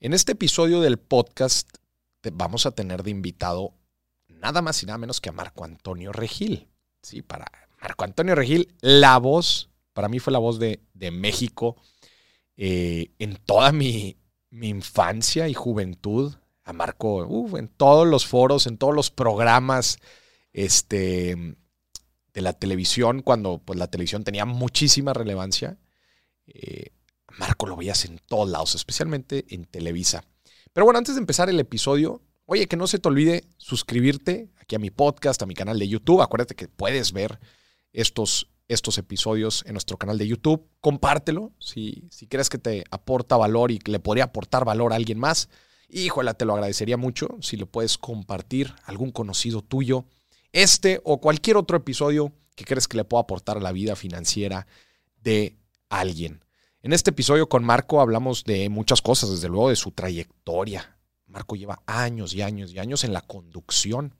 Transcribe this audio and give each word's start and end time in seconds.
En 0.00 0.14
este 0.14 0.32
episodio 0.32 0.80
del 0.80 0.96
podcast 0.96 1.68
vamos 2.32 2.66
a 2.66 2.70
tener 2.70 3.02
de 3.02 3.10
invitado 3.10 3.74
nada 4.28 4.62
más 4.62 4.80
y 4.80 4.86
nada 4.86 4.96
menos 4.96 5.20
que 5.20 5.28
a 5.28 5.32
Marco 5.32 5.64
Antonio 5.64 6.12
Regil. 6.12 6.68
Sí, 7.02 7.20
para 7.20 7.50
Marco 7.82 8.04
Antonio 8.04 8.36
Regil, 8.36 8.72
la 8.80 9.18
voz, 9.18 9.70
para 9.94 10.08
mí 10.08 10.20
fue 10.20 10.32
la 10.32 10.38
voz 10.38 10.60
de, 10.60 10.80
México 11.10 11.74
eh, 12.56 13.10
en 13.18 13.38
toda 13.44 13.72
mi, 13.72 14.16
infancia 14.52 15.48
y 15.48 15.54
juventud. 15.54 16.32
A 16.62 16.72
Marco, 16.72 17.58
en 17.58 17.66
todos 17.66 18.06
los 18.06 18.24
foros, 18.24 18.68
en 18.68 18.78
todos 18.78 18.94
los 18.94 19.10
programas 19.10 19.98
este, 20.52 21.56
de 22.34 22.40
la 22.40 22.52
televisión, 22.52 23.22
cuando 23.22 23.58
pues, 23.64 23.78
la 23.78 23.90
televisión 23.90 24.22
tenía 24.22 24.44
muchísima 24.44 25.12
relevancia. 25.12 25.76
Eh, 26.46 26.92
Marco 27.38 27.66
lo 27.66 27.76
veías 27.76 28.04
en 28.04 28.20
todos 28.26 28.48
lados, 28.48 28.74
especialmente 28.74 29.46
en 29.48 29.64
Televisa. 29.64 30.24
Pero 30.72 30.84
bueno, 30.84 30.98
antes 30.98 31.14
de 31.14 31.20
empezar 31.20 31.48
el 31.48 31.60
episodio, 31.60 32.20
oye, 32.46 32.66
que 32.66 32.76
no 32.76 32.86
se 32.86 32.98
te 32.98 33.08
olvide 33.08 33.44
suscribirte 33.56 34.50
aquí 34.60 34.74
a 34.74 34.78
mi 34.78 34.90
podcast, 34.90 35.42
a 35.42 35.46
mi 35.46 35.54
canal 35.54 35.78
de 35.78 35.88
YouTube. 35.88 36.20
Acuérdate 36.20 36.54
que 36.54 36.68
puedes 36.68 37.12
ver 37.12 37.38
estos, 37.92 38.48
estos 38.66 38.98
episodios 38.98 39.64
en 39.66 39.74
nuestro 39.74 39.96
canal 39.96 40.18
de 40.18 40.26
YouTube. 40.26 40.68
Compártelo 40.80 41.52
si, 41.58 42.08
si 42.10 42.26
crees 42.26 42.48
que 42.48 42.58
te 42.58 42.84
aporta 42.90 43.36
valor 43.36 43.70
y 43.70 43.78
que 43.78 43.92
le 43.92 44.00
podría 44.00 44.24
aportar 44.24 44.64
valor 44.64 44.92
a 44.92 44.96
alguien 44.96 45.18
más. 45.18 45.48
Híjole, 45.88 46.34
te 46.34 46.44
lo 46.44 46.54
agradecería 46.54 46.96
mucho 46.96 47.38
si 47.40 47.56
lo 47.56 47.66
puedes 47.66 47.96
compartir 47.96 48.74
algún 48.84 49.10
conocido 49.10 49.62
tuyo. 49.62 50.06
Este 50.52 51.00
o 51.04 51.20
cualquier 51.20 51.56
otro 51.56 51.76
episodio 51.76 52.32
que 52.54 52.64
crees 52.64 52.88
que 52.88 52.96
le 52.96 53.04
pueda 53.04 53.22
aportar 53.22 53.56
a 53.56 53.60
la 53.60 53.72
vida 53.72 53.96
financiera 53.96 54.66
de 55.22 55.56
alguien. 55.88 56.42
En 56.88 56.94
este 56.94 57.10
episodio 57.10 57.50
con 57.50 57.64
Marco 57.64 58.00
hablamos 58.00 58.44
de 58.44 58.70
muchas 58.70 59.02
cosas, 59.02 59.28
desde 59.28 59.50
luego 59.50 59.68
de 59.68 59.76
su 59.76 59.90
trayectoria. 59.90 60.98
Marco 61.26 61.54
lleva 61.54 61.82
años 61.84 62.32
y 62.32 62.40
años 62.40 62.72
y 62.72 62.78
años 62.78 63.04
en 63.04 63.12
la 63.12 63.20
conducción. 63.20 64.14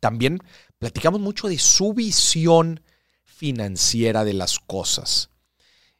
También 0.00 0.38
platicamos 0.78 1.20
mucho 1.20 1.48
de 1.48 1.58
su 1.58 1.92
visión 1.92 2.80
financiera 3.24 4.24
de 4.24 4.32
las 4.32 4.58
cosas. 4.58 5.28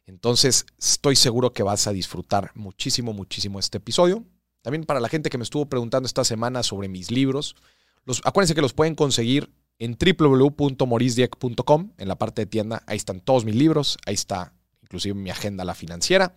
Entonces, 0.07 0.65
estoy 0.79 1.15
seguro 1.15 1.53
que 1.53 1.61
vas 1.61 1.85
a 1.85 1.93
disfrutar 1.93 2.49
muchísimo, 2.55 3.13
muchísimo 3.13 3.59
este 3.59 3.77
episodio. 3.77 4.25
También 4.63 4.85
para 4.85 4.99
la 4.99 5.09
gente 5.09 5.29
que 5.29 5.37
me 5.37 5.43
estuvo 5.43 5.67
preguntando 5.67 6.07
esta 6.07 6.23
semana 6.23 6.63
sobre 6.63 6.87
mis 6.87 7.11
libros, 7.11 7.55
los, 8.03 8.19
acuérdense 8.25 8.55
que 8.55 8.61
los 8.61 8.73
pueden 8.73 8.95
conseguir 8.95 9.53
en 9.77 9.95
www.morisdieck.com, 9.95 11.91
en 11.99 12.07
la 12.07 12.15
parte 12.17 12.41
de 12.41 12.45
tienda. 12.47 12.81
Ahí 12.87 12.97
están 12.97 13.19
todos 13.19 13.45
mis 13.45 13.53
libros, 13.53 13.99
ahí 14.07 14.15
está 14.15 14.53
inclusive 14.83 15.15
mi 15.15 15.31
agenda 15.31 15.65
la 15.65 15.73
financiera. 15.73 16.35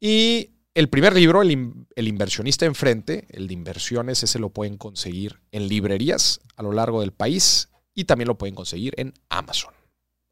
Y 0.00 0.50
el 0.74 0.88
primer 0.88 1.14
libro, 1.14 1.42
el, 1.42 1.50
inversionista 1.96 2.64
enfrente, 2.64 3.26
el 3.30 3.48
de 3.48 3.54
inversiones, 3.54 4.22
ese 4.22 4.38
lo 4.38 4.50
pueden 4.50 4.76
conseguir 4.76 5.40
en 5.50 5.66
librerías 5.66 6.40
a 6.56 6.62
lo 6.62 6.72
largo 6.72 7.00
del 7.00 7.12
país 7.12 7.68
y 7.94 8.04
también 8.04 8.28
lo 8.28 8.38
pueden 8.38 8.54
conseguir 8.54 8.94
en 8.96 9.12
Amazon. 9.28 9.74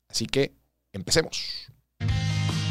Así 0.09 0.27
que 0.27 0.55
empecemos. 0.93 1.67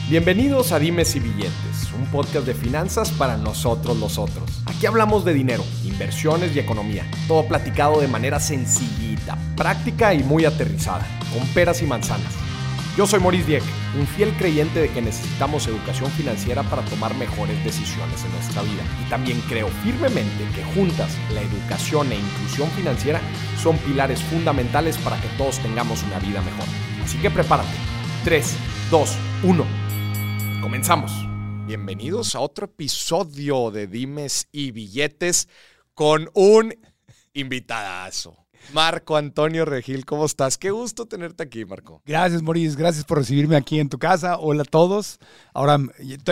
Bienvenidos 0.07 0.71
a 0.71 0.79
Dimes 0.79 1.15
y 1.15 1.19
Billetes, 1.19 1.91
un 1.97 2.05
podcast 2.11 2.45
de 2.45 2.53
finanzas 2.53 3.11
para 3.11 3.37
nosotros 3.37 3.97
los 3.97 4.19
otros. 4.19 4.61
Aquí 4.67 4.85
hablamos 4.85 5.25
de 5.25 5.33
dinero, 5.33 5.65
inversiones 5.83 6.55
y 6.55 6.59
economía, 6.59 7.09
todo 7.27 7.47
platicado 7.47 7.99
de 7.99 8.07
manera 8.07 8.39
sencillita, 8.39 9.37
práctica 9.57 10.13
y 10.13 10.23
muy 10.23 10.45
aterrizada, 10.45 11.05
con 11.33 11.45
peras 11.49 11.81
y 11.81 11.87
manzanas. 11.87 12.44
Yo 12.97 13.05
soy 13.05 13.19
Maurice 13.19 13.45
Dieck, 13.45 13.63
un 13.99 14.07
fiel 14.07 14.31
creyente 14.37 14.79
de 14.79 14.89
que 14.89 15.01
necesitamos 15.01 15.67
educación 15.67 16.09
financiera 16.11 16.63
para 16.63 16.81
tomar 16.85 17.13
mejores 17.15 17.61
decisiones 17.65 18.23
en 18.23 18.31
nuestra 18.31 18.61
vida. 18.61 18.83
Y 19.05 19.09
también 19.09 19.41
creo 19.49 19.67
firmemente 19.83 20.45
que 20.55 20.63
juntas 20.63 21.17
la 21.33 21.41
educación 21.41 22.09
e 22.13 22.15
inclusión 22.15 22.69
financiera 22.69 23.19
son 23.61 23.77
pilares 23.79 24.23
fundamentales 24.23 24.97
para 24.99 25.19
que 25.19 25.27
todos 25.37 25.59
tengamos 25.59 26.03
una 26.03 26.19
vida 26.19 26.41
mejor. 26.41 26.63
Así 27.03 27.17
que 27.17 27.29
prepárate. 27.29 27.75
3, 28.23 28.55
2, 28.89 29.17
1. 29.43 29.65
Comenzamos. 30.61 31.11
Bienvenidos 31.67 32.33
a 32.33 32.39
otro 32.39 32.67
episodio 32.67 33.71
de 33.71 33.87
Dimes 33.87 34.47
y 34.53 34.71
Billetes 34.71 35.49
con 35.95 36.29
un 36.33 36.73
invitadazo. 37.33 38.44
Marco 38.73 39.17
Antonio 39.17 39.65
Regil, 39.65 40.05
¿cómo 40.05 40.25
estás? 40.25 40.57
Qué 40.57 40.71
gusto 40.71 41.05
tenerte 41.05 41.43
aquí, 41.43 41.65
Marco. 41.65 42.01
Gracias, 42.05 42.41
Maurice. 42.41 42.77
Gracias 42.77 43.05
por 43.05 43.17
recibirme 43.19 43.55
aquí 43.55 43.79
en 43.79 43.89
tu 43.89 43.97
casa. 43.97 44.37
Hola 44.37 44.63
a 44.63 44.65
todos. 44.65 45.19
Ahora, 45.53 45.79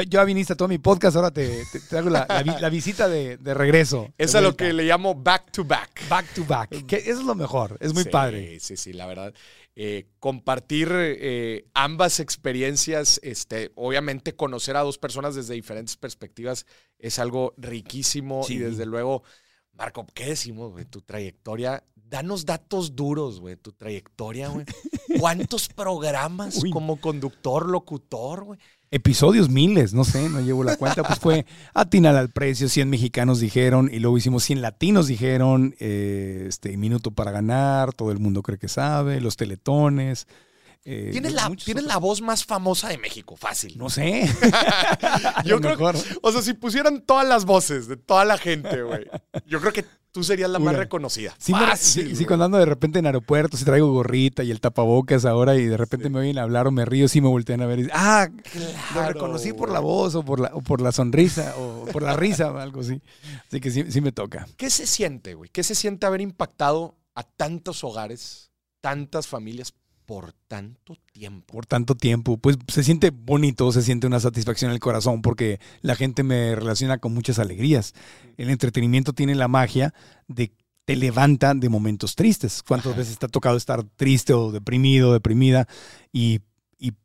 ya 0.09 0.23
viniste 0.23 0.53
a 0.53 0.55
todo 0.55 0.67
mi 0.67 0.77
podcast, 0.77 1.15
ahora 1.15 1.31
te, 1.31 1.63
te, 1.89 1.97
hago 1.97 2.09
la, 2.09 2.69
visita 2.69 3.07
de, 3.07 3.37
regreso. 3.53 4.13
Es 4.17 4.35
a 4.35 4.41
lo 4.41 4.55
que 4.55 4.73
le 4.73 4.83
llamo 4.83 5.15
back 5.15 5.51
to 5.51 5.63
back. 5.63 6.07
Back 6.09 6.33
to 6.33 6.45
back. 6.45 6.85
Que 6.85 6.97
eso 6.97 7.19
es 7.19 7.25
lo 7.25 7.35
mejor. 7.35 7.77
Es 7.79 7.93
muy 7.93 8.05
padre. 8.05 8.59
Sí, 8.59 8.77
sí, 8.77 8.93
la 8.93 9.05
verdad. 9.05 9.33
Eh, 9.75 10.05
compartir 10.19 10.89
eh, 10.93 11.65
ambas 11.73 12.19
experiencias, 12.19 13.19
este, 13.23 13.71
obviamente 13.73 14.35
conocer 14.35 14.75
a 14.75 14.81
dos 14.81 14.99
personas 14.99 15.33
desde 15.33 15.55
diferentes 15.55 15.97
perspectivas 15.97 16.67
es 16.99 17.17
algo 17.17 17.55
riquísimo 17.57 18.45
y 18.47 18.59
desde 18.59 18.85
luego, 18.85 19.23
Marco, 19.71 20.05
¿qué 20.13 20.27
decimos, 20.27 20.71
güey? 20.71 20.85
Tu 20.85 21.01
trayectoria 21.01 21.83
danos 22.13 22.45
datos 22.45 22.95
duros, 22.95 23.39
güey, 23.39 23.55
tu 23.55 23.71
trayectoria, 23.71 24.47
güey. 24.49 24.67
¿Cuántos 25.19 25.67
programas 25.67 26.61
como 26.71 27.01
conductor, 27.01 27.67
locutor, 27.67 28.43
güey? 28.43 28.59
Episodios 28.91 29.49
miles, 29.49 29.95
no 29.95 30.03
sé, 30.03 30.29
no 30.29 30.39
llevo 30.39 30.63
la 30.63 30.77
cuenta. 30.77 31.01
Pues 31.01 31.17
fue 31.17 31.47
Atinar 31.73 32.15
al 32.15 32.29
precio, 32.29 32.69
100 32.69 32.87
mexicanos 32.87 33.39
dijeron, 33.39 33.89
y 33.91 33.97
luego 33.97 34.19
hicimos 34.19 34.43
100 34.43 34.61
latinos 34.61 35.07
dijeron, 35.07 35.73
eh, 35.79 36.45
este, 36.47 36.77
Minuto 36.77 37.09
para 37.09 37.31
ganar, 37.31 37.93
todo 37.93 38.11
el 38.11 38.19
mundo 38.19 38.43
cree 38.43 38.59
que 38.59 38.67
sabe, 38.67 39.19
los 39.19 39.35
teletones. 39.35 40.27
Eh, 40.85 41.09
tienes, 41.13 41.31
la, 41.31 41.49
la, 41.81 41.97
voz 41.97 42.21
más 42.21 42.43
famosa 42.43 42.89
de 42.89 42.97
México, 42.97 43.37
fácil. 43.37 43.77
No 43.77 43.89
sé. 43.89 44.29
yo 45.45 45.61
creo 45.61 45.77
que, 45.77 45.99
o 46.21 46.31
sea, 46.31 46.41
si 46.41 46.53
pusieran 46.53 47.01
todas 47.05 47.25
las 47.25 47.45
voces 47.45 47.87
de 47.87 47.95
toda 47.95 48.25
la 48.25 48.37
gente, 48.37 48.81
güey, 48.81 49.07
yo 49.45 49.61
creo 49.61 49.71
que 49.71 49.85
tú 50.11 50.25
serías 50.25 50.49
la 50.49 50.59
más 50.59 50.75
reconocida. 50.75 51.33
Sí, 51.37 51.53
fácil, 51.53 52.17
sí, 52.17 52.25
cuando 52.25 52.45
ando 52.45 52.57
de 52.57 52.65
repente 52.65 52.99
en 52.99 53.05
aeropuertos 53.05 53.61
y 53.61 53.65
traigo 53.65 53.93
gorrita 53.93 54.43
y 54.43 54.51
el 54.51 54.59
tapabocas 54.59 55.23
ahora 55.23 55.55
y 55.55 55.65
de 55.65 55.77
repente 55.77 56.09
me 56.09 56.19
oyen 56.19 56.37
hablar 56.37 56.67
o 56.67 56.71
me 56.71 56.83
río, 56.83 57.07
sí 57.07 57.21
me 57.21 57.29
voltean 57.29 57.61
a 57.61 57.65
ver 57.65 57.79
y 57.79 57.87
ah, 57.93 58.27
lo 58.93 59.07
reconocí 59.07 59.53
por 59.53 59.71
la 59.71 59.79
voz 59.79 60.15
o 60.15 60.23
por 60.23 60.41
la, 60.41 60.51
o 60.53 60.61
por 60.61 60.81
la 60.81 60.91
sonrisa 60.91 61.55
o 61.57 61.85
por 61.93 62.03
la 62.03 62.17
risa 62.17 62.51
o 62.51 62.57
algo 62.59 62.81
así. 62.81 63.01
Así 63.47 63.61
que 63.61 63.71
sí, 63.71 63.85
sí 63.89 64.01
me 64.01 64.11
toca. 64.11 64.47
¿Qué 64.57 64.69
se 64.69 64.85
siente, 64.85 65.33
güey? 65.33 65.49
¿Qué 65.49 65.63
se 65.63 65.75
siente 65.75 66.05
haber 66.05 66.19
impactado 66.19 66.97
a 67.15 67.23
tantos 67.23 67.85
hogares, 67.85 68.51
tantas 68.81 69.27
familias 69.27 69.73
por 70.13 70.31
tanto 70.47 70.95
tiempo. 71.11 71.53
Por 71.53 71.65
tanto 71.65 71.95
tiempo. 71.95 72.37
Pues 72.37 72.57
se 72.67 72.83
siente 72.83 73.09
bonito, 73.09 73.71
se 73.71 73.81
siente 73.81 74.05
una 74.05 74.19
satisfacción 74.19 74.69
en 74.69 74.75
el 74.75 74.79
corazón 74.79 75.23
porque 75.23 75.59
la 75.81 75.95
gente 75.95 76.21
me 76.21 76.53
relaciona 76.53 76.99
con 76.99 77.15
muchas 77.15 77.39
alegrías. 77.39 77.95
El 78.37 78.51
entretenimiento 78.51 79.13
tiene 79.13 79.33
la 79.33 79.47
magia 79.47 79.91
de 80.27 80.53
te 80.85 80.95
levanta 80.95 81.55
de 81.55 81.67
momentos 81.67 82.13
tristes. 82.13 82.61
¿Cuántas 82.61 82.95
veces 82.95 83.17
te 83.17 83.25
ha 83.25 83.29
tocado 83.29 83.57
estar 83.57 83.83
triste 83.83 84.33
o 84.33 84.51
deprimido, 84.51 85.13
deprimida 85.13 85.67
y, 86.11 86.41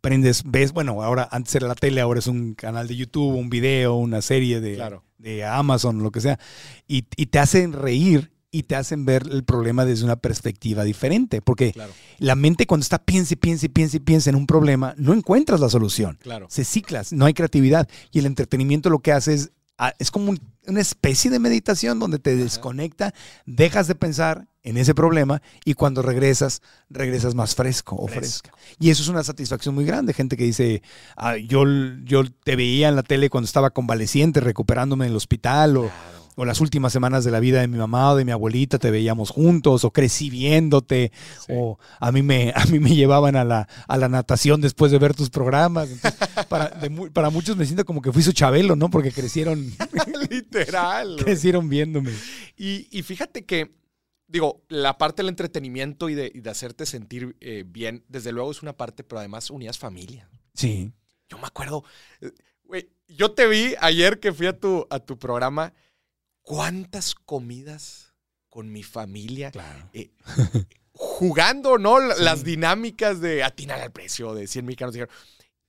prendes, 0.02 0.42
ves, 0.44 0.72
bueno, 0.72 1.02
ahora 1.02 1.26
antes 1.30 1.54
era 1.54 1.66
la 1.66 1.76
tele, 1.76 2.02
ahora 2.02 2.18
es 2.18 2.26
un 2.26 2.54
canal 2.54 2.88
de 2.88 2.96
YouTube, 2.96 3.36
un 3.36 3.48
video, 3.48 3.94
una 3.94 4.20
serie 4.20 4.60
de, 4.60 5.00
de 5.16 5.44
Amazon, 5.46 6.02
lo 6.02 6.10
que 6.10 6.20
sea, 6.20 6.38
y, 6.86 7.06
y 7.16 7.26
te 7.26 7.38
hacen 7.38 7.72
reír 7.72 8.32
y 8.50 8.62
te 8.64 8.76
hacen 8.76 9.04
ver 9.04 9.24
el 9.30 9.44
problema 9.44 9.84
desde 9.84 10.04
una 10.04 10.16
perspectiva 10.16 10.84
diferente. 10.84 11.42
Porque 11.42 11.74
la 12.18 12.34
mente 12.34 12.66
cuando 12.66 12.82
está 12.82 12.98
piense, 12.98 13.36
piense, 13.36 13.68
piense, 13.68 14.00
piense 14.00 14.30
en 14.30 14.36
un 14.36 14.46
problema, 14.46 14.94
no 14.96 15.12
encuentras 15.12 15.60
la 15.60 15.68
solución. 15.68 16.18
Claro. 16.22 16.46
Se 16.48 16.64
ciclas, 16.64 17.12
no 17.12 17.26
hay 17.26 17.34
creatividad. 17.34 17.88
Y 18.10 18.20
el 18.20 18.26
entretenimiento 18.26 18.90
lo 18.90 19.00
que 19.00 19.12
hace 19.12 19.34
es, 19.34 19.50
ah, 19.76 19.92
es 19.98 20.10
como 20.10 20.34
una 20.66 20.80
especie 20.80 21.30
de 21.30 21.38
meditación 21.38 21.98
donde 21.98 22.18
te 22.18 22.36
desconecta, 22.36 23.14
dejas 23.46 23.86
de 23.86 23.94
pensar 23.94 24.46
en 24.62 24.76
ese 24.76 24.94
problema 24.94 25.40
y 25.64 25.74
cuando 25.74 26.02
regresas, 26.02 26.60
regresas 26.90 27.34
más 27.34 27.54
fresco 27.54 27.96
o 27.96 28.06
fresca. 28.06 28.52
Y 28.78 28.90
eso 28.90 29.02
es 29.02 29.08
una 29.08 29.24
satisfacción 29.24 29.74
muy 29.74 29.84
grande. 29.84 30.12
Gente 30.12 30.36
que 30.36 30.44
dice, 30.44 30.82
ah, 31.16 31.36
yo, 31.36 31.64
yo 32.04 32.24
te 32.44 32.56
veía 32.56 32.88
en 32.88 32.96
la 32.96 33.02
tele 33.02 33.30
cuando 33.30 33.46
estaba 33.46 33.70
convaleciente, 33.70 34.40
recuperándome 34.40 35.06
en 35.06 35.12
el 35.12 35.16
hospital 35.16 35.76
o 35.78 35.90
o 36.38 36.44
las 36.44 36.60
últimas 36.60 36.92
semanas 36.92 37.24
de 37.24 37.32
la 37.32 37.40
vida 37.40 37.60
de 37.60 37.66
mi 37.66 37.78
mamá 37.78 38.12
o 38.12 38.16
de 38.16 38.24
mi 38.24 38.30
abuelita 38.30 38.78
te 38.78 38.92
veíamos 38.92 39.30
juntos, 39.30 39.84
o 39.84 39.90
crecí 39.90 40.30
viéndote, 40.30 41.10
o 41.48 41.80
a 41.98 42.12
mí, 42.12 42.22
me, 42.22 42.52
a 42.54 42.64
mí 42.66 42.78
me 42.78 42.94
llevaban 42.94 43.34
a 43.34 43.42
la, 43.42 43.68
a 43.88 43.96
la 43.96 44.08
natación 44.08 44.60
después 44.60 44.92
de 44.92 45.00
ver 45.00 45.16
tus 45.16 45.30
programas. 45.30 45.88
para, 46.48 46.78
para 47.12 47.30
muchos 47.30 47.56
me 47.56 47.64
siento 47.66 47.84
como 47.84 48.00
que 48.00 48.12
fui 48.12 48.22
su 48.22 48.30
chabelo, 48.30 48.76
¿no? 48.76 48.88
Porque 48.88 49.10
crecieron. 49.10 49.68
Literal. 50.30 51.16
crecieron 51.16 51.68
viéndome. 51.68 52.12
Y, 52.56 52.86
y, 52.96 53.02
fíjate 53.02 53.44
que, 53.44 53.74
digo, 54.28 54.62
la 54.68 54.96
parte 54.96 55.22
del 55.22 55.30
entretenimiento 55.30 56.08
y 56.08 56.14
de, 56.14 56.30
de 56.32 56.50
hacerte 56.50 56.86
sentir 56.86 57.36
eh, 57.40 57.64
bien, 57.66 58.04
desde 58.06 58.30
luego 58.30 58.52
es 58.52 58.62
una 58.62 58.74
parte, 58.74 59.02
pero 59.02 59.18
además 59.18 59.50
unías 59.50 59.76
familia. 59.76 60.30
Sí. 60.54 60.92
Yo 61.28 61.36
me 61.38 61.48
acuerdo, 61.48 61.82
Güey, 62.68 62.90
yo 63.08 63.32
te 63.32 63.48
vi 63.48 63.74
ayer 63.80 64.20
que 64.20 64.32
fui 64.32 64.46
a 64.46 64.58
tu, 64.58 64.86
a 64.90 65.00
tu 65.00 65.18
programa. 65.18 65.72
¿Cuántas 66.48 67.14
comidas 67.14 68.14
con 68.48 68.72
mi 68.72 68.82
familia? 68.82 69.50
Claro. 69.50 69.90
eh, 69.92 70.10
jugando, 70.92 71.78
¿no? 71.78 72.00
Las 72.00 72.42
dinámicas 72.44 73.20
de 73.20 73.42
atinar 73.44 73.80
al 73.80 73.92
precio 73.92 74.34
de 74.34 74.46
100 74.46 74.64
mexicanos. 74.64 74.96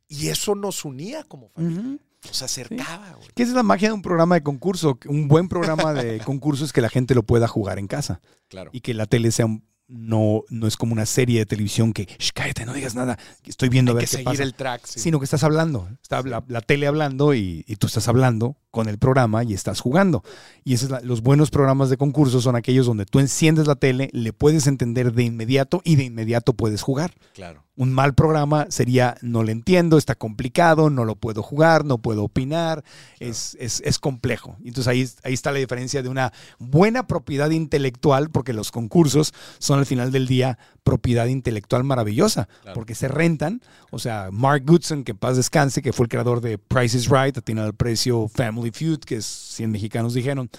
Y 0.08 0.30
eso 0.30 0.56
nos 0.56 0.86
unía 0.86 1.24
como 1.24 1.50
familia. 1.50 1.82
Ujú. 1.82 2.00
Nos 2.26 2.42
acercaba, 2.42 3.12
güey. 3.16 3.28
Que 3.36 3.44
esa 3.44 3.52
es 3.52 3.56
la 3.56 3.64
magia 3.64 3.90
de 3.90 3.94
un 3.94 4.02
programa 4.02 4.36
de 4.36 4.44
concurso. 4.44 4.98
Un 5.08 5.28
buen 5.28 5.50
programa 5.50 5.94
de 5.94 6.20
concurso 6.26 6.64
es 6.66 6.72
que 6.74 6.82
la 6.82 6.90
gente 6.90 7.14
lo 7.14 7.24
pueda 7.24 7.48
jugar 7.48 7.78
en 7.80 7.88
casa. 7.88 8.22
Claro. 8.48 8.72
y 8.74 8.80
que 8.82 8.94
la 8.94 9.06
tele 9.06 9.32
sea 9.32 9.46
un- 9.46 9.68
no, 9.88 10.44
no 10.50 10.68
es 10.68 10.78
como 10.78 10.94
una 10.94 11.06
serie 11.08 11.40
de 11.40 11.46
televisión 11.48 11.94
que 11.94 12.06
"Shh, 12.06 12.30
cállate, 12.34 12.64
no 12.66 12.74
digas 12.74 12.94
nada, 12.96 13.18
estoy 13.44 13.70
viendo 13.70 13.92
a 13.92 13.94
Hay 13.94 13.96
ver 13.98 14.06
que 14.06 14.10
qué 14.12 14.18
seguir 14.18 14.26
pasa. 14.26 14.44
el 14.44 14.54
track. 14.54 14.86
sí. 14.86 15.00
Sino 15.00 15.18
que 15.20 15.24
estás 15.26 15.44
hablando. 15.44 15.90
Está 16.02 16.22
la, 16.22 16.44
la 16.48 16.62
tele 16.62 16.86
hablando 16.88 17.34
y, 17.34 17.64
y 17.68 17.76
tú 17.78 17.88
estás 17.88 18.08
hablando 18.08 18.56
con 18.72 18.88
el 18.88 18.98
programa 19.00 19.44
y 19.44 19.54
estás 19.54 19.80
jugando. 19.82 20.24
Y 20.64 20.74
esos 20.74 20.86
es 20.86 20.92
la- 20.92 21.02
los 21.02 21.22
buenos 21.22 21.50
programas 21.50 21.90
de 21.90 21.98
concurso 21.98 22.40
son 22.42 22.56
aquellos 22.56 22.86
donde 22.86 23.06
tú 23.06 23.20
enciendes 23.20 23.68
la 23.68 23.76
tele, 23.76 24.10
le 24.14 24.34
puedes 24.34 24.68
entender 24.68 25.14
de 25.14 25.24
inmediato 25.24 25.82
y 25.84 25.96
de 25.96 26.04
inmediato 26.06 26.54
puedes 26.54 26.82
jugar. 26.82 27.14
Claro. 27.34 27.64
Un 27.76 27.94
mal 27.94 28.14
programa 28.14 28.68
sería 28.70 29.16
no 29.22 29.42
le 29.44 29.54
entiendo, 29.54 29.98
está 29.98 30.14
complicado, 30.14 30.90
no 30.90 31.06
lo 31.06 31.16
puedo 31.16 31.42
jugar, 31.42 31.86
no 31.86 31.98
puedo 32.00 32.26
opinar, 32.26 32.84
es, 33.20 33.56
es, 33.60 33.82
es 33.86 34.00
complejo. 34.00 34.58
Entonces 34.66 34.88
ahí, 34.88 35.10
ahí 35.24 35.34
está 35.34 35.52
la 35.54 35.60
diferencia 35.60 36.04
de 36.04 36.10
una 36.10 36.34
buena 36.60 37.08
propiedad 37.08 37.50
intelectual, 37.52 38.30
porque 38.32 38.52
los 38.54 38.72
concursos 38.72 39.34
son 39.60 39.80
al 39.80 39.86
final 39.86 40.12
del 40.12 40.28
día 40.28 40.58
propiedad 40.90 41.28
intelectual 41.28 41.84
maravillosa, 41.84 42.48
Claro. 42.62 42.74
porque 42.76 42.96
se 42.96 43.08
rentan. 43.08 43.62
O 43.92 44.00
sea, 44.00 44.30
Mark 44.32 44.64
Goodson, 44.66 45.04
que 45.04 45.14
paz 45.14 45.38
descanse, 45.38 45.82
que 45.82 45.94
fue 45.94 46.06
el 46.06 46.10
creador 46.10 46.42
de 46.42 46.58
Price 46.58 46.98
is 46.98 47.10
Right, 47.10 47.38
Atina 47.38 47.64
al 47.66 47.74
Precio, 47.76 48.28
Family 48.28 48.72
Feud, 48.72 49.00
que 49.00 49.18
es 49.18 49.26
100 49.26 49.70
mexicanos 49.72 50.14
dijeron, 50.16 50.50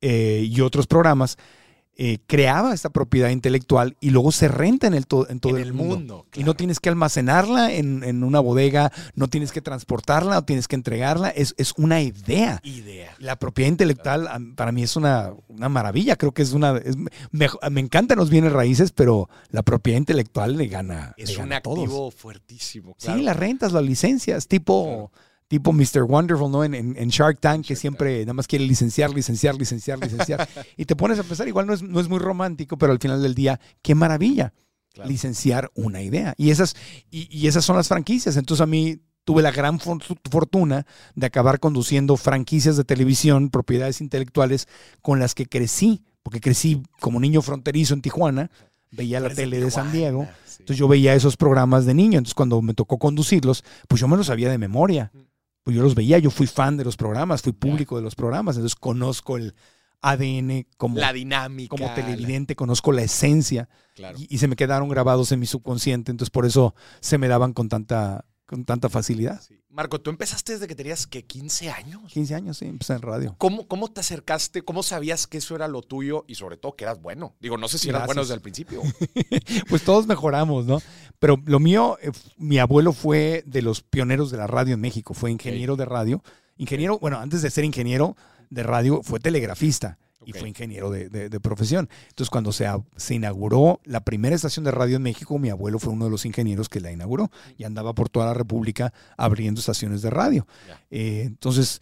eh, 0.00 0.46
y 0.48 0.60
otros 0.60 0.86
programas. 0.86 1.36
Eh, 1.96 2.18
creaba 2.26 2.74
esta 2.74 2.90
propiedad 2.90 3.28
intelectual 3.30 3.96
y 4.00 4.10
luego 4.10 4.32
se 4.32 4.48
renta 4.48 4.86
en, 4.88 4.94
el 4.94 5.06
to- 5.06 5.28
en 5.30 5.38
todo 5.38 5.56
En 5.56 5.62
el, 5.62 5.68
el 5.68 5.72
mundo. 5.74 5.96
mundo, 5.96 6.26
Y 6.34 6.42
no 6.42 6.54
tienes 6.54 6.80
que 6.80 6.88
almacenarla 6.88 7.72
en, 7.72 8.02
en 8.02 8.24
una 8.24 8.40
bodega, 8.40 8.90
no 9.14 9.28
tienes 9.28 9.52
que 9.52 9.60
transportarla, 9.60 10.34
no 10.34 10.44
tienes 10.44 10.66
que 10.66 10.74
entregarla, 10.74 11.28
es, 11.28 11.54
es 11.56 11.72
una 11.76 12.00
idea. 12.02 12.60
Idea. 12.64 13.14
La 13.18 13.36
propiedad 13.38 13.68
intelectual 13.70 14.28
para 14.56 14.72
mí 14.72 14.82
es 14.82 14.96
una, 14.96 15.32
una 15.48 15.68
maravilla, 15.68 16.16
creo 16.16 16.32
que 16.32 16.42
es 16.42 16.52
una... 16.52 16.76
es 16.78 16.96
mejo- 17.30 17.58
me 17.70 17.80
encantan 17.80 18.18
los 18.18 18.28
bienes 18.30 18.52
raíces, 18.52 18.90
pero 18.92 19.28
la 19.50 19.62
propiedad 19.62 19.98
intelectual 19.98 20.56
le 20.56 20.66
gana. 20.66 21.14
Es 21.16 21.30
le 21.30 21.36
un 21.36 21.42
gana 21.42 21.56
a 21.58 21.60
todos. 21.60 21.78
activo 21.78 22.10
fuertísimo. 22.10 22.96
Claro. 23.00 23.18
Sí, 23.18 23.24
las 23.24 23.36
rentas, 23.36 23.72
las 23.72 23.84
licencias, 23.84 24.48
tipo, 24.48 25.12
tipo 25.48 25.72
Mr. 25.72 26.02
Wonderful, 26.02 26.50
¿no? 26.50 26.64
En, 26.64 26.74
en- 26.74 26.96
en 26.96 27.08
Shark 27.08 27.38
Tank, 27.40 27.66
que 27.66 27.76
siempre 27.76 28.20
nada 28.20 28.34
más 28.34 28.46
quiere 28.46 28.64
licenciar, 28.66 29.10
licenciar, 29.10 29.54
licenciar, 29.56 29.98
licenciar. 30.00 30.48
y 30.76 30.84
te 30.84 30.96
pones 30.96 31.18
a 31.18 31.22
pensar, 31.22 31.46
igual 31.48 31.66
no 31.66 31.74
es, 31.74 31.82
no 31.82 32.00
es 32.00 32.08
muy 32.08 32.18
romántico, 32.18 32.76
pero 32.78 32.92
al 32.92 32.98
final 32.98 33.22
del 33.22 33.34
día, 33.34 33.60
qué 33.82 33.94
maravilla 33.94 34.52
Claro. 34.92 35.10
licenciar 35.10 35.72
una 35.74 36.02
idea. 36.02 36.34
Y 36.36 36.50
esas, 36.50 36.76
y, 37.10 37.26
y 37.36 37.48
esas 37.48 37.64
son 37.64 37.74
las 37.76 37.88
franquicias. 37.88 38.36
Entonces 38.36 38.62
a 38.62 38.66
mí 38.66 39.00
tuve 39.24 39.42
la 39.42 39.50
gran 39.50 39.80
for- 39.80 39.98
fortuna 40.30 40.86
de 41.16 41.26
acabar 41.26 41.58
conduciendo 41.58 42.16
franquicias 42.16 42.76
de 42.76 42.84
televisión, 42.84 43.50
propiedades 43.50 44.00
intelectuales 44.00 44.68
con 45.02 45.18
las 45.18 45.34
que 45.34 45.46
crecí, 45.46 46.04
porque 46.22 46.40
crecí 46.40 46.80
como 47.00 47.18
niño 47.18 47.42
fronterizo 47.42 47.92
en 47.94 48.02
Tijuana, 48.02 48.52
veía 48.92 49.18
la 49.18 49.30
tele 49.30 49.58
de 49.60 49.72
San 49.72 49.90
Diego. 49.90 50.28
Sí. 50.46 50.58
Entonces 50.60 50.78
yo 50.78 50.86
veía 50.86 51.12
esos 51.16 51.36
programas 51.36 51.86
de 51.86 51.94
niño. 51.94 52.18
Entonces 52.18 52.34
cuando 52.34 52.62
me 52.62 52.72
tocó 52.74 52.96
conducirlos, 53.00 53.64
pues 53.88 54.00
yo 54.00 54.06
me 54.06 54.16
los 54.16 54.28
sabía 54.28 54.48
de 54.48 54.58
memoria. 54.58 55.10
Pues 55.64 55.74
yo 55.76 55.82
los 55.82 55.94
veía, 55.96 56.18
yo 56.18 56.30
fui 56.30 56.46
fan 56.46 56.76
de 56.76 56.84
los 56.84 56.96
programas, 56.96 57.42
fui 57.42 57.52
público 57.52 57.96
de 57.96 58.02
los 58.02 58.14
programas. 58.14 58.54
Entonces 58.56 58.76
conozco 58.76 59.36
el 59.38 59.54
ADN 60.02 60.66
como, 60.76 60.98
la 60.98 61.12
dinámica. 61.12 61.70
como 61.70 61.86
la- 61.86 61.94
televidente, 61.94 62.54
conozco 62.54 62.92
la 62.92 63.02
esencia 63.02 63.68
claro. 63.94 64.18
y, 64.18 64.26
y 64.32 64.38
se 64.38 64.46
me 64.48 64.56
quedaron 64.56 64.88
grabados 64.90 65.32
en 65.32 65.40
mi 65.40 65.46
subconsciente. 65.46 66.10
Entonces 66.10 66.30
por 66.30 66.44
eso 66.46 66.74
se 67.00 67.16
me 67.18 67.26
daban 67.28 67.54
con 67.54 67.68
tanta, 67.70 68.26
con 68.46 68.64
tanta 68.64 68.88
facilidad. 68.88 69.40
Sí. 69.40 69.60
Marco, 69.70 70.00
tú 70.00 70.10
empezaste 70.10 70.52
desde 70.52 70.66
que 70.66 70.74
tenías 70.74 71.06
que 71.06 71.24
15 71.24 71.70
años. 71.70 72.12
15 72.12 72.34
años, 72.34 72.58
sí, 72.58 72.66
empecé 72.66 72.92
en 72.92 73.02
radio. 73.02 73.34
¿Cómo, 73.38 73.66
¿Cómo 73.66 73.90
te 73.90 74.00
acercaste? 74.00 74.62
¿Cómo 74.62 74.82
sabías 74.82 75.26
que 75.26 75.38
eso 75.38 75.56
era 75.56 75.66
lo 75.66 75.82
tuyo 75.82 76.24
y 76.28 76.34
sobre 76.34 76.56
todo 76.56 76.76
que 76.76 76.84
eras 76.84 77.00
bueno? 77.00 77.34
Digo, 77.40 77.56
no 77.56 77.68
sé 77.68 77.78
si 77.78 77.88
eras 77.88 78.00
Gracias. 78.00 78.06
bueno 78.06 78.22
desde 78.22 78.34
el 78.34 78.40
principio. 78.40 78.82
Pues 79.68 79.82
todos 79.82 80.06
mejoramos, 80.06 80.66
¿no? 80.66 80.80
Pero 81.18 81.40
lo 81.46 81.58
mío, 81.58 81.98
eh, 82.02 82.10
mi 82.36 82.58
abuelo 82.58 82.92
fue 82.92 83.42
de 83.46 83.62
los 83.62 83.82
pioneros 83.82 84.30
de 84.30 84.36
la 84.36 84.46
radio 84.46 84.74
en 84.74 84.80
México, 84.80 85.14
fue 85.14 85.30
ingeniero 85.30 85.76
de 85.76 85.84
radio. 85.84 86.22
Ingeniero, 86.56 86.98
bueno, 86.98 87.18
antes 87.18 87.42
de 87.42 87.50
ser 87.50 87.64
ingeniero 87.64 88.16
de 88.50 88.62
radio, 88.62 89.02
fue 89.02 89.20
telegrafista 89.20 89.98
y 90.26 90.32
fue 90.32 90.48
ingeniero 90.48 90.90
de, 90.90 91.08
de- 91.08 91.28
de 91.28 91.40
profesión. 91.40 91.88
Entonces, 92.08 92.30
cuando 92.30 92.52
se, 92.52 92.66
se 92.96 93.14
inauguró 93.14 93.80
la 93.84 94.00
primera 94.00 94.34
estación 94.34 94.64
de 94.64 94.70
radio 94.70 94.96
en 94.96 95.02
México, 95.02 95.38
mi 95.38 95.50
abuelo 95.50 95.78
fue 95.78 95.92
uno 95.92 96.04
de 96.06 96.10
los 96.10 96.24
ingenieros 96.26 96.68
que 96.68 96.80
la 96.80 96.90
inauguró 96.92 97.30
y 97.58 97.64
andaba 97.64 97.94
por 97.94 98.08
toda 98.08 98.26
la 98.26 98.34
República 98.34 98.92
abriendo 99.16 99.60
estaciones 99.60 100.02
de 100.02 100.10
radio. 100.10 100.46
Eh, 100.90 101.22
entonces, 101.26 101.80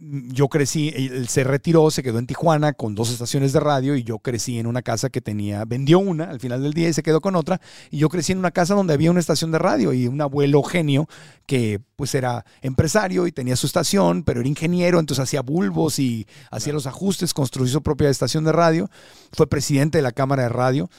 yo 0.00 0.48
crecí, 0.48 0.92
él 0.94 1.28
se 1.28 1.44
retiró, 1.44 1.90
se 1.90 2.02
quedó 2.02 2.18
en 2.18 2.26
Tijuana 2.26 2.72
con 2.72 2.94
dos 2.94 3.10
estaciones 3.10 3.52
de 3.52 3.60
radio 3.60 3.96
y 3.96 4.02
yo 4.04 4.18
crecí 4.18 4.58
en 4.58 4.66
una 4.66 4.82
casa 4.82 5.10
que 5.10 5.20
tenía, 5.20 5.64
vendió 5.64 5.98
una 5.98 6.24
al 6.24 6.40
final 6.40 6.62
del 6.62 6.72
día 6.72 6.88
y 6.88 6.92
se 6.92 7.02
quedó 7.02 7.20
con 7.20 7.36
otra. 7.36 7.60
Y 7.90 7.98
yo 7.98 8.08
crecí 8.08 8.32
en 8.32 8.38
una 8.38 8.50
casa 8.50 8.74
donde 8.74 8.94
había 8.94 9.10
una 9.10 9.20
estación 9.20 9.50
de 9.50 9.58
radio 9.58 9.92
y 9.92 10.06
un 10.06 10.20
abuelo 10.20 10.62
genio 10.62 11.08
que 11.46 11.80
pues 11.96 12.14
era 12.14 12.44
empresario 12.62 13.26
y 13.26 13.32
tenía 13.32 13.56
su 13.56 13.66
estación, 13.66 14.22
pero 14.22 14.40
era 14.40 14.48
ingeniero, 14.48 15.00
entonces 15.00 15.22
hacía 15.22 15.42
bulbos 15.42 15.98
y 15.98 16.26
hacía 16.50 16.72
los 16.72 16.86
ajustes, 16.86 17.34
construyó 17.34 17.72
su 17.72 17.82
propia 17.82 18.08
estación 18.08 18.44
de 18.44 18.52
radio. 18.52 18.88
Fue 19.32 19.48
presidente 19.48 19.98
de 19.98 20.02
la 20.02 20.12
Cámara 20.12 20.44
de 20.44 20.48
Radio. 20.50 20.90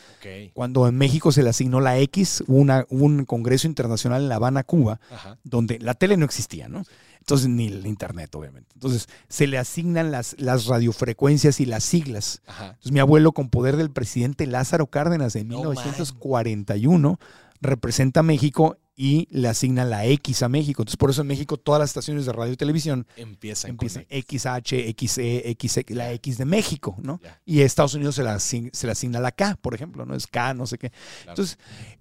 Cuando 0.54 0.88
en 0.88 0.98
México 0.98 1.32
se 1.32 1.44
le 1.44 1.50
asignó 1.50 1.80
la 1.80 1.98
X, 2.00 2.44
hubo 2.48 2.58
una, 2.58 2.86
hubo 2.90 3.06
un 3.06 3.26
congreso 3.26 3.68
internacional 3.68 4.24
en 4.24 4.30
La 4.30 4.36
Habana, 4.36 4.64
Cuba, 4.64 5.00
Ajá. 5.10 5.38
donde 5.44 5.80
la 5.80 5.94
tele 5.94 6.18
no 6.18 6.26
existía, 6.26 6.68
¿no? 6.68 6.84
Entonces, 7.30 7.48
ni 7.48 7.68
el 7.68 7.86
internet, 7.86 8.34
obviamente. 8.34 8.72
Entonces, 8.74 9.08
se 9.28 9.46
le 9.46 9.60
asignan 9.60 10.10
las, 10.10 10.36
las 10.40 10.66
radiofrecuencias 10.66 11.60
y 11.60 11.68
las 11.68 11.84
siglas. 11.84 12.42
Ajá. 12.48 12.70
Entonces, 12.70 12.92
mi 12.92 13.00
abuelo, 13.00 13.34
con 13.34 13.50
poder 13.50 13.78
del 13.78 13.92
presidente 13.92 14.48
Lázaro 14.48 14.88
Cárdenas 14.88 15.36
en 15.36 15.50
No 15.50 15.60
1941, 15.60 17.20
representa 17.62 18.22
a 18.22 18.24
México 18.24 18.78
y 18.96 19.28
le 19.32 19.48
asigna 19.48 19.86
la 19.86 20.06
X 20.06 20.44
a 20.44 20.50
México. 20.50 20.82
Entonces, 20.82 20.98
por 20.98 21.10
eso 21.10 21.22
en 21.22 21.28
México 21.28 21.56
todas 21.56 21.80
las 21.80 21.90
estaciones 21.92 22.26
de 22.26 22.34
radio 22.34 22.52
y 22.52 22.58
televisión 22.58 23.08
Empiezan, 23.16 23.72
empiezan 23.72 24.04
con 24.04 24.22
XH, 24.22 24.94
XE, 24.98 25.56
XE, 25.58 25.86
la 25.96 26.12
X 26.12 26.38
de 26.38 26.44
México, 26.44 26.98
¿no? 27.02 27.22
Ya. 27.24 27.40
Y 27.46 27.62
Estados 27.62 27.94
Unidos 27.94 28.16
se 28.16 28.24
le, 28.24 28.30
asigna, 28.30 28.70
se 28.74 28.88
le 28.88 28.92
asigna 28.92 29.22
la 29.22 29.32
K, 29.32 29.58
por 29.62 29.74
ejemplo, 29.74 30.06
¿no? 30.06 30.16
Es 30.16 30.28
K, 30.28 30.54
no 30.54 30.68
sé 30.68 30.78
qué. 30.78 30.90
Claro. 30.90 31.30
Entonces, 31.30 31.58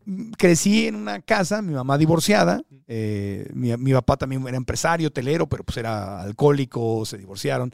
mm, 0.06 0.30
crecí 0.32 0.88
en 0.88 0.96
una 0.96 1.20
casa, 1.20 1.62
mi 1.62 1.72
mamá 1.72 1.98
divorciada, 1.98 2.62
eh, 2.88 3.48
mi, 3.54 3.76
mi 3.76 3.92
papá 3.92 4.16
también 4.16 4.46
era 4.48 4.56
empresario, 4.56 5.12
telero, 5.12 5.48
pero 5.48 5.62
pues 5.62 5.76
era 5.76 6.20
alcohólico, 6.20 7.04
se 7.06 7.16
divorciaron. 7.16 7.72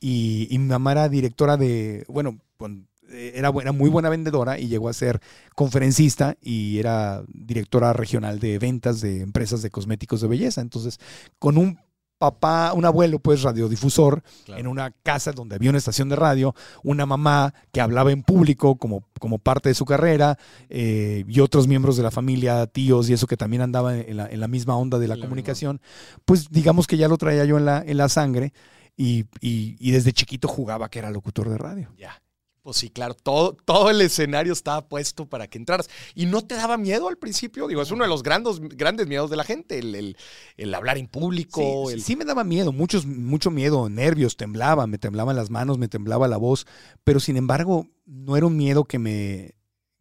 Y, 0.00 0.48
y 0.50 0.58
mi 0.58 0.66
mamá 0.66 0.92
era 0.92 1.08
directora 1.08 1.56
de, 1.56 2.04
bueno, 2.08 2.38
con- 2.56 2.88
era, 3.14 3.50
bu- 3.50 3.62
era 3.62 3.72
muy 3.72 3.88
buena 3.90 4.08
vendedora 4.08 4.58
y 4.58 4.68
llegó 4.68 4.88
a 4.88 4.92
ser 4.92 5.20
conferencista 5.54 6.36
y 6.42 6.78
era 6.78 7.22
directora 7.28 7.92
regional 7.92 8.38
de 8.40 8.58
ventas 8.58 9.00
de 9.00 9.20
empresas 9.22 9.62
de 9.62 9.70
cosméticos 9.70 10.20
de 10.20 10.28
belleza. 10.28 10.60
Entonces, 10.60 10.98
con 11.38 11.56
un 11.56 11.78
papá, 12.18 12.72
un 12.74 12.84
abuelo, 12.84 13.18
pues 13.18 13.42
radiodifusor, 13.42 14.22
Claro. 14.46 14.60
en 14.60 14.66
una 14.68 14.90
casa 15.02 15.32
donde 15.32 15.56
había 15.56 15.68
una 15.70 15.78
estación 15.78 16.08
de 16.08 16.16
radio, 16.16 16.54
una 16.82 17.06
mamá 17.06 17.52
que 17.72 17.80
hablaba 17.80 18.12
en 18.12 18.22
público 18.22 18.76
como, 18.76 19.02
como 19.18 19.38
parte 19.38 19.68
de 19.68 19.74
su 19.74 19.84
carrera, 19.84 20.38
eh, 20.70 21.24
y 21.28 21.40
otros 21.40 21.66
miembros 21.66 21.96
de 21.96 22.02
la 22.02 22.10
familia, 22.10 22.66
tíos 22.66 23.10
y 23.10 23.12
eso 23.14 23.26
que 23.26 23.36
también 23.36 23.62
andaban 23.62 23.96
en 24.06 24.16
la, 24.16 24.26
en 24.28 24.40
la 24.40 24.48
misma 24.48 24.76
onda 24.76 24.98
de 24.98 25.08
la 25.08 25.16
comunicación, 25.18 25.80
pues 26.24 26.48
digamos 26.50 26.86
que 26.86 26.96
ya 26.96 27.08
lo 27.08 27.18
traía 27.18 27.44
yo 27.44 27.58
en 27.58 27.64
la, 27.66 27.82
en 27.84 27.96
la 27.96 28.08
sangre 28.08 28.52
y, 28.96 29.24
y- 29.40 29.76
y 29.80 29.90
desde 29.90 30.12
chiquito 30.12 30.46
jugaba 30.48 30.88
que 30.88 31.00
era 31.00 31.10
locutor 31.10 31.50
de 31.50 31.58
radio. 31.58 31.92
Ya. 31.98 32.22
Pues 32.64 32.78
sí, 32.78 32.88
claro, 32.88 33.12
todo, 33.12 33.54
todo 33.66 33.90
el 33.90 34.00
escenario 34.00 34.54
estaba 34.54 34.88
puesto 34.88 35.26
para 35.26 35.48
que 35.48 35.58
entraras. 35.58 35.90
¿Y 36.14 36.24
no 36.24 36.40
te 36.40 36.54
daba 36.54 36.78
miedo 36.78 37.08
al 37.08 37.18
principio? 37.18 37.68
Digo, 37.68 37.82
es 37.82 37.90
uno 37.90 38.04
de 38.04 38.08
los 38.08 38.22
grandes, 38.22 38.58
grandes 38.58 39.06
miedos 39.06 39.28
de 39.28 39.36
la 39.36 39.44
gente, 39.44 39.78
el, 39.78 39.94
el- 39.94 40.16
el 40.56 40.74
hablar 40.74 40.96
en 40.96 41.06
público. 41.06 41.60
Sí, 41.88 41.92
el- 41.92 42.02
sí 42.02 42.16
me 42.16 42.24
daba 42.24 42.42
miedo, 42.42 42.72
muchos, 42.72 43.04
mucho 43.04 43.50
miedo, 43.50 43.90
nervios, 43.90 44.38
temblaba, 44.38 44.86
me 44.86 44.96
temblaban 44.96 45.36
las 45.36 45.50
manos, 45.50 45.76
me 45.76 45.88
temblaba 45.88 46.26
la 46.26 46.38
voz, 46.38 46.66
pero 47.04 47.20
sin 47.20 47.36
embargo 47.36 47.86
no 48.06 48.34
era 48.34 48.46
un 48.46 48.56
miedo 48.56 48.84
que 48.84 48.98
me, 48.98 49.56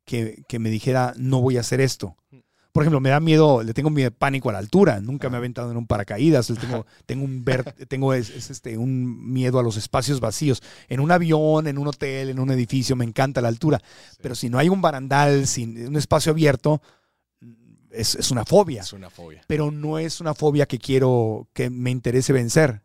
que, 0.06 0.46
que 0.48 0.58
me 0.60 0.70
dijera 0.70 1.14
no 1.18 1.42
voy 1.42 1.58
a 1.58 1.60
hacer 1.60 1.82
esto. 1.82 2.16
Por 2.74 2.82
ejemplo, 2.82 3.00
me 3.00 3.10
da 3.10 3.20
miedo, 3.20 3.62
le 3.62 3.76
tengo 3.76 3.92
miedo, 3.92 4.10
pánico 4.10 4.50
a 4.50 4.54
la 4.54 4.58
altura, 4.58 5.00
nunca 5.00 5.30
me 5.30 5.36
he 5.36 5.38
aventado 5.38 5.70
en 5.70 5.78
un 5.78 5.86
paracaídas, 5.86 6.50
le 6.50 6.56
tengo, 6.56 6.88
tengo 7.06 7.24
un 7.24 7.46
ver, 7.46 7.72
tengo 7.88 8.16
es, 8.16 8.32
es 8.32 8.50
este, 8.50 8.80
un 8.80 9.32
miedo 9.32 9.60
a 9.60 9.64
los 9.64 9.78
espacios 9.78 10.20
vacíos. 10.20 10.64
En 10.90 11.00
un 11.00 11.12
avión, 11.12 11.68
en 11.68 11.78
un 11.78 11.88
hotel, 11.88 12.30
en 12.30 12.40
un 12.40 12.50
edificio, 12.50 12.96
me 12.96 13.06
encanta 13.06 13.42
la 13.42 13.50
altura. 13.50 13.80
Pero 14.24 14.34
si 14.34 14.50
no 14.50 14.58
hay 14.58 14.70
un 14.70 14.82
barandal, 14.82 15.46
sin 15.46 15.86
un 15.86 15.96
espacio 15.98 16.32
abierto, 16.32 16.82
es, 17.92 18.16
es 18.16 18.32
una 18.32 18.44
fobia. 18.44 18.82
Es 18.82 18.92
una 18.92 19.12
fobia. 19.12 19.44
Pero 19.46 19.70
no 19.70 20.00
es 20.00 20.20
una 20.20 20.34
fobia 20.34 20.66
que 20.66 20.80
quiero, 20.80 21.48
que 21.54 21.70
me 21.70 21.92
interese 21.92 22.34
vencer. 22.34 22.82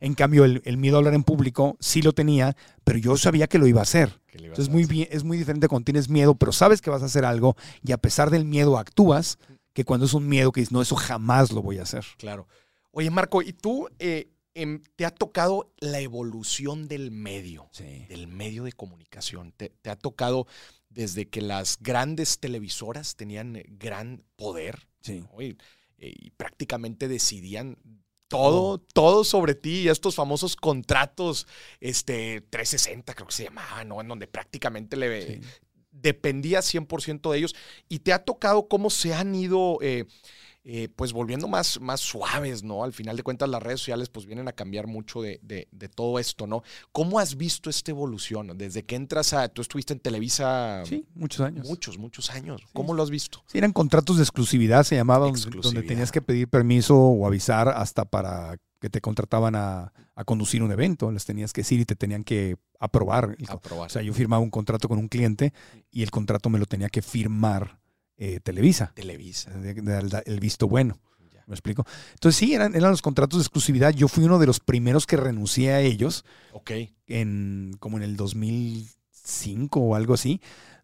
En 0.00 0.14
cambio, 0.14 0.44
el, 0.44 0.62
el 0.64 0.76
miedo 0.78 0.96
a 0.96 0.98
hablar 0.98 1.14
en 1.14 1.24
público 1.24 1.76
sí 1.78 2.02
lo 2.02 2.12
tenía, 2.12 2.56
pero 2.84 2.98
yo 2.98 3.16
sabía 3.16 3.46
que 3.46 3.58
lo 3.58 3.66
iba 3.66 3.80
a 3.80 3.84
hacer. 3.84 4.20
Entonces 4.32 4.68
a 4.68 4.70
muy 4.70 4.84
bien, 4.84 5.08
es 5.10 5.24
muy 5.24 5.36
diferente 5.36 5.68
cuando 5.68 5.84
tienes 5.84 6.08
miedo, 6.08 6.34
pero 6.34 6.52
sabes 6.52 6.80
que 6.80 6.90
vas 6.90 7.02
a 7.02 7.06
hacer 7.06 7.24
algo 7.24 7.56
y 7.82 7.92
a 7.92 7.98
pesar 7.98 8.30
del 8.30 8.44
miedo 8.44 8.78
actúas, 8.78 9.38
que 9.72 9.84
cuando 9.84 10.06
es 10.06 10.14
un 10.14 10.28
miedo 10.28 10.52
que 10.52 10.60
dices, 10.60 10.72
no, 10.72 10.82
eso 10.82 10.96
jamás 10.96 11.52
lo 11.52 11.62
voy 11.62 11.78
a 11.78 11.82
hacer. 11.82 12.04
Claro. 12.18 12.48
Oye, 12.92 13.10
Marco, 13.10 13.42
¿y 13.42 13.52
tú 13.52 13.88
eh, 13.98 14.30
em, 14.54 14.82
te 14.96 15.04
ha 15.04 15.10
tocado 15.10 15.72
la 15.78 16.00
evolución 16.00 16.88
del 16.88 17.10
medio? 17.10 17.68
Sí. 17.72 18.06
del 18.08 18.26
medio 18.26 18.64
de 18.64 18.72
comunicación. 18.72 19.52
¿Te, 19.52 19.70
te 19.82 19.90
ha 19.90 19.96
tocado 19.96 20.46
desde 20.88 21.28
que 21.28 21.40
las 21.40 21.78
grandes 21.80 22.40
televisoras 22.40 23.16
tenían 23.16 23.56
eh, 23.56 23.66
gran 23.68 24.24
poder 24.36 24.88
Sí. 25.02 25.20
¿no? 25.20 25.40
y, 25.40 25.56
eh, 25.98 26.12
y 26.14 26.30
prácticamente 26.30 27.08
decidían 27.08 27.78
todo, 28.30 28.78
todo 28.78 29.24
sobre 29.24 29.54
ti 29.56 29.80
y 29.80 29.88
estos 29.88 30.14
famosos 30.14 30.54
contratos 30.54 31.46
este, 31.80 32.40
360 32.48 33.12
creo 33.14 33.26
que 33.26 33.34
se 33.34 33.44
llamaban, 33.44 33.88
¿no? 33.88 34.00
En 34.00 34.06
donde 34.08 34.28
prácticamente 34.28 34.96
le 34.96 35.26
Sí. 35.26 35.40
dependía 35.90 36.60
100% 36.62 37.32
de 37.32 37.38
ellos 37.38 37.54
y 37.88 37.98
te 37.98 38.12
ha 38.12 38.24
tocado 38.24 38.68
cómo 38.68 38.88
se 38.88 39.12
han 39.12 39.34
ido 39.34 39.78
eh, 39.82 40.06
eh, 40.72 40.88
pues 40.94 41.12
volviendo 41.12 41.48
más, 41.48 41.80
más 41.80 42.00
suaves, 42.00 42.62
¿no? 42.62 42.84
Al 42.84 42.92
final 42.92 43.16
de 43.16 43.24
cuentas 43.24 43.48
las 43.48 43.60
redes 43.60 43.80
sociales 43.80 44.08
pues 44.08 44.24
vienen 44.26 44.46
a 44.46 44.52
cambiar 44.52 44.86
mucho 44.86 45.20
de, 45.20 45.40
de- 45.42 45.66
de 45.72 45.88
todo 45.88 46.20
esto, 46.20 46.46
¿no? 46.46 46.62
¿Cómo 46.92 47.18
has 47.18 47.36
visto 47.36 47.68
esta 47.70 47.90
evolución? 47.90 48.56
Desde 48.56 48.84
que 48.84 48.94
entras 48.94 49.32
a, 49.32 49.48
tú 49.48 49.62
estuviste 49.62 49.94
en 49.94 49.98
Televisa 49.98 50.82
Sí, 50.86 51.04
muchos 51.14 51.40
años. 51.44 51.66
muchos, 51.66 51.98
muchos 51.98 52.30
años. 52.30 52.62
¿Cómo 52.72 52.94
lo 52.94 53.02
has 53.02 53.10
visto? 53.10 53.42
Sí, 53.46 53.58
eran 53.58 53.72
contratos 53.72 54.16
de 54.18 54.22
exclusividad, 54.22 54.84
se 54.84 54.94
llamaba, 54.94 55.26
donde- 55.26 55.82
tenías 55.82 56.12
que 56.12 56.22
pedir 56.22 56.46
permiso 56.48 56.96
o 56.96 57.26
avisar 57.26 57.68
hasta 57.68 58.04
para 58.04 58.56
que 58.80 58.88
te 58.88 59.00
contrataban 59.00 59.56
a, 59.56 59.92
a 60.14 60.24
conducir 60.24 60.62
un 60.62 60.70
evento. 60.70 61.10
Les 61.10 61.24
tenías 61.24 61.52
que 61.52 61.62
decir 61.62 61.80
y 61.80 61.84
te 61.84 61.96
tenían 61.96 62.22
que 62.22 62.56
aprobar. 62.78 63.36
Aprobar. 63.48 63.86
O 63.86 63.90
sea, 63.90 64.02
yo 64.02 64.14
firmaba 64.14 64.40
un 64.42 64.50
contrato 64.50 64.88
con 64.88 64.98
un 64.98 65.08
cliente 65.08 65.52
y 65.90 66.02
el 66.04 66.10
contrato 66.12 66.48
me 66.48 66.58
lo 66.60 66.66
tenía 66.66 66.88
que 66.88 67.02
firmar 67.02 67.79
eh, 68.20 68.38
Televisa, 68.40 68.92
Televisa. 68.94 69.50
el 70.26 70.38
visto 70.40 70.68
bueno. 70.68 70.98
Ya. 71.32 71.42
¿Me 71.46 71.54
explico? 71.54 71.84
Entonces 72.12 72.38
sí, 72.38 72.54
eran, 72.54 72.76
eran 72.76 72.90
los 72.92 73.02
contratos 73.02 73.38
de 73.38 73.42
exclusividad. 73.42 73.92
Yo 73.92 74.06
fui 74.06 74.22
uno 74.24 74.38
de 74.38 74.46
los 74.46 74.60
primeros 74.60 75.06
que 75.06 75.16
renuncié 75.16 75.72
a 75.72 75.80
ellos 75.80 76.24
Ok. 76.52 76.70
en 77.08 77.76
como 77.80 77.96
en 77.96 78.04
el 78.04 78.16
2005 78.16 79.80
o 79.80 79.94
algo 79.94 80.14
así. 80.14 80.40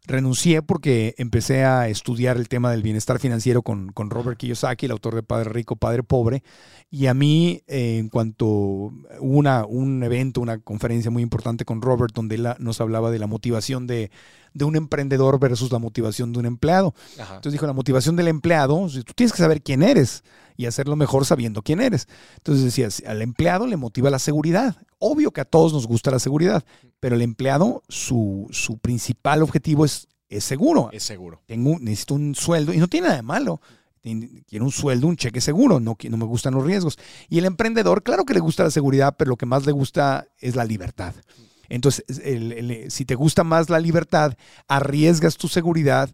Renuncié 0.07 0.63
porque 0.63 1.15
empecé 1.19 1.65
a 1.65 1.89
estudiar 1.89 2.37
el 2.37 2.49
tema 2.49 2.71
del 2.71 2.83
bienestar 2.83 3.19
financiero 3.19 3.63
con, 3.63 3.91
con 3.91 4.11
Robert 4.11 4.39
Kiyosaki, 4.39 4.87
el 4.87 4.93
autor 4.93 5.17
de 5.17 5.23
Padre 5.23 5.51
Rico, 5.51 5.75
Padre 5.75 6.05
Pobre. 6.05 6.45
Y 6.91 7.07
a 7.07 7.15
mí, 7.15 7.63
eh, 7.67 7.99
en 7.99 8.09
cuanto 8.09 8.47
hubo 8.47 8.93
una, 9.21 9.65
un 9.67 10.03
evento, 10.05 10.41
una 10.41 10.59
conferencia 10.59 11.11
muy 11.11 11.23
importante 11.23 11.65
con 11.65 11.83
Robert, 11.83 12.15
donde 12.15 12.37
él 12.37 12.49
nos 12.59 12.81
hablaba 12.81 13.11
de 13.11 13.19
la 13.19 13.27
motivación 13.27 13.89
de, 13.89 14.13
de 14.55 14.65
un 14.65 14.77
emprendedor 14.77 15.41
versus 15.41 15.73
la 15.73 15.81
motivación 15.81 16.33
de 16.33 16.39
un 16.39 16.47
empleado. 16.47 16.95
Ajá. 17.19 17.37
Entonces 17.37 17.53
dijo, 17.53 17.67
la 17.67 17.73
motivación 17.73 18.15
del 18.15 18.29
empleado, 18.29 18.87
tú 19.05 19.13
tienes 19.15 19.33
que 19.33 19.39
saber 19.39 19.61
quién 19.63 19.83
eres 19.83 20.23
y 20.57 20.67
hacerlo 20.67 20.97
mejor 20.97 21.25
sabiendo 21.27 21.63
quién 21.63 21.81
eres. 21.81 22.09
Entonces 22.37 22.65
decías, 22.65 23.03
al 23.07 23.23
empleado 23.23 23.67
le 23.67 23.77
motiva 23.77 24.11
la 24.11 24.19
seguridad. 24.19 24.77
Obvio 24.99 25.31
que 25.31 25.41
a 25.41 25.45
todos 25.45 25.73
nos 25.73 25.87
gusta 25.87 26.11
la 26.11 26.19
seguridad, 26.19 26.65
pero 27.01 27.17
el 27.17 27.23
empleado, 27.23 27.83
su, 27.89 28.49
su 28.51 28.79
principal 28.79 29.43
objetivo 29.43 29.85
es, 29.85 30.09
es 30.29 30.45
seguro. 30.45 30.89
Es 30.93 31.03
seguro. 31.03 31.43
Tengo, 31.47 31.79
necesito 31.79 32.15
un 32.15 32.35
sueldo 32.35 32.73
y 32.73 32.79
no 32.79 32.89
tiene 32.89 33.07
nada 33.07 33.17
de 33.17 33.23
malo. 33.23 33.61
Quiero 34.49 34.65
un 34.65 34.71
sueldo, 34.71 35.09
un 35.09 35.17
cheque 35.17 35.41
seguro, 35.41 35.81
no, 35.81 35.97
no 36.09 36.17
me 36.17 36.25
gustan 36.25 36.55
los 36.55 36.65
riesgos. 36.65 36.97
Y 37.29 37.39
el 37.39 37.45
emprendedor, 37.45 38.05
claro 38.05 38.25
que 38.25 38.35
le 38.35 38.41
gusta 38.41 38.63
la 38.63 38.71
seguridad, 38.71 39.17
pero 39.19 39.31
lo 39.31 39.37
que 39.37 39.47
más 39.47 39.67
le 39.67 39.73
gusta 39.73 40.29
es 40.39 40.55
la 40.55 40.65
libertad. 40.65 41.13
Entonces, 41.69 42.05
el- 42.23 42.53
el- 42.53 42.91
si 42.93 43.05
te 43.05 43.17
gusta 43.17 43.43
más 43.43 43.69
la 43.69 43.81
libertad, 43.81 44.35
arriesgas 44.69 45.37
tu 45.37 45.49
seguridad 45.49 46.11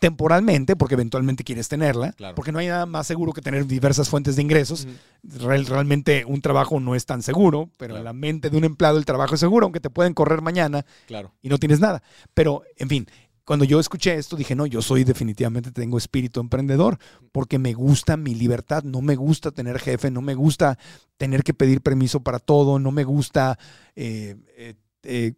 temporalmente, 0.00 0.76
porque 0.76 0.94
eventualmente 0.94 1.42
quieres 1.44 1.68
tenerla, 1.68 2.12
Claro. 2.12 2.34
porque 2.34 2.52
no 2.52 2.58
hay 2.60 2.68
nada 2.68 2.86
más 2.86 3.06
seguro 3.06 3.32
que 3.32 3.40
tener 3.42 3.66
diversas 3.66 4.08
fuentes 4.08 4.36
de 4.36 4.42
ingresos. 4.42 4.86
Real- 5.22 5.66
realmente 5.66 6.24
un 6.24 6.40
trabajo 6.40 6.78
no 6.80 6.94
es 6.94 7.04
tan 7.04 7.22
seguro, 7.22 7.70
pero 7.78 7.96
en 7.96 8.04
la 8.04 8.12
mente 8.12 8.48
de 8.50 8.56
un 8.56 8.64
empleado 8.64 8.98
el 8.98 9.04
trabajo 9.04 9.34
es 9.34 9.40
seguro, 9.40 9.66
aunque 9.66 9.80
te 9.80 9.90
pueden 9.90 10.14
correr 10.14 10.40
mañana 10.40 10.86
Claro. 11.06 11.32
y 11.42 11.48
no 11.48 11.58
tienes 11.58 11.80
nada. 11.80 12.02
Pero, 12.34 12.62
en 12.76 12.88
fin, 12.88 13.06
cuando 13.44 13.64
yo 13.64 13.80
escuché 13.80 14.14
esto, 14.14 14.36
dije, 14.36 14.54
no, 14.54 14.66
yo 14.66 14.82
soy 14.82 15.04
definitivamente, 15.04 15.72
tengo 15.72 15.98
espíritu 15.98 16.38
emprendedor, 16.40 16.98
porque 17.32 17.58
me 17.58 17.72
gusta 17.72 18.16
mi 18.16 18.34
libertad, 18.34 18.84
no 18.84 19.00
me 19.00 19.16
gusta 19.16 19.50
tener 19.50 19.78
jefe, 19.80 20.10
no 20.10 20.20
me 20.20 20.34
gusta 20.34 20.78
tener 21.16 21.42
que 21.42 21.54
pedir 21.54 21.80
permiso 21.80 22.20
para 22.20 22.38
todo, 22.38 22.78
no 22.78 22.92
me 22.92 23.04
gusta 23.04 23.58
eh, 23.96 24.36
eh, 24.56 24.74
eh, 25.02 25.32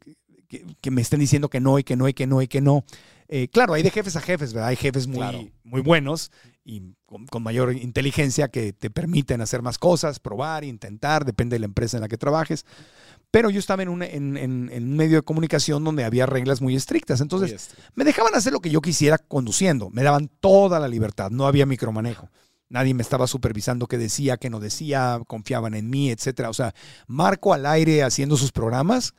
que, 0.48 0.66
que 0.80 0.90
me 0.90 1.00
estén 1.00 1.20
diciendo 1.20 1.48
que 1.48 1.60
no 1.60 1.78
y 1.78 1.84
que 1.84 1.94
no 1.96 2.08
y 2.08 2.12
que 2.14 2.26
no 2.26 2.42
y 2.42 2.48
que 2.48 2.60
no. 2.60 2.84
Eh, 3.32 3.46
claro, 3.46 3.74
hay 3.74 3.84
de 3.84 3.92
jefes 3.92 4.16
a 4.16 4.20
jefes, 4.20 4.52
¿verdad? 4.52 4.70
Hay 4.70 4.76
jefes 4.76 5.06
muy, 5.06 5.18
Claro. 5.18 5.44
muy 5.62 5.80
buenos 5.82 6.32
y 6.64 6.82
con, 7.06 7.26
con 7.26 7.44
mayor 7.44 7.72
inteligencia 7.72 8.48
que 8.48 8.72
te 8.72 8.90
permiten 8.90 9.40
hacer 9.40 9.62
más 9.62 9.78
cosas, 9.78 10.18
probar, 10.18 10.64
intentar, 10.64 11.24
depende 11.24 11.54
de 11.54 11.60
la 11.60 11.66
empresa 11.66 11.96
en 11.96 12.00
la 12.00 12.08
que 12.08 12.18
trabajes. 12.18 12.66
Pero 13.30 13.48
yo 13.48 13.60
estaba 13.60 13.84
en 13.84 13.88
un, 13.88 14.02
en, 14.02 14.36
en- 14.36 14.96
medio 14.96 15.18
de 15.18 15.22
comunicación 15.22 15.84
donde 15.84 16.02
había 16.04 16.26
reglas 16.26 16.60
muy 16.60 16.74
estrictas. 16.74 17.20
Entonces, 17.20 17.70
Muy 17.76 17.84
me 17.94 18.04
dejaban 18.04 18.34
hacer 18.34 18.52
lo 18.52 18.58
que 18.58 18.70
yo 18.70 18.80
quisiera 18.80 19.18
conduciendo. 19.18 19.90
Me 19.90 20.02
daban 20.02 20.28
toda 20.40 20.80
la 20.80 20.88
libertad. 20.88 21.30
No 21.30 21.46
había 21.46 21.66
micromanejo. 21.66 22.28
Nadie 22.68 22.94
me 22.94 23.02
estaba 23.02 23.28
supervisando 23.28 23.86
qué 23.86 23.98
decía, 23.98 24.36
qué 24.38 24.50
no 24.50 24.58
decía, 24.58 25.20
confiaban 25.28 25.74
en 25.74 25.88
mí, 25.88 26.10
etcétera. 26.10 26.50
O 26.50 26.54
sea, 26.54 26.74
Marco 27.06 27.54
al 27.54 27.66
aire 27.66 28.02
haciendo 28.02 28.36
sus 28.36 28.50
programas, 28.50 29.14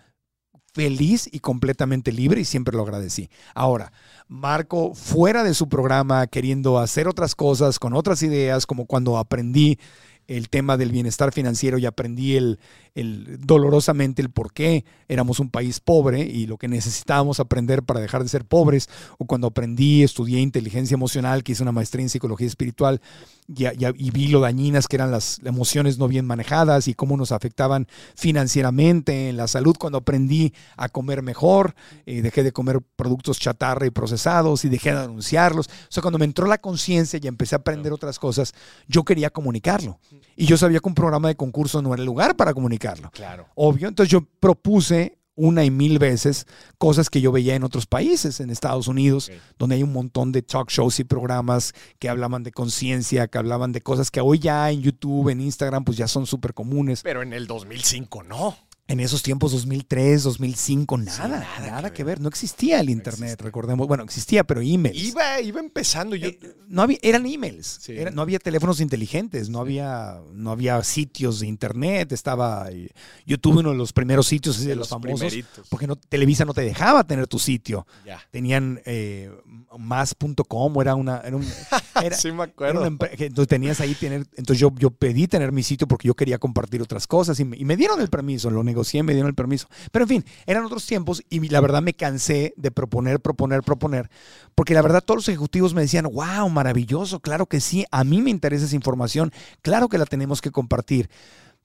feliz 0.73 1.29
y 1.31 1.39
completamente 1.39 2.11
libre 2.11 2.41
y 2.41 2.45
siempre 2.45 2.75
lo 2.75 2.83
agradecí. 2.83 3.29
Ahora, 3.53 3.91
Marco 4.27 4.93
fuera 4.95 5.43
de 5.43 5.53
su 5.53 5.67
programa, 5.67 6.27
queriendo 6.27 6.79
hacer 6.79 7.07
otras 7.07 7.35
cosas, 7.35 7.79
con 7.79 7.93
otras 7.93 8.23
ideas, 8.23 8.65
como 8.65 8.85
cuando 8.85 9.17
aprendí 9.17 9.77
el 10.37 10.49
tema 10.49 10.77
del 10.77 10.91
bienestar 10.91 11.31
financiero 11.33 11.77
y 11.77 11.85
aprendí 11.85 12.35
el, 12.37 12.59
el 12.95 13.37
dolorosamente 13.39 14.21
el 14.21 14.29
por 14.29 14.53
qué 14.53 14.85
éramos 15.07 15.39
un 15.39 15.49
país 15.49 15.79
pobre 15.79 16.21
y 16.21 16.47
lo 16.47 16.57
que 16.57 16.67
necesitábamos 16.67 17.39
aprender 17.39 17.83
para 17.83 17.99
dejar 17.99 18.23
de 18.23 18.29
ser 18.29 18.45
pobres, 18.45 18.89
o 19.17 19.25
cuando 19.25 19.47
aprendí, 19.47 20.03
estudié 20.03 20.39
inteligencia 20.39 20.95
emocional, 20.95 21.43
que 21.43 21.51
hice 21.51 21.63
una 21.63 21.71
maestría 21.71 22.03
en 22.03 22.09
psicología 22.09 22.47
espiritual 22.47 23.01
y, 23.47 23.65
y- 23.65 23.77
y 23.97 24.11
vi 24.11 24.27
lo 24.27 24.39
dañinas 24.39 24.87
que 24.87 24.95
eran 24.95 25.11
las 25.11 25.39
emociones 25.43 25.97
no 25.97 26.07
bien 26.07 26.25
manejadas 26.25 26.87
y 26.87 26.93
cómo 26.93 27.17
nos 27.17 27.31
afectaban 27.31 27.87
financieramente, 28.15 29.29
en 29.29 29.37
la 29.37 29.47
salud, 29.47 29.75
cuando 29.77 29.97
aprendí 29.99 30.53
a 30.77 30.89
comer 30.89 31.21
mejor, 31.21 31.75
eh, 32.05 32.21
dejé 32.21 32.43
de 32.43 32.51
comer 32.51 32.79
productos 32.95 33.39
chatarra 33.39 33.85
y 33.85 33.89
procesados 33.91 34.65
y 34.65 34.69
dejé 34.69 34.91
de 34.93 34.99
anunciarlos. 34.99 35.67
O 35.67 35.71
sea, 35.89 36.01
cuando 36.01 36.17
me 36.17 36.25
entró 36.25 36.47
la 36.47 36.59
conciencia 36.59 37.19
y 37.21 37.27
empecé 37.27 37.55
a 37.55 37.59
aprender 37.59 37.91
otras 37.93 38.17
cosas, 38.19 38.53
yo 38.87 39.03
quería 39.03 39.29
comunicarlo. 39.29 39.99
Y 40.35 40.45
yo 40.45 40.57
sabía 40.57 40.79
que 40.79 40.87
un 40.87 40.95
programa 40.95 41.27
de 41.27 41.35
concurso 41.35 41.81
no 41.81 41.93
era 41.93 42.01
el 42.01 42.05
lugar 42.05 42.35
para 42.35 42.53
comunicarlo. 42.53 43.11
Claro. 43.11 43.47
Obvio. 43.55 43.87
Entonces 43.87 44.11
yo 44.11 44.21
propuse 44.39 45.17
una 45.35 45.63
y 45.63 45.71
mil 45.71 45.97
veces 45.97 46.45
cosas 46.77 47.09
que 47.09 47.21
yo 47.21 47.31
veía 47.31 47.55
en 47.55 47.63
otros 47.63 47.85
países, 47.85 48.39
en 48.39 48.49
Estados 48.49 48.87
Unidos, 48.87 49.31
donde 49.57 49.75
hay 49.75 49.83
un 49.83 49.93
montón 49.93 50.31
de 50.31 50.41
talk 50.41 50.69
shows 50.69 50.99
y 50.99 51.03
programas 51.03 51.73
que 51.99 52.09
hablaban 52.09 52.43
de 52.43 52.51
conciencia, 52.51 53.27
que 53.27 53.37
hablaban 53.37 53.71
de 53.71 53.81
cosas 53.81 54.11
que 54.11 54.21
hoy 54.21 54.39
ya 54.39 54.69
en 54.69 54.81
YouTube, 54.81 55.29
en 55.29 55.41
Instagram, 55.41 55.83
pues 55.83 55.97
ya 55.97 56.07
son 56.07 56.25
súper 56.25 56.53
comunes. 56.53 57.01
Pero 57.01 57.21
en 57.21 57.33
el 57.33 57.47
2005 57.47 58.23
no. 58.23 58.55
En 58.91 58.99
esos 58.99 59.23
tiempos, 59.23 59.51
2003, 59.53 60.23
2005, 60.23 60.97
nada, 60.97 61.11
Sí, 61.15 61.21
nada, 61.21 61.71
nada 61.71 61.89
que, 61.91 61.97
que 61.97 62.03
ver. 62.03 62.19
No 62.19 62.27
existía 62.27 62.79
el 62.79 62.87
No 62.87 62.91
Internet, 62.91 63.21
existía. 63.29 63.45
recordemos. 63.45 63.87
Bueno, 63.87 64.03
existía, 64.03 64.43
pero 64.43 64.59
emails. 64.61 64.97
Iba, 65.01 65.39
iba 65.39 65.59
empezando. 65.61 66.15
Yo, 66.15 66.27
Eh, 66.27 66.39
no 66.67 66.81
había, 66.81 66.97
eran 67.01 67.25
emails, 67.25 67.79
Sí. 67.81 67.93
era- 67.97 68.11
no 68.11 68.21
había 68.21 68.39
teléfonos 68.39 68.81
inteligentes, 68.81 69.49
no 69.49 69.59
había, 69.59 70.19
no 70.33 70.51
había 70.51 70.83
sitios 70.83 71.39
de 71.39 71.47
internet, 71.47 72.11
estaba, 72.11 72.69
eh, 72.71 72.89
yo 73.25 73.37
tuve 73.37 73.59
uno 73.59 73.71
de 73.71 73.77
los 73.77 73.93
primeros 73.93 74.27
sitios 74.27 74.59
de, 74.59 74.67
de 74.67 74.75
los, 74.75 74.79
los 74.79 74.89
famosos, 74.89 75.19
primeritos. 75.19 75.67
porque 75.69 75.87
no, 75.87 75.95
Televisa 75.95 76.43
no 76.45 76.53
te 76.53 76.61
dejaba 76.61 77.03
tener 77.05 77.27
tu 77.27 77.39
sitio, 77.39 77.85
Ya. 78.05 78.19
tenían 78.31 78.81
eh, 78.85 79.31
más.com, 79.77 80.81
era 80.81 80.95
una, 80.95 81.19
era 81.21 81.35
un- 81.35 81.45
era- 82.03 82.15
sí 82.17 82.31
me 82.31 82.43
acuerdo. 82.43 82.81
una 82.81 82.87
entonces 82.87 83.47
tenías 83.47 83.79
ahí 83.81 83.93
tener, 83.95 84.21
entonces 84.35 84.59
yo, 84.59 84.71
yo 84.77 84.89
pedí 84.91 85.27
tener 85.27 85.51
mi 85.51 85.63
sitio 85.63 85.87
porque 85.87 86.07
yo 86.07 86.13
quería 86.15 86.37
compartir 86.39 86.81
otras 86.81 87.07
cosas 87.07 87.39
y 87.39 87.45
me, 87.45 87.57
y 87.57 87.65
me 87.65 87.75
dieron 87.77 87.99
el 88.01 88.09
permiso, 88.09 88.49
lo 88.49 88.63
negocié, 88.63 88.80
me 89.03 89.13
dieron 89.13 89.29
el 89.29 89.35
permiso. 89.35 89.67
Pero 89.91 90.03
en 90.03 90.09
fin, 90.09 90.25
eran 90.45 90.65
otros 90.65 90.85
tiempos 90.85 91.23
y 91.29 91.39
la 91.49 91.61
verdad 91.61 91.81
me 91.81 91.93
cansé 91.93 92.53
de 92.57 92.71
proponer, 92.71 93.19
proponer, 93.19 93.63
proponer, 93.63 94.09
porque 94.55 94.73
la 94.73 94.81
verdad 94.81 95.03
todos 95.03 95.17
los 95.19 95.29
ejecutivos 95.29 95.73
me 95.73 95.81
decían, 95.81 96.05
wow, 96.11 96.49
maravilloso, 96.49 97.19
claro 97.19 97.45
que 97.45 97.59
sí, 97.59 97.85
a 97.91 98.03
mí 98.03 98.21
me 98.21 98.29
interesa 98.29 98.65
esa 98.65 98.75
información, 98.75 99.31
claro 99.61 99.89
que 99.89 99.97
la 99.97 100.05
tenemos 100.05 100.41
que 100.41 100.51
compartir, 100.51 101.09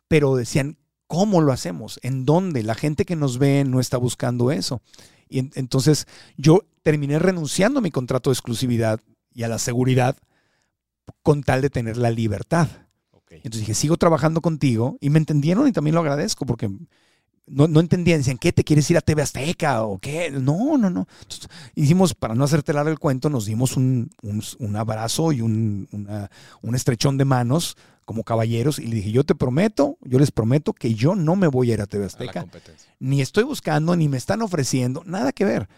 pero 0.09 0.37
decían, 0.37 0.79
¿cómo 1.07 1.41
lo 1.41 1.53
hacemos? 1.53 1.99
¿En 2.03 2.25
dónde? 2.25 2.63
La 2.63 2.75
gente 2.75 3.05
que 3.05 3.17
nos 3.17 3.39
ve 3.39 3.65
no 3.65 3.81
está 3.81 3.97
buscando 3.97 4.51
eso. 4.51 4.81
Y 5.29 5.41
en- 5.41 5.51
entonces 5.55 6.07
yo 6.37 6.65
terminé 6.83 7.19
renunciando 7.19 7.79
a 7.79 7.83
mi 7.83 7.91
contrato 7.91 8.31
de 8.31 8.35
exclusividad 8.35 9.01
y 9.35 9.43
a 9.43 9.49
la 9.49 9.59
seguridad 9.59 10.17
con 11.23 11.43
tal 11.43 11.63
de 11.63 11.71
tener 11.71 11.97
la 11.97 12.11
libertad. 12.11 12.69
Entonces 13.29 13.61
dije, 13.61 13.75
sigo 13.75 13.97
trabajando 13.97 14.41
contigo 14.41 14.97
y 15.01 15.11
me 15.11 15.19
entendieron 15.19 15.67
y 15.69 15.73
también 15.73 15.95
lo 15.95 16.01
agradezco 16.01 16.47
porque 16.47 16.71
no, 17.47 17.69
no 17.69 17.81
entendían, 17.81 18.19
decían, 18.19 18.39
¿qué 18.39 18.53
te 18.53 18.65
quieres 18.65 18.91
ir 18.91 18.97
a 18.97 19.01
TV 19.01 19.23
Azteca 19.23 19.83
o 19.85 19.99
qué? 19.99 20.31
No, 20.31 20.77
no, 20.79 20.91
no. 20.91 21.07
Entonces, 21.23 21.49
hicimos, 21.75 22.15
para 22.15 22.35
no 22.35 22.45
hacerte 22.45 22.73
largo 22.73 22.91
el 22.91 22.99
cuento, 22.99 23.31
nos 23.31 23.47
dimos 23.47 23.77
un, 23.77 24.11
un- 24.23 24.43
un 24.59 24.77
abrazo 24.77 25.33
y 25.33 25.41
un, 25.41 25.89
una- 25.93 26.31
un 26.63 26.75
estrechón 26.75 27.17
de 27.19 27.25
manos 27.25 27.77
como 28.05 28.23
caballeros 28.25 28.79
y 28.79 28.87
le 28.87 28.97
dije, 28.97 29.11
yo 29.11 29.25
te 29.25 29.35
prometo, 29.35 29.99
yo 30.03 30.19
les 30.19 30.31
prometo 30.31 30.73
que 30.73 30.95
yo 30.95 31.15
no 31.17 31.35
me 31.37 31.49
voy 31.49 31.71
a 31.71 31.75
ir 31.75 31.81
a 31.83 31.87
TV 31.87 32.05
Azteca, 32.07 32.41
ni 33.01 33.21
estoy 33.21 33.45
buscando, 33.45 33.97
ni 33.97 34.09
me 34.09 34.17
están 34.17 34.43
ofreciendo, 34.43 35.03
nada 35.07 35.33
que 35.33 35.45
ver. 35.45 35.69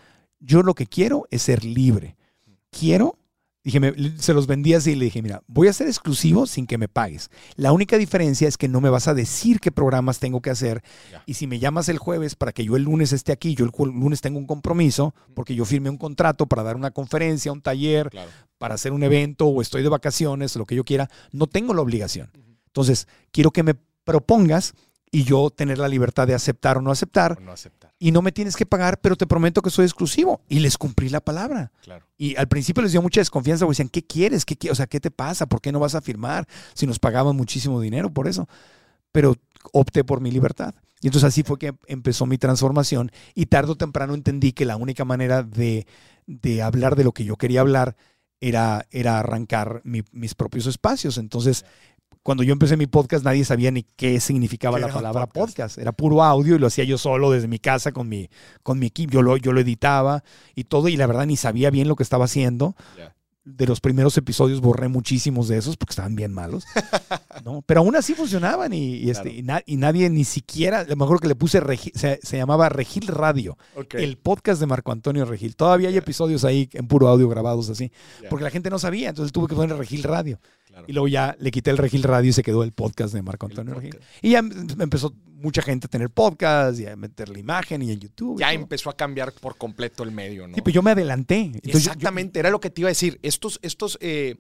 Yo 0.41 0.63
lo 0.63 0.75
que 0.75 0.87
quiero 0.87 1.27
es 1.31 1.43
ser 1.43 1.65
libre. 1.65 2.17
Quiero, 2.71 3.17
dije, 3.65 3.81
me- 3.81 3.95
se 4.19 4.33
los 4.35 4.47
vendí 4.47 4.73
así 4.75 4.93
y 4.93 4.95
le 4.95 5.07
dije, 5.07 5.21
mira, 5.23 5.43
voy 5.47 5.69
a 5.69 5.73
ser 5.73 5.89
exclusivo 5.89 6.47
sin 6.47 6.67
que 6.67 6.79
me 6.79 6.89
pagues. 6.89 7.31
La 7.57 7.73
única 7.73 7.99
diferencia 7.99 8.49
es 8.49 8.57
que 8.57 8.69
no 8.69 8.81
me 8.81 8.89
vas 8.91 9.09
a 9.09 9.15
decir 9.15 9.61
qué 9.61 9.71
programas 9.73 10.19
tengo 10.21 10.41
que 10.41 10.51
hacer. 10.51 10.83
Y 11.27 11.35
si 11.35 11.47
me 11.47 11.59
llamas 11.59 11.89
el 11.89 11.99
jueves 11.99 12.35
para 12.37 12.53
que 12.53 12.65
yo 12.65 12.77
el 12.77 12.85
lunes 12.85 13.13
esté 13.13 13.33
aquí, 13.33 13.55
yo 13.55 13.65
el 13.67 13.73
lunes 13.93 14.21
tengo 14.21 14.39
un 14.39 14.47
compromiso, 14.47 15.15
porque 15.35 15.55
yo 15.55 15.65
firmé 15.65 15.91
un 15.91 15.99
contrato 15.99 16.47
para 16.47 16.63
dar 16.63 16.77
una 16.77 16.91
conferencia, 16.93 17.53
un 17.53 17.61
taller, 17.61 18.11
Claro. 18.11 18.31
para 18.59 18.75
hacer 18.75 18.93
un 18.93 19.03
evento 19.03 19.47
o 19.47 19.61
estoy 19.61 19.83
de 19.83 19.89
vacaciones, 19.89 20.57
lo 20.57 20.65
que 20.65 20.75
yo 20.75 20.85
quiera, 20.85 21.11
no 21.33 21.47
tengo 21.47 21.75
la 21.75 21.83
obligación. 21.83 22.31
Entonces, 22.69 23.07
quiero 23.33 23.51
que 23.51 23.63
me 23.63 23.75
propongas 24.05 24.73
y 25.11 25.25
yo 25.25 25.51
tener 25.51 25.79
la 25.79 25.89
libertad 25.89 26.27
de 26.27 26.35
aceptar 26.35 26.77
o 26.79 26.83
no 26.83 26.91
aceptar 26.91 27.37
O 27.39 27.41
no 27.41 27.53
aceptar. 27.53 27.93
y 27.99 28.13
no 28.13 28.21
me 28.23 28.33
tienes 28.33 28.57
que 28.57 28.67
pagar, 28.67 29.01
pero 29.01 29.17
te 29.17 29.27
prometo 29.27 29.63
que 29.63 29.71
soy 29.71 29.85
exclusivo. 29.85 30.43
Y 30.49 30.61
les 30.61 30.77
cumplí 30.77 31.09
la 31.09 31.21
palabra. 31.21 31.73
Claro. 31.83 32.07
Y 32.19 32.37
al 32.37 32.49
principio 32.49 32.83
les 32.83 32.93
dio 32.93 33.01
mucha 33.03 33.21
desconfianza, 33.21 33.65
porque 33.65 33.75
decían, 33.77 33.89
¿qué 33.89 34.03
quieres? 34.05 34.45
¿Qué, 34.45 34.59
qui- 34.59 34.71
o 34.71 34.75
sea, 34.75 34.87
¿qué 34.87 35.01
te 35.01 35.11
pasa? 35.11 35.47
¿Por 35.47 35.61
qué 35.61 35.73
no 35.73 35.81
vas 35.81 35.95
a 35.95 36.01
firmar 36.03 36.47
si 36.75 36.87
nos 36.87 36.99
pagaban 36.99 37.35
muchísimo 37.37 37.81
dinero 37.81 38.11
por 38.11 38.29
eso? 38.29 38.49
Pero 39.13 39.35
opté 39.73 40.05
por 40.05 40.21
mi 40.21 40.31
libertad. 40.31 40.75
Y 41.01 41.07
entonces 41.07 41.29
así 41.29 41.43
fue 41.43 41.59
que 41.59 41.75
empezó 41.87 42.27
mi 42.27 42.39
transformación 42.39 43.11
y 43.35 43.47
tarde 43.47 43.73
o 43.73 43.77
temprano 43.77 44.15
entendí 44.15 44.53
que 44.53 44.65
la 44.65 44.77
única 44.77 45.05
manera 45.05 45.43
de, 45.45 45.87
de 46.27 46.61
hablar 46.63 46.97
de 46.97 47.05
lo 47.05 47.13
que 47.13 47.25
yo 47.25 47.37
quería 47.37 47.61
hablar 47.61 47.97
era, 48.41 48.87
era 48.91 49.19
arrancar 49.21 49.81
mi- 49.85 50.03
mis 50.13 50.35
propios 50.35 50.67
espacios. 50.67 51.17
Entonces, 51.17 51.65
cuando 52.23 52.43
yo 52.43 52.53
empecé 52.53 52.77
mi 52.77 52.87
podcast, 52.87 53.25
nadie 53.25 53.45
sabía 53.45 53.71
ni 53.71 53.85
qué 53.97 54.21
significaba 54.21 54.77
¿Qué 54.79 54.87
la 54.87 54.93
palabra 54.93 55.27
podcast? 55.27 55.49
podcast. 55.57 55.79
Era 55.79 55.93
puro 55.93 56.23
audio 56.23 56.57
y 56.57 56.59
lo 56.59 56.67
hacía 56.67 56.85
yo 56.85 56.99
solo 56.99 57.31
desde 57.31 57.49
mi 57.49 57.59
casa 57.59 57.93
con 57.93 58.09
mi, 58.09 58.29
con 58.63 58.79
mi 58.79 58.87
equipo. 58.87 59.13
Yo 59.13 59.23
lo, 59.23 59.37
yo 59.37 59.53
lo 59.53 59.61
editaba 59.61 60.23
y 60.55 60.65
todo, 60.65 60.89
y 60.89 60.97
la 60.97 61.07
verdad 61.07 61.27
ni 61.27 61.37
sabía 61.37 61.71
bien 61.71 61.89
lo 61.89 61.97
que 61.97 62.03
estaba 62.03 62.25
haciendo. 62.27 62.75
De 63.51 63.67
los 63.67 63.81
primeros 63.81 64.15
episodios 64.19 64.61
borré 64.61 64.89
muchísimos 64.89 65.49
de 65.49 65.57
esos 65.57 65.79
porque 65.79 65.93
estaban 65.93 66.15
bien 66.15 66.35
malos. 66.35 66.67
¿no? 67.47 67.63
Pero 67.65 67.81
aún 67.81 67.97
así 67.97 68.13
funcionaban 68.13 68.75
y, 68.75 68.97
y 68.97 69.09
este, 69.09 69.23
Claro. 69.23 69.39
y, 69.39 69.43
na- 69.43 69.63
y 69.65 69.77
nadie 69.79 70.11
ni 70.11 70.25
siquiera, 70.25 70.85
lo 70.85 70.97
mejor 70.97 71.19
que 71.19 71.29
le 71.29 71.35
puse, 71.35 71.63
Regi- 71.63 71.93
se, 71.95 72.21
se 72.23 72.37
llamaba 72.37 72.69
Regil 72.69 73.07
Radio, 73.07 73.57
el 73.93 74.19
podcast 74.19 74.61
de 74.61 74.67
Marco 74.67 74.93
Antonio 74.93 75.25
Regil. 75.25 75.57
Todavía 75.57 75.89
hay 75.89 75.97
episodios 75.97 76.45
ahí 76.45 76.69
en 76.75 76.89
puro 76.89 77.09
audio 77.09 77.27
grabados 77.27 77.71
así, 77.71 77.91
porque 78.29 78.45
la 78.45 78.51
gente 78.51 78.69
no 78.69 78.79
sabía, 78.79 79.09
entonces 79.09 79.33
tuve 79.33 79.47
que 79.49 79.55
poner 79.55 79.75
Regil 79.79 80.03
Radio. 80.03 80.39
Claro. 80.79 80.87
Y 80.89 80.93
luego 80.93 81.09
ya 81.09 81.37
le 81.39 81.51
quité 81.51 81.71
el 81.71 81.79
Regil 81.79 82.03
Radio 82.03 82.31
y 82.31 82.33
se 82.33 82.43
quedó 82.43 82.63
el 82.63 82.73
podcast 82.73 83.13
de 83.15 83.23
Marco 83.23 83.47
Antonio 83.47 83.75
Regil. 83.75 83.99
Y 84.23 84.31
ya 84.31 84.39
em- 84.41 84.67
empezó 84.81 85.15
mucha 85.39 85.63
gente 85.63 85.87
a 85.87 85.89
tener 85.89 86.11
podcast 86.11 86.79
y 86.81 86.87
a 86.87 86.97
meter 86.97 87.29
la 87.29 87.39
imagen 87.39 87.81
y 87.83 87.93
en 87.93 88.01
YouTube. 88.01 88.39
y 88.39 88.41
Ya 88.41 88.53
empezó 88.53 88.91
a 88.91 88.97
cambiar 88.97 89.33
por 89.33 89.57
completo 89.57 90.03
el 90.03 90.11
medio, 90.11 90.47
¿no? 90.49 90.55
Sí, 90.55 90.63
pues 90.63 90.75
yo 90.75 90.83
me 90.83 90.91
adelanté. 90.91 91.37
Entonces, 91.41 91.63
yo- 91.63 91.71
yo- 91.73 91.79
Exactamente, 91.79 92.39
era 92.41 92.51
lo 92.51 92.61
que 92.61 92.71
te 92.71 92.81
iba 92.83 92.89
a 92.89 92.91
decir. 92.91 93.19
Estos, 93.23 93.59
estos 93.63 93.97
eh, 94.01 94.37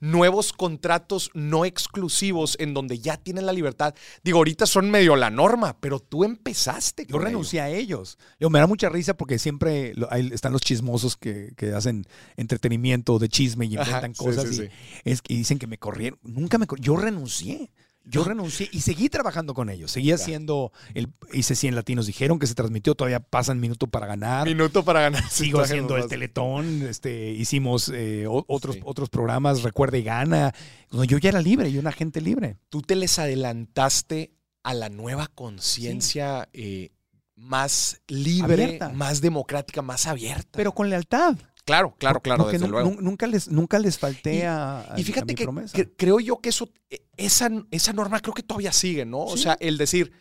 nuevos 0.00 0.52
contratos 0.52 1.30
no 1.34 1.64
exclusivos 1.64 2.56
en 2.60 2.74
donde 2.74 2.98
ya 2.98 3.16
tienen 3.16 3.46
la 3.46 3.52
libertad, 3.52 3.94
digo, 4.22 4.38
ahorita 4.38 4.66
son 4.66 4.90
medio 4.90 5.16
la 5.16 5.30
norma, 5.30 5.76
pero 5.80 6.00
tú 6.00 6.24
empezaste. 6.24 7.06
Yo 7.06 7.18
renuncié 7.18 7.60
a 7.60 7.68
ellos. 7.70 8.18
Digo, 8.38 8.50
me 8.50 8.58
da 8.58 8.66
mucha 8.66 8.88
risa 8.88 9.14
porque 9.16 9.38
siempre 9.38 9.94
lo- 9.94 10.12
ahí 10.12 10.30
están 10.32 10.52
los 10.52 10.60
chismosos 10.60 11.16
que, 11.16 11.52
que 11.56 11.72
hacen 11.72 12.04
entretenimiento 12.36 13.18
de 13.18 13.28
chisme 13.28 13.66
y 13.66 13.74
inventan 13.74 14.12
cosas. 14.14 14.48
sí, 14.48 14.54
y, 14.54 14.66
sí. 14.66 14.72
Es 15.04 15.22
que 15.22 15.34
dicen 15.34 15.58
que 15.58 15.66
me 15.66 15.78
corrieron. 15.78 16.18
Nunca 16.22 16.58
me 16.58 16.66
cor- 16.66 16.80
Yo 16.80 16.96
renuncié. 16.96 17.70
Yo 18.04 18.24
renuncié 18.24 18.68
y 18.72 18.80
seguí 18.80 19.08
trabajando 19.08 19.54
con 19.54 19.70
ellos. 19.70 19.92
Seguía 19.92 20.16
Ya. 20.16 20.22
haciendo 20.22 20.72
el 20.94 21.12
hice 21.32 21.54
100 21.54 21.74
latinos 21.76 22.06
dijeron 22.06 22.38
que 22.38 22.46
se 22.48 22.54
transmitió, 22.54 22.94
todavía 22.94 23.20
pasan 23.20 23.60
minuto 23.60 23.86
para 23.86 24.06
ganar. 24.06 24.46
Minuto 24.46 24.84
para 24.84 25.00
ganar. 25.02 25.22
Sigo 25.30 25.60
haciendo 25.60 25.96
el. 25.96 26.08
Teletón, 26.08 26.82
este, 26.82 27.30
hicimos 27.30 27.88
eh, 27.94 28.26
o- 28.26 28.44
otros, 28.48 28.74
Sí. 28.76 28.80
otros 28.84 29.08
programas, 29.08 29.62
Recuerda 29.62 29.98
y 29.98 30.02
Gana. 30.02 30.52
No, 30.90 31.04
yo 31.04 31.18
ya 31.18 31.28
era 31.30 31.40
libre, 31.40 31.70
yo 31.70 31.78
era 31.78 31.88
una 31.88 31.96
gente 31.96 32.20
libre. 32.20 32.56
Tú 32.68 32.82
te 32.82 32.96
les 32.96 33.18
adelantaste 33.18 34.32
a 34.64 34.74
la 34.74 34.88
nueva 34.88 35.28
conciencia 35.34 36.48
eh, 36.52 36.90
más 37.34 38.00
libre, 38.08 38.64
Abierta. 38.64 38.88
más 38.90 39.20
democrática, 39.20 39.82
más 39.82 40.06
abierta. 40.06 40.50
Pero 40.52 40.72
con 40.72 40.90
lealtad. 40.90 41.36
Claro, 41.64 41.94
claro, 41.98 42.20
claro, 42.20 42.44
desde 42.50 42.68
luego. 42.68 42.90
nu- 42.90 43.00
Nunca 43.00 43.26
les, 43.26 43.48
nunca 43.48 43.78
les 43.78 43.98
falté 43.98 44.36
Y- 44.36 44.42
a, 44.42 44.86
Y 44.96 45.02
a 45.02 45.04
fíjate 45.04 45.26
mi 45.32 45.34
que, 45.34 45.44
promesa. 45.44 45.74
que 45.76 45.90
creo 45.90 46.20
yo 46.20 46.38
que 46.40 46.48
eso, 46.50 46.68
eh, 46.90 47.04
esa, 47.16 47.50
esa 47.70 47.92
norma 47.92 48.20
creo 48.20 48.34
que 48.34 48.42
todavía 48.42 48.72
sigue, 48.72 49.04
¿no? 49.04 49.20
O 49.20 49.36
sea, 49.36 49.56
el 49.60 49.78
decir, 49.78 50.12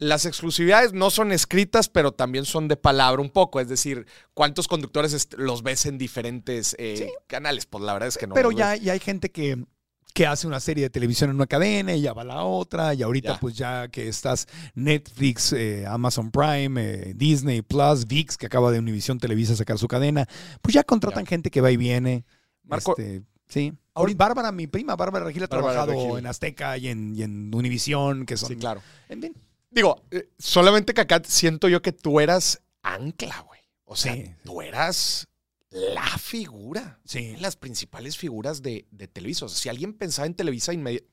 las 0.00 0.26
exclusividades 0.26 0.92
no 0.92 1.10
son 1.10 1.32
escritas, 1.32 1.88
pero 1.88 2.12
también 2.12 2.44
son 2.44 2.68
de 2.68 2.76
palabra 2.76 3.20
un 3.20 3.30
poco. 3.30 3.58
Es 3.60 3.68
decir, 3.68 4.06
¿cuántos 4.32 4.68
conductores 4.68 5.28
los 5.36 5.62
ves 5.64 5.86
en 5.86 5.98
diferentes 5.98 6.76
eh, 6.78 6.94
Sí. 6.98 7.12
canales? 7.26 7.66
Pues 7.66 7.82
la 7.82 7.92
verdad 7.94 8.08
es 8.08 8.16
que 8.16 8.26
no. 8.28 8.34
Pero 8.34 8.52
ya, 8.52 8.76
ya 8.76 8.92
hay 8.92 9.00
gente 9.00 9.30
que, 9.32 9.64
que 10.14 10.26
hace 10.26 10.46
una 10.46 10.58
serie 10.60 10.84
de 10.84 10.90
televisión 10.90 11.30
en 11.30 11.36
una 11.36 11.46
cadena 11.46 11.94
y 11.94 12.00
ya 12.00 12.12
va 12.12 12.22
a 12.22 12.24
la 12.24 12.42
otra. 12.44 12.94
Y 12.94 13.02
ahorita, 13.02 13.34
Ya. 13.34 13.40
pues 13.40 13.54
ya 13.56 13.88
que 13.88 14.08
estás 14.08 14.46
Netflix, 14.74 15.52
eh, 15.52 15.86
Amazon 15.86 16.30
Prime, 16.30 16.80
eh, 16.82 17.12
Disney 17.14 17.62
Plus, 17.62 18.06
VIX, 18.06 18.36
que 18.36 18.46
acaba 18.46 18.70
de 18.72 18.78
Univision 18.78 19.18
Televisa 19.18 19.54
sacar 19.54 19.78
su 19.78 19.86
cadena, 19.88 20.26
pues 20.62 20.74
ya 20.74 20.82
contratan 20.84 21.24
Ya. 21.24 21.28
gente 21.28 21.50
que 21.50 21.60
va 21.60 21.70
y 21.70 21.76
viene. 21.76 22.24
Marco, 22.64 22.94
Este, 22.98 23.22
sí. 23.48 23.72
ahorita- 23.94 24.18
Bárbara, 24.24 24.50
mi 24.52 24.66
prima, 24.66 24.96
Bárbara 24.96 25.24
Regil 25.26 25.44
ha 25.44 25.46
Bárbara 25.46 25.72
trabajado 25.74 25.92
Regil. 26.04 26.18
en 26.18 26.26
Azteca 26.26 26.76
y 26.78 26.88
en, 26.88 27.14
y 27.14 27.22
en 27.22 27.54
Univision, 27.54 28.26
que 28.26 28.36
son. 28.36 28.48
Sí, 28.48 28.56
claro. 28.56 28.82
En 29.08 29.22
fin. 29.22 29.34
Digo, 29.70 30.02
eh, 30.10 30.28
solamente 30.38 30.94
que 30.94 31.02
acá 31.02 31.22
siento 31.24 31.68
yo 31.68 31.80
que 31.82 31.92
tú 31.92 32.18
eras 32.20 32.60
ancla, 32.82 33.40
güey. 33.46 33.60
O 33.84 33.94
sea, 33.96 34.14
sí. 34.14 34.34
tú 34.44 34.60
eras 34.62 35.27
la 35.70 36.06
figura. 36.18 37.00
Sí. 37.04 37.36
Las 37.40 37.56
principales 37.56 38.16
figuras 38.16 38.62
de, 38.62 38.86
de 38.90 39.08
Televisa. 39.08 39.44
O 39.44 39.48
sea, 39.48 39.58
si 39.58 39.68
alguien 39.68 39.92
pensaba 39.94 40.26
en 40.26 40.34
Televisa, 40.34 40.72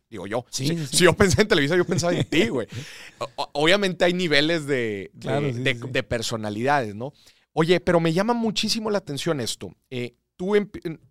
digo 0.10 0.28
yo. 0.28 0.46
Sí, 0.50 0.68
si, 0.68 0.78
sí, 0.78 0.98
si 0.98 1.04
yo 1.04 1.14
pensé 1.14 1.42
en 1.42 1.48
Televisa, 1.48 1.76
yo 1.76 1.86
pensaba 1.86 2.14
en 2.14 2.24
ti, 2.30 2.48
güey. 2.48 2.68
O- 3.36 3.50
Obviamente 3.54 4.06
hay 4.06 4.14
niveles 4.14 4.66
de, 4.66 5.12
de, 5.14 5.20
Claro, 5.20 5.48
personalidades, 6.08 6.96
¿no? 6.96 7.14
Oye, 7.54 7.80
pero 7.80 8.00
me 8.00 8.14
llama 8.14 8.34
muchísimo 8.34 8.92
la 8.92 8.98
atención 8.98 9.40
esto. 9.40 9.76
Eh, 9.90 10.16
tú 10.36 10.54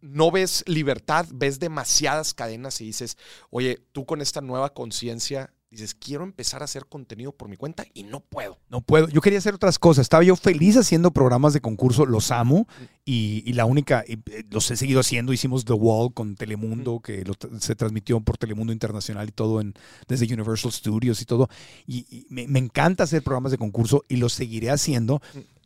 no 0.02 0.30
ves 0.30 0.62
libertad, 0.66 1.26
ves 1.32 1.58
demasiadas 1.58 2.34
cadenas 2.34 2.80
y 2.80 2.86
dices, 2.86 3.16
oye, 3.50 3.82
tú 3.92 4.04
con 4.04 4.20
esta 4.20 4.42
nueva 4.42 4.74
conciencia 4.74 5.53
dices, 5.74 5.94
quiero 5.94 6.24
empezar 6.24 6.62
a 6.62 6.64
hacer 6.64 6.86
contenido 6.86 7.32
por 7.32 7.48
mi 7.48 7.56
cuenta 7.56 7.84
y 7.94 8.04
no 8.04 8.20
puedo. 8.20 8.58
No 8.68 8.80
puedo. 8.80 9.08
Yo 9.08 9.20
quería 9.20 9.38
hacer 9.38 9.54
otras 9.54 9.78
cosas. 9.78 10.02
Estaba 10.02 10.22
yo 10.22 10.36
feliz 10.36 10.76
haciendo 10.76 11.10
programas 11.10 11.52
de 11.52 11.60
concurso. 11.60 12.06
Los 12.06 12.30
amo. 12.30 12.66
Y, 13.04 13.42
y 13.44 13.52
la 13.52 13.66
única, 13.66 14.04
y, 14.06 14.14
eh, 14.30 14.44
los 14.50 14.70
he 14.70 14.76
seguido 14.76 15.00
haciendo. 15.00 15.32
Hicimos 15.32 15.64
The 15.64 15.74
Wall 15.74 16.14
con 16.14 16.36
Telemundo, 16.36 17.00
que 17.00 17.24
lo 17.24 17.34
se 17.58 17.74
transmitió 17.76 18.20
por 18.20 18.38
Telemundo 18.38 18.72
Internacional 18.72 19.28
y 19.28 19.32
todo 19.32 19.60
en, 19.60 19.74
desde 20.08 20.32
Universal 20.32 20.72
Studios 20.72 21.20
y 21.20 21.24
todo. 21.24 21.48
Y, 21.86 22.06
y 22.08 22.26
me, 22.30 22.46
me 22.48 22.58
encanta 22.58 23.04
hacer 23.04 23.22
programas 23.22 23.52
de 23.52 23.58
concurso 23.58 24.04
y 24.08 24.16
los 24.16 24.32
seguiré 24.32 24.70
haciendo. 24.70 25.20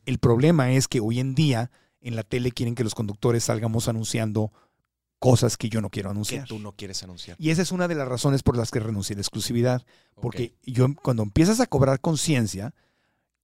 El 0.04 0.18
problema 0.18 0.72
es 0.72 0.88
que 0.88 1.00
hoy 1.00 1.20
en 1.20 1.34
día 1.34 1.70
en 2.00 2.16
la 2.16 2.22
tele 2.22 2.52
quieren 2.52 2.74
que 2.74 2.84
los 2.84 2.94
conductores 2.94 3.44
salgamos 3.44 3.88
anunciando 3.88 4.52
cosas 5.18 5.56
que 5.56 5.68
yo 5.68 5.80
no 5.80 5.90
quiero 5.90 6.08
Que 6.08 6.12
anunciar. 6.12 6.46
tú 6.48 6.58
no 6.58 6.72
quieres 6.72 7.02
anunciar. 7.02 7.36
Y 7.40 7.50
esa 7.50 7.62
es 7.62 7.72
una 7.72 7.88
de 7.88 7.94
las 7.94 8.06
razones 8.08 8.42
por 8.42 8.56
las 8.56 8.70
que 8.70 8.80
renuncié 8.80 9.14
a 9.14 9.16
la 9.16 9.22
exclusividad. 9.22 9.82
Porque 10.20 10.54
yo 10.64 10.86
cuando 11.02 11.22
empiezas 11.22 11.60
a 11.60 11.66
cobrar 11.66 12.00
conciencia, 12.00 12.74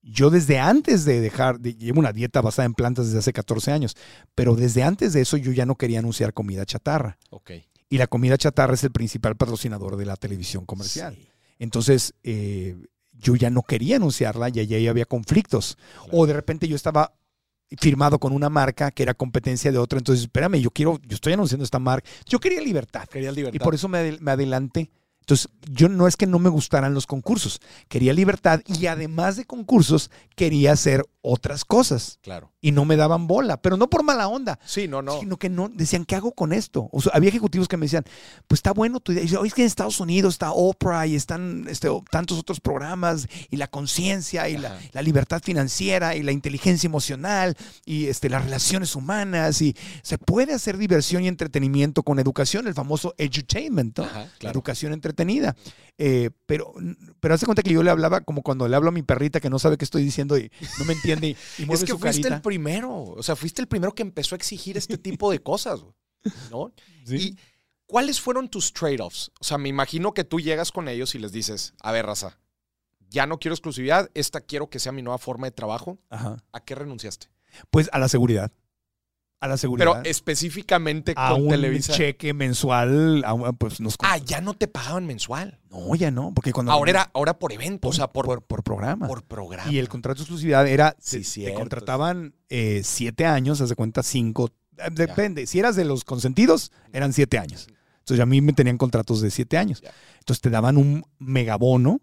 yo 0.03 0.31
desde 0.31 0.59
antes 0.59 1.05
de 1.05 1.21
dejar, 1.21 1.61
de- 1.61 1.75
llevo 1.75 1.99
una 2.01 2.13
dieta 2.13 2.41
basada 2.43 2.67
en 2.67 2.75
plantas 2.75 3.07
desde 3.07 3.19
hace 3.21 3.33
14 3.33 3.73
años, 3.73 3.97
pero 4.35 4.55
desde 4.55 4.83
antes 4.83 5.13
de 5.15 5.23
eso 5.23 5.37
yo 5.37 5.51
ya 5.53 5.67
no 5.67 5.77
quería 5.77 5.99
anunciar 6.01 6.33
comida 6.35 6.65
chatarra. 6.67 7.19
Ok. 7.31 7.53
Y 7.89 7.99
la 7.99 8.07
comida 8.07 8.37
chatarra 8.37 8.75
es 8.75 8.85
el 8.85 8.91
principal 8.91 9.37
patrocinador 9.37 9.97
de 9.97 10.05
la 10.07 10.17
televisión 10.17 10.67
comercial. 10.67 11.15
Sí, 11.17 11.29
Entonces, 11.59 12.15
eh, 12.23 12.77
yo 13.13 13.37
ya 13.37 13.49
no 13.51 13.63
quería 13.63 13.97
anunciarla 13.97 14.49
y 14.53 14.59
allí 14.61 14.89
había 14.89 15.05
conflictos. 15.07 15.79
claro. 16.03 16.11
O 16.19 16.27
de 16.27 16.33
repente 16.35 16.67
yo 16.69 16.77
estaba 16.77 17.15
firmado 17.79 18.19
con 18.19 18.33
una 18.33 18.49
marca 18.49 18.91
que 18.91 19.03
era 19.03 19.15
competencia 19.15 19.73
de 19.73 19.79
otra. 19.79 19.99
Entonces, 19.99 20.25
espérame, 20.25 20.61
yo 20.61 20.71
quiero, 20.71 21.01
yo 21.07 21.15
estoy 21.15 21.33
anunciando 21.33 21.65
esta 21.65 21.79
marca. 21.79 22.09
Yo 22.27 22.39
quería 22.41 22.61
libertad. 22.61 23.07
Querías 23.09 23.35
libertad. 23.35 23.57
Y 23.57 23.59
por 23.59 23.75
eso 23.75 23.89
me, 23.89 23.99
adel- 23.99 24.21
me 24.21 24.31
adelanté. 24.31 24.91
Entonces, 25.25 25.49
yo 25.71 25.89
no 25.89 26.07
es 26.07 26.17
que 26.17 26.27
no 26.27 26.39
me 26.39 26.51
gustaran 26.51 26.93
los 26.93 27.07
concursos, 27.07 27.61
quería 27.89 28.13
libertad 28.13 28.61
y 28.67 28.87
además 28.87 29.37
de 29.37 29.47
concursos, 29.47 30.11
quería 30.37 30.73
hacer 30.73 31.03
otras 31.23 31.65
cosas. 31.65 32.19
Claro. 32.21 32.53
Y 32.61 32.73
no 32.73 32.85
me 32.85 32.97
daban 32.97 33.27
bola, 33.27 33.57
pero 33.57 33.79
no 33.79 33.89
por 33.89 34.03
mala 34.03 34.29
onda. 34.29 34.59
Sí, 34.67 34.87
no, 34.87 35.01
no. 35.01 35.21
Sino 35.21 35.39
que 35.39 35.49
no, 35.49 35.71
decían, 35.71 36.05
¿qué 36.05 36.17
hago 36.17 36.33
con 36.33 36.53
esto? 36.53 36.91
O 36.93 37.01
sea, 37.01 37.13
había 37.15 37.31
ejecutivos 37.31 37.67
que 37.67 37.79
me 37.79 37.87
decían, 37.87 38.05
pues 38.47 38.59
está 38.59 38.73
bueno 38.73 39.01
tu 39.01 39.13
idea. 39.13 39.25
Y 39.25 39.29
yo, 39.29 39.41
"Oye, 39.41 39.49
es 39.49 39.55
que 39.55 39.63
en 39.63 39.67
Estados 39.67 40.01
Unidos 40.01 40.35
está 40.35 40.53
Oprah 40.53 41.07
y 41.07 41.15
están 41.15 41.65
este, 41.71 41.89
tantos 42.11 42.39
otros 42.39 42.61
programas 42.61 43.27
y 43.51 43.57
la 43.57 43.69
conciencia 43.69 44.51
y 44.51 44.59
la, 44.59 44.79
libertad 45.03 45.41
financiera 45.43 46.15
y 46.15 46.23
la 46.23 46.33
inteligencia 46.33 46.87
emocional 46.87 47.57
y 47.87 48.07
este, 48.07 48.29
las 48.29 48.45
relaciones 48.45 48.95
humanas 48.95 49.63
y 49.63 49.75
se 50.03 50.19
puede 50.19 50.53
hacer 50.53 50.77
diversión 50.77 51.25
y 51.25 51.29
entretenimiento 51.29 52.03
con 52.03 52.19
educación, 52.19 52.67
el 52.67 52.75
famoso 52.75 53.15
edutainment, 53.17 53.99
¿no? 53.99 54.05
Ajá, 54.05 54.21
La 54.21 54.29
claro. 54.39 54.53
educación 54.53 54.93
entretenida. 55.15 55.57
Eh, 55.97 56.31
pero, 56.47 56.75
pero 57.21 57.35
hace 57.35 57.47
cuenta 57.47 57.63
que 57.63 57.73
yo 57.73 57.83
le 57.83 57.91
hablaba 57.91 58.21
como 58.23 58.43
cuando 58.43 58.67
le 58.69 58.75
hablo 58.75 58.89
a 58.89 58.93
mi 58.93 59.03
perrita 59.03 59.41
que 59.41 59.49
no 59.49 59.59
sabe 59.61 59.77
qué 59.79 59.85
estoy 59.85 60.03
diciendo 60.03 60.37
y 60.37 60.51
no 60.79 60.85
me 60.85 60.93
entiende 60.95 61.29
y, 61.29 61.37
y 61.59 61.67
mueve 61.67 61.75
Es 61.75 61.85
que 61.85 61.93
su 61.93 61.99
fuiste 61.99 62.23
carita. 62.23 62.37
el 62.37 62.43
primero. 62.43 63.03
O 63.03 63.23
sea, 63.23 63.37
fuiste 63.37 63.63
el 63.63 63.69
primero 63.69 63.95
que 63.95 64.03
empezó 64.03 64.35
a 64.35 64.39
exigir 64.39 64.77
este 64.77 64.99
tipo 64.99 65.31
de 65.31 65.41
cosas, 65.41 65.85
¿no? 66.51 66.73
Sí. 67.07 67.17
¿Y 67.17 67.39
cuáles 67.87 68.19
fueron 68.19 68.49
tus 68.49 68.73
trade-offs? 68.73 69.31
O 69.39 69.45
sea, 69.45 69.59
me 69.59 69.69
imagino 69.69 70.15
que 70.15 70.25
tú 70.25 70.41
llegas 70.41 70.73
con 70.73 70.89
ellos 70.89 71.15
y 71.15 71.19
les 71.19 71.33
dices, 71.33 71.75
a 71.81 71.93
ver, 71.93 72.07
raza, 72.07 72.39
ya 73.11 73.27
no 73.27 73.39
quiero 73.39 73.55
exclusividad, 73.55 74.11
esta 74.15 74.41
quiero 74.41 74.71
que 74.71 74.79
sea 74.79 74.91
mi 74.91 75.03
nueva 75.03 75.19
forma 75.19 75.47
de 75.47 75.51
trabajo. 75.53 75.99
Ajá. 76.09 76.39
¿A 76.53 76.65
qué 76.65 76.75
renunciaste? 76.75 77.29
Pues 77.71 77.91
a 77.93 77.99
la 77.99 78.09
seguridad. 78.09 78.51
A 79.41 79.49
la 79.49 79.57
seguridad. 79.59 79.87
Pero 79.93 80.05
específicamente 80.09 81.13
a 81.17 81.31
con 81.33 81.43
un 81.43 81.49
Televisa. 81.51 81.93
cheque 81.93 82.33
mensual, 82.33 83.23
a 83.27 83.35
un- 83.35 83.57
pues 83.57 83.81
nos 83.81 83.97
Ah, 84.01 84.17
ya 84.19 84.41
no 84.41 84.55
te 84.55 84.69
pagaban 84.69 85.07
mensual. 85.07 85.59
No, 85.71 85.95
ya 85.95 86.11
no, 86.11 86.33
porque 86.35 86.53
cuando 86.53 86.73
Ahora 86.73 86.91
era 86.91 87.11
ahora 87.13 87.39
por 87.39 87.53
evento, 87.53 87.89
o 87.89 87.93
sea, 87.93 88.09
por, 88.09 88.25
por, 88.27 88.43
por 88.43 88.63
programa. 88.63 89.07
por 89.07 89.23
programa. 89.25 89.71
y 89.71 89.79
el 89.79 89.89
contrato 89.89 90.19
de 90.19 90.23
exclusividad 90.23 90.67
era, 90.67 90.97
Sí, 90.99 91.17
te- 91.17 91.19
te, 91.19 91.25
cierto. 91.25 91.59
contrataban 91.59 92.35
eh, 92.49 92.81
siete 92.85 93.27
años, 93.27 93.61
haz 93.61 93.69
de 93.69 93.75
cuenta 93.75 94.03
cinco, 94.03 94.51
eh, 94.79 94.89
depende, 94.93 95.47
si 95.47 95.59
eras 95.59 95.77
de 95.77 95.85
los 95.85 96.05
consentidos, 96.05 96.73
eran 96.93 97.13
siete 97.13 97.39
años. 97.39 97.67
Entonces 97.99 98.21
a 98.23 98.27
mí 98.27 98.41
me 98.41 98.53
tenían 98.53 98.79
contratos 98.79 99.21
de 99.21 99.31
siete 99.31 99.57
años. 99.59 99.81
Ya. 99.83 99.91
Entonces 100.21 100.41
te 100.41 100.51
daban 100.51 100.77
un 100.77 101.05
megabono 101.19 102.01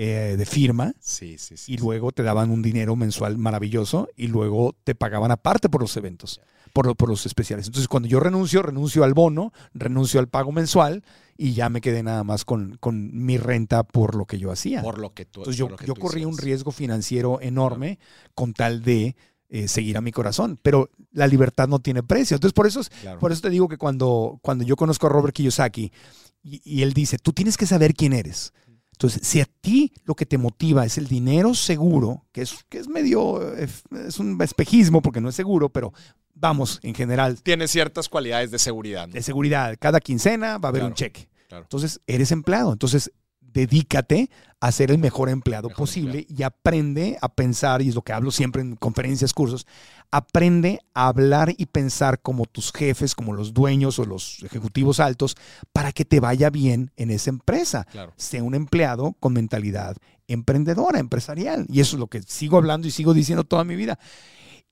eh, 0.00 0.36
de 0.38 0.46
firma 0.46 0.94
Sí, 1.00 1.36
sí, 1.38 1.56
sí. 1.56 1.72
y 1.74 1.76
luego 1.76 2.12
te 2.12 2.22
daban 2.22 2.50
un 2.52 2.62
dinero 2.62 2.94
mensual 2.94 3.36
maravilloso 3.36 4.08
y 4.16 4.28
luego 4.28 4.76
te 4.84 4.94
pagaban 4.94 5.32
aparte 5.32 5.68
por 5.68 5.80
los 5.82 5.96
eventos, 5.96 6.40
por, 6.72 6.94
por 6.96 7.08
los 7.08 7.26
especiales. 7.26 7.66
Entonces 7.66 7.88
cuando 7.88 8.08
yo 8.08 8.20
renuncio, 8.20 8.62
renuncio 8.62 9.02
al 9.02 9.12
bono, 9.12 9.52
renuncio 9.74 10.20
al 10.20 10.28
pago 10.28 10.52
mensual 10.52 11.02
y 11.36 11.52
ya 11.54 11.68
me 11.68 11.80
quedé 11.80 12.04
nada 12.04 12.22
más 12.22 12.44
con, 12.44 12.76
con 12.78 13.10
mi 13.26 13.38
renta 13.38 13.82
por 13.82 14.14
lo 14.14 14.24
que 14.24 14.38
yo 14.38 14.52
hacía. 14.52 14.82
Por 14.82 14.98
lo 14.98 15.12
que 15.14 15.24
tú 15.24 15.40
Entonces 15.40 15.56
yo, 15.58 15.68
yo 15.84 15.96
corría 15.96 16.28
un 16.28 16.38
riesgo 16.38 16.70
financiero 16.70 17.40
enorme 17.40 17.98
con 18.36 18.52
tal 18.52 18.82
de 18.82 19.16
eh, 19.48 19.66
seguir 19.66 19.96
a 19.96 20.00
mi 20.00 20.12
corazón, 20.12 20.60
pero 20.62 20.90
la 21.10 21.26
libertad 21.26 21.66
no 21.66 21.80
tiene 21.80 22.04
precio. 22.04 22.36
Entonces 22.36 22.52
por 22.54 22.68
eso, 22.68 22.82
Claro. 23.00 23.18
por 23.18 23.32
eso 23.32 23.40
te 23.40 23.50
digo 23.50 23.66
que 23.66 23.78
cuando, 23.78 24.38
cuando 24.42 24.62
yo 24.62 24.76
conozco 24.76 25.08
a 25.08 25.10
Robert 25.10 25.34
Kiyosaki 25.34 25.90
y, 26.44 26.60
y 26.64 26.82
él 26.82 26.92
dice, 26.92 27.18
tú 27.18 27.32
tienes 27.32 27.56
que 27.56 27.66
saber 27.66 27.94
quién 27.94 28.12
eres. 28.12 28.52
Entonces, 28.98 29.20
si 29.24 29.40
a 29.40 29.44
ti 29.60 29.92
lo 30.04 30.16
que 30.16 30.26
te 30.26 30.38
motiva 30.38 30.84
es 30.84 30.98
el 30.98 31.06
dinero 31.06 31.54
seguro, 31.54 32.26
que 32.32 32.42
es, 32.42 32.64
que 32.68 32.78
es 32.78 32.88
medio, 32.88 33.56
eh, 33.56 33.68
es 34.08 34.18
un 34.18 34.42
espejismo 34.42 35.00
porque 35.02 35.20
no 35.20 35.28
es 35.28 35.36
seguro, 35.36 35.68
pero 35.68 35.92
vamos, 36.34 36.80
en 36.82 36.96
general, 36.96 37.40
Tiene 37.40 37.68
ciertas 37.68 38.08
cualidades 38.08 38.50
de 38.50 38.58
seguridad. 38.58 39.06
¿no? 39.06 39.14
de 39.14 39.22
seguridad, 39.22 39.76
cada 39.78 40.00
quincena 40.00 40.58
va 40.58 40.66
a 40.66 40.70
haber 40.70 40.80
Claro, 40.80 40.88
un 40.88 40.94
cheque. 40.94 41.28
claro. 41.46 41.62
Entonces, 41.62 42.00
eres 42.08 42.32
empleado. 42.32 42.72
Entonces, 42.72 43.12
dedícate 43.40 44.30
a 44.60 44.72
ser 44.72 44.90
el 44.90 44.98
mejor 44.98 45.28
empleado 45.28 45.68
Mejor 45.68 45.78
posible 45.82 46.26
y 46.28 46.42
aprende 46.42 47.16
a 47.20 47.28
pensar, 47.28 47.80
y 47.82 47.88
es 47.90 47.94
lo 47.94 48.02
que 48.02 48.12
hablo 48.12 48.32
siempre 48.32 48.62
en 48.62 48.74
conferencias, 48.74 49.32
cursos, 49.32 49.64
aprende 50.10 50.80
a 50.94 51.08
hablar 51.08 51.54
y 51.56 51.66
pensar 51.66 52.20
como 52.20 52.46
tus 52.46 52.72
jefes, 52.72 53.14
como 53.14 53.32
los 53.32 53.52
dueños 53.52 53.98
o 53.98 54.04
los 54.04 54.42
ejecutivos 54.42 55.00
altos, 55.00 55.36
para 55.72 55.92
que 55.92 56.04
te 56.04 56.20
vaya 56.20 56.50
bien 56.50 56.90
en 56.96 57.10
esa 57.10 57.30
empresa. 57.30 57.84
Claro. 57.90 58.12
Sea 58.16 58.42
un 58.42 58.54
empleado 58.54 59.14
con 59.20 59.32
mentalidad 59.32 59.96
emprendedora, 60.28 60.98
empresarial. 60.98 61.66
Y 61.70 61.80
eso 61.80 61.96
es 61.96 62.00
lo 62.00 62.06
que 62.06 62.22
sigo 62.22 62.58
hablando 62.58 62.86
y 62.86 62.90
sigo 62.90 63.14
diciendo 63.14 63.44
toda 63.44 63.64
mi 63.64 63.74
vida. 63.74 63.98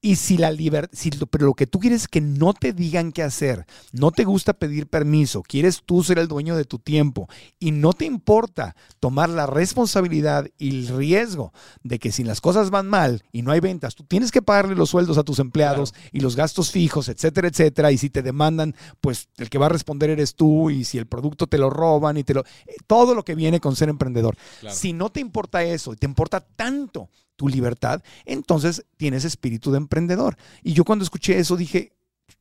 Y 0.02 0.16
si 0.16 0.36
la 0.36 0.52
libertad, 0.52 0.96
si 0.96 1.10
lo, 1.10 1.26
pero 1.26 1.46
lo 1.46 1.54
que 1.54 1.66
tú 1.66 1.80
quieres 1.80 2.02
es 2.02 2.08
que 2.08 2.20
no 2.20 2.52
te 2.52 2.72
digan 2.72 3.10
qué 3.12 3.22
hacer, 3.22 3.66
no 3.92 4.12
te 4.12 4.24
gusta 4.24 4.52
pedir 4.52 4.86
permiso, 4.86 5.42
quieres 5.42 5.82
tú 5.84 6.04
ser 6.04 6.18
el 6.18 6.28
dueño 6.28 6.54
de 6.54 6.64
tu 6.64 6.78
tiempo 6.78 7.28
y 7.58 7.72
no 7.72 7.92
te 7.92 8.04
importa 8.04 8.76
tomar 9.00 9.30
la 9.30 9.46
responsabilidad 9.46 10.46
y 10.58 10.68
el 10.68 10.88
riesgo 10.96 11.52
de 11.82 11.98
que 11.98 12.12
si 12.12 12.24
las 12.24 12.40
cosas 12.40 12.70
van 12.70 12.86
mal 12.88 13.24
y 13.32 13.42
no 13.42 13.50
hay 13.52 13.60
ventas, 13.60 13.94
tú 13.94 14.04
tienes 14.04 14.30
que 14.30 14.42
pagarle 14.42 14.76
los 14.76 14.90
sueldos 14.90 15.18
a 15.18 15.24
tus 15.24 15.38
empleados 15.38 15.94
y 16.12 16.20
los 16.20 16.36
gastos 16.36 16.70
fijos, 16.70 17.08
etcétera, 17.08 17.48
etcétera. 17.48 17.90
Y 17.90 17.98
si 17.98 18.10
te 18.10 18.22
demandan, 18.22 18.76
pues 19.00 19.28
el 19.38 19.48
que 19.50 19.58
va 19.58 19.66
a 19.66 19.70
responder 19.70 20.10
eres 20.10 20.34
tú 20.34 20.70
y 20.70 20.84
si 20.84 20.98
el 20.98 21.06
producto 21.06 21.46
te 21.46 21.58
lo 21.58 21.70
roban 21.70 22.16
y 22.16 22.22
te 22.22 22.34
lo... 22.34 22.42
eh, 22.66 22.76
Todo 22.86 23.14
lo 23.14 23.24
que 23.24 23.34
viene 23.34 23.60
con 23.60 23.74
ser 23.74 23.88
emprendedor. 23.88 24.36
Claro. 24.60 24.76
Si 24.76 24.92
no 24.92 25.10
te 25.10 25.20
importa 25.20 25.64
eso 25.64 25.94
y 25.94 25.96
te 25.96 26.06
importa 26.06 26.40
tanto 26.40 27.08
tu 27.36 27.48
libertad, 27.48 28.02
entonces 28.24 28.84
tienes 28.96 29.24
espíritu 29.24 29.70
de 29.70 29.78
emprendedor. 29.78 30.36
Y 30.62 30.72
yo 30.72 30.84
cuando 30.84 31.04
escuché 31.04 31.38
eso 31.38 31.56
dije, 31.56 31.92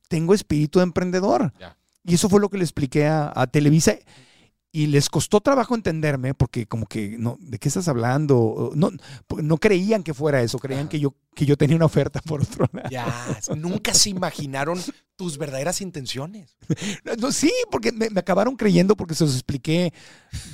tengo 0.07 0.33
espíritu 0.33 0.79
de 0.79 0.83
emprendedor. 0.83 1.53
Y 2.03 2.15
eso 2.15 2.29
fue 2.29 2.39
lo 2.39 2.49
que 2.49 2.57
le 2.57 2.63
expliqué 2.63 3.07
a, 3.07 3.31
a 3.35 3.47
Televisa. 3.47 3.95
Y 4.71 4.87
les 4.87 5.09
costó 5.09 5.39
trabajo 5.39 5.73
entenderme 5.73 6.33
porque 6.33 6.65
como 6.65 6.85
que, 6.85 7.15
no, 7.17 7.37
¿de 7.39 7.59
qué 7.59 7.69
estás 7.69 7.87
hablando? 7.87 8.73
No, 8.75 8.91
no 9.37 9.57
creían 9.57 10.03
que 10.03 10.13
fuera 10.13 10.41
eso, 10.41 10.59
creían 10.59 10.81
Ajá. 10.81 10.89
que 10.89 10.99
yo, 10.99 11.15
que 11.33 11.45
yo 11.45 11.55
tenía 11.55 11.77
una 11.77 11.85
oferta 11.85 12.19
por 12.21 12.41
otro 12.41 12.67
lado. 12.73 12.89
Ya, 12.91 13.39
nunca 13.55 13.93
se 13.93 14.09
imaginaron 14.09 14.77
tus 15.15 15.37
verdaderas 15.37 15.79
intenciones. 15.79 16.57
No, 17.19 17.31
sí, 17.31 17.53
porque 17.71 17.93
me, 17.93 18.09
me 18.09 18.19
acabaron 18.19 18.57
creyendo 18.57 18.97
porque 18.97 19.15
se 19.15 19.23
los 19.23 19.33
expliqué 19.33 19.93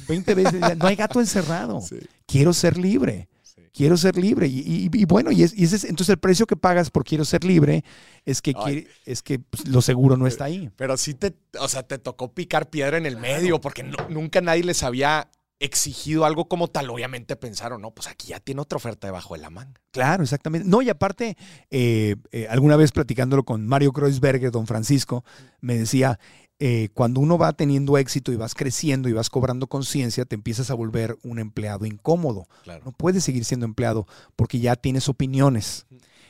20 0.07 0.35
veces. 0.35 0.77
No 0.77 0.85
hay 0.85 0.95
gato 0.95 1.19
encerrado. 1.19 1.81
Quiero 2.27 2.53
ser 2.53 2.77
libre. 2.77 3.27
Quiero 3.73 3.95
ser 3.97 4.17
libre. 4.17 4.47
Y, 4.47 4.59
y- 4.59 4.89
y 4.91 5.05
bueno, 5.05 5.31
y, 5.31 5.43
es- 5.43 5.57
y 5.57 5.63
ese 5.63 5.77
es- 5.77 5.83
entonces 5.85 6.09
el 6.09 6.19
precio 6.19 6.45
que 6.45 6.55
pagas 6.57 6.89
por 6.89 7.03
quiero 7.05 7.23
ser 7.25 7.43
libre 7.43 7.83
es 8.25 8.41
que, 8.41 8.53
quiere- 8.53 8.87
es 9.05 9.21
que 9.23 9.39
pues, 9.39 9.67
lo 9.67 9.81
seguro 9.81 10.17
no 10.17 10.27
está 10.27 10.45
ahí. 10.45 10.69
Pero 10.75 10.97
sí 10.97 11.13
te, 11.13 11.33
o 11.59 11.67
sea, 11.67 11.83
te 11.83 11.97
tocó 11.97 12.33
picar 12.33 12.69
piedra 12.69 12.97
en 12.97 13.05
el 13.05 13.17
medio 13.17 13.61
porque 13.61 13.83
no- 13.83 14.09
nunca 14.09 14.41
nadie 14.41 14.63
les 14.63 14.83
había 14.83 15.29
exigido 15.59 16.25
algo 16.25 16.45
como 16.47 16.67
tal. 16.67 16.89
Obviamente 16.89 17.35
pensaron, 17.35 17.81
no, 17.81 17.91
pues 17.91 18.07
aquí 18.07 18.29
ya 18.29 18.39
tiene 18.39 18.61
otra 18.61 18.77
oferta 18.77 19.07
debajo 19.07 19.35
de 19.35 19.41
la 19.41 19.49
manga. 19.51 19.79
Claro, 19.91 20.23
exactamente. 20.23 20.67
No, 20.67 20.81
y 20.81 20.89
aparte, 20.89 21.37
eh, 21.69 22.15
eh, 22.31 22.47
alguna 22.49 22.75
vez 22.77 22.91
platicándolo 22.91 23.43
con 23.43 23.67
Mario 23.67 23.91
Kreuzberger, 23.91 24.51
don 24.51 24.65
Francisco, 24.67 25.23
me 25.59 25.77
decía, 25.77 26.19
eh, 26.63 26.89
cuando 26.93 27.19
uno 27.21 27.39
va 27.39 27.53
teniendo 27.53 27.97
éxito 27.97 28.31
y 28.31 28.35
vas 28.35 28.53
creciendo 28.53 29.09
y 29.09 29.13
vas 29.13 29.31
cobrando 29.31 29.65
conciencia, 29.65 30.25
te 30.25 30.35
empiezas 30.35 30.69
a 30.69 30.75
volver 30.75 31.17
un 31.23 31.39
empleado 31.39 31.87
incómodo. 31.87 32.45
Claro. 32.61 32.83
No 32.85 32.91
puedes 32.91 33.23
seguir 33.23 33.45
siendo 33.45 33.65
empleado 33.65 34.05
porque 34.35 34.59
ya 34.59 34.75
tienes 34.75 35.09
opiniones. 35.09 35.87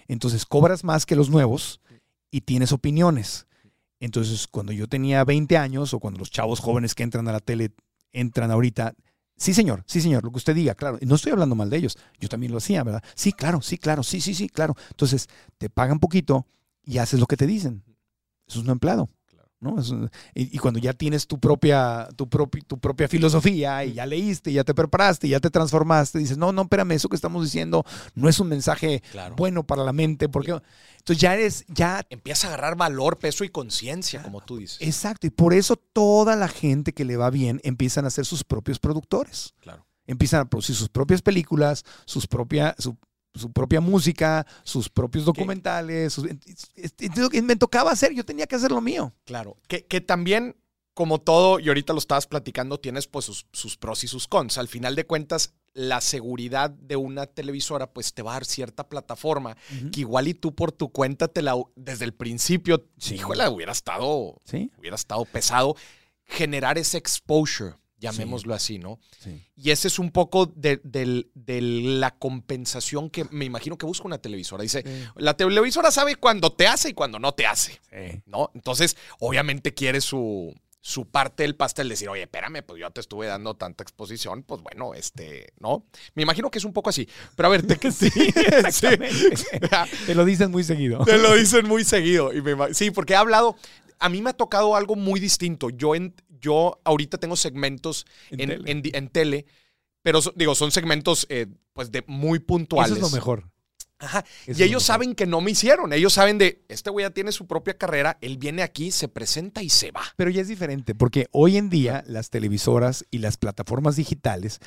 Entonces 0.08 0.46
cobras 0.46 0.86
más 0.86 1.06
que 1.06 1.18
los 1.18 1.30
nuevos 1.30 1.82
y 2.32 2.40
tienes 2.40 2.72
opiniones. 2.72 3.46
Entonces, 4.00 4.48
cuando 4.48 4.72
yo 4.72 4.88
tenía 4.88 5.26
20 5.26 5.58
años 5.58 5.94
o 5.94 6.00
cuando 6.00 6.20
los 6.20 6.32
chavos 6.32 6.62
jóvenes 6.62 6.96
que 6.96 7.04
entran 7.04 7.28
a 7.28 7.34
la 7.34 7.42
tele 7.42 7.72
entran 8.14 8.52
ahorita, 8.52 8.94
sí 9.36 9.54
señor, 9.54 9.84
sí 9.86 10.00
señor, 10.00 10.24
lo 10.24 10.32
que 10.32 10.38
usted 10.38 10.56
diga, 10.56 10.76
claro. 10.76 10.98
Y 11.02 11.08
no 11.08 11.16
estoy 11.16 11.34
hablando 11.34 11.56
mal 11.56 11.70
de 11.70 11.76
ellos, 11.76 11.98
yo 12.22 12.30
también 12.30 12.54
lo 12.54 12.60
hacía, 12.60 12.86
¿verdad? 12.86 13.04
Sí, 13.16 13.34
claro, 13.34 13.62
sí, 13.62 13.78
claro, 13.78 14.02
sí, 14.02 14.22
sí, 14.22 14.34
sí, 14.34 14.48
claro. 14.48 14.78
Entonces, 14.92 15.28
te 15.58 15.70
pagan 15.70 16.00
poquito 16.00 16.48
y 16.86 17.00
haces 17.00 17.20
lo 17.20 17.28
que 17.28 17.36
te 17.36 17.48
dicen. 17.48 17.84
Eso 18.48 18.60
es 18.60 18.66
un 18.66 18.72
empleado. 18.72 19.10
¿No? 19.62 19.80
Es 19.80 19.90
un- 19.92 20.10
y, 20.36 20.54
y 20.56 20.58
cuando 20.58 20.80
ya 20.80 20.92
tienes 20.94 21.28
tu 21.28 21.40
propia, 21.40 22.10
tu, 22.18 22.26
propi- 22.28 22.66
tu 22.66 22.78
propia 22.80 23.08
filosofía 23.08 23.86
y 23.86 23.94
ya 23.94 24.06
leíste, 24.06 24.52
ya 24.52 24.64
te 24.64 24.74
preparaste, 24.74 25.30
ya 25.30 25.40
te 25.40 25.50
transformaste, 25.50 26.20
dices, 26.20 26.38
no, 26.38 26.52
no, 26.52 26.64
espérame, 26.64 26.92
eso 26.94 27.08
que 27.08 27.16
estamos 27.16 27.44
diciendo 27.44 27.86
no 28.16 28.28
es 28.28 28.40
un 28.40 28.50
mensaje 28.50 29.02
Claro. 29.12 29.36
bueno 29.38 29.64
para 29.64 29.84
la 29.84 29.94
mente, 29.94 30.28
porque 30.28 30.60
entonces 30.98 31.22
ya 31.22 31.34
eres, 31.36 31.64
ya, 31.70 32.04
Empieza 32.10 32.48
a 32.48 32.54
agarrar 32.54 32.76
valor, 32.76 33.18
peso 33.20 33.44
y 33.44 33.50
conciencia, 33.50 34.24
como 34.24 34.42
tú 34.42 34.58
dices. 34.58 34.78
exacto, 34.82 35.28
y 35.28 35.30
por 35.30 35.54
eso 35.54 35.76
toda 35.78 36.36
la 36.36 36.48
gente 36.48 36.94
que 36.94 37.06
le 37.06 37.16
va 37.16 37.30
bien 37.30 37.62
empiezan 37.64 38.06
a 38.06 38.10
ser 38.10 38.26
sus 38.26 38.44
propios 38.44 38.80
productores, 38.80 39.54
Claro. 39.62 39.86
empiezan 40.08 40.42
a 40.42 40.46
producir 40.50 40.76
sus 40.76 40.90
propias 40.90 41.22
películas, 41.22 41.86
sus 42.06 42.26
propia, 42.28 42.76
su, 42.80 42.98
su 43.34 43.52
propia 43.52 43.80
música, 43.82 44.46
sus 44.64 44.90
propios 44.90 45.26
documentales, 45.26 46.14
sus- 46.14 46.28
me 47.44 47.56
tocaba 47.56 47.92
hacer, 47.92 48.14
yo 48.14 48.26
tenía 48.26 48.48
que 48.48 48.56
hacer 48.56 48.72
lo 48.72 48.82
mío. 48.82 49.14
Claro. 49.26 49.58
Que, 49.68 49.86
que 49.86 50.02
también, 50.02 50.56
como 50.94 51.20
todo, 51.22 51.60
y 51.60 51.68
ahorita 51.70 51.94
lo 51.94 52.00
estabas 52.00 52.28
platicando, 52.28 52.80
tienes 52.80 53.08
pues 53.08 53.26
sus, 53.26 53.48
sus 53.54 53.78
pros 53.78 54.04
y 54.04 54.08
sus 54.08 54.28
cons. 54.28 54.58
Al 54.58 54.68
final 54.68 54.96
de 54.96 55.06
cuentas, 55.06 55.54
la 55.74 56.02
seguridad 56.02 56.70
de 56.70 56.98
una 56.98 57.26
televisora 57.28 57.94
pues 57.94 58.14
te 58.14 58.22
va 58.22 58.32
a 58.32 58.34
dar 58.36 58.46
cierta 58.46 58.90
plataforma 58.90 59.56
que 59.94 60.02
igual 60.02 60.28
y 60.28 60.34
tú 60.34 60.54
por 60.54 60.74
tu 60.74 60.90
cuenta 60.92 61.30
te 61.30 61.42
la 61.42 61.56
desde 61.78 62.04
el 62.04 62.14
principio, 62.14 62.86
Sí. 62.98 63.16
híjole, 63.16 63.48
hubiera 63.48 63.72
estado 63.72 64.36
¿Sí? 64.44 64.70
hubiera 64.78 64.98
estado 64.98 65.24
pesado 65.24 65.78
generar 66.26 66.78
ese 66.78 66.98
exposure 66.98 67.76
llamémoslo 68.02 68.54
así, 68.54 68.78
¿no? 68.80 69.00
Sí. 69.20 69.42
Y 69.56 69.72
ese 69.72 69.88
es 69.88 69.98
un 70.00 70.12
poco 70.12 70.48
de, 70.48 70.82
del- 70.84 71.32
de 71.36 71.62
la 71.62 72.12
compensación 72.12 73.10
que 73.10 73.26
me 73.32 73.46
imagino 73.46 73.78
que 73.78 73.86
busca 73.86 74.06
una 74.08 74.18
televisora. 74.18 74.64
Dice, 74.64 74.84
la 75.16 75.36
televisora 75.38 75.92
sabe 75.92 76.16
cuando 76.16 76.52
te 76.52 76.68
hace 76.68 76.90
y 76.90 76.94
cuando 76.94 77.20
no 77.20 77.34
te 77.34 77.46
hace, 77.46 77.80
Sí. 77.90 78.22
¿no? 78.26 78.52
Entonces, 78.56 78.98
obviamente 79.20 79.74
quiere 79.74 80.02
su, 80.02 80.54
su 80.82 81.06
parte 81.06 81.44
del 81.44 81.56
pastel, 81.56 81.88
decir, 81.90 82.10
oye, 82.10 82.24
espérame, 82.24 82.64
pues 82.66 82.80
yo 82.82 82.90
te 82.90 83.02
estuve 83.02 83.28
dando 83.28 83.54
tanta 83.56 83.84
exposición, 83.84 84.42
pues 84.44 84.62
bueno, 84.62 84.94
este, 84.96 85.54
¿no? 85.60 85.86
Me 86.16 86.24
imagino 86.24 86.50
que 86.50 86.58
es 86.58 86.66
un 86.66 86.74
poco 86.74 86.90
así. 86.90 87.08
Pero 87.36 87.48
a 87.48 87.52
ver, 87.52 87.66
te, 87.68 87.76
sí, 87.92 88.10
Exactamente. 88.36 89.36
Te 90.08 90.16
lo 90.16 90.26
dicen 90.26 90.50
muy 90.52 90.64
seguido. 90.64 91.06
te 91.06 91.18
lo 91.18 91.36
dicen 91.36 91.68
muy 91.68 91.84
seguido. 91.84 92.34
Y 92.34 92.42
me 92.42 92.74
sí, 92.74 92.90
porque 92.92 93.14
he 93.14 93.18
hablado. 93.18 93.56
A 94.00 94.10
mí 94.10 94.20
me 94.24 94.32
ha 94.32 94.34
tocado 94.34 94.76
algo 94.76 94.96
muy 94.96 95.20
distinto. 95.20 95.70
Yo, 95.70 95.94
en, 95.94 96.16
yo 96.42 96.80
ahorita 96.84 97.18
tengo 97.18 97.36
segmentos 97.36 98.06
En 98.32 98.42
en, 98.42 98.50
tele. 98.50 98.72
en 98.72 98.82
di- 98.82 98.92
en 98.94 99.08
tele, 99.10 99.46
pero 100.02 100.20
digo, 100.36 100.56
son 100.56 100.72
segmentos 100.72 101.26
eh, 101.30 101.48
pues 101.74 101.92
de 101.92 102.04
muy 102.08 102.40
puntuales. 102.40 102.98
Eso 102.98 103.06
es 103.06 103.12
lo 103.12 103.16
mejor. 103.16 103.50
Ajá. 104.00 104.26
Eso 104.48 104.60
Y 104.60 104.66
ellos 104.66 104.82
saben 104.82 105.14
que 105.14 105.28
no 105.28 105.42
me 105.42 105.52
hicieron. 105.52 105.94
Ellos 105.94 106.12
saben 106.14 106.40
de, 106.40 106.64
este 106.70 106.90
güey 106.90 107.06
ya 107.06 107.12
tiene 107.12 107.32
su 107.32 107.46
propia 107.46 107.78
carrera, 107.78 108.18
él 108.22 108.40
viene 108.40 108.64
aquí, 108.64 108.90
se 108.90 109.08
presenta 109.08 109.62
y 109.62 109.70
se 109.70 109.92
va. 109.92 110.02
Pero 110.16 110.32
ya 110.32 110.42
es 110.42 110.48
diferente, 110.48 110.96
porque 110.96 111.28
hoy 111.32 111.58
en 111.58 111.70
día 111.70 112.04
las 112.08 112.32
televisoras 112.32 113.06
y 113.12 113.20
las 113.20 113.38
plataformas 113.38 113.96
digitales, 113.96 114.58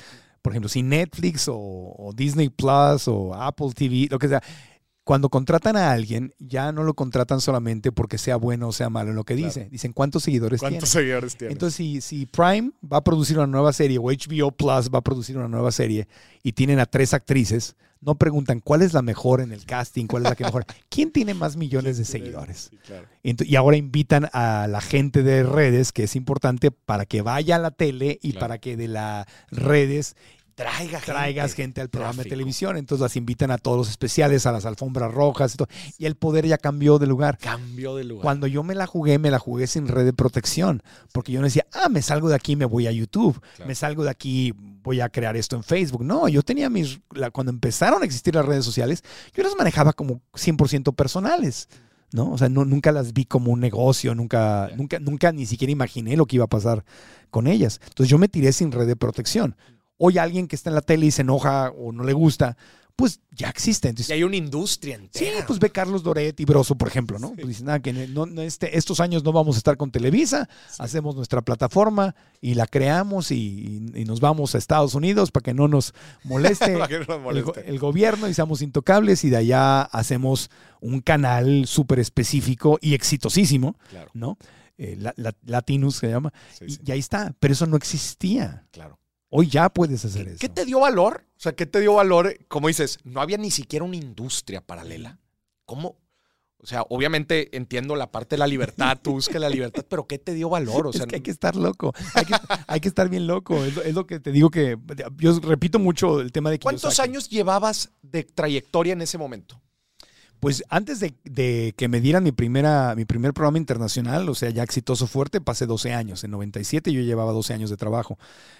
por 0.41 0.53
ejemplo, 0.53 0.69
si 0.69 0.83
Netflix 0.83 1.49
o, 1.49 1.57
o 1.57 2.13
Disney 2.15 2.47
Plus 2.47 3.09
o 3.09 3.33
Apple 3.35 3.71
TV, 3.75 4.07
lo 4.09 4.19
que 4.19 4.29
sea, 4.29 4.41
cuando 5.05 5.29
contratan 5.29 5.77
a 5.77 5.91
alguien, 5.91 6.33
ya 6.39 6.71
no 6.73 6.83
lo 6.83 6.93
contratan 6.95 7.39
solamente 7.39 7.91
porque 7.93 8.17
sea 8.17 8.35
bueno 8.35 8.67
o 8.67 8.71
sea 8.73 8.89
malo 8.89 9.11
en 9.11 9.15
lo 9.15 9.23
que 9.23 9.35
Claro. 9.35 9.47
dice. 9.47 9.69
Dicen 9.71 9.93
cuántos 9.93 10.23
seguidores 10.23 10.59
tiene. 10.59 10.85
seguidores 10.85 11.37
tiene? 11.37 11.53
Entonces, 11.53 11.75
si, 11.77 12.01
si 12.01 12.25
Prime 12.25 12.71
va 12.91 12.97
a 12.97 13.03
producir 13.03 13.37
una 13.37 13.47
nueva 13.47 13.71
serie 13.71 13.97
o 13.99 14.11
HBO 14.11 14.51
Plus 14.51 14.89
va 14.93 14.99
a 14.99 15.03
producir 15.03 15.37
una 15.37 15.47
nueva 15.47 15.71
serie 15.71 16.07
y 16.43 16.51
tienen 16.51 16.79
a 16.79 16.85
tres 16.87 17.13
actrices, 17.13 17.75
no 18.01 18.15
preguntan 18.15 18.59
cuál 18.59 18.81
es 18.83 18.93
la 18.93 19.01
mejor 19.01 19.41
en 19.41 19.51
el 19.51 19.65
casting, 19.65 20.05
cuál 20.05 20.23
es 20.23 20.29
la 20.29 20.35
que 20.35 20.43
mejor. 20.43 20.65
¿Quién 20.89 21.11
tiene 21.11 21.33
más 21.33 21.55
millones 21.55 21.97
de 21.97 22.05
seguidores? 22.05 22.67
Sí, 22.71 22.77
claro. 22.85 23.07
Y 23.23 23.55
ahora 23.55 23.77
invitan 23.77 24.29
a 24.33 24.67
la 24.67 24.81
gente 24.81 25.23
de 25.23 25.41
redes, 25.43 25.91
que 25.91 26.03
es 26.03 26.15
importante 26.15 26.69
para 26.71 27.05
que 27.05 27.21
vaya 27.23 27.55
a 27.55 27.59
la 27.59 27.71
tele 27.71 28.19
y 28.21 28.31
Claro. 28.31 28.39
para 28.43 28.57
que 28.59 28.75
de 28.77 28.87
las 28.89 29.25
redes 29.49 30.15
Traiga 30.55 30.99
gente. 30.99 31.05
traigas 31.11 31.53
gente 31.53 31.81
al 31.81 31.89
programa 31.89 32.23
de 32.23 32.29
televisión. 32.29 32.77
Entonces 32.77 33.01
las 33.01 33.15
invitan 33.17 33.51
a 33.51 33.57
todos 33.57 33.77
los 33.77 33.89
especiales, 33.89 34.45
a 34.45 34.53
las 34.53 34.65
alfombras 34.65 35.13
rojas 35.13 35.53
y 35.53 35.57
todo. 35.57 35.67
Y 35.97 36.05
el 36.05 36.15
poder 36.15 36.47
ya 36.47 36.57
cambió 36.57 36.97
de 36.97 37.07
lugar. 37.07 37.37
Cambio 37.39 37.95
de 37.97 38.05
lugar. 38.05 38.23
Cuando 38.23 38.47
yo 38.47 38.63
me 38.63 38.73
la 38.73 38.87
jugué, 38.87 39.19
me 39.19 39.29
la 39.31 39.37
jugué 39.39 39.67
sin 39.67 39.87
red 39.89 40.05
de 40.05 40.13
protección. 40.13 40.81
Porque 41.11 41.33
yo 41.33 41.41
no 41.41 41.45
decía, 41.45 41.65
ah, 41.73 41.89
me 41.89 42.01
salgo 42.01 42.29
de 42.29 42.35
aquí, 42.35 42.55
me 42.55 42.63
voy 42.65 42.87
a 42.87 42.91
YouTube. 42.91 43.39
Claro. 43.55 43.67
Me 43.67 43.75
salgo 43.75 44.03
de 44.05 44.09
aquí, 44.09 44.53
voy 44.81 45.01
a 45.01 45.09
crear 45.09 45.35
esto 45.35 45.57
en 45.57 45.63
Facebook. 45.63 46.03
No, 46.05 46.29
yo 46.29 46.41
tenía 46.41 46.69
mis. 46.69 47.01
la- 47.13 47.31
cuando 47.31 47.51
empezaron 47.51 48.01
a 48.01 48.05
existir 48.05 48.33
las 48.33 48.45
redes 48.45 48.63
sociales, 48.63 49.03
yo 49.35 49.43
las 49.43 49.55
manejaba 49.57 49.91
como 49.91 50.21
100% 50.35 50.95
personales. 50.95 51.67
¿no? 52.11 52.31
O 52.31 52.37
sea, 52.37 52.47
no, 52.47 52.63
nunca 52.63 52.93
las 52.93 53.11
vi 53.11 53.25
como 53.25 53.51
un 53.51 53.59
negocio, 53.59 54.15
nunca, 54.15 54.69
nunca, 54.77 54.99
nunca 54.99 55.33
ni 55.33 55.45
siquiera 55.45 55.71
imaginé 55.73 56.15
lo 56.15 56.25
que 56.25 56.37
iba 56.37 56.45
a 56.45 56.47
pasar 56.47 56.85
con 57.29 57.45
ellas. 57.45 57.81
Entonces 57.87 58.09
yo 58.09 58.17
me 58.17 58.29
tiré 58.29 58.53
sin 58.53 58.71
red 58.71 58.87
de 58.87 58.95
protección. 58.95 59.57
Hoy 59.97 60.17
alguien 60.17 60.47
que 60.47 60.55
está 60.55 60.69
en 60.69 60.75
la 60.75 60.81
tele 60.81 61.05
y 61.07 61.11
se 61.11 61.21
enoja 61.21 61.71
o 61.71 61.91
no 61.91 62.03
le 62.03 62.13
gusta, 62.13 62.57
pues 62.97 63.19
ya 63.31 63.49
existe. 63.49 63.89
Entonces, 63.89 64.09
Y 64.09 64.13
hay 64.13 64.23
una 64.23 64.37
industria 64.37 64.97
Sí, 65.11 65.25
entera. 65.25 65.45
pues 65.45 65.59
ve 65.59 65.69
Carlos 65.69 66.01
Doret 66.01 66.39
y 66.39 66.45
Broso, 66.45 66.75
por 66.75 66.87
ejemplo, 66.87 67.19
¿no? 67.19 67.33
Pues 67.33 67.47
dicen, 67.47 67.65
nada, 67.65 67.79
que 67.81 67.91
no, 67.91 68.25
no, 68.25 68.41
este, 68.41 68.77
estos 68.77 69.01
años 69.01 69.21
no 69.25 69.33
vamos 69.33 69.55
a 69.55 69.59
estar 69.59 69.75
con 69.75 69.91
Televisa, 69.91 70.47
hacemos 70.79 71.13
nuestra 71.15 71.41
plataforma 71.41 72.15
y 72.39 72.53
la 72.53 72.67
creamos 72.67 73.31
y, 73.31 73.89
y 73.93 74.05
nos 74.05 74.21
vamos 74.21 74.55
a 74.55 74.57
Estados 74.59 74.95
Unidos 74.95 75.31
para 75.31 75.43
que 75.43 75.53
no 75.53 75.67
nos 75.67 75.93
moleste 76.23 76.71
Para 76.77 76.87
que 76.87 76.99
no 76.99 77.05
nos 77.05 77.17
el, 77.17 77.21
moleste. 77.23 77.51
go- 77.61 77.67
el 77.67 77.79
gobierno 77.79 78.29
y 78.29 78.33
seamos 78.33 78.61
intocables 78.61 79.25
y 79.25 79.29
de 79.29 79.37
allá 79.37 79.81
hacemos 79.81 80.49
un 80.79 81.01
canal 81.01 81.65
súper 81.67 81.99
específico 81.99 82.79
y 82.81 82.93
exitosísimo, 82.93 83.77
Claro, 83.89 84.09
¿no? 84.13 84.37
Eh, 84.77 84.95
la- 84.99 85.13
la- 85.17 85.35
Latinus 85.45 85.97
se 85.97 86.07
llama. 86.09 86.31
sí, 86.57 86.65
y, 86.67 86.71
sí, 86.71 86.79
y 86.85 86.91
ahí 86.91 86.99
está, 86.99 87.33
pero 87.41 87.53
eso 87.53 87.65
no 87.65 87.75
existía. 87.75 88.65
claro. 88.71 88.99
Hoy 89.37 89.47
ya 89.47 89.67
puedes 89.67 90.05
hacer 90.05 90.23
¿Qué, 90.25 90.31
eso. 90.31 90.39
qué 90.39 90.47
te 90.47 90.63
dio 90.63 90.79
valor? 90.79 91.25
O 91.31 91.39
sea, 91.41 91.53
¿qué 91.53 91.65
te 91.65 91.81
dio 91.81 91.95
valor? 91.95 92.37
Como 92.47 92.69
dices, 92.69 92.99
no 93.03 93.19
había 93.19 93.37
ni 93.37 93.51
siquiera 93.51 93.83
una 93.83 93.97
industria 93.97 94.61
paralela. 94.61 95.19
¿Cómo? 95.65 95.97
O 96.59 96.65
sea, 96.65 96.83
obviamente 96.89 97.55
entiendo 97.57 97.97
la 97.97 98.09
parte 98.11 98.35
de 98.35 98.39
la 98.39 98.47
libertad, 98.47 98.97
tú 99.01 99.11
buscas 99.11 99.41
la 99.41 99.49
libertad, 99.49 99.85
pero 99.89 100.07
¿qué 100.07 100.19
te 100.19 100.33
dio 100.33 100.47
valor? 100.47 100.87
O 100.87 100.93
sea, 100.93 101.01
es 101.01 101.07
que 101.07 101.15
hay 101.17 101.21
que 101.21 101.31
estar 101.31 101.57
loco. 101.57 101.93
Hay 102.13 102.23
que, 102.23 102.33
hay 102.65 102.79
que 102.79 102.87
estar 102.87 103.09
bien 103.09 103.27
loco. 103.27 103.63
Es 103.65 103.75
lo, 103.75 103.81
es 103.83 103.93
lo 103.93 104.07
que 104.07 104.21
te 104.21 104.31
digo 104.31 104.49
que 104.49 104.77
yo 105.17 105.37
repito 105.41 105.79
mucho 105.79 106.21
el 106.21 106.31
tema 106.31 106.49
de 106.49 106.57
¿cuántos 106.57 106.83
Kiyosaki. 106.83 107.09
años 107.09 107.29
llevabas 107.29 107.89
de 108.03 108.23
trayectoria 108.23 108.93
en 108.93 109.01
ese 109.01 109.17
momento? 109.17 109.61
Pues 110.39 110.63
antes 110.69 110.99
de, 110.99 111.15
de 111.23 111.73
que 111.77 111.87
me 111.87 112.01
dieran 112.01 112.23
mi, 112.23 112.31
primera, 112.31 112.93
mi 112.95 113.05
primer 113.05 113.33
programa 113.33 113.57
internacional, 113.57 114.27
o 114.29 114.35
sea, 114.35 114.49
ya 114.49 114.63
exitoso 114.63 115.07
fuerte, 115.07 115.41
pasé 115.41 115.65
12 115.65 115.93
años. 115.93 116.23
En 116.23 116.31
97 116.31 116.91
yo 116.91 117.01
llevaba 117.01 117.31
12 117.31 117.53
años 117.53 117.69
de 117.69 117.77
trabajo. 117.77 118.17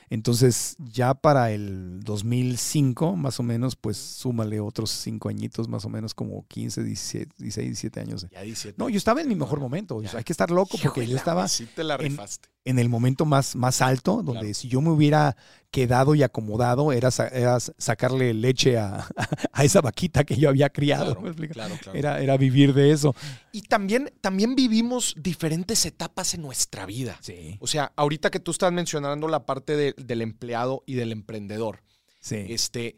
Entonces, 0.09 0.75
ya 0.79 1.13
para 1.13 1.51
el 1.51 1.99
2005, 2.01 3.15
más 3.15 3.39
o 3.39 3.43
menos, 3.43 3.75
pues 3.75 3.97
súmale 3.97 4.59
otros 4.59 4.91
5 4.91 5.29
añitos, 5.29 5.67
más 5.67 5.85
o 5.85 5.89
menos 5.89 6.13
como 6.13 6.45
15, 6.47 6.83
17, 6.83 7.35
16, 7.37 7.67
17 7.67 7.99
años. 7.99 8.27
Ya 8.31 8.41
17. 8.41 8.75
No, 8.77 8.89
yo 8.89 8.97
estaba 8.97 9.21
en 9.21 9.27
mi 9.27 9.35
mejor 9.35 9.59
momento. 9.59 9.97
O 9.97 10.01
sea, 10.01 10.19
hay 10.19 10.23
que 10.23 10.33
estar 10.33 10.51
loco 10.51 10.77
porque 10.81 11.07
yo 11.07 11.17
estaba 11.17 11.47
Sí 11.47 11.67
te 11.67 11.83
la 11.83 11.97
rifaste. 11.97 12.49
en 12.49 12.54
el 12.79 12.89
momento 12.89 13.25
más, 13.25 13.55
más 13.55 13.81
alto, 13.81 14.23
donde 14.23 14.39
Claro. 14.41 14.53
si 14.55 14.67
yo 14.67 14.81
me 14.81 14.89
hubiera 14.89 15.37
quedado 15.71 16.15
y 16.15 16.23
acomodado, 16.23 16.91
era, 16.91 17.09
era 17.31 17.59
sacarle 17.59 18.33
leche 18.33 18.77
a, 18.77 19.07
a 19.53 19.63
esa 19.63 19.81
vaquita 19.81 20.23
que 20.23 20.35
yo 20.35 20.49
había 20.49 20.69
criado. 20.69 21.15
Claro, 21.15 21.35
claro, 21.53 21.75
claro. 21.81 21.97
Era, 21.97 22.21
era 22.21 22.37
vivir 22.37 22.73
de 22.73 22.91
eso. 22.91 23.13
Y 23.51 23.61
también, 23.63 24.11
también 24.21 24.55
vivimos 24.55 25.13
diferentes 25.17 25.85
etapas 25.85 26.33
en 26.33 26.41
nuestra 26.41 26.85
vida. 26.85 27.17
Sí. 27.21 27.57
O 27.59 27.67
sea, 27.67 27.91
ahorita 27.95 28.31
que 28.31 28.39
tú 28.39 28.51
estás 28.51 28.71
mencionando 28.73 29.27
la 29.27 29.45
parte 29.45 29.75
de- 29.77 29.93
del 29.97 30.21
empleado 30.21 30.81
y 30.87 30.95
del 30.95 31.11
emprendedor, 31.11 31.81
Sí. 32.19 32.45
este, 32.49 32.95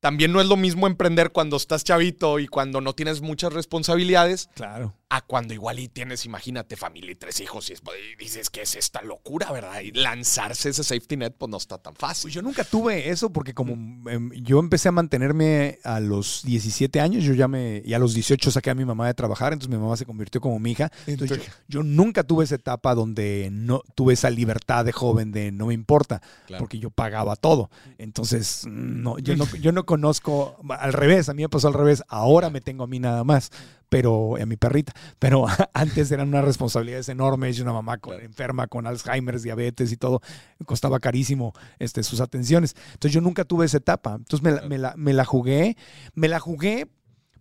también 0.00 0.32
no 0.32 0.40
es 0.40 0.46
lo 0.46 0.56
mismo 0.56 0.86
emprender 0.86 1.30
cuando 1.32 1.56
estás 1.56 1.82
chavito 1.84 2.38
y 2.38 2.46
cuando 2.46 2.80
no 2.80 2.94
tienes 2.94 3.20
muchas 3.20 3.52
responsabilidades 3.52 4.48
claro. 4.54 4.94
a 5.08 5.22
cuando 5.22 5.54
igual 5.54 5.78
y 5.80 5.88
tienes, 5.88 6.24
imagínate, 6.24 6.76
familia 6.76 7.10
y 7.12 7.14
tres 7.16 7.40
hijos 7.40 7.68
y, 7.70 7.72
es- 7.72 7.82
y 8.12 8.16
dices 8.22 8.50
que 8.50 8.62
es 8.62 8.76
esta 8.76 9.02
locura, 9.02 9.50
¿verdad? 9.50 9.80
Y 9.80 9.90
lanzarse 9.92 10.68
ese 10.68 10.84
safety 10.84 11.16
net 11.16 11.34
pues 11.36 11.50
no 11.50 11.56
está 11.56 11.78
tan 11.78 11.94
fácil. 11.96 12.22
Pues 12.24 12.34
yo 12.34 12.42
nunca 12.42 12.62
tuve 12.64 13.08
eso 13.10 13.30
porque 13.32 13.54
como 13.54 13.72
em, 14.10 14.30
yo 14.34 14.60
empecé 14.60 14.88
a 14.88 14.92
mantenerme 14.92 15.78
a 15.82 15.98
los 16.00 16.42
17 16.44 17.00
años, 17.00 17.24
yo 17.24 17.34
ya 17.34 17.48
me, 17.48 17.82
y 17.84 17.94
a 17.94 17.98
los 17.98 18.14
18 18.14 18.50
saqué 18.52 18.70
a 18.70 18.74
mi 18.74 18.84
mamá 18.84 19.06
de 19.08 19.14
trabajar, 19.14 19.52
entonces 19.52 19.74
mi 19.76 19.82
mamá 19.82 19.96
se 19.96 20.06
convirtió 20.06 20.40
como 20.40 20.58
mi 20.60 20.72
hija. 20.72 20.92
Entonces 21.06 21.38
yo, 21.38 21.52
yo 21.68 21.82
nunca 21.82 22.22
tuve 22.22 22.44
esa 22.44 22.54
etapa 22.54 22.94
donde 22.94 23.48
no 23.50 23.82
tuve 23.94 24.14
esa 24.14 24.30
libertad 24.30 24.84
de 24.84 24.92
joven 24.92 25.32
de 25.32 25.50
no 25.50 25.66
me 25.66 25.74
importa, 25.74 26.20
Claro. 26.46 26.60
porque 26.62 26.78
yo 26.78 26.90
pagaba 26.90 27.34
todo. 27.36 27.70
Entonces, 27.98 28.64
no, 28.68 29.18
yo 29.18 29.36
no, 29.36 29.46
yo 29.56 29.72
no 29.72 29.84
conozco, 29.88 30.56
al 30.68 30.92
revés, 30.92 31.30
a 31.30 31.34
mí 31.34 31.40
me 31.42 31.48
pasó 31.48 31.68
al 31.68 31.74
revés, 31.74 32.04
ahora 32.08 32.50
me 32.50 32.60
tengo 32.60 32.84
a 32.84 32.86
mí 32.86 32.98
nada 33.00 33.24
más. 33.24 33.50
Pero 33.88 34.36
a 34.36 34.44
mi 34.44 34.58
perrita, 34.58 34.92
pero 35.18 35.46
antes 35.72 36.10
eran 36.12 36.28
unas 36.28 36.44
responsabilidades 36.44 37.08
enormes 37.08 37.58
una 37.58 37.72
mamá 37.72 37.96
con- 37.96 38.20
enferma 38.20 38.66
con 38.66 38.86
Alzheimer, 38.86 39.40
diabetes 39.40 39.90
y 39.92 39.96
todo, 39.96 40.20
costaba 40.66 41.00
carísimo 41.00 41.54
este, 41.78 42.02
sus 42.02 42.20
atenciones. 42.20 42.76
Entonces 42.92 43.12
yo 43.14 43.22
nunca 43.22 43.44
tuve 43.46 43.64
esa 43.64 43.78
etapa. 43.78 44.16
Entonces 44.16 44.42
me 44.42 44.50
la, 44.50 44.62
me 44.68 44.76
la- 44.76 44.94
me 44.98 45.14
la 45.14 45.24
jugué, 45.24 45.78
me 46.14 46.28
la 46.28 46.38
jugué 46.38 46.86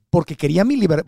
porque 0.09 0.37
quería 0.37 0.63
mi 0.63 0.77
libertad. 0.77 1.05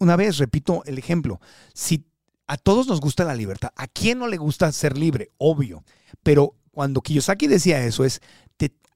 Una 0.00 0.16
vez, 0.16 0.38
repito 0.38 0.82
el 0.84 0.98
ejemplo, 0.98 1.40
si 1.74 2.04
a 2.48 2.56
todos 2.56 2.88
nos 2.88 3.00
gusta 3.00 3.22
la 3.22 3.36
libertad, 3.36 3.70
¿a 3.76 3.86
quién 3.86 4.18
no 4.18 4.26
le 4.26 4.36
gusta 4.36 4.72
ser 4.72 4.98
libre? 4.98 5.30
Obvio. 5.38 5.84
Pero 6.24 6.56
cuando 6.72 7.02
Kiyosaki 7.02 7.46
decía 7.46 7.84
eso 7.84 8.04
es, 8.04 8.20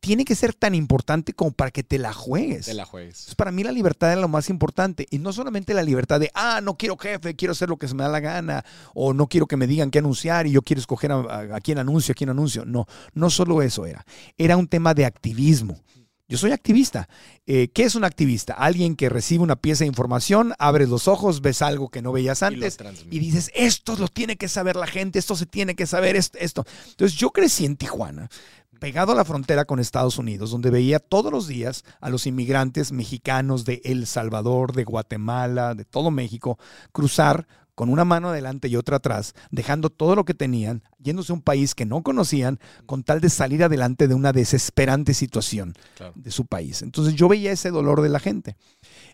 tiene 0.07 0.25
que 0.25 0.35
ser 0.37 0.55
tan 0.55 0.75
importante 0.75 1.33
como 1.33 1.51
para 1.51 1.71
que 1.71 1.83
te 1.83 1.99
la 1.99 2.12
juegues. 2.12 2.66
Te 2.66 2.75
la 2.75 2.85
juegues. 2.85 3.14
Entonces, 3.16 3.35
para 3.35 3.51
mí 3.51 3.64
la 3.64 3.73
libertad 3.73 4.12
es 4.12 4.19
lo 4.19 4.29
más 4.29 4.49
importante. 4.51 5.07
Y 5.11 5.19
no 5.19 5.33
solamente 5.33 5.75
la 5.75 5.83
libertad 5.83 6.21
de, 6.21 6.31
ah, 6.35 6.61
no 6.62 6.77
quiero 6.77 6.97
jefe, 6.97 7.35
quiero 7.35 7.53
hacer 7.53 7.69
lo 7.69 7.77
que 7.77 7.88
se 7.88 7.95
me 7.95 8.05
da 8.05 8.09
la 8.09 8.21
gana, 8.21 8.64
o 8.95 9.12
no 9.12 9.27
quiero 9.27 9.47
que 9.47 9.57
me 9.57 9.66
digan 9.66 9.90
qué 9.90 9.99
anunciar 9.99 10.47
y 10.47 10.53
yo 10.53 10.62
quiero 10.62 10.81
escoger 10.81 11.11
a, 11.12 11.16
a- 11.16 11.57
a 11.57 11.61
quién 11.61 11.79
anuncio, 11.79 12.12
a 12.12 12.14
quién 12.14 12.31
anuncio. 12.31 12.64
No, 12.64 12.87
no 13.14 13.31
solo 13.31 13.62
eso 13.62 13.85
era. 13.85 14.07
Era 14.38 14.57
un 14.57 14.69
tema 14.69 14.95
de 14.95 15.05
activismo. 15.05 15.81
Yo 16.29 16.37
soy 16.38 16.51
activista. 16.51 17.09
Eh, 17.47 17.69
¿Qué 17.73 17.85
es 17.85 17.95
un 17.95 18.03
activista? 18.03 18.55
Alguien 18.55 18.97
que 18.97 19.09
recibe 19.09 19.45
una 19.45 19.55
pieza 19.55 19.85
de 19.85 19.88
información, 19.88 20.55
abres 20.59 20.88
los 20.88 21.07
ojos, 21.07 21.40
ves 21.40 21.62
algo 21.62 21.88
que 21.88 22.03
no 22.03 22.11
veías 22.11 22.42
antes 22.42 22.77
y 23.12 23.19
dices, 23.21 23.51
esto 23.55 23.95
lo 23.97 24.09
tiene 24.09 24.37
que 24.37 24.49
saber 24.49 24.75
la 24.75 24.88
gente, 24.88 25.21
esto 25.21 25.37
se 25.37 25.47
tiene 25.47 25.77
que 25.77 25.87
saber, 25.87 26.16
esto, 26.16 26.37
esto. 26.40 26.64
Entonces 26.90 27.16
yo 27.16 27.31
crecí 27.31 27.64
en 27.64 27.77
Tijuana, 27.77 28.29
pegado 28.78 29.12
a 29.12 29.14
la 29.14 29.24
frontera 29.24 29.64
con 29.64 29.80
Estados 29.80 30.18
Unidos, 30.18 30.50
donde 30.50 30.70
veía 30.70 30.98
todos 30.98 31.32
los 31.32 31.46
días 31.46 31.84
a 32.00 32.10
los 32.10 32.26
inmigrantes 32.26 32.92
mexicanos 32.92 33.64
de 33.64 33.80
El 33.84 34.06
Salvador, 34.06 34.72
de 34.74 34.84
Guatemala, 34.84 35.74
de 35.74 35.84
todo 35.84 36.10
México, 36.10 36.58
cruzar 36.92 37.46
con 37.74 37.90
una 37.90 38.06
mano 38.06 38.30
adelante 38.30 38.68
y 38.68 38.76
otra 38.76 38.96
atrás, 38.96 39.34
dejando 39.50 39.90
todo 39.90 40.16
lo 40.16 40.24
que 40.24 40.32
tenían, 40.32 40.82
yéndose 40.98 41.30
a 41.32 41.34
un 41.34 41.42
país 41.42 41.74
que 41.74 41.84
no 41.84 42.02
conocían, 42.02 42.58
con 42.86 43.02
tal 43.02 43.20
de 43.20 43.28
salir 43.28 43.62
adelante 43.62 44.08
de 44.08 44.14
una 44.14 44.32
desesperante 44.32 45.12
situación 45.12 45.74
Claro. 45.94 46.14
de 46.16 46.30
su 46.30 46.46
país. 46.46 46.80
Entonces 46.80 47.14
yo 47.14 47.28
veía 47.28 47.52
ese 47.52 47.70
dolor 47.70 48.00
de 48.00 48.08
la 48.08 48.18
gente. 48.18 48.56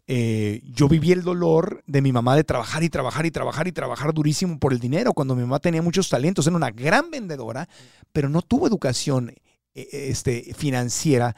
Eh, 0.07 0.63
yo 0.75 0.89
viví 0.89 1.11
el 1.11 1.23
dolor 1.23 1.83
de 1.89 2.03
mi 2.03 2.13
mamá 2.13 2.37
de 2.37 2.45
trabajar 2.45 2.85
y 2.85 2.89
trabajar 2.89 3.27
y 3.27 3.33
trabajar 3.33 3.67
y 3.67 3.73
trabajar 3.73 4.15
durísimo 4.15 4.59
por 4.61 4.73
el 4.73 4.79
dinero, 4.79 5.13
cuando 5.13 5.35
mi 5.35 5.43
mamá 5.43 5.59
tenía 5.59 5.83
muchos 5.83 6.09
talentos, 6.09 6.47
era 6.47 6.55
una 6.55 6.71
gran 6.71 7.11
vendedora, 7.11 7.69
pero 8.13 8.29
no 8.29 8.43
tuvo 8.43 8.69
educación 8.69 9.33
este, 9.75 10.53
financiera 10.57 11.35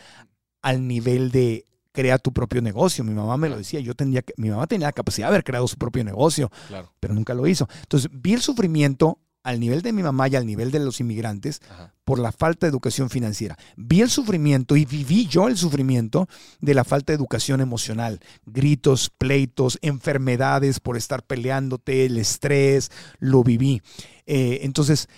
al 0.62 0.86
nivel 0.86 1.30
de 1.30 1.64
crea 1.92 2.18
tu 2.18 2.32
propio 2.32 2.60
negocio. 2.60 3.04
Mi 3.04 3.14
mamá 3.14 3.36
me 3.36 3.48
lo 3.48 3.56
decía, 3.56 3.78
yo 3.80 3.94
tendría 3.94 4.22
que, 4.22 4.34
mi 4.36 4.50
mamá 4.50 4.66
tenía 4.66 4.88
la 4.88 4.92
capacidad 4.92 5.26
de 5.28 5.34
haber 5.34 5.44
creado 5.44 5.68
su 5.68 5.76
propio 5.76 6.02
negocio, 6.02 6.50
Claro. 6.68 6.92
pero 6.98 7.14
nunca 7.14 7.34
lo 7.34 7.46
hizo. 7.46 7.68
Entonces 7.82 8.10
vi 8.12 8.32
el 8.34 8.40
sufrimiento 8.40 9.18
al 9.44 9.60
nivel 9.60 9.82
de 9.82 9.92
mi 9.92 10.02
mamá 10.02 10.26
y 10.28 10.36
al 10.36 10.46
nivel 10.46 10.70
de 10.70 10.78
los 10.80 11.00
inmigrantes 11.00 11.60
Ajá. 11.68 11.92
por 12.04 12.18
la 12.18 12.32
falta 12.32 12.66
de 12.66 12.70
educación 12.70 13.10
financiera. 13.10 13.56
Vi 13.76 14.00
el 14.00 14.08
sufrimiento 14.10 14.74
y 14.74 14.86
viví 14.86 15.26
yo 15.26 15.46
el 15.48 15.56
sufrimiento 15.58 16.26
de 16.60 16.72
la 16.74 16.82
falta 16.82 17.12
de 17.12 17.16
educación 17.18 17.60
emocional. 17.60 18.20
Gritos, 18.46 19.10
pleitos, 19.10 19.78
enfermedades 19.82 20.80
por 20.80 20.96
estar 20.96 21.22
peleándote, 21.22 22.06
el 22.06 22.16
estrés, 22.16 22.90
lo 23.18 23.44
viví. 23.44 23.82
Eh, 24.26 24.60
entonces, 24.62 25.08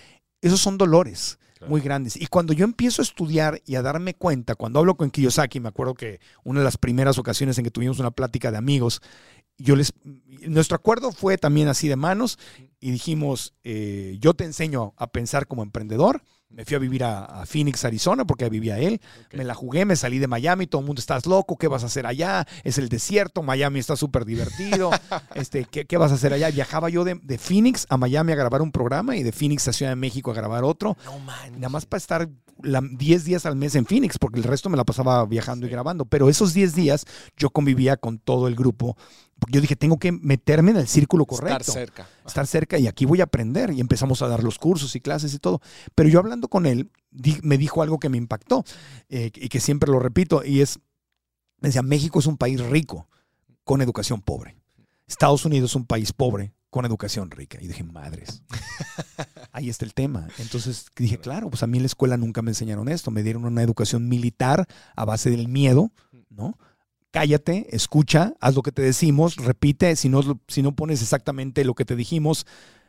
esos 0.42 0.60
son 0.60 0.76
dolores. 0.76 1.38
Muy 1.68 1.80
grandes. 1.80 2.16
Y 2.16 2.26
cuando 2.26 2.52
yo 2.52 2.64
empiezo 2.64 3.02
a 3.02 3.04
estudiar 3.04 3.60
y 3.66 3.74
a 3.74 3.82
darme 3.82 4.14
cuenta, 4.14 4.54
cuando 4.54 4.78
hablo 4.78 4.96
con 4.96 5.10
Kiyosaki, 5.10 5.60
me 5.60 5.68
acuerdo 5.68 5.94
que 5.94 6.20
una 6.44 6.60
de 6.60 6.64
las 6.64 6.76
primeras 6.76 7.18
ocasiones 7.18 7.58
en 7.58 7.64
que 7.64 7.70
tuvimos 7.70 7.98
una 7.98 8.10
plática 8.10 8.50
de 8.50 8.58
amigos, 8.58 9.02
yo 9.58 9.76
les, 9.76 9.92
nuestro 10.46 10.76
acuerdo 10.76 11.12
fue 11.12 11.38
también 11.38 11.68
así 11.68 11.88
de 11.88 11.96
manos 11.96 12.38
y 12.80 12.90
dijimos, 12.90 13.54
eh, 13.64 14.16
yo 14.20 14.34
te 14.34 14.44
enseño 14.44 14.94
a 14.96 15.06
pensar 15.08 15.46
como 15.46 15.62
emprendedor. 15.62 16.22
Me 16.48 16.64
fui 16.64 16.76
a 16.76 16.78
vivir 16.78 17.02
a, 17.04 17.24
a 17.24 17.44
Phoenix, 17.46 17.84
Arizona, 17.84 18.24
porque 18.24 18.48
vivía 18.48 18.78
él. 18.78 19.00
Me 19.32 19.44
la 19.44 19.54
jugué, 19.54 19.84
me 19.84 19.96
salí 19.96 20.18
de 20.18 20.28
Miami, 20.28 20.66
todo 20.66 20.80
el 20.80 20.86
mundo 20.86 21.00
estás 21.00 21.26
loco, 21.26 21.56
¿qué 21.58 21.68
vas 21.68 21.82
a 21.82 21.86
hacer 21.86 22.06
allá? 22.06 22.46
Es 22.64 22.78
el 22.78 22.88
desierto, 22.88 23.42
Miami 23.42 23.80
está 23.80 23.96
súper 23.96 24.24
divertido. 24.24 24.90
este, 25.34 25.64
¿qué, 25.64 25.84
qué 25.84 25.96
vas 25.98 26.12
a 26.12 26.14
hacer 26.14 26.32
allá? 26.32 26.50
Viajaba 26.50 26.88
yo 26.88 27.04
de, 27.04 27.18
de 27.22 27.38
Phoenix 27.38 27.86
a 27.90 27.96
Miami 27.96 28.32
a 28.32 28.36
grabar 28.36 28.62
un 28.62 28.72
programa 28.72 29.16
y 29.16 29.22
de 29.22 29.32
Phoenix 29.32 29.66
a 29.68 29.72
Ciudad 29.72 29.90
de 29.92 29.96
México 29.96 30.30
a 30.30 30.34
grabar 30.34 30.64
otro. 30.64 30.96
No 31.04 31.18
man. 31.18 31.52
Nada 31.54 31.68
más 31.68 31.84
para 31.84 31.98
estar 31.98 32.28
la- 32.62 32.80
10 32.80 33.24
días 33.24 33.44
al 33.44 33.56
mes 33.56 33.74
en 33.74 33.84
Phoenix, 33.84 34.16
porque 34.18 34.38
el 34.38 34.44
resto 34.44 34.70
me 34.70 34.76
la 34.76 34.84
pasaba 34.84 35.26
viajando 35.26 35.66
y 35.66 35.70
grabando. 35.70 36.04
Pero 36.06 36.28
esos 36.28 36.54
10 36.54 36.74
días 36.74 37.04
yo 37.36 37.50
convivía 37.50 37.96
con 37.96 38.18
todo 38.18 38.48
el 38.48 38.54
grupo, 38.54 38.96
porque 39.38 39.54
yo 39.56 39.60
dije, 39.60 39.76
tengo 39.76 39.98
que 39.98 40.12
meterme 40.12 40.70
en 40.70 40.78
el 40.78 40.88
círculo 40.88 41.26
correcto 41.26 41.58
Estar 41.58 41.74
cerca. 41.74 42.08
estar 42.26 42.46
cerca 42.46 42.78
y 42.78 42.86
aquí 42.86 43.04
voy 43.04 43.20
a 43.20 43.24
aprender 43.24 43.70
y 43.72 43.80
empezamos 43.80 44.22
a 44.22 44.28
dar 44.28 44.42
los 44.42 44.58
cursos 44.58 44.96
y 44.96 45.00
clases 45.00 45.34
y 45.34 45.38
todo. 45.38 45.60
Pero 45.94 46.08
yo 46.08 46.18
hablando 46.18 46.48
con 46.48 46.64
él, 46.66 46.90
di- 47.10 47.38
me 47.42 47.58
dijo 47.58 47.82
algo 47.82 47.98
que 47.98 48.08
me 48.08 48.16
impactó 48.16 48.64
eh, 49.08 49.30
y 49.34 49.48
que 49.48 49.60
siempre 49.60 49.90
lo 49.90 49.98
repito 49.98 50.42
y 50.44 50.62
es, 50.62 50.78
me 51.60 51.68
decía, 51.68 51.82
México 51.82 52.18
es 52.18 52.26
un 52.26 52.36
país 52.38 52.60
rico 52.60 53.08
con 53.64 53.82
educación 53.82 54.22
pobre. 54.22 54.56
Estados 55.06 55.44
Unidos 55.44 55.70
es 55.70 55.76
un 55.76 55.84
país 55.86 56.12
pobre 56.12 56.52
con 56.70 56.84
educación 56.84 57.30
rica. 57.30 57.58
Y 57.60 57.66
dije, 57.68 57.84
madres, 57.84 58.42
ahí 59.52 59.68
está 59.68 59.84
el 59.84 59.94
tema. 59.94 60.28
Entonces 60.38 60.86
dije, 60.96 61.18
claro, 61.18 61.48
pues 61.50 61.62
a 61.62 61.66
mí 61.66 61.78
en 61.78 61.82
la 61.82 61.86
escuela 61.86 62.16
nunca 62.16 62.42
me 62.42 62.50
enseñaron 62.50 62.88
esto. 62.88 63.10
Me 63.10 63.22
dieron 63.22 63.44
una 63.44 63.62
educación 63.62 64.08
militar 64.08 64.66
a 64.94 65.04
base 65.04 65.30
del 65.30 65.48
miedo, 65.48 65.92
¿no? 66.30 66.58
Cállate, 67.20 67.66
escucha, 67.70 68.34
haz 68.40 68.54
lo 68.54 68.60
que 68.62 68.72
te 68.72 68.82
decimos, 68.82 69.36
repite, 69.36 69.96
si 69.96 70.10
no, 70.10 70.20
si 70.48 70.60
no 70.60 70.72
pones 70.76 71.00
exactamente 71.00 71.64
lo 71.64 71.74
que 71.74 71.86
te 71.86 71.96
dijimos, 71.96 72.46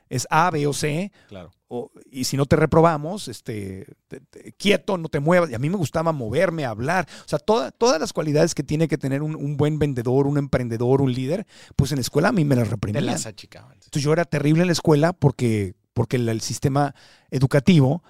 es 0.09 0.27
A, 0.29 0.51
B 0.51 0.67
o 0.67 0.73
C, 0.73 1.13
Claro. 1.29 1.51
o- 1.69 1.89
y 2.11 2.25
si 2.25 2.35
no 2.35 2.45
te 2.45 2.57
reprobamos, 2.57 3.29
este, 3.29 3.85
te- 4.09 4.19
te- 4.19 4.51
quieto, 4.53 4.97
no 4.97 5.07
te 5.07 5.21
muevas. 5.21 5.49
Y 5.49 5.53
a 5.55 5.59
mí 5.59 5.69
me 5.69 5.77
gustaba 5.77 6.11
moverme, 6.11 6.65
hablar. 6.65 7.07
O 7.25 7.27
sea, 7.29 7.39
toda- 7.39 7.71
todas 7.71 8.01
las 8.01 8.11
cualidades 8.11 8.53
que 8.53 8.63
tiene 8.63 8.89
que 8.89 8.97
tener 8.97 9.21
un, 9.23 9.33
un 9.35 9.55
buen 9.55 9.79
vendedor, 9.79 10.27
un 10.27 10.37
emprendedor, 10.37 11.01
un 11.01 11.13
líder, 11.13 11.47
pues 11.77 11.93
en 11.93 11.97
la 11.97 12.01
escuela 12.01 12.27
a 12.27 12.31
mí 12.33 12.43
me 12.43 12.55
las 12.55 12.65
Te 12.65 12.71
reprimían. 12.71 13.05
las 13.05 13.25
achicaban. 13.27 13.73
Entonces 13.75 14.03
yo 14.03 14.11
era 14.11 14.25
terrible 14.25 14.61
en 14.63 14.67
la 14.67 14.73
escuela 14.73 15.13
porque, 15.13 15.73
porque 15.93 16.17
el, 16.17 16.27
el 16.27 16.41
sistema 16.41 16.93
educativo 17.31 18.03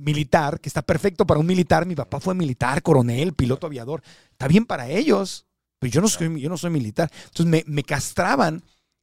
militar, 0.00 0.60
que 0.60 0.68
está 0.68 0.82
perfecto 0.82 1.26
para 1.26 1.40
un 1.40 1.46
militar, 1.46 1.86
mi 1.86 1.94
papá 1.94 2.20
fue 2.20 2.34
militar, 2.34 2.82
coronel, 2.82 3.34
piloto 3.34 3.66
aviador, 3.66 4.02
está 4.32 4.48
bien 4.48 4.64
para 4.64 4.88
ellos, 4.88 5.46
pero 5.78 5.92
yo 5.92 6.00
no 6.00 6.08
soy, 6.08 6.40
yo 6.40 6.48
no 6.48 6.56
soy 6.56 6.70
militar. 6.70 7.10
Entonces 7.26 7.46
me, 7.46 7.64
me 7.66 7.82
castraban 7.82 8.62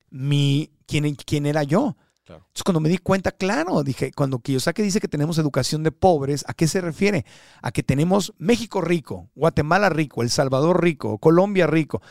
mi, 0.10 0.72
quién, 0.86 1.16
quién 1.16 1.46
era 1.46 1.64
yo. 1.64 1.96
Claro. 2.26 2.44
Entonces 2.48 2.64
cuando 2.64 2.82
me 2.82 2.90
di 2.90 2.98
cuenta, 2.98 3.32
claro, 3.32 3.84
dije, 3.84 4.12
cuando 4.12 4.40
Kiyosaki 4.40 4.82
dice 4.82 5.00
que 5.00 5.08
tenemos 5.08 5.38
educación 5.38 5.84
de 5.84 5.92
pobres, 5.92 6.44
¿a 6.48 6.54
qué 6.54 6.68
se 6.68 6.82
refiere? 6.82 7.26
A 7.62 7.72
que 7.72 7.84
tenemos 7.84 8.34
México 8.38 8.82
rico, 8.82 9.30
Guatemala 9.34 9.90
rico, 9.90 10.22
El 10.22 10.30
Salvador 10.30 10.84
rico, 10.84 11.20
Colombia 11.20 11.68
rico. 11.68 12.02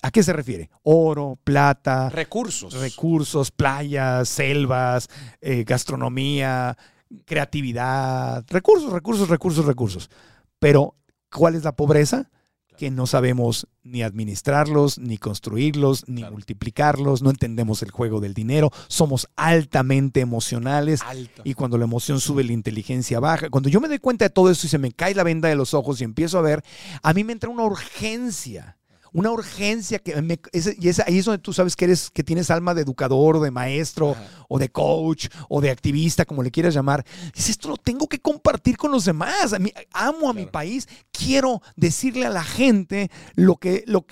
¿A 0.00 0.10
qué 0.10 0.22
se 0.22 0.32
refiere? 0.32 0.70
Oro, 0.82 1.38
plata, 1.44 2.08
Recursos. 2.08 2.72
recursos, 2.74 3.50
playas, 3.52 4.28
selvas, 4.28 5.08
eh, 5.40 5.62
gastronomía, 5.64 6.76
creatividad, 7.24 8.44
recursos, 8.48 8.92
recursos, 8.92 9.28
recursos, 9.28 9.64
recursos. 9.64 10.10
Pero, 10.58 10.96
¿cuál 11.30 11.54
es 11.54 11.64
la 11.64 11.76
pobreza? 11.76 12.30
Que 12.78 12.90
no 12.90 13.06
sabemos 13.06 13.68
ni 13.82 14.02
administrarlos, 14.02 14.98
ni 14.98 15.18
construirlos, 15.18 16.08
ni 16.08 16.22
Claro. 16.22 16.32
multiplicarlos, 16.32 17.22
no 17.22 17.30
entendemos 17.30 17.82
el 17.82 17.90
juego 17.90 18.20
del 18.20 18.32
dinero, 18.32 18.70
somos 18.88 19.28
altamente 19.36 20.20
emocionales 20.20 21.02
Alta. 21.02 21.42
y 21.44 21.54
cuando 21.54 21.76
la 21.78 21.84
emoción 21.84 22.18
sube, 22.20 22.44
la 22.44 22.52
inteligencia 22.52 23.20
baja. 23.20 23.50
Cuando 23.50 23.68
yo 23.68 23.80
me 23.80 23.88
doy 23.88 23.98
cuenta 23.98 24.24
de 24.24 24.30
todo 24.30 24.50
eso 24.50 24.66
y 24.66 24.70
se 24.70 24.78
me 24.78 24.92
cae 24.92 25.14
la 25.14 25.22
venda 25.22 25.48
de 25.48 25.54
los 25.56 25.74
ojos 25.74 26.00
y 26.00 26.04
empiezo 26.04 26.38
a 26.38 26.42
ver, 26.42 26.64
a 27.02 27.12
mí 27.12 27.24
me 27.24 27.32
entra 27.34 27.50
una 27.50 27.64
urgencia. 27.64 28.78
Una 29.14 29.30
urgencia 29.30 29.98
que 29.98 30.20
me, 30.22 30.38
ese- 30.52 30.76
y 30.80 30.88
ahí 30.88 31.18
es 31.18 31.24
donde 31.26 31.38
tú 31.42 31.52
sabes 31.52 31.76
que 31.76 31.84
eres, 31.84 32.10
que 32.10 32.24
tienes 32.24 32.50
alma 32.50 32.72
de 32.74 32.82
educador, 32.82 33.36
o 33.36 33.40
de 33.40 33.50
maestro, 33.50 34.12
Ajá. 34.12 34.26
o 34.48 34.58
de 34.58 34.70
coach, 34.70 35.28
o 35.48 35.60
de 35.60 35.70
activista, 35.70 36.24
como 36.24 36.42
le 36.42 36.50
quieras 36.50 36.72
llamar. 36.74 37.04
Dices, 37.34 37.50
esto 37.50 37.68
lo 37.68 37.76
tengo 37.76 38.08
que 38.08 38.20
compartir 38.20 38.76
con 38.76 38.90
los 38.90 39.04
demás. 39.04 39.52
A 39.52 39.58
mí, 39.58 39.70
amo 39.92 40.30
a 40.30 40.32
mi 40.32 40.46
país. 40.46 40.88
Quiero 41.10 41.60
decirle 41.76 42.24
a 42.26 42.30
la 42.30 42.42
gente 42.42 43.10
lo 43.34 43.56
que, 43.56 43.84
lo, 43.86 44.04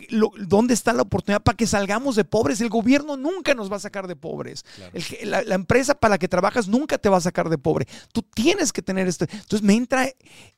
dónde 0.46 0.74
está 0.74 0.92
la 0.92 1.02
oportunidad 1.02 1.42
para 1.42 1.56
que 1.56 1.66
salgamos 1.66 2.14
de 2.16 2.24
pobres. 2.24 2.60
El 2.60 2.68
gobierno 2.68 3.16
nunca 3.16 3.54
nos 3.54 3.72
va 3.72 3.76
a 3.76 3.80
sacar 3.80 4.06
de 4.06 4.16
pobres. 4.16 4.64
Claro. 4.76 4.90
El 4.94 5.04
que- 5.04 5.24
la, 5.26 5.42
la 5.42 5.54
empresa 5.54 5.94
para 5.94 6.14
la 6.14 6.18
que 6.18 6.28
trabajas 6.28 6.68
nunca 6.68 6.98
te 6.98 7.08
va 7.08 7.16
a 7.16 7.20
sacar 7.22 7.48
de 7.48 7.56
pobre. 7.58 7.86
Tú 8.12 8.22
tienes 8.22 8.72
que 8.72 8.82
tener 8.82 9.08
esto. 9.08 9.24
Entonces 9.30 9.62
me 9.62 9.74
entra, 9.74 10.08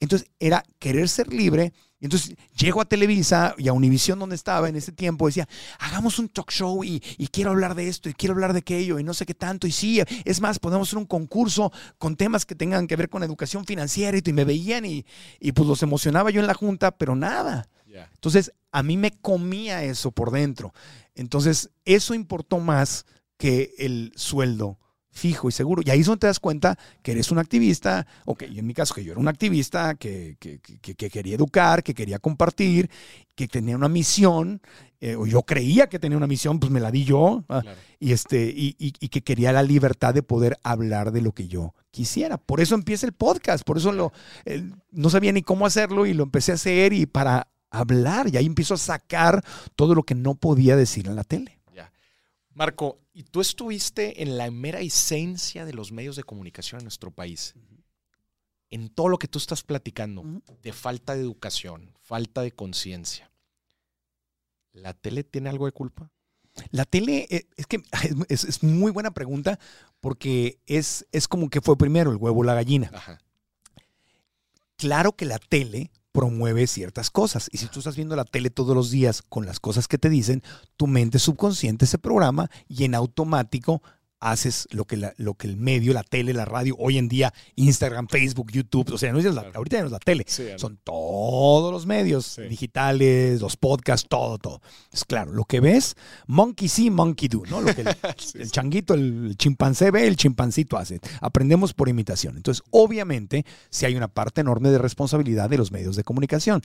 entonces 0.00 0.28
era 0.40 0.64
querer 0.80 1.08
ser 1.08 1.32
libre. 1.32 1.72
Y 2.02 2.06
entonces 2.06 2.34
llego 2.56 2.80
a 2.80 2.84
Televisa 2.84 3.54
y 3.56 3.68
a 3.68 3.72
Univisión 3.72 4.18
donde 4.18 4.34
estaba 4.34 4.68
en 4.68 4.74
ese 4.74 4.90
tiempo, 4.90 5.26
decía, 5.26 5.48
hagamos 5.78 6.18
un 6.18 6.28
talk 6.28 6.50
show 6.50 6.82
y, 6.82 7.00
y 7.16 7.28
quiero 7.28 7.52
hablar 7.52 7.76
de 7.76 7.86
esto 7.86 8.08
y 8.08 8.14
quiero 8.14 8.32
hablar 8.32 8.52
de 8.54 8.58
aquello 8.58 8.98
y 8.98 9.04
no 9.04 9.14
sé 9.14 9.24
qué 9.24 9.34
tanto. 9.34 9.68
Y 9.68 9.70
sí, 9.70 10.02
es 10.24 10.40
más, 10.40 10.58
podemos 10.58 10.88
hacer 10.88 10.98
un 10.98 11.06
concurso 11.06 11.72
con 11.98 12.16
temas 12.16 12.44
que 12.44 12.56
tengan 12.56 12.88
que 12.88 12.96
ver 12.96 13.08
con 13.08 13.22
educación 13.22 13.64
financiera 13.66 14.18
y, 14.18 14.22
y 14.28 14.32
me 14.32 14.44
veían 14.44 14.84
y, 14.84 15.06
y 15.38 15.52
pues 15.52 15.68
los 15.68 15.80
emocionaba 15.84 16.30
yo 16.30 16.40
en 16.40 16.48
la 16.48 16.54
junta, 16.54 16.90
pero 16.90 17.14
nada. 17.14 17.68
Entonces, 18.14 18.52
a 18.72 18.82
mí 18.82 18.96
me 18.96 19.12
comía 19.12 19.84
eso 19.84 20.10
por 20.10 20.32
dentro. 20.32 20.74
Entonces, 21.14 21.70
eso 21.84 22.14
importó 22.14 22.58
más 22.58 23.06
que 23.36 23.74
el 23.78 24.12
sueldo 24.16 24.76
fijo 25.14 25.48
y 25.48 25.52
seguro. 25.52 25.82
Y 25.84 25.90
ahí 25.90 26.00
es 26.00 26.06
donde 26.06 26.20
te 26.20 26.26
das 26.26 26.40
cuenta 26.40 26.78
que 27.02 27.12
eres 27.12 27.30
un 27.30 27.38
activista, 27.38 28.06
o 28.24 28.34
que 28.34 28.46
en 28.46 28.66
mi 28.66 28.72
caso, 28.74 28.94
que 28.94 29.04
yo 29.04 29.12
era 29.12 29.20
un 29.20 29.28
activista, 29.28 29.94
que, 29.94 30.36
que- 30.40 30.58
que- 30.58 30.94
que 30.94 31.10
quería 31.10 31.34
educar, 31.36 31.82
que 31.82 31.92
quería 31.94 32.18
compartir, 32.18 32.90
que 33.34 33.46
tenía 33.46 33.76
una 33.76 33.88
misión, 33.88 34.60
eh, 35.00 35.14
o 35.16 35.26
yo 35.26 35.42
creía 35.42 35.86
que 35.88 35.98
tenía 35.98 36.16
una 36.16 36.26
misión, 36.26 36.58
pues 36.58 36.72
me 36.72 36.80
la 36.80 36.90
di 36.90 37.04
yo, 37.04 37.44
ah, 37.50 37.60
Claro. 37.60 37.78
y, 38.00 38.12
este, 38.12 38.44
y, 38.56 38.74
y- 38.78 38.92
y 39.00 39.08
que 39.08 39.20
quería 39.22 39.52
la 39.52 39.62
libertad 39.62 40.14
de 40.14 40.22
poder 40.22 40.58
hablar 40.62 41.12
de 41.12 41.20
lo 41.20 41.32
que 41.32 41.46
yo 41.46 41.74
quisiera. 41.90 42.38
Por 42.38 42.60
eso 42.60 42.74
empieza 42.74 43.04
el 43.06 43.12
podcast, 43.12 43.64
por 43.64 43.76
eso 43.78 43.92
lo, 43.92 44.12
el- 44.46 44.74
no 44.90 45.10
sabía 45.10 45.32
ni 45.32 45.42
cómo 45.42 45.66
hacerlo 45.66 46.06
y 46.06 46.14
lo 46.14 46.22
empecé 46.22 46.52
a 46.52 46.54
hacer 46.54 46.92
y 46.94 47.04
para 47.06 47.48
hablar, 47.70 48.28
y 48.32 48.36
ahí 48.38 48.46
empiezo 48.46 48.74
a 48.74 48.78
sacar 48.78 49.42
todo 49.76 49.94
lo 49.94 50.02
que 50.04 50.14
no 50.14 50.34
podía 50.36 50.76
decir 50.76 51.06
en 51.06 51.16
la 51.16 51.24
tele. 51.24 51.58
Marco, 52.54 53.00
y 53.12 53.24
tú 53.24 53.40
estuviste 53.40 54.22
en 54.22 54.36
la 54.36 54.50
mera 54.50 54.80
esencia 54.80 55.64
de 55.64 55.72
los 55.72 55.92
medios 55.92 56.16
de 56.16 56.24
comunicación 56.24 56.80
en 56.80 56.84
nuestro 56.84 57.10
país. 57.10 57.54
En 58.70 58.88
todo 58.88 59.08
lo 59.08 59.18
que 59.18 59.28
tú 59.28 59.38
estás 59.38 59.62
platicando, 59.62 60.24
de 60.62 60.72
falta 60.72 61.14
de 61.14 61.20
educación, 61.20 61.94
falta 62.00 62.42
de 62.42 62.52
conciencia. 62.52 63.30
¿La 64.72 64.94
tele 64.94 65.24
tiene 65.24 65.50
algo 65.50 65.66
de 65.66 65.72
culpa? 65.72 66.10
La 66.70 66.84
tele, 66.84 67.26
eh, 67.30 67.46
es 67.56 67.66
que 67.66 67.82
es, 68.28 68.44
es 68.44 68.62
muy 68.62 68.90
buena 68.90 69.12
pregunta 69.12 69.58
porque 70.00 70.58
es, 70.66 71.06
es 71.12 71.28
como 71.28 71.50
que 71.50 71.60
fue 71.60 71.76
primero 71.76 72.10
el 72.10 72.16
huevo 72.16 72.40
o 72.40 72.44
la 72.44 72.54
gallina. 72.54 72.90
Ajá. 72.92 73.20
Claro 74.76 75.12
que 75.12 75.26
la 75.26 75.38
tele 75.38 75.90
promueve 76.12 76.66
ciertas 76.66 77.10
cosas. 77.10 77.48
Y 77.52 77.58
si 77.58 77.66
tú 77.66 77.80
estás 77.80 77.96
viendo 77.96 78.14
la 78.14 78.24
tele 78.24 78.50
todos 78.50 78.76
los 78.76 78.90
días 78.90 79.22
con 79.22 79.46
las 79.46 79.58
cosas 79.58 79.88
que 79.88 79.98
te 79.98 80.10
dicen, 80.10 80.42
tu 80.76 80.86
mente 80.86 81.18
subconsciente 81.18 81.86
se 81.86 81.98
programa 81.98 82.50
y 82.68 82.84
en 82.84 82.94
automático 82.94 83.82
haces 84.22 84.68
lo 84.70 84.84
que, 84.84 84.96
la- 84.96 85.12
lo 85.16 85.34
que 85.34 85.46
el 85.48 85.56
medio, 85.56 85.92
la 85.92 86.02
tele, 86.04 86.32
la 86.32 86.44
radio, 86.44 86.76
hoy 86.78 86.96
en 86.96 87.08
día, 87.08 87.34
Instagram, 87.56 88.06
Facebook, 88.08 88.50
YouTube, 88.52 88.92
o 88.92 88.98
sea, 88.98 89.12
no 89.12 89.18
es 89.18 89.24
la- 89.26 89.32
Claro. 89.42 89.50
ahorita 89.56 89.76
ya 89.76 89.80
no 89.82 89.86
es 89.86 89.92
la 89.92 89.98
tele, 89.98 90.24
son 90.56 90.78
todos 90.84 91.72
los 91.72 91.86
medios 91.86 92.24
Sí. 92.26 92.42
digitales, 92.42 93.40
los 93.40 93.56
podcasts, 93.56 94.06
todo, 94.08 94.38
todo. 94.38 94.60
Es 94.92 95.04
claro, 95.04 95.32
lo 95.32 95.44
que 95.44 95.60
ves, 95.60 95.96
monkey 96.26 96.68
see, 96.68 96.90
monkey 96.90 97.28
do, 97.28 97.42
¿no? 97.50 97.60
Lo 97.60 97.74
que 97.74 97.80
el, 97.82 97.88
Sí, 98.18 98.38
el 98.38 98.50
changuito, 98.50 98.94
el 98.94 99.34
chimpancé 99.36 99.90
ve, 99.90 100.06
el 100.06 100.16
chimpancito 100.16 100.76
hace. 100.76 101.00
Aprendemos 101.20 101.74
por 101.74 101.88
imitación. 101.88 102.36
Entonces, 102.36 102.62
obviamente, 102.70 103.44
si 103.70 103.86
hay 103.86 103.96
una 103.96 104.08
parte 104.08 104.40
enorme 104.40 104.70
de 104.70 104.78
responsabilidad 104.78 105.50
de 105.50 105.58
los 105.58 105.72
medios 105.72 105.96
de 105.96 106.04
comunicación. 106.04 106.62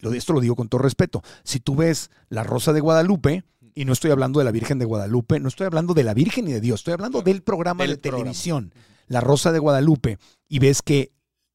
Lo 0.00 0.10
de 0.10 0.18
esto 0.18 0.32
lo 0.32 0.40
digo 0.40 0.54
con 0.54 0.68
todo 0.68 0.80
respeto. 0.82 1.22
Si 1.42 1.58
tú 1.58 1.74
ves 1.74 2.10
La 2.28 2.44
Rosa 2.44 2.72
de 2.72 2.78
Guadalupe, 2.80 3.42
y 3.78 3.84
no 3.84 3.92
estoy 3.92 4.10
hablando 4.10 4.40
de 4.40 4.44
la 4.44 4.50
Virgen 4.50 4.80
de 4.80 4.86
Guadalupe, 4.86 5.38
no 5.38 5.46
estoy 5.46 5.66
hablando 5.66 5.94
de 5.94 6.02
la 6.02 6.12
Virgen 6.12 6.46
ni 6.46 6.52
de 6.52 6.60
Dios, 6.60 6.80
estoy 6.80 6.94
hablando 6.94 7.22
del 7.22 7.42
programa 7.42 7.84
del 7.84 7.92
de 7.92 7.98
programa. 7.98 8.24
televisión, 8.24 8.74
La 9.06 9.20
Rosa 9.20 9.52
de 9.52 9.60
Guadalupe, 9.60 10.18
y 10.48 10.58
ves 10.58 10.82
que 10.82 11.12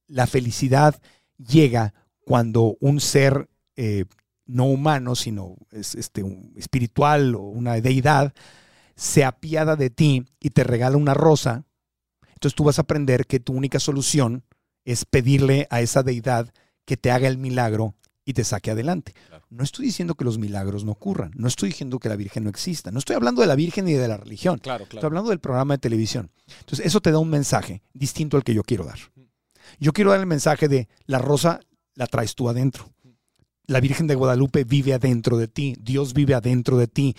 la 0.08 0.26
felicidad 0.26 0.96
llega 1.38 1.94
cuando 2.22 2.78
un 2.80 3.02
ser 3.02 3.50
eh, 3.76 4.06
no 4.46 4.68
humano, 4.68 5.16
sino 5.16 5.58
es, 5.70 5.96
este, 5.96 6.24
un 6.24 6.54
espiritual 6.56 7.36
o 7.36 7.42
una 7.42 7.74
deidad, 7.82 8.34
se 8.96 9.26
apiada 9.26 9.76
de 9.76 9.90
ti 9.90 10.24
y 10.40 10.52
te 10.52 10.64
regala 10.64 10.96
una 10.96 11.14
rosa, 11.14 11.66
entonces 12.36 12.56
tú 12.56 12.64
vas 12.64 12.80
a 12.80 12.84
aprender 12.84 13.26
que 13.26 13.42
tu 13.42 13.52
única 13.52 13.82
solución 13.82 14.46
es 14.86 15.04
pedirle 15.04 15.68
a 15.72 15.82
esa 15.82 16.04
deidad 16.04 16.54
que 16.86 16.96
te 16.96 17.12
haga 17.12 17.28
el 17.28 17.38
milagro 17.38 17.96
y 18.26 18.34
te 18.34 18.44
saque 18.44 18.72
adelante. 18.72 19.14
Claro. 19.28 19.46
No 19.50 19.64
estoy 19.64 19.86
diciendo 19.86 20.16
que 20.16 20.24
los 20.26 20.38
milagros 20.38 20.84
no 20.86 20.92
ocurran, 20.94 21.32
no 21.36 21.48
estoy 21.48 21.70
diciendo 21.70 22.00
que 22.00 22.10
la 22.10 22.16
Virgen 22.16 22.44
no 22.46 22.50
exista, 22.50 22.92
no 22.92 23.00
estoy 23.00 23.16
hablando 23.16 23.42
de 23.42 23.48
la 23.48 23.56
Virgen 23.56 23.86
ni 23.86 23.94
de 23.94 24.08
la 24.08 24.18
religión, 24.18 24.60
Claro, 24.60 24.84
estoy 24.84 25.00
claro. 25.00 25.08
hablando 25.08 25.30
del 25.30 25.40
programa 25.40 25.74
de 25.76 25.80
televisión. 25.80 26.32
Entonces 26.60 26.86
eso 26.86 27.02
te 27.02 27.12
da 27.12 27.20
un 27.20 27.30
mensaje 27.30 27.82
distinto 27.94 28.38
al 28.38 28.44
que 28.44 28.54
yo 28.54 28.64
quiero 28.64 28.86
dar. 28.86 29.00
Yo 29.80 29.94
quiero 29.94 30.12
dar 30.12 30.20
el 30.20 30.26
mensaje 30.26 30.68
de 30.68 30.88
la 31.06 31.20
rosa 31.20 31.60
la 31.96 32.08
traes 32.08 32.36
tú 32.36 32.50
adentro. 32.50 32.90
La 33.68 33.80
Virgen 33.80 34.08
de 34.08 34.16
Guadalupe 34.16 34.64
vive 34.66 34.94
adentro 34.94 35.38
de 35.38 35.48
ti, 35.48 35.76
Dios 35.80 36.14
vive 36.14 36.34
adentro 36.34 36.78
de 36.78 36.88
ti. 36.88 37.16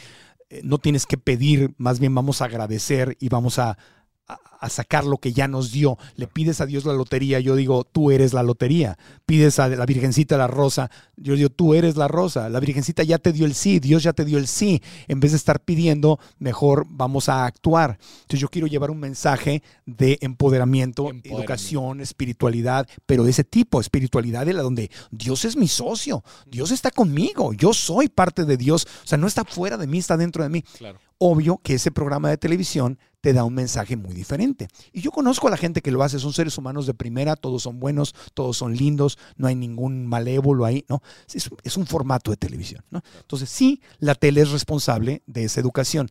Eh, 0.50 0.60
No 0.62 0.78
tienes 0.78 1.06
que 1.06 1.16
pedir, 1.16 1.74
más 1.78 2.00
bien 2.00 2.14
vamos 2.14 2.42
a 2.42 2.46
agradecer 2.46 3.16
y 3.20 3.28
vamos 3.28 3.58
a, 3.58 3.78
a- 4.26 4.38
a 4.60 4.68
sacar 4.70 5.04
lo 5.04 5.18
que 5.18 5.34
ya 5.34 5.46
nos 5.48 5.70
dio. 5.72 5.98
Le 6.16 6.26
pides 6.26 6.62
a 6.62 6.66
Dios 6.66 6.86
la 6.86 6.94
lotería, 6.94 7.38
yo 7.40 7.54
digo, 7.56 7.84
tú 7.84 8.10
eres 8.10 8.32
la 8.32 8.42
lotería. 8.42 8.96
Pides 9.26 9.58
a 9.58 9.68
la 9.68 9.84
Virgencita 9.84 10.38
la 10.38 10.46
rosa, 10.46 10.90
yo 11.16 11.34
digo, 11.36 11.50
tú 11.50 11.74
eres 11.74 11.96
la 11.96 12.08
rosa. 12.08 12.48
La 12.48 12.60
Virgencita 12.60 13.02
ya 13.02 13.18
te 13.18 13.32
dio 13.32 13.44
el 13.44 13.54
sí, 13.54 13.80
Dios 13.80 14.02
ya 14.02 14.14
te 14.14 14.24
dio 14.24 14.38
el 14.38 14.46
sí. 14.46 14.82
En 15.08 15.20
vez 15.20 15.32
de 15.32 15.36
estar 15.36 15.60
pidiendo, 15.60 16.18
mejor 16.38 16.86
vamos 16.88 17.28
a 17.28 17.44
actuar. 17.44 17.98
Entonces 18.22 18.40
yo 18.40 18.48
quiero 18.48 18.66
llevar 18.66 18.90
un 18.90 19.00
mensaje 19.00 19.62
de 19.84 20.16
empoderamiento, 20.22 21.02
Empoderamiento. 21.10 21.38
educación, 21.40 22.00
espiritualidad, 22.00 22.88
pero 23.04 23.24
de 23.24 23.30
ese 23.30 23.44
tipo, 23.44 23.80
espiritualidad 23.80 24.46
de 24.46 24.54
la 24.54 24.62
donde 24.62 24.90
Dios 25.10 25.44
es 25.44 25.56
mi 25.56 25.68
socio, 25.68 26.24
Dios 26.46 26.70
está 26.70 26.90
conmigo, 26.90 27.52
yo 27.52 27.74
soy 27.74 28.08
parte 28.08 28.46
de 28.46 28.56
Dios, 28.56 28.86
o 29.04 29.06
sea, 29.06 29.18
no 29.18 29.26
está 29.26 29.44
fuera 29.44 29.76
de 29.76 29.86
mí, 29.86 29.98
está 29.98 30.16
dentro 30.16 30.42
de 30.42 30.48
mí 30.48 30.62
Claro. 30.78 30.98
obvio 31.18 31.58
que 31.62 31.74
ese 31.74 31.90
programa 31.90 32.30
de 32.30 32.38
televisión 32.38 32.98
te 33.24 33.32
da 33.32 33.42
un 33.42 33.54
mensaje 33.54 33.96
muy 33.96 34.12
diferente. 34.12 34.68
Y 34.92 35.00
yo 35.00 35.10
conozco 35.10 35.48
a 35.48 35.50
la 35.50 35.56
gente 35.56 35.80
que 35.80 35.90
lo 35.90 36.02
hace, 36.02 36.18
son 36.18 36.34
seres 36.34 36.58
humanos 36.58 36.84
de 36.84 36.92
primera, 36.92 37.36
todos 37.36 37.62
son 37.62 37.80
buenos, 37.80 38.14
todos 38.34 38.58
son 38.58 38.76
lindos, 38.76 39.16
no 39.36 39.46
hay 39.46 39.54
ningún 39.54 40.06
malévolo 40.06 40.66
ahí, 40.66 40.84
¿no? 40.90 41.02
Es, 41.32 41.76
un 41.78 41.86
formato 41.86 42.30
de 42.30 42.36
televisión. 42.36 42.84
Entonces, 42.92 43.48
sí, 43.48 43.80
la 43.98 44.14
tele 44.14 44.42
es 44.42 44.50
responsable 44.50 45.22
de 45.24 45.44
esa 45.44 45.58
educación, 45.58 46.10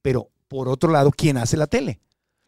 pero 0.00 0.30
por 0.48 0.70
otro 0.70 0.90
lado, 0.90 1.10
¿quién 1.10 1.36
hace 1.36 1.58
la 1.58 1.66
tele? 1.66 2.00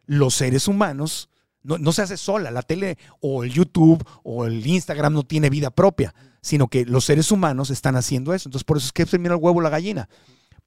Los 0.07 0.33
seres 0.33 0.67
humanos. 0.67 1.29
No, 1.61 1.77
no 1.77 1.91
se 1.91 2.01
hace 2.01 2.17
sola, 2.17 2.49
la 2.49 2.63
tele 2.63 2.97
o 3.21 3.43
el 3.43 3.53
YouTube 3.53 4.03
o 4.23 4.45
el 4.45 4.65
Instagram 4.65 5.13
no 5.13 5.21
tiene 5.21 5.51
vida 5.51 5.69
propia, 5.69 6.15
sino 6.41 6.69
que 6.69 6.85
los 6.85 7.05
seres 7.05 7.31
humanos 7.31 7.69
están 7.69 7.95
haciendo 7.95 8.33
eso. 8.33 8.49
Entonces, 8.49 8.63
por 8.63 8.77
eso 8.77 8.87
es 8.87 8.93
que 8.93 9.05
primero 9.05 9.35
el 9.35 9.41
huevo 9.43 9.61
la 9.61 9.69
gallina 9.69 10.09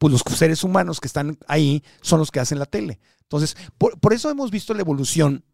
pues 0.01 0.13
los 0.13 0.23
seres 0.23 0.65
humanos 0.65 0.99
que 0.99 1.07
están 1.07 1.37
ahí 1.47 1.85
son 2.01 2.21
los 2.21 2.31
que 2.31 2.41
hacen 2.41 2.59
la 2.59 2.65
tele. 2.65 2.99
Entonces, 3.31 3.57
por, 3.79 3.99
por 4.01 4.13
eso 4.13 4.29
hemos 4.29 4.51
visto 4.51 4.75
la 4.75 4.81
evolución 4.81 5.45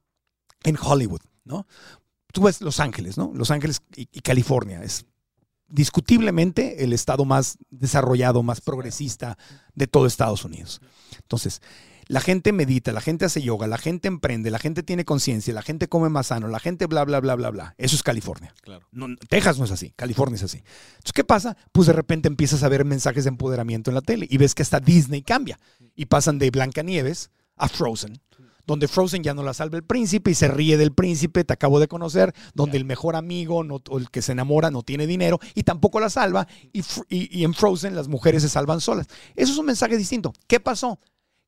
en 0.64 0.78
Hollywood, 0.80 1.20
¿no? 1.44 1.66
Tú 2.32 2.42
ves 2.42 2.62
Los 2.62 2.80
Ángeles, 2.80 3.18
¿no? 3.18 3.32
Los 3.34 3.50
Ángeles 3.50 3.82
y, 3.94 4.08
y 4.10 4.20
California 4.20 4.82
es 4.82 5.04
discutiblemente 5.68 6.84
el 6.84 6.94
estado 6.94 7.26
más 7.26 7.58
desarrollado, 7.68 8.42
más 8.42 8.62
progresista 8.62 9.36
de 9.74 9.86
todo 9.86 10.06
Estados 10.06 10.44
Unidos. 10.44 10.80
Entonces, 11.18 11.60
la 12.08 12.20
gente 12.20 12.52
medita, 12.52 12.92
la 12.92 13.00
gente 13.00 13.24
hace 13.24 13.42
yoga, 13.42 13.66
la 13.66 13.78
gente 13.78 14.06
emprende, 14.06 14.50
la 14.50 14.60
gente 14.60 14.82
tiene 14.82 15.04
conciencia, 15.04 15.52
la 15.52 15.62
gente 15.62 15.88
come 15.88 16.08
más 16.08 16.28
sano, 16.28 16.46
la 16.46 16.60
gente 16.60 16.86
bla, 16.86 17.04
bla, 17.04 17.20
bla, 17.20 17.34
bla, 17.34 17.50
bla. 17.50 17.74
Eso 17.78 17.96
es 17.96 18.02
California. 18.02 18.54
Claro. 18.62 18.86
No, 18.92 19.08
Texas 19.28 19.58
no 19.58 19.64
es 19.64 19.72
así, 19.72 19.92
California 19.96 20.36
es 20.36 20.44
así. 20.44 20.58
Entonces, 20.58 21.12
¿qué 21.12 21.24
pasa? 21.24 21.56
Pues 21.72 21.88
de 21.88 21.92
repente 21.92 22.28
empiezas 22.28 22.62
a 22.62 22.68
ver 22.68 22.84
mensajes 22.84 23.24
de 23.24 23.28
empoderamiento 23.28 23.90
en 23.90 23.96
la 23.96 24.02
tele 24.02 24.26
y 24.30 24.38
ves 24.38 24.54
que 24.54 24.62
hasta 24.62 24.78
Disney 24.78 25.22
cambia 25.22 25.58
y 25.96 26.06
pasan 26.06 26.38
de 26.38 26.50
Blancanieves 26.50 27.30
a 27.56 27.68
Frozen, 27.68 28.20
donde 28.66 28.88
Frozen 28.88 29.22
ya 29.22 29.32
no 29.34 29.42
la 29.42 29.54
salva 29.54 29.76
el 29.76 29.84
príncipe 29.84 30.30
y 30.30 30.34
se 30.34 30.48
ríe 30.48 30.76
del 30.76 30.92
príncipe, 30.92 31.44
te 31.44 31.52
acabo 31.52 31.78
de 31.80 31.88
conocer, 31.88 32.34
donde 32.54 32.76
el 32.76 32.84
mejor 32.84 33.14
amigo 33.16 33.62
no- 33.64 33.80
o 33.88 33.98
el 33.98 34.10
que 34.10 34.22
se 34.22 34.32
enamora 34.32 34.70
no 34.70 34.82
tiene 34.82 35.06
dinero 35.06 35.38
y 35.54 35.62
tampoco 35.62 36.00
la 36.00 36.10
salva 36.10 36.46
y, 36.72 36.80
Fr- 36.82 37.06
y- 37.08 37.38
y 37.38 37.44
en 37.44 37.54
Frozen 37.54 37.94
las 37.94 38.08
mujeres 38.08 38.42
se 38.42 38.48
salvan 38.48 38.80
solas. 38.80 39.06
Eso 39.36 39.52
es 39.52 39.58
un 39.58 39.66
mensaje 39.66 39.96
distinto. 39.96 40.32
¿Qué 40.48 40.58
pasó? 40.60 40.98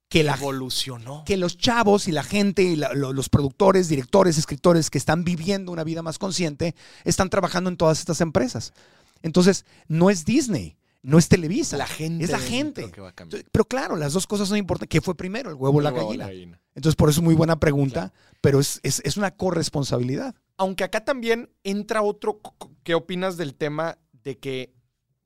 Que 0.08 0.22
la 0.24 0.36
Evolucionó. 0.36 1.24
que 1.26 1.36
los 1.36 1.58
chavos 1.58 2.08
y 2.08 2.12
la 2.12 2.22
gente, 2.22 2.62
y 2.62 2.76
la- 2.76 2.94
los 2.94 3.28
productores, 3.28 3.88
directores, 3.88 4.38
escritores 4.38 4.88
que 4.88 4.96
están 4.96 5.22
viviendo 5.22 5.70
una 5.70 5.84
vida 5.84 6.00
más 6.00 6.18
consciente, 6.18 6.74
están 7.04 7.28
trabajando 7.28 7.68
en 7.68 7.76
todas 7.76 7.98
estas 7.98 8.22
empresas. 8.22 8.72
Entonces, 9.20 9.66
no 9.86 10.08
es 10.08 10.24
Disney, 10.24 10.77
no 11.08 11.18
es 11.18 11.28
Televisa. 11.28 11.76
La 11.76 11.86
gente. 11.86 12.24
Es 12.24 12.30
la 12.30 12.38
gente. 12.38 12.90
que 12.90 13.00
va 13.00 13.08
a. 13.08 13.14
Pero 13.50 13.64
claro, 13.64 13.96
las 13.96 14.12
dos 14.12 14.26
cosas 14.26 14.48
son 14.48 14.58
importantes. 14.58 14.90
¿Qué 14.90 15.00
fue 15.00 15.14
primero, 15.16 15.48
el 15.50 15.56
huevo 15.56 15.78
o 15.78 15.80
la 15.80 15.90
o 15.90 15.94
gallina? 15.94 16.30
Entonces, 16.74 16.96
por 16.96 17.08
eso 17.08 17.20
es 17.20 17.24
muy 17.24 17.34
buena 17.34 17.58
pregunta, 17.58 18.12
pero 18.40 18.60
es, 18.60 18.78
es- 18.82 19.00
es 19.04 19.16
una 19.16 19.30
corresponsabilidad. 19.34 20.34
Aunque 20.56 20.84
acá 20.84 21.04
también 21.04 21.50
entra 21.64 22.02
otro, 22.02 22.40
¿qué 22.82 22.94
opinas 22.94 23.36
del 23.36 23.54
tema 23.54 23.98
de 24.12 24.38
que, 24.38 24.74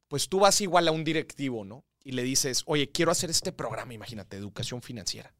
pues 0.08 0.28
tú 0.28 0.40
vas 0.40 0.60
igual 0.60 0.88
a 0.88 0.92
un 0.92 1.04
directivo, 1.04 1.64
¿no? 1.64 1.84
Y 2.04 2.12
le 2.12 2.22
dices, 2.22 2.62
oye, 2.66 2.90
quiero 2.90 3.10
hacer 3.12 3.30
este 3.30 3.52
programa, 3.52 3.94
imagínate, 3.94 4.36
educación 4.36 4.82
financiera. 4.82 5.34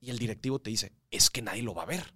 Y 0.00 0.10
el 0.10 0.18
directivo 0.18 0.58
te 0.58 0.68
dice, 0.70 0.92
es 1.10 1.30
que 1.30 1.40
nadie 1.42 1.62
lo 1.62 1.74
va 1.74 1.84
a 1.84 1.86
ver. 1.86 2.12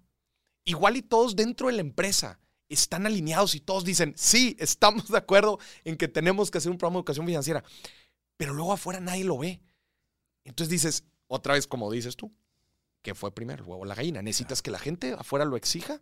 Igual 0.63 0.97
y 0.97 1.01
todos 1.01 1.35
dentro 1.35 1.67
de 1.67 1.73
la 1.73 1.81
empresa 1.81 2.39
están 2.69 3.05
alineados 3.05 3.55
y 3.55 3.59
todos 3.59 3.83
dicen, 3.85 4.13
sí, 4.17 4.55
estamos 4.59 5.07
de 5.09 5.17
acuerdo 5.17 5.59
en 5.83 5.95
que 5.97 6.07
tenemos 6.07 6.51
que 6.51 6.57
hacer 6.57 6.71
un 6.71 6.77
programa 6.77 6.95
de 6.97 6.99
educación 7.01 7.25
financiera. 7.25 7.63
Pero 8.37 8.53
luego 8.53 8.73
afuera 8.73 8.99
nadie 8.99 9.23
lo 9.23 9.37
ve. 9.37 9.59
Entonces 10.43 10.69
dices, 10.69 11.03
otra 11.27 11.53
vez 11.53 11.67
como 11.67 11.91
dices 11.91 12.15
tú, 12.15 12.33
¿qué 13.01 13.15
fue 13.15 13.33
primero, 13.33 13.63
el 13.63 13.69
huevo 13.69 13.85
la 13.85 13.95
gallina? 13.95 14.21
¿Necesitas 14.21 14.61
que 14.61 14.71
la 14.71 14.79
gente 14.79 15.13
afuera 15.17 15.45
lo 15.45 15.57
exija 15.57 16.01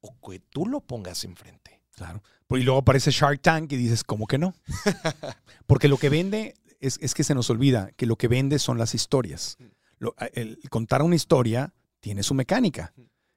o 0.00 0.16
que 0.28 0.40
tú 0.40 0.66
lo 0.66 0.80
pongas 0.80 1.24
enfrente? 1.24 1.80
Claro. 1.94 2.22
Y 2.50 2.62
luego 2.62 2.80
aparece 2.80 3.10
Shark 3.10 3.40
Tank 3.40 3.72
y 3.72 3.76
dices, 3.76 4.04
¿cómo 4.04 4.26
que 4.26 4.38
no? 4.38 4.54
Porque 5.66 5.88
lo 5.88 5.96
que 5.98 6.08
vende 6.10 6.54
es, 6.80 6.98
es 7.00 7.14
que 7.14 7.24
se 7.24 7.34
nos 7.34 7.48
olvida 7.50 7.90
que 7.96 8.06
lo 8.06 8.16
que 8.16 8.28
vende 8.28 8.58
son 8.58 8.76
las 8.78 8.94
historias. 8.94 9.56
Lo- 9.98 10.14
el 10.34 10.58
contar 10.68 11.02
una 11.02 11.14
historia 11.16 11.72
tiene 12.00 12.22
su 12.22 12.34
mecánica. 12.34 12.92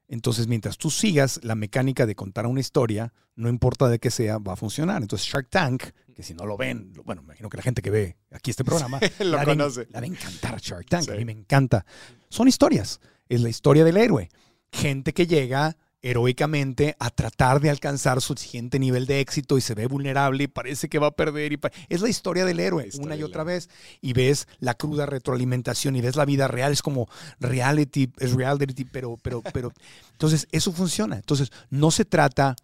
Entonces, 0.08 0.46
mientras 0.46 0.78
tú 0.78 0.90
sigas 0.90 1.40
la 1.42 1.54
mecánica 1.54 2.06
de 2.06 2.14
contar 2.14 2.46
una 2.46 2.60
historia, 2.60 3.12
no 3.34 3.48
importa 3.48 3.88
de 3.88 3.98
qué 3.98 4.10
sea, 4.10 4.38
va 4.38 4.52
a 4.52 4.56
funcionar. 4.56 5.02
Entonces, 5.02 5.26
Shark 5.28 5.48
Tank, 5.50 5.82
que 6.14 6.22
si 6.22 6.34
no 6.34 6.46
lo 6.46 6.56
ven, 6.56 6.92
bueno, 7.04 7.22
me 7.22 7.26
imagino 7.26 7.48
que 7.48 7.56
la 7.56 7.62
gente 7.62 7.82
que 7.82 7.90
ve 7.90 8.16
aquí 8.30 8.50
este 8.50 8.64
programa 8.64 9.00
lo 9.20 9.36
la, 9.36 9.44
conoce. 9.44 9.88
la 9.90 10.00
de 10.00 10.06
encantar 10.06 10.60
Shark 10.60 10.86
Tank. 10.86 11.08
A 11.10 11.14
mí 11.14 11.24
me 11.24 11.32
encanta. 11.32 11.84
Son 12.28 12.46
historias. 12.46 13.00
Es 13.28 13.40
la 13.40 13.48
historia 13.48 13.84
del 13.84 13.96
héroe. 13.96 14.30
Gente 14.70 15.12
que 15.12 15.26
llega 15.26 15.76
heroicamente 16.02 16.94
a 16.98 17.10
tratar 17.10 17.60
de 17.60 17.70
alcanzar 17.70 18.20
su 18.20 18.34
siguiente 18.34 18.78
nivel 18.78 19.06
de 19.06 19.20
éxito 19.20 19.58
y 19.58 19.60
se 19.60 19.74
ve 19.74 19.86
vulnerable 19.86 20.44
y 20.44 20.46
parece 20.46 20.88
que 20.88 20.98
va 20.98 21.08
a 21.08 21.16
perder. 21.16 21.52
Y 21.52 21.58
es 21.88 22.00
la 22.00 22.08
historia 22.08 22.44
del 22.44 22.60
héroe 22.60 22.86
historia 22.86 23.06
una 23.06 23.16
y 23.16 23.22
otra 23.22 23.44
vez. 23.44 23.68
Y 24.00 24.12
ves 24.12 24.46
la 24.58 24.74
cruda 24.74 25.06
retroalimentación 25.06 25.96
y 25.96 26.00
ves 26.00 26.16
la 26.16 26.24
vida 26.24 26.48
real. 26.48 26.72
Es 26.72 26.82
como 26.82 27.08
reality, 27.40 28.12
es 28.18 28.34
reality, 28.34 28.84
pero, 28.84 29.16
pero, 29.22 29.42
pero. 29.52 29.72
Entonces, 30.12 30.46
eso 30.52 30.72
funciona. 30.72 31.16
Entonces, 31.16 31.50
no 31.70 31.90
se 31.90 32.04
trata. 32.04 32.56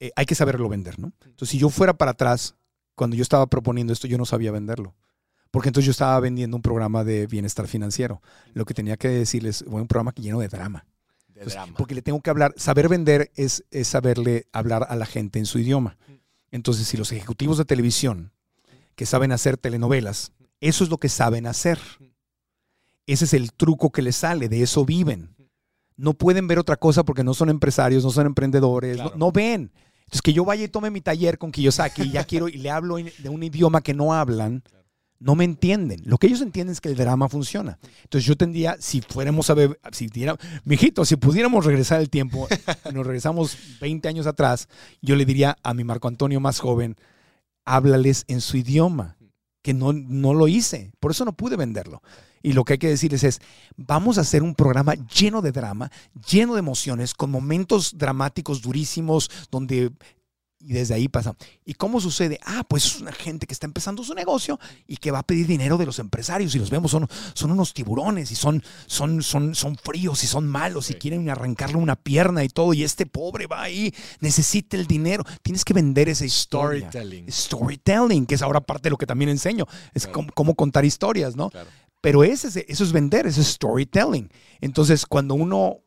eh, 0.00 0.10
hay 0.16 0.26
que 0.26 0.34
saberlo 0.34 0.68
vender, 0.68 0.98
¿no? 0.98 1.12
Entonces, 1.24 1.50
si 1.50 1.58
yo 1.58 1.68
fuera 1.70 1.94
para 1.94 2.12
atrás, 2.12 2.54
cuando 2.94 3.16
yo 3.16 3.22
estaba 3.22 3.46
proponiendo 3.46 3.92
esto, 3.92 4.06
yo 4.06 4.18
no 4.18 4.24
sabía 4.24 4.50
venderlo. 4.52 4.94
Porque 5.50 5.68
entonces 5.68 5.86
yo 5.86 5.92
estaba 5.92 6.18
vendiendo 6.20 6.56
un 6.56 6.62
programa 6.62 7.04
de 7.04 7.26
bienestar 7.26 7.66
financiero. 7.68 8.20
Lo 8.52 8.64
que 8.64 8.74
tenía 8.74 8.96
que 8.96 9.08
decirles 9.08 9.64
fue 9.68 9.80
un 9.80 9.88
programa 9.88 10.12
lleno 10.16 10.40
de 10.40 10.48
drama. 10.48 10.86
De 11.36 11.42
Entonces, 11.42 11.52
drama. 11.54 11.74
Porque 11.76 11.94
le 11.94 12.02
tengo 12.02 12.20
que 12.22 12.30
hablar, 12.30 12.54
saber 12.56 12.88
vender 12.88 13.30
es, 13.36 13.64
es 13.70 13.88
saberle 13.88 14.46
hablar 14.52 14.86
a 14.88 14.96
la 14.96 15.04
gente 15.06 15.38
en 15.38 15.44
su 15.46 15.58
idioma. 15.58 15.96
Entonces, 16.50 16.88
si 16.88 16.96
los 16.96 17.12
ejecutivos 17.12 17.58
de 17.58 17.64
televisión 17.66 18.32
que 18.94 19.04
saben 19.04 19.32
hacer 19.32 19.58
telenovelas, 19.58 20.32
eso 20.60 20.82
es 20.82 20.88
lo 20.90 20.96
que 20.96 21.10
saben 21.10 21.46
hacer. 21.46 21.78
Ese 23.06 23.26
es 23.26 23.34
el 23.34 23.52
truco 23.52 23.90
que 23.90 24.02
les 24.02 24.16
sale, 24.16 24.48
de 24.48 24.62
eso 24.62 24.84
viven. 24.84 25.34
No 25.96 26.14
pueden 26.14 26.46
ver 26.48 26.58
otra 26.58 26.76
cosa 26.76 27.04
porque 27.04 27.22
no 27.22 27.34
son 27.34 27.50
empresarios, 27.50 28.02
no 28.02 28.10
son 28.10 28.26
emprendedores, 28.26 28.96
Claro. 28.96 29.10
no, 29.10 29.26
no 29.26 29.32
ven. 29.32 29.70
Entonces, 30.00 30.22
que 30.22 30.32
yo 30.32 30.44
vaya 30.44 30.64
y 30.64 30.68
tome 30.68 30.90
mi 30.90 31.00
taller 31.00 31.36
con 31.38 31.52
Kiyosaki 31.52 32.02
y 32.02 32.10
ya 32.12 32.24
quiero 32.24 32.48
y 32.48 32.52
le 32.58 32.70
hablo 32.70 32.96
de 32.96 33.28
un 33.28 33.42
idioma 33.42 33.80
que 33.82 33.92
no 33.94 34.14
hablan, 34.14 34.62
no 35.18 35.34
me 35.34 35.44
entienden. 35.44 36.02
Lo 36.04 36.18
que 36.18 36.26
ellos 36.26 36.40
entienden 36.40 36.72
es 36.72 36.80
que 36.80 36.88
el 36.88 36.96
drama 36.96 37.28
funciona. 37.28 37.78
Entonces, 38.02 38.26
yo 38.26 38.36
tendría, 38.36 38.76
si 38.80 39.00
fuéramos 39.00 39.50
a 39.50 39.54
ver, 39.54 39.80
si 39.92 40.06
diera, 40.08 40.36
mijito, 40.64 41.04
si 41.04 41.16
pudiéramos 41.16 41.64
regresar 41.64 42.00
el 42.00 42.10
tiempo, 42.10 42.48
nos 42.92 43.06
regresamos 43.06 43.56
20 43.80 44.08
años 44.08 44.26
atrás, 44.26 44.68
yo 45.00 45.16
le 45.16 45.24
diría 45.24 45.56
a 45.62 45.74
mi 45.74 45.84
Marco 45.84 46.08
Antonio 46.08 46.40
más 46.40 46.60
joven, 46.60 46.96
háblales 47.64 48.24
en 48.28 48.40
su 48.40 48.56
idioma, 48.56 49.16
que 49.62 49.74
no, 49.74 49.92
no 49.92 50.34
lo 50.34 50.48
hice. 50.48 50.92
Por 51.00 51.10
eso 51.10 51.24
no 51.24 51.32
pude 51.32 51.56
venderlo. 51.56 52.02
Y 52.42 52.52
lo 52.52 52.64
que 52.64 52.74
hay 52.74 52.78
que 52.78 52.88
decirles 52.88 53.24
es, 53.24 53.40
vamos 53.76 54.18
a 54.18 54.20
hacer 54.20 54.44
un 54.44 54.54
programa 54.54 54.94
lleno 54.94 55.42
de 55.42 55.50
drama, 55.50 55.90
lleno 56.30 56.54
de 56.54 56.60
emociones, 56.60 57.12
con 57.12 57.30
momentos 57.30 57.98
dramáticos 57.98 58.62
durísimos, 58.62 59.30
donde... 59.50 59.90
Y 60.68 60.72
desde 60.72 60.94
ahí 60.94 61.06
pasa. 61.06 61.36
¿Y 61.64 61.74
cómo 61.74 62.00
sucede? 62.00 62.40
Ah, 62.44 62.64
pues 62.68 62.84
es 62.86 63.00
una 63.00 63.12
gente 63.12 63.46
que 63.46 63.52
está 63.54 63.66
empezando 63.66 64.02
su 64.02 64.14
negocio 64.14 64.58
y 64.88 64.96
que 64.96 65.12
va 65.12 65.20
a 65.20 65.22
pedir 65.22 65.46
dinero 65.46 65.78
de 65.78 65.86
los 65.86 66.00
empresarios. 66.00 66.52
Y 66.56 66.58
los 66.58 66.70
vemos, 66.70 66.90
son, 66.90 67.06
son 67.34 67.52
unos 67.52 67.72
tiburones 67.72 68.32
y 68.32 68.34
son, 68.34 68.64
son, 68.86 69.22
son, 69.22 69.54
son 69.54 69.76
fríos 69.76 70.24
y 70.24 70.26
son 70.26 70.48
malos 70.48 70.90
y 70.90 70.94
quieren 70.94 71.30
arrancarle 71.30 71.76
una 71.76 71.94
pierna 71.94 72.42
y 72.42 72.48
todo. 72.48 72.74
Y 72.74 72.82
este 72.82 73.06
pobre 73.06 73.46
va 73.46 73.62
ahí, 73.62 73.94
necesita 74.18 74.76
el 74.76 74.88
dinero. 74.88 75.22
Tienes 75.42 75.64
que 75.64 75.72
vender 75.72 76.08
esa 76.08 76.24
historia 76.24 76.88
Storytelling. 76.90 77.30
storytelling, 77.30 78.26
que 78.26 78.34
es 78.34 78.42
ahora 78.42 78.60
parte 78.60 78.84
de 78.86 78.90
lo 78.90 78.96
que 78.96 79.06
también 79.06 79.28
enseño, 79.28 79.66
es 79.94 80.02
Claro. 80.06 80.14
cómo, 80.14 80.32
cómo 80.34 80.54
contar 80.56 80.84
historias, 80.84 81.36
¿no? 81.36 81.50
Claro. 81.50 81.70
Pero 82.00 82.24
ese, 82.24 82.48
es- 82.48 82.56
eso 82.56 82.82
es 82.84 82.92
vender, 82.92 83.26
eso 83.28 83.40
es 83.40 83.46
storytelling. 83.48 84.30
Entonces, 84.60 85.06
cuando 85.06 85.34
uno, 85.34 85.78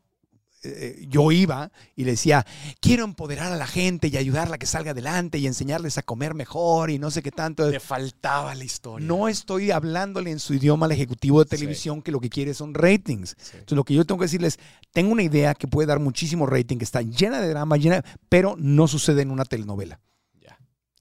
eh, 0.62 1.06
yo 1.08 1.32
iba 1.32 1.70
y 1.96 2.04
le 2.04 2.12
decía, 2.12 2.44
quiero 2.80 3.04
empoderar 3.04 3.52
a 3.52 3.56
la 3.56 3.66
gente 3.66 4.08
y 4.08 4.16
ayudarla 4.16 4.56
a 4.56 4.58
que 4.58 4.66
salga 4.66 4.90
adelante 4.90 5.38
y 5.38 5.46
enseñarles 5.46 5.96
a 5.98 6.02
comer 6.02 6.34
mejor 6.34 6.90
y 6.90 6.98
no 6.98 7.10
sé 7.10 7.22
qué 7.22 7.30
tanto. 7.30 7.70
Te 7.70 7.80
faltaba 7.80 8.54
la 8.54 8.64
historia. 8.64 9.06
No 9.06 9.28
estoy 9.28 9.70
hablándole 9.70 10.30
en 10.30 10.38
su 10.38 10.54
idioma 10.54 10.86
al 10.86 10.92
ejecutivo 10.92 11.42
de 11.42 11.48
Sí. 11.50 11.56
televisión 11.56 12.02
que 12.02 12.12
lo 12.12 12.20
que 12.20 12.28
quiere 12.30 12.52
son 12.54 12.74
ratings. 12.74 13.30
Sí. 13.38 13.52
Entonces, 13.54 13.76
lo 13.76 13.84
que 13.84 13.94
yo 13.94 14.04
tengo 14.04 14.18
que 14.18 14.26
decirles, 14.26 14.58
tengo 14.92 15.12
una 15.12 15.22
idea 15.22 15.54
que 15.54 15.66
puede 15.68 15.86
dar 15.86 16.00
muchísimo 16.00 16.46
rating, 16.46 16.76
que 16.78 16.84
está 16.84 17.02
llena 17.02 17.40
de 17.40 17.48
drama, 17.48 17.76
llena, 17.76 18.04
pero 18.28 18.54
no 18.58 18.86
sucede 18.88 19.22
en 19.22 19.30
una 19.30 19.44
telenovela. 19.44 20.00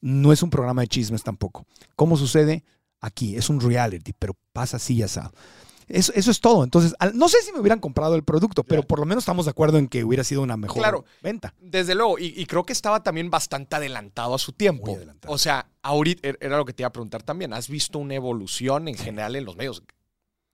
No 0.01 0.31
es 0.31 0.41
un 0.43 0.49
programa 0.49 0.81
de 0.81 0.87
chismes 0.87 1.23
tampoco. 1.23 1.65
¿Cómo 1.97 2.15
sucede? 2.15 2.63
Aquí, 3.01 3.35
es 3.35 3.49
un 3.49 3.59
reality, 3.59 4.13
pero 4.17 4.33
pasa 4.53 4.77
así 4.77 4.93
y 4.95 5.03
asado. 5.03 5.33
Eso, 5.89 6.13
eso 6.15 6.31
es 6.31 6.39
todo. 6.39 6.63
Entonces, 6.63 6.93
al- 6.99 7.17
no 7.17 7.27
sé 7.27 7.41
si 7.41 7.51
me 7.51 7.59
hubieran 7.59 7.79
comprado 7.79 8.15
el 8.15 8.23
producto, 8.23 8.63
pero 8.63 8.83
por 8.83 8.99
lo 8.99 9.05
menos 9.05 9.23
estamos 9.23 9.45
de 9.45 9.51
acuerdo 9.51 9.77
en 9.79 9.87
que 9.87 10.03
hubiera 10.03 10.23
sido 10.23 10.41
una 10.43 10.55
mejor 10.55 10.77
Claro. 10.77 11.05
venta. 11.21 11.53
Desde 11.59 11.95
luego, 11.95 12.19
y, 12.19 12.27
y 12.39 12.45
creo 12.45 12.63
que 12.63 12.73
estaba 12.73 13.01
también 13.03 13.29
bastante 13.29 13.75
adelantado 13.75 14.35
a 14.35 14.39
su 14.39 14.51
tiempo. 14.53 14.97
O 15.27 15.37
sea, 15.37 15.67
ahorita 15.81 16.29
er- 16.29 16.37
era 16.41 16.57
lo 16.57 16.65
que 16.65 16.73
te 16.73 16.83
iba 16.83 16.87
a 16.87 16.91
preguntar 16.93 17.23
también. 17.23 17.53
¿Has 17.53 17.67
visto 17.69 17.99
una 17.99 18.13
evolución 18.15 18.87
en 18.87 18.95
general 18.95 19.35
en 19.35 19.45
los 19.45 19.55
medios? 19.57 19.83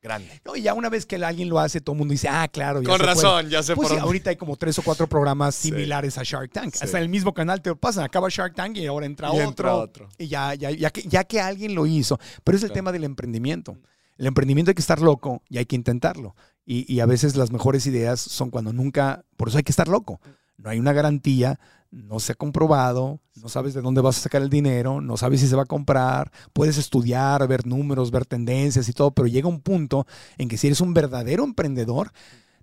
Grande. 0.01 0.39
No, 0.45 0.55
y 0.55 0.61
ya 0.61 0.75
una 0.75 0.89
vez 0.89 1.07
que 1.07 1.15
alguien 1.15 1.49
lo 1.49 1.57
hace, 1.59 1.81
todo 1.81 1.93
el 1.95 1.97
mundo 1.97 2.11
dice, 2.11 2.27
ah, 2.29 2.47
claro. 2.47 2.79
ya 2.81 2.87
Con 2.89 2.97
se 2.99 3.03
puede". 3.03 3.15
razón, 3.15 3.49
ya 3.49 3.63
sé 3.63 3.73
Pues 3.75 3.87
por 3.87 3.87
sí, 3.87 3.95
dónde. 3.95 4.05
ahorita 4.07 4.29
hay 4.29 4.35
como 4.35 4.55
tres 4.55 4.77
o 4.77 4.83
cuatro 4.83 5.07
programas 5.07 5.55
similares 5.55 6.17
a 6.19 6.21
Shark 6.23 6.51
Tank. 6.51 6.75
Sí. 6.75 6.79
Hasta 6.83 6.97
en 6.97 7.03
el 7.03 7.09
mismo 7.09 7.33
canal 7.33 7.59
te 7.61 7.75
pasan. 7.75 8.03
Acaba 8.03 8.27
Shark 8.29 8.53
Tank 8.53 8.77
y 8.77 8.85
ahora 8.85 9.07
entra 9.07 9.29
Y 9.29 9.31
otro. 9.31 9.43
entra 9.49 9.75
otro. 9.75 10.09
Y 10.19 10.27
ya, 10.27 10.53
ya, 10.53 10.69
ya, 10.69 10.91
que, 10.91 11.01
ya 11.01 11.23
que 11.23 11.41
alguien 11.41 11.73
lo 11.73 11.87
hizo. 11.87 12.19
Pero 12.43 12.55
es 12.55 12.63
el 12.63 12.69
Claro. 12.69 12.75
tema 12.75 12.91
del 12.91 13.03
emprendimiento. 13.03 13.77
El 14.17 14.27
emprendimiento 14.27 14.71
hay 14.71 14.75
que 14.75 14.81
estar 14.81 15.01
loco 15.01 15.41
y 15.49 15.57
hay 15.57 15.65
que 15.65 15.75
intentarlo. 15.75 16.35
Y, 16.65 16.91
y 16.91 16.99
a 16.99 17.05
veces 17.05 17.35
las 17.35 17.51
mejores 17.51 17.85
ideas 17.85 18.19
son 18.19 18.49
cuando 18.49 18.73
nunca. 18.73 19.25
Por 19.37 19.49
eso 19.49 19.57
hay 19.57 19.63
que 19.63 19.71
estar 19.71 19.87
loco. 19.87 20.19
No 20.57 20.69
hay 20.69 20.79
una 20.79 20.93
garantía, 20.93 21.59
no 21.91 22.19
se 22.19 22.33
ha 22.33 22.35
comprobado, 22.35 23.19
no 23.35 23.49
sabes 23.49 23.73
de 23.73 23.81
dónde 23.81 24.01
vas 24.01 24.17
a 24.17 24.21
sacar 24.21 24.41
el 24.41 24.49
dinero, 24.49 25.01
no 25.01 25.17
sabes 25.17 25.39
si 25.39 25.47
se 25.47 25.55
va 25.55 25.63
a 25.63 25.67
comprar. 25.67 26.31
Puedes 26.53 26.77
estudiar, 26.77 27.47
ver 27.47 27.65
números, 27.65 28.11
ver 28.11 28.25
tendencias 28.25 28.87
y 28.89 28.93
todo, 28.93 29.11
pero 29.11 29.27
llega 29.27 29.47
un 29.47 29.61
punto 29.61 30.05
en 30.37 30.49
que 30.49 30.57
si 30.57 30.67
eres 30.67 30.81
un 30.81 30.93
verdadero 30.93 31.43
emprendedor, 31.43 32.11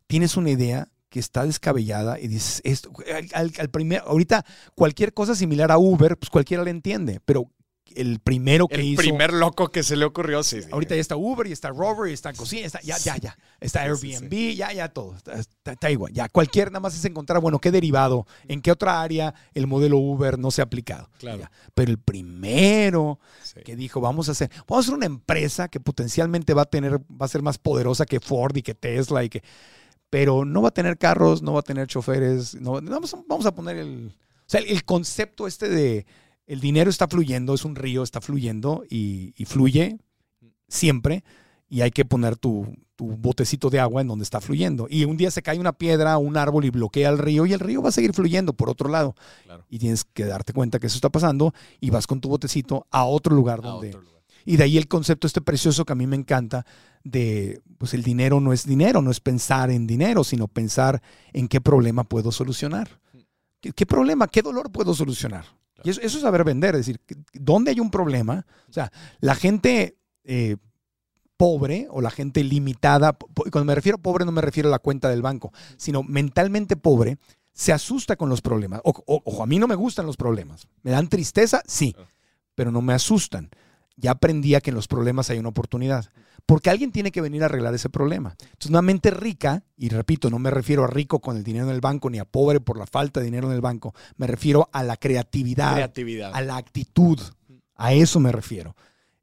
tienes 0.07 0.37
una 0.37 0.51
idea 0.51 0.89
que 1.09 1.21
está 1.21 1.45
descabellada 1.45 2.19
y 2.19 2.29
dices, 2.29 2.61
esto, 2.65 2.91
al, 3.35 3.71
primer, 3.71 4.03
ahorita 4.07 4.45
cualquier 4.75 5.13
cosa 5.13 5.35
similar 5.35 5.71
a 5.71 5.79
Uber, 5.79 6.17
pues 6.19 6.31
cualquiera 6.31 6.65
le 6.65 6.71
entiende, 6.71 7.21
pero 7.25 7.51
el 7.97 8.19
primero 8.21 8.69
que 8.69 8.77
El 8.77 8.85
hizo... 8.85 9.03
primer 9.03 9.33
loco 9.33 9.69
que 9.69 9.83
se 9.83 9.97
le 9.97 10.05
ocurrió, 10.05 10.43
sí. 10.43 10.61
Ahorita 10.71 10.95
ya 10.95 11.01
está 11.01 11.17
Uber 11.17 11.47
y 11.47 11.53
está 11.53 11.71
Rover 11.71 12.11
y 12.11 12.15
está 12.15 12.33
Cocina, 12.33 12.67
está, 12.67 12.81
ya, 12.83 12.97
ya, 12.99 13.17
ya. 13.17 13.37
Está 13.61 13.85
Sí, 13.97 14.13
sí, 14.13 14.15
Airbnb, 14.15 14.55
ya, 14.57 14.73
ya 14.73 14.89
todo. 14.89 15.15
Está, 15.17 15.35
está- 15.39 15.73
está 15.73 15.91
igual. 15.91 16.13
Ya 16.13 16.29
cualquier, 16.29 16.69
nada 16.71 16.81
más 16.81 16.95
es 16.97 17.05
encontrar, 17.05 17.41
bueno, 17.41 17.59
qué 17.59 17.71
derivado, 17.71 18.27
en 18.49 18.61
qué 18.61 18.71
otra 18.73 19.01
área 19.03 19.35
el 19.55 19.67
modelo 19.67 19.99
Uber 19.99 20.39
no 20.39 20.51
se 20.51 20.61
ha 20.63 20.65
aplicado. 20.65 21.09
Claro. 21.19 21.39
Ya. 21.41 21.51
Pero 21.75 21.91
el 21.91 21.99
primero 21.99 23.19
que 23.65 23.77
dijo, 23.77 24.01
vamos 24.01 24.29
a 24.29 24.33
hacer, 24.33 24.51
vamos 24.69 24.85
a 24.85 24.89
hacer 24.89 24.95
una 24.95 25.07
empresa 25.07 25.69
que 25.69 25.81
potencialmente 25.81 26.55
va 26.55 26.63
a 26.63 26.67
tener, 26.67 26.99
va 27.01 27.27
a 27.27 27.29
ser 27.29 27.43
más 27.43 27.59
poderosa 27.59 28.07
que 28.07 28.21
Ford 28.21 28.57
y 28.57 28.63
que 28.63 28.75
Tesla 28.75 29.23
y 29.25 29.29
que, 29.29 29.43
pero 30.11 30.45
no 30.45 30.63
va 30.63 30.69
a 30.69 30.75
tener 30.75 30.99
carros, 30.99 31.43
no 31.43 31.53
va 31.55 31.61
a 31.61 31.63
tener 31.63 31.87
choferes, 31.87 32.55
no, 32.55 32.73
vamos, 32.83 33.15
a- 33.15 33.23
vamos 33.27 33.47
a 33.47 33.55
poner 33.55 33.77
el, 33.79 34.13
o 34.13 34.45
sea, 34.47 34.61
el, 34.61 34.69
el 34.69 34.85
concepto 34.85 35.47
este 35.47 35.69
de 35.69 36.05
el 36.53 36.61
dinero 36.61 36.91
está 36.91 37.09
fluyendo, 37.09 37.55
es 37.55 37.65
un 37.65 37.77
río, 37.77 38.03
está 38.03 38.21
fluyendo 38.21 38.85
y, 38.91 39.33
y 39.39 39.47
fluye 39.47 39.97
siempre 40.69 41.25
y 41.71 41.81
hay 41.81 41.91
que 41.91 42.05
poner 42.05 42.37
tu, 42.37 42.67
tu 42.95 43.07
botecito 43.17 43.71
de 43.71 43.81
agua 43.81 44.03
en 44.03 44.09
donde 44.09 44.23
está 44.23 44.39
fluyendo. 44.39 44.87
Y 44.91 45.07
un 45.07 45.17
día 45.17 45.31
se 45.31 45.41
cae 45.41 45.59
una 45.59 45.73
piedra, 45.73 46.19
un 46.19 46.37
árbol 46.37 46.67
y 46.67 46.71
bloquea 46.71 47.09
el 47.09 47.17
río 47.17 47.47
y 47.47 47.55
el 47.55 47.61
río 47.61 47.81
va 47.81 47.89
a 47.89 47.93
seguir 47.93 48.13
fluyendo 48.13 48.53
por 48.53 48.69
otro 48.69 48.91
lado. 48.91 49.15
Claro. 49.45 49.65
Y 49.71 49.79
tienes 49.79 50.05
que 50.05 50.27
darte 50.27 50.53
cuenta 50.53 50.79
que 50.79 50.89
eso 50.89 50.97
está 50.97 51.09
pasando 51.09 51.55
y 51.81 51.89
vas 51.89 52.07
con 52.07 52.21
tu 52.21 52.29
botecito 52.29 52.87
a 52.91 53.07
otro 53.07 53.35
lugar 53.35 53.61
A 53.61 53.69
donde... 53.69 53.89
otro 53.89 54.03
lugar. 54.03 54.23
Y 54.45 54.59
de 54.59 54.65
ahí 54.65 54.77
el 54.77 54.89
concepto 54.89 55.27
este 55.27 55.41
precioso 55.41 55.87
que 55.87 55.95
a 55.95 55.97
mí 55.97 56.07
me 56.07 56.17
encanta 56.17 56.67
de, 57.03 57.63
pues 57.79 57.95
el 57.95 58.03
dinero 58.03 58.41
no 58.41 58.53
es 58.53 58.67
dinero, 58.67 59.01
no 59.01 59.11
es 59.11 59.21
pensar 59.21 59.71
en 59.71 59.87
dinero, 59.87 60.23
sino 60.23 60.49
pensar 60.49 61.01
en 61.33 61.49
qué 61.49 61.63
problema 61.63 62.05
puedo 62.05 62.31
solucionar. 62.31 63.01
¿Qué, 63.63 63.73
qué 63.73 63.87
problema, 63.87 64.29
qué 64.29 64.43
dolor 64.43 64.71
puedo 64.71 64.93
solucionar? 64.93 65.47
Y 65.85 65.91
eso, 65.91 66.01
eso 66.01 66.17
es 66.19 66.23
saber 66.23 66.45
vender, 66.45 66.75
es 66.75 66.87
decir, 66.87 67.01
¿dónde 67.33 67.71
hay 67.73 67.81
un 67.81 67.91
problema? 67.91 68.47
O 68.69 68.73
sea, 68.73 68.91
la 69.21 69.35
gente 69.35 69.97
eh, 70.25 70.57
pobre 71.37 71.87
o 71.91 72.01
la 72.01 72.11
gente 72.11 72.45
limitada, 72.45 73.13
po- 73.15 73.45
cuando 73.51 73.65
me 73.65 73.75
refiero 73.75 73.97
a 73.97 74.03
pobre 74.03 74.25
no 74.25 74.33
me 74.33 74.41
refiero 74.43 74.69
a 74.69 74.73
la 74.73 74.79
cuenta 74.79 75.09
del 75.09 75.23
banco, 75.23 75.53
sino 75.77 76.03
mentalmente 76.03 76.77
pobre, 76.77 77.19
se 77.53 77.73
asusta 77.73 78.17
con 78.17 78.29
los 78.29 78.41
problemas. 78.41 78.81
O- 78.85 78.91
o- 79.07 79.23
ojo, 79.25 79.43
a 79.43 79.47
mí 79.47 79.59
no 79.59 79.67
me 79.67 79.75
gustan 79.75 80.07
los 80.07 80.17
problemas. 80.17 80.67
¿Me 80.83 80.91
dan 80.91 81.09
tristeza? 81.09 81.63
Sí, 81.67 81.95
Ah. 81.99 82.05
pero 82.55 82.71
no 82.71 82.81
me 82.81 82.95
asustan. 82.95 83.51
Ya 84.03 84.11
aprendí 84.11 84.55
a 84.55 84.61
que 84.61 84.69
en 84.71 84.77
los 84.77 84.87
problemas 84.89 85.31
hay 85.31 85.39
una 85.39 85.49
oportunidad. 85.49 86.05
Porque 86.45 86.69
alguien 86.71 86.91
tiene 86.93 87.13
que 87.13 87.21
venir 87.21 87.43
a 87.43 87.47
arreglar 87.47 87.73
ese 87.73 87.89
problema. 87.89 88.35
Entonces, 88.41 88.69
una 88.71 88.83
mente 88.83 89.11
rica, 89.13 89.63
y 89.77 89.89
repito, 89.89 90.29
no 90.29 90.39
me 90.41 90.51
refiero 90.51 90.83
a 90.85 90.89
rico 90.89 91.21
con 91.21 91.37
el 91.37 91.45
dinero 91.45 91.67
en 91.67 91.73
el 91.75 91.81
banco 91.81 92.11
ni 92.11 92.19
a 92.19 92.25
pobre 92.25 92.59
por 92.61 92.77
la 92.77 92.85
falta 92.87 93.21
de 93.21 93.27
dinero 93.27 93.47
en 93.49 93.55
el 93.55 93.61
banco, 93.61 93.95
me 94.17 94.27
refiero 94.27 94.69
a 94.73 94.83
la 94.83 94.97
creatividad, 94.97 95.75
Creatividad. 95.75 96.33
a 96.35 96.41
la 96.43 96.57
actitud. 96.57 97.19
A 97.77 97.93
eso 97.95 98.19
me 98.21 98.33
refiero. 98.33 98.75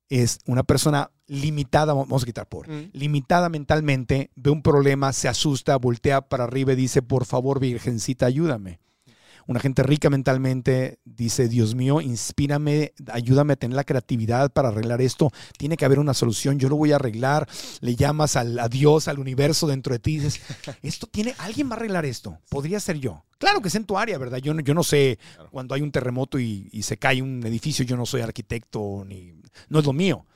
Es 0.08 0.40
una 0.48 0.64
persona 0.64 1.12
limitada, 1.28 1.94
vamos 1.94 2.24
a 2.24 2.26
quitar 2.26 2.48
pobre, 2.48 2.72
Mm. 2.72 2.90
limitada 2.94 3.50
mentalmente, 3.50 4.32
ve 4.36 4.50
un 4.50 4.64
problema, 4.64 5.14
se 5.14 5.28
asusta, 5.28 5.76
voltea 5.76 6.22
para 6.22 6.46
arriba 6.46 6.74
y 6.74 6.78
dice, 6.78 7.02
por 7.04 7.26
favor, 7.26 7.60
Virgencita, 7.60 8.26
ayúdame. 8.26 8.80
Una 9.50 9.60
gente 9.60 9.82
rica 9.82 10.12
mentalmente 10.12 11.00
dice, 11.06 11.50
Dios 11.50 11.74
mío, 11.74 12.02
inspírame, 12.02 12.94
ayúdame 13.12 13.54
a 13.54 13.56
tener 13.56 13.76
la 13.76 13.84
creatividad 13.84 14.52
para 14.54 14.68
arreglar 14.70 15.02
esto. 15.02 15.32
Tiene 15.58 15.76
que 15.76 15.86
haber 15.86 15.98
una 15.98 16.14
solución, 16.14 16.60
yo 16.60 16.70
lo 16.70 16.76
voy 16.76 16.92
a 16.92 16.98
arreglar. 16.98 17.50
Le 17.82 17.96
llamas 17.96 18.36
al, 18.36 18.60
a 18.60 18.70
Dios, 18.70 19.08
al 19.08 19.18
universo 19.18 19.66
dentro 19.66 19.92
de 19.94 19.98
ti 19.98 20.12
y 20.18 20.20
dices, 20.20 20.40
esto 20.84 21.08
tiene, 21.08 21.34
alguien 21.40 21.68
va 21.68 21.74
a 21.74 21.78
arreglar 21.78 22.06
esto. 22.06 22.38
Podría 22.48 22.80
ser 22.80 23.00
yo. 23.00 23.26
Claro 23.40 23.60
que 23.60 23.70
es 23.70 23.76
en 23.76 23.86
tu 23.86 23.98
área, 23.98 24.20
¿verdad? 24.20 24.38
Yo 24.38 24.54
no, 24.54 24.62
yo 24.62 24.76
no 24.76 24.84
sé 24.84 25.18
Claro. 25.34 25.50
cuando 25.50 25.74
hay 25.74 25.82
un 25.82 25.92
terremoto 25.92 26.38
y, 26.38 26.70
y 26.72 26.84
se 26.84 26.98
cae 26.98 27.24
un 27.24 27.44
edificio, 27.44 27.84
yo 27.84 27.98
no 27.98 28.06
soy 28.06 28.22
arquitecto 28.22 29.04
ni, 29.04 29.34
no 29.68 29.80
es 29.80 29.86
lo 29.86 29.94
mío. 29.94 30.28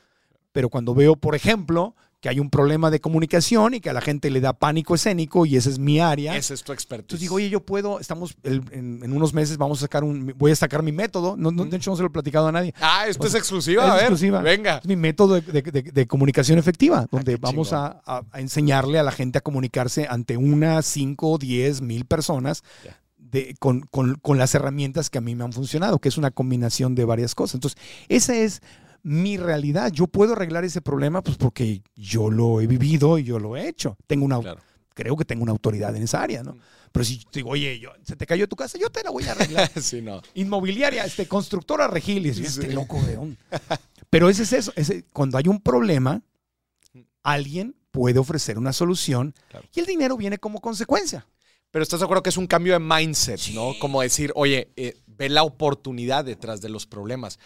Pero 0.52 0.70
cuando 0.70 0.96
veo, 0.96 1.16
por 1.16 1.36
ejemplo, 1.36 1.96
que 2.24 2.30
hay 2.30 2.40
un 2.40 2.50
problema 2.50 2.90
de 2.90 3.02
comunicación 3.02 3.74
y 3.74 3.82
que 3.82 3.90
a 3.90 3.94
la 3.94 4.00
gente 4.00 4.30
le 4.32 4.40
da 4.40 4.54
pánico 4.54 4.96
escénico 4.96 5.46
y 5.46 5.58
esa 5.58 5.70
es 5.70 5.78
mi 5.78 6.00
área. 6.00 6.38
Ese 6.38 6.54
es 6.54 6.64
tu 6.64 6.72
expertise. 6.72 7.04
Entonces 7.04 7.20
digo, 7.20 7.36
oye, 7.36 7.50
yo 7.50 7.60
puedo, 7.60 8.00
estamos, 8.00 8.38
el- 8.44 8.64
en, 8.72 9.02
en 9.04 9.12
unos 9.12 9.34
meses 9.34 9.58
vamos 9.58 9.80
a 9.80 9.82
sacar 9.82 10.06
un, 10.06 10.34
voy 10.38 10.52
a 10.54 10.56
sacar 10.56 10.84
mi 10.84 10.94
método. 10.94 11.36
No, 11.36 11.52
no, 11.52 11.66
de 11.66 11.76
hecho, 11.76 11.90
no 11.92 11.98
se 11.98 12.02
lo 12.02 12.08
he 12.08 12.12
platicado 12.12 12.48
a 12.48 12.54
nadie. 12.54 12.74
ah, 12.80 13.08
esto 13.10 13.28
es 13.28 13.36
exclusiva. 13.36 13.84
es 13.84 13.90
a 13.90 13.94
ver, 13.96 14.02
exclusiva. 14.04 14.40
venga. 14.42 14.78
Es 14.78 14.88
mi 14.88 14.96
método 14.96 15.42
de, 15.42 15.42
de- 15.42 15.62
de- 15.64 15.82
de 15.92 16.08
comunicación 16.08 16.58
efectiva, 16.58 17.08
donde 17.12 17.34
qué 17.34 17.40
vamos 17.42 17.74
a, 17.74 18.02
a- 18.06 18.22
a 18.32 18.40
enseñarle 18.40 19.00
a 19.00 19.04
la 19.04 19.12
gente 19.12 19.40
a 19.40 19.42
comunicarse 19.42 20.08
ante 20.10 20.38
una, 20.38 20.82
cinco, 20.82 21.38
diez, 21.38 21.82
mil 21.82 22.06
personas 22.06 22.64
de, 23.18 23.56
con, 23.60 23.82
con, 23.82 24.16
con 24.16 24.38
las 24.38 24.56
herramientas 24.56 25.10
que 25.10 25.18
a 25.18 25.22
mí 25.22 25.36
me 25.36 25.44
han 25.44 25.52
funcionado, 25.52 26.00
que 26.00 26.08
es 26.08 26.18
una 26.18 26.32
combinación 26.32 26.96
de 26.96 27.04
varias 27.04 27.36
cosas. 27.36 27.56
Entonces, 27.56 27.78
esa 28.08 28.34
es 28.36 28.62
mi 29.04 29.38
realidad. 29.38 29.92
Yo 29.92 30.08
puedo 30.08 30.34
arreglar 30.34 30.64
ese 30.64 30.82
problema 30.82 31.22
pues 31.22 31.38
porque 31.38 31.82
yo 31.96 32.30
lo 32.32 32.62
he 32.62 32.68
vivido 32.68 33.18
y 33.18 33.24
yo 33.24 33.38
lo 33.40 33.56
he 33.58 33.68
hecho. 33.68 33.98
Tengo 34.08 34.26
una, 34.26 34.40
Claro. 34.40 34.62
creo 34.94 35.16
que 35.18 35.26
tengo 35.26 35.44
una 35.44 35.52
autoridad 35.52 35.96
en 35.96 36.04
esa 36.04 36.22
área, 36.22 36.42
¿no? 36.44 36.58
Pero 36.92 37.04
si 37.06 37.22
digo, 37.34 37.50
oye, 37.50 37.80
yo- 37.80 37.92
se 38.04 38.16
te 38.16 38.26
cayó 38.26 38.48
tu 38.48 38.56
casa, 38.56 38.78
yo 38.78 38.90
te 38.90 39.04
la 39.04 39.10
voy 39.10 39.24
a 39.26 39.32
arreglar. 39.32 39.70
sí, 39.82 40.02
no. 40.02 40.22
Inmobiliaria, 40.36 41.04
este, 41.06 41.28
constructora 41.28 41.88
Regil, 41.88 42.26
y 42.26 42.30
dices, 42.32 42.58
este 42.58 42.72
loco? 42.74 43.00
Pero 44.10 44.30
ese 44.30 44.44
es 44.44 44.54
eso, 44.54 44.74
ese- 44.76 45.04
cuando 45.12 45.38
hay 45.38 45.48
un 45.48 45.60
problema, 45.60 46.22
alguien 47.24 47.76
puede 47.92 48.20
ofrecer 48.20 48.58
una 48.58 48.74
solución 48.74 49.34
Claro. 49.50 49.68
y 49.74 49.80
el 49.80 49.86
dinero 49.86 50.18
viene 50.18 50.38
como 50.38 50.62
consecuencia. 50.62 51.28
Pero 51.72 51.82
estás 51.84 52.00
de 52.00 52.04
acuerdo 52.06 52.22
que 52.24 52.30
es 52.30 52.38
un 52.38 52.46
cambio 52.48 52.74
de 52.74 52.80
mindset, 52.80 53.40
¿no? 53.54 53.74
Como 53.80 54.02
decir, 54.02 54.32
oye, 54.36 54.72
eh, 54.76 54.96
ve 55.08 55.30
la 55.30 55.42
oportunidad 55.44 56.24
detrás 56.26 56.62
de 56.62 56.70
los 56.70 56.86
problemas. 56.86 57.40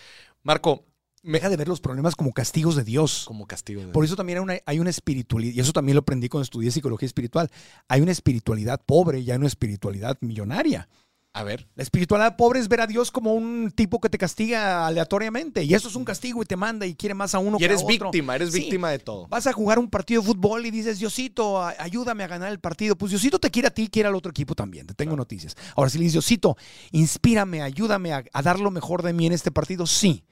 Marco, 0.44 0.84
Deja 1.28 1.50
de 1.50 1.58
ver 1.58 1.68
los 1.68 1.82
problemas 1.82 2.16
como 2.16 2.32
castigos 2.34 2.76
de 2.76 2.84
Dios. 2.84 3.26
como 3.28 3.46
castigo. 3.46 3.82
de- 3.82 3.88
Por 3.90 4.06
eso 4.06 4.16
también 4.16 4.38
hay 4.40 4.44
una, 4.44 4.58
hay 4.66 4.80
una 4.80 4.90
espiritualidad, 4.90 5.54
y 5.56 5.60
eso 5.60 5.74
también 5.74 5.96
lo 5.96 6.02
aprendí 6.02 6.30
cuando 6.30 6.44
estudié 6.44 6.72
psicología 6.72 7.06
espiritual. 7.06 7.50
Hay 7.88 8.02
una 8.02 8.12
espiritualidad 8.12 8.82
pobre 8.86 9.20
y 9.20 9.30
hay 9.32 9.38
una 9.38 9.48
espiritualidad 9.48 10.18
millonaria. 10.22 10.88
A 11.34 11.44
ver, 11.44 11.68
La 11.76 11.84
espiritualidad 11.84 12.36
pobre 12.36 12.60
es 12.60 12.68
ver 12.68 12.82
a 12.82 12.88
Dios 12.88 13.12
como 13.12 13.36
un 13.36 13.72
tipo 13.76 14.00
que 14.00 14.10
te 14.10 14.18
castiga 14.18 14.88
aleatoriamente. 14.88 15.64
Y 15.64 15.76
eso 15.76 15.88
es 15.88 15.96
un 15.96 16.04
castigo 16.04 16.42
y 16.42 16.46
te 16.48 16.56
manda 16.56 16.88
y 16.88 16.96
quiere 16.96 17.14
más 17.14 17.36
a 17.36 17.40
uno 17.40 17.58
y 17.58 17.60
que 17.60 17.66
eres 17.66 17.82
a 17.82 17.84
otro. 17.84 17.94
víctima, 18.08 18.36
eres 18.36 18.52
Sí. 18.54 18.62
víctima 18.62 18.90
de 18.90 18.98
todo. 18.98 19.28
Vas 19.28 19.46
a 19.46 19.54
jugar 19.54 19.78
un 19.78 19.88
partido 19.88 20.22
de 20.24 20.28
fútbol 20.30 20.66
y 20.66 20.72
dices, 20.72 20.98
Diosito, 20.98 21.62
ayúdame 21.64 22.24
a 22.24 22.28
ganar 22.28 22.52
el 22.52 22.60
partido. 22.60 22.96
Pues 22.96 23.12
Diosito 23.12 23.38
te 23.38 23.52
quiere 23.52 23.68
a 23.68 23.72
ti, 23.72 23.88
quiere 23.88 24.10
al 24.10 24.16
otro 24.16 24.32
equipo 24.32 24.56
también. 24.56 24.88
Te 24.88 24.96
tengo 24.96 25.16
noticias. 25.16 25.56
Ahora, 25.76 25.92
si 25.92 26.00
le 26.00 26.06
dices, 26.06 26.14
Diosito, 26.14 26.58
inspírame, 26.92 27.62
ayúdame 27.62 28.14
a, 28.14 28.24
a 28.34 28.42
dar 28.42 28.60
lo 28.60 28.72
mejor 28.72 29.04
de 29.04 29.14
mí 29.14 29.28
en 29.28 29.34
este 29.34 29.52
partido, 29.52 29.86
sí. 29.86 30.24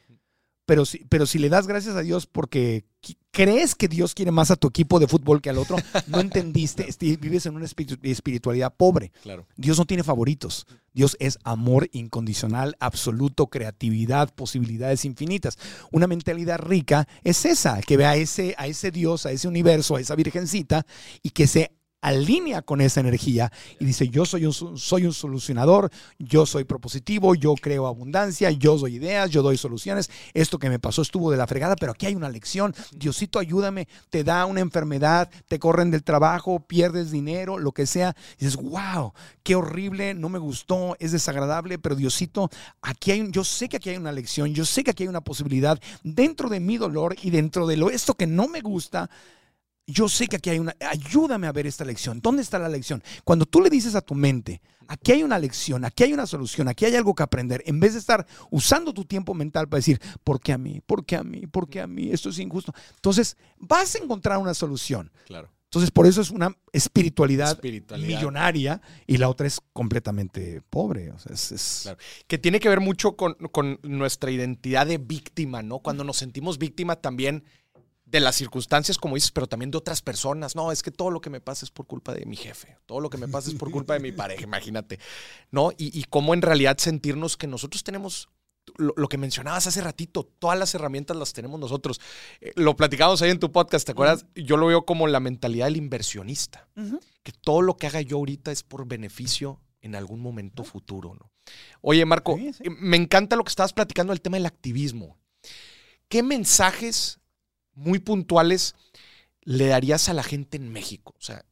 Pero 0.65 0.85
si, 0.85 0.99
pero 1.09 1.25
si 1.25 1.37
le 1.39 1.49
das 1.49 1.67
gracias 1.67 1.95
a 1.95 2.01
Dios 2.01 2.25
porque 2.25 2.85
crees 3.29 3.75
que 3.75 3.87
Dios 3.87 4.15
quiere 4.15 4.31
más 4.31 4.49
a 4.49 4.55
tu 4.55 4.67
equipo 4.67 4.99
de 4.99 5.07
fútbol 5.07 5.41
que 5.41 5.51
al 5.51 5.59
otro, 5.59 5.77
no 6.07 6.19
entendiste, 6.19 6.87
vives 7.19 7.45
en 7.45 7.55
una 7.55 7.65
espiritu- 7.65 7.99
espiritualidad 8.01 8.73
pobre. 8.75 9.11
Claro. 9.21 9.45
Dios 9.57 9.77
no 9.77 9.85
tiene 9.85 10.03
favoritos. 10.03 10.65
Dios 10.93 11.17
es 11.19 11.37
amor 11.43 11.87
incondicional, 11.91 12.75
absoluto, 12.79 13.47
creatividad, 13.47 14.33
posibilidades 14.33 15.05
infinitas. 15.05 15.57
Una 15.91 16.07
mentalidad 16.07 16.57
rica 16.59 17.07
es 17.23 17.45
esa, 17.45 17.81
que 17.81 17.97
ve 17.97 18.05
a 18.05 18.15
ese, 18.15 18.55
a 18.57 18.65
ese 18.67 18.89
Dios, 18.89 19.25
a 19.25 19.31
ese 19.31 19.47
universo, 19.47 19.97
a 19.97 20.01
esa 20.01 20.15
virgencita 20.15 20.85
y 21.21 21.31
que 21.31 21.45
se 21.47 21.74
alinea 22.05 22.61
con 22.61 22.81
esa 22.81 22.99
energía 22.99 23.51
y 23.79 23.85
dice, 23.85 24.07
yo 24.09 24.25
soy 24.25 24.45
un, 24.45 24.53
soy 24.53 25.05
un 25.05 25.13
solucionador, 25.13 25.89
yo 26.19 26.45
soy 26.45 26.63
propositivo, 26.63 27.33
yo 27.35 27.55
creo 27.55 27.87
abundancia, 27.87 28.51
yo 28.51 28.77
doy 28.77 28.95
ideas, 28.95 29.31
yo 29.31 29.41
doy 29.41 29.57
soluciones, 29.57 30.11
esto 30.33 30.59
que 30.59 30.69
me 30.69 30.79
pasó 30.79 31.01
estuvo 31.01 31.31
de 31.31 31.37
la 31.37 31.47
fregada, 31.47 31.75
pero 31.75 31.93
aquí 31.93 32.05
hay 32.05 32.15
una 32.15 32.29
lección, 32.29 32.75
Diosito 32.95 33.39
ayúdame, 33.39 33.87
te 34.11 34.23
da 34.23 34.45
una 34.45 34.61
enfermedad, 34.61 35.29
te 35.47 35.57
corren 35.57 35.89
del 35.89 36.03
trabajo, 36.03 36.59
pierdes 36.59 37.09
dinero, 37.09 37.57
lo 37.57 37.71
que 37.71 37.87
sea, 37.87 38.15
y 38.39 38.45
dices, 38.45 38.61
wow, 38.61 39.13
qué 39.41 39.55
horrible, 39.55 40.13
no 40.13 40.29
me 40.29 40.39
gustó, 40.39 40.95
es 40.99 41.11
desagradable, 41.11 41.79
pero 41.79 41.95
Diosito, 41.95 42.49
aquí 42.81 43.11
hay 43.11 43.25
yo 43.31 43.43
sé 43.43 43.67
que 43.67 43.77
aquí 43.77 43.89
hay 43.89 43.97
una 43.97 44.11
lección, 44.11 44.53
yo 44.53 44.63
sé 44.63 44.83
que 44.83 44.91
aquí 44.91 45.03
hay 45.03 45.09
una 45.09 45.21
posibilidad. 45.21 45.79
Dentro 46.03 46.49
de 46.49 46.59
mi 46.59 46.77
dolor 46.77 47.15
y 47.21 47.31
dentro 47.31 47.65
de 47.65 47.77
lo 47.77 47.89
esto 47.89 48.13
que 48.13 48.27
no 48.27 48.47
me 48.47 48.61
gusta, 48.61 49.09
yo 49.87 50.09
sé 50.09 50.27
que 50.27 50.37
aquí 50.37 50.49
hay 50.49 50.59
una, 50.59 50.75
ayúdame 50.89 51.47
a 51.47 51.51
ver 51.51 51.67
esta 51.67 51.85
lección. 51.85 52.19
¿Dónde 52.21 52.41
está 52.41 52.57
la 52.59 52.69
lección? 52.69 53.03
Cuando 53.23 53.45
tú 53.45 53.61
le 53.61 53.69
dices 53.69 53.93
a 53.95 54.01
tu 54.01 54.15
mente, 54.15 54.61
aquí 54.87 55.11
hay 55.11 55.23
una 55.23 55.37
lección, 55.39 55.85
aquí 55.85 56.03
hay 56.03 56.13
una 56.13 56.25
solución, 56.25 56.67
aquí 56.67 56.85
hay 56.85 56.95
algo 56.95 57.13
que 57.13 57.23
aprender, 57.23 57.61
en 57.67 57.79
vez 57.79 57.93
de 57.93 57.99
estar 57.99 58.25
usando 58.49 58.93
tu 58.93 59.05
tiempo 59.05 59.33
mental 59.33 59.67
para 59.69 59.79
decir, 59.79 59.99
¿por 60.23 60.39
qué 60.39 60.53
a 60.53 60.57
mí? 60.57 60.81
¿Por 60.85 61.05
qué 61.05 61.15
a 61.17 61.23
mí? 61.23 61.45
¿Por 61.47 61.69
qué 61.69 61.81
a 61.81 61.87
mí? 61.87 62.11
Esto 62.11 62.29
es 62.29 62.39
injusto. 62.39 62.73
Entonces, 62.95 63.37
vas 63.57 63.93
a 63.95 63.99
encontrar 63.99 64.37
una 64.39 64.53
solución. 64.53 65.11
Claro. 65.25 65.51
Entonces, 65.65 65.91
por 65.91 66.07
eso 66.07 66.21
es 66.21 66.31
una 66.31 66.55
espiritualidad, 66.71 67.51
Espiritualidad. 67.51 68.07
millonaria 68.07 68.81
y 69.07 69.17
la 69.17 69.27
otra 69.29 69.45
es 69.45 69.59
completamente 69.73 70.61
pobre. 70.69 71.11
O 71.11 71.19
sea, 71.19 71.33
es, 71.33 71.51
es- 71.51 71.79
Claro. 71.83 71.97
Que 72.27 72.37
tiene 72.37 72.59
que 72.59 72.69
ver 72.69 72.79
mucho 72.79 73.15
con, 73.17 73.33
con 73.51 73.79
nuestra 73.83 74.31
identidad 74.31 74.87
de 74.87 74.97
víctima, 74.99 75.61
¿no? 75.63 75.79
Cuando 75.79 76.03
nos 76.05 76.15
sentimos 76.17 76.57
víctima 76.59 76.95
también 76.95 77.43
de 78.05 78.19
las 78.19 78.35
circunstancias, 78.35 78.97
como 78.97 79.15
dices, 79.15 79.31
pero 79.31 79.47
también 79.47 79.71
de 79.71 79.77
otras 79.77 80.01
personas. 80.01 80.55
No, 80.55 80.71
es 80.71 80.83
que 80.83 80.91
todo 80.91 81.09
lo 81.11 81.21
que 81.21 81.29
me 81.29 81.41
pasa 81.41 81.65
es 81.65 81.71
por 81.71 81.87
culpa 81.87 82.13
de 82.13 82.25
mi 82.25 82.35
jefe, 82.35 82.77
todo 82.85 82.99
lo 82.99 83.09
que 83.09 83.17
me 83.17 83.27
pasa 83.27 83.49
es 83.49 83.55
por 83.55 83.71
culpa 83.71 83.93
de 83.93 83.99
mi 83.99 84.11
pareja, 84.11 84.43
imagínate, 84.45 84.99
¿no? 85.51 85.71
Y, 85.71 85.97
y 85.99 86.03
cómo 86.05 86.33
en 86.33 86.41
realidad 86.41 86.77
sentirnos 86.77 87.35
que 87.37 87.47
nosotros 87.47 87.83
tenemos 87.83 88.29
lo, 88.77 88.93
lo 88.97 89.07
que 89.07 89.17
mencionabas 89.19 89.67
hace 89.67 89.79
ratito, 89.81 90.23
todas 90.39 90.57
las 90.57 90.73
herramientas 90.73 91.15
las 91.17 91.33
tenemos 91.33 91.59
nosotros. 91.59 91.99
Eh, 92.41 92.51
lo 92.55 92.75
platicamos 92.75 93.21
ahí 93.21 93.29
en 93.31 93.39
tu 93.39 93.51
podcast, 93.51 93.85
¿te 93.85 93.91
acuerdas? 93.91 94.25
Yo 94.35 94.57
lo 94.57 94.67
veo 94.67 94.85
como 94.85 95.07
la 95.07 95.19
mentalidad 95.19 95.65
del 95.65 95.77
inversionista, 95.77 96.67
que 97.23 97.31
todo 97.31 97.61
lo 97.61 97.77
que 97.77 97.87
haga 97.87 98.01
yo 98.01 98.17
ahorita 98.17 98.51
es 98.51 98.63
por 98.63 98.87
beneficio 98.87 99.61
en 99.81 99.95
algún 99.95 100.19
momento 100.19 100.63
futuro, 100.63 101.13
¿no? 101.13 101.31
Oye, 101.81 102.03
Marco, 102.05 102.37
Sí, 102.37 102.53
sí. 102.53 102.63
eh, 102.65 102.69
me 102.71 102.97
encanta 102.97 103.35
lo 103.35 103.43
que 103.43 103.49
estabas 103.49 103.73
platicando 103.73 104.13
del 104.13 104.21
tema 104.21 104.37
del 104.37 104.47
activismo. 104.47 105.15
¿Qué 106.07 106.23
mensajes 106.23 107.19
muy 107.75 107.99
puntuales 107.99 108.75
le 109.41 109.67
darías 109.67 110.09
a 110.09 110.13
la 110.13 110.23
gente 110.23 110.57
en 110.57 110.71
México? 110.71 111.13
O 111.17 111.21
sea, 111.21 111.45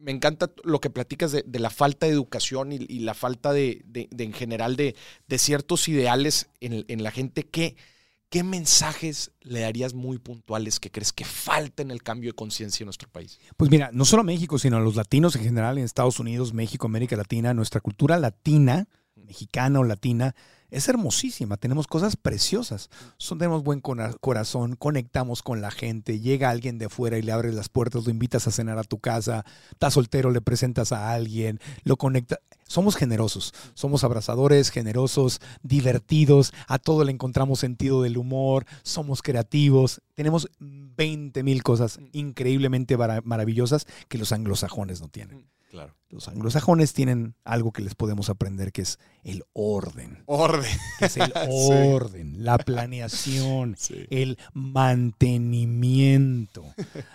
me 0.00 0.12
encanta 0.12 0.50
lo 0.64 0.80
que 0.80 0.90
platicas 0.90 1.32
de, 1.32 1.44
la 1.58 1.70
falta 1.70 2.06
de 2.06 2.12
educación 2.12 2.72
y, 2.72 3.00
la 3.00 3.14
falta 3.14 3.52
de, 3.52 3.84
en 3.94 4.32
general 4.32 4.76
de, 4.76 4.94
ciertos 5.38 5.88
ideales 5.88 6.50
en, 6.60 6.84
en 6.88 7.02
la 7.02 7.10
gente. 7.10 7.44
¿Qué, 7.44 7.76
¿Qué 8.30 8.42
mensajes 8.42 9.30
le 9.40 9.60
darías 9.60 9.94
muy 9.94 10.18
puntuales 10.18 10.80
que 10.80 10.90
crees 10.90 11.14
que 11.14 11.24
falta 11.24 11.82
en 11.82 11.90
el 11.90 12.02
cambio 12.02 12.30
de 12.30 12.34
conciencia 12.34 12.84
en 12.84 12.88
nuestro 12.88 13.08
país? 13.08 13.40
Pues 13.56 13.70
mira, 13.70 13.88
no 13.94 14.04
solo 14.04 14.20
a 14.20 14.24
México, 14.24 14.58
sino 14.58 14.76
a 14.76 14.80
los 14.80 14.96
latinos 14.96 15.34
en 15.36 15.44
general, 15.44 15.78
en 15.78 15.84
Estados 15.84 16.20
Unidos, 16.20 16.52
México, 16.52 16.86
América 16.86 17.16
Latina, 17.16 17.54
nuestra 17.54 17.80
cultura 17.80 18.18
latina, 18.18 18.86
mexicana 19.24 19.80
o 19.80 19.84
latina, 19.84 20.34
es 20.70 20.86
hermosísima. 20.88 21.56
Tenemos 21.56 21.86
cosas 21.86 22.16
preciosas. 22.16 22.90
Son, 23.16 23.38
tenemos 23.38 23.62
buen 23.62 23.80
cora- 23.80 24.12
corazón, 24.20 24.76
conectamos 24.76 25.42
con 25.42 25.62
la 25.62 25.70
gente. 25.70 26.20
Llega 26.20 26.50
alguien 26.50 26.76
de 26.78 26.90
fuera 26.90 27.16
y 27.16 27.22
le 27.22 27.32
abres 27.32 27.54
las 27.54 27.70
puertas, 27.70 28.04
lo 28.04 28.10
invitas 28.10 28.46
a 28.46 28.50
cenar 28.50 28.78
a 28.78 28.84
tu 28.84 28.98
casa. 28.98 29.46
Estás 29.70 29.94
soltero, 29.94 30.30
le 30.30 30.42
presentas 30.42 30.92
a 30.92 31.12
alguien, 31.12 31.58
lo 31.84 31.96
conecta. 31.96 32.38
Somos 32.66 32.96
generosos, 32.96 33.54
somos 33.72 34.04
abrazadores, 34.04 34.68
generosos, 34.68 35.40
divertidos. 35.62 36.52
A 36.66 36.78
todo 36.78 37.02
le 37.04 37.12
encontramos 37.12 37.60
sentido 37.60 38.02
del 38.02 38.18
humor, 38.18 38.66
somos 38.82 39.22
creativos. 39.22 40.02
Tenemos 40.14 40.48
20 40.60 41.42
mil 41.44 41.62
cosas 41.62 41.98
increíblemente 42.12 42.98
mara- 42.98 43.22
maravillosas 43.24 43.86
que 44.08 44.18
los 44.18 44.32
anglosajones 44.32 45.00
no 45.00 45.08
tienen. 45.08 45.46
Claro. 45.70 45.94
Los 46.10 46.26
anglosajones 46.28 46.94
tienen 46.94 47.34
algo 47.44 47.70
que 47.72 47.82
les 47.82 47.94
podemos 47.94 48.30
aprender, 48.30 48.72
que 48.72 48.80
es 48.80 48.98
el 49.24 49.44
orden. 49.52 50.22
Orden. 50.24 50.70
Que 50.98 51.04
es 51.04 51.16
el 51.18 51.30
orden, 51.50 52.42
la 52.42 52.56
planeación, 52.56 53.74
Sí. 53.76 54.06
el 54.08 54.38
mantenimiento. 54.54 56.64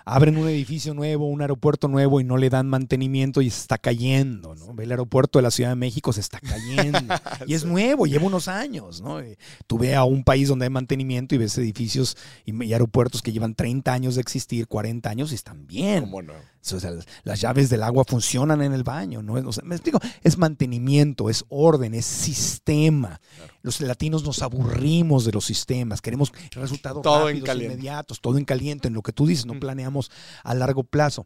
Abren 0.06 0.38
un 0.38 0.48
edificio 0.48 0.94
nuevo, 0.94 1.28
un 1.28 1.42
aeropuerto 1.42 1.88
nuevo 1.88 2.22
y 2.22 2.24
no 2.24 2.38
le 2.38 2.52
dan 2.52 2.68
mantenimiento 2.68 3.42
y 3.42 3.50
se 3.50 3.62
está 3.62 3.80
cayendo, 3.80 4.54
¿no? 4.54 4.76
Ve 4.76 4.84
el 4.84 4.92
aeropuerto 4.92 5.40
de 5.40 5.44
la 5.44 5.50
Ciudad 5.52 5.72
de 5.72 5.76
México, 5.76 6.14
se 6.14 6.22
está 6.22 6.40
cayendo. 6.40 7.00
Y 7.48 7.56
es 7.56 7.66
nuevo, 7.66 8.06
lleva 8.06 8.28
unos 8.28 8.48
años, 8.48 9.02
¿no? 9.02 9.20
Eh, 9.20 9.40
Tú 9.66 9.80
ve 9.80 9.96
a 9.96 10.04
un 10.04 10.24
país 10.24 10.50
donde 10.50 10.66
hay 10.66 10.70
mantenimiento 10.70 11.34
y 11.34 11.40
ves 11.40 11.58
edificios 11.58 12.16
y, 12.46 12.64
y 12.64 12.74
aeropuertos 12.74 13.24
que 13.24 13.32
llevan 13.32 13.56
30 13.56 13.92
años 13.92 14.16
de 14.16 14.22
existir, 14.22 14.68
40 14.68 15.10
años 15.10 15.32
y 15.32 15.36
están 15.36 15.66
bien. 15.66 16.02
¿Cómo 16.02 16.22
no? 16.22 16.34
O 16.72 16.80
sea, 16.80 16.92
las- 17.26 17.42
llaves 17.42 17.70
del 17.70 17.84
agua 17.84 18.06
funcionan 18.08 18.62
en 18.62 18.72
el 18.74 18.84
baño, 18.84 19.22
¿no? 19.22 19.34
O 19.34 19.52
sea, 19.52 19.64
me 19.66 19.76
explico, 19.76 20.00
es 20.24 20.38
mantenimiento, 20.38 21.30
es 21.30 21.44
orden, 21.50 21.94
es 21.94 22.06
sistema. 22.06 23.20
Claro. 23.36 23.54
Los 23.64 23.82
latinos 23.82 24.24
nos 24.24 24.42
aburrimos 24.42 25.26
de 25.26 25.34
los 25.34 25.44
sistemas, 25.46 26.02
queremos 26.02 26.32
resultados 26.52 27.02
Todo 27.02 27.22
en 27.30 27.36
rápidos, 27.38 27.46
caliente. 27.48 27.74
inmediatos, 27.74 28.22
todo 28.22 28.38
en 28.38 28.46
caliente, 28.46 28.88
en 28.88 28.94
lo 28.94 29.02
que 29.02 29.12
tú 29.12 29.26
dices, 29.28 29.46
no 29.46 29.60
planeamos 29.60 30.10
a 30.44 30.54
largo 30.54 30.84
plazo. 30.84 31.26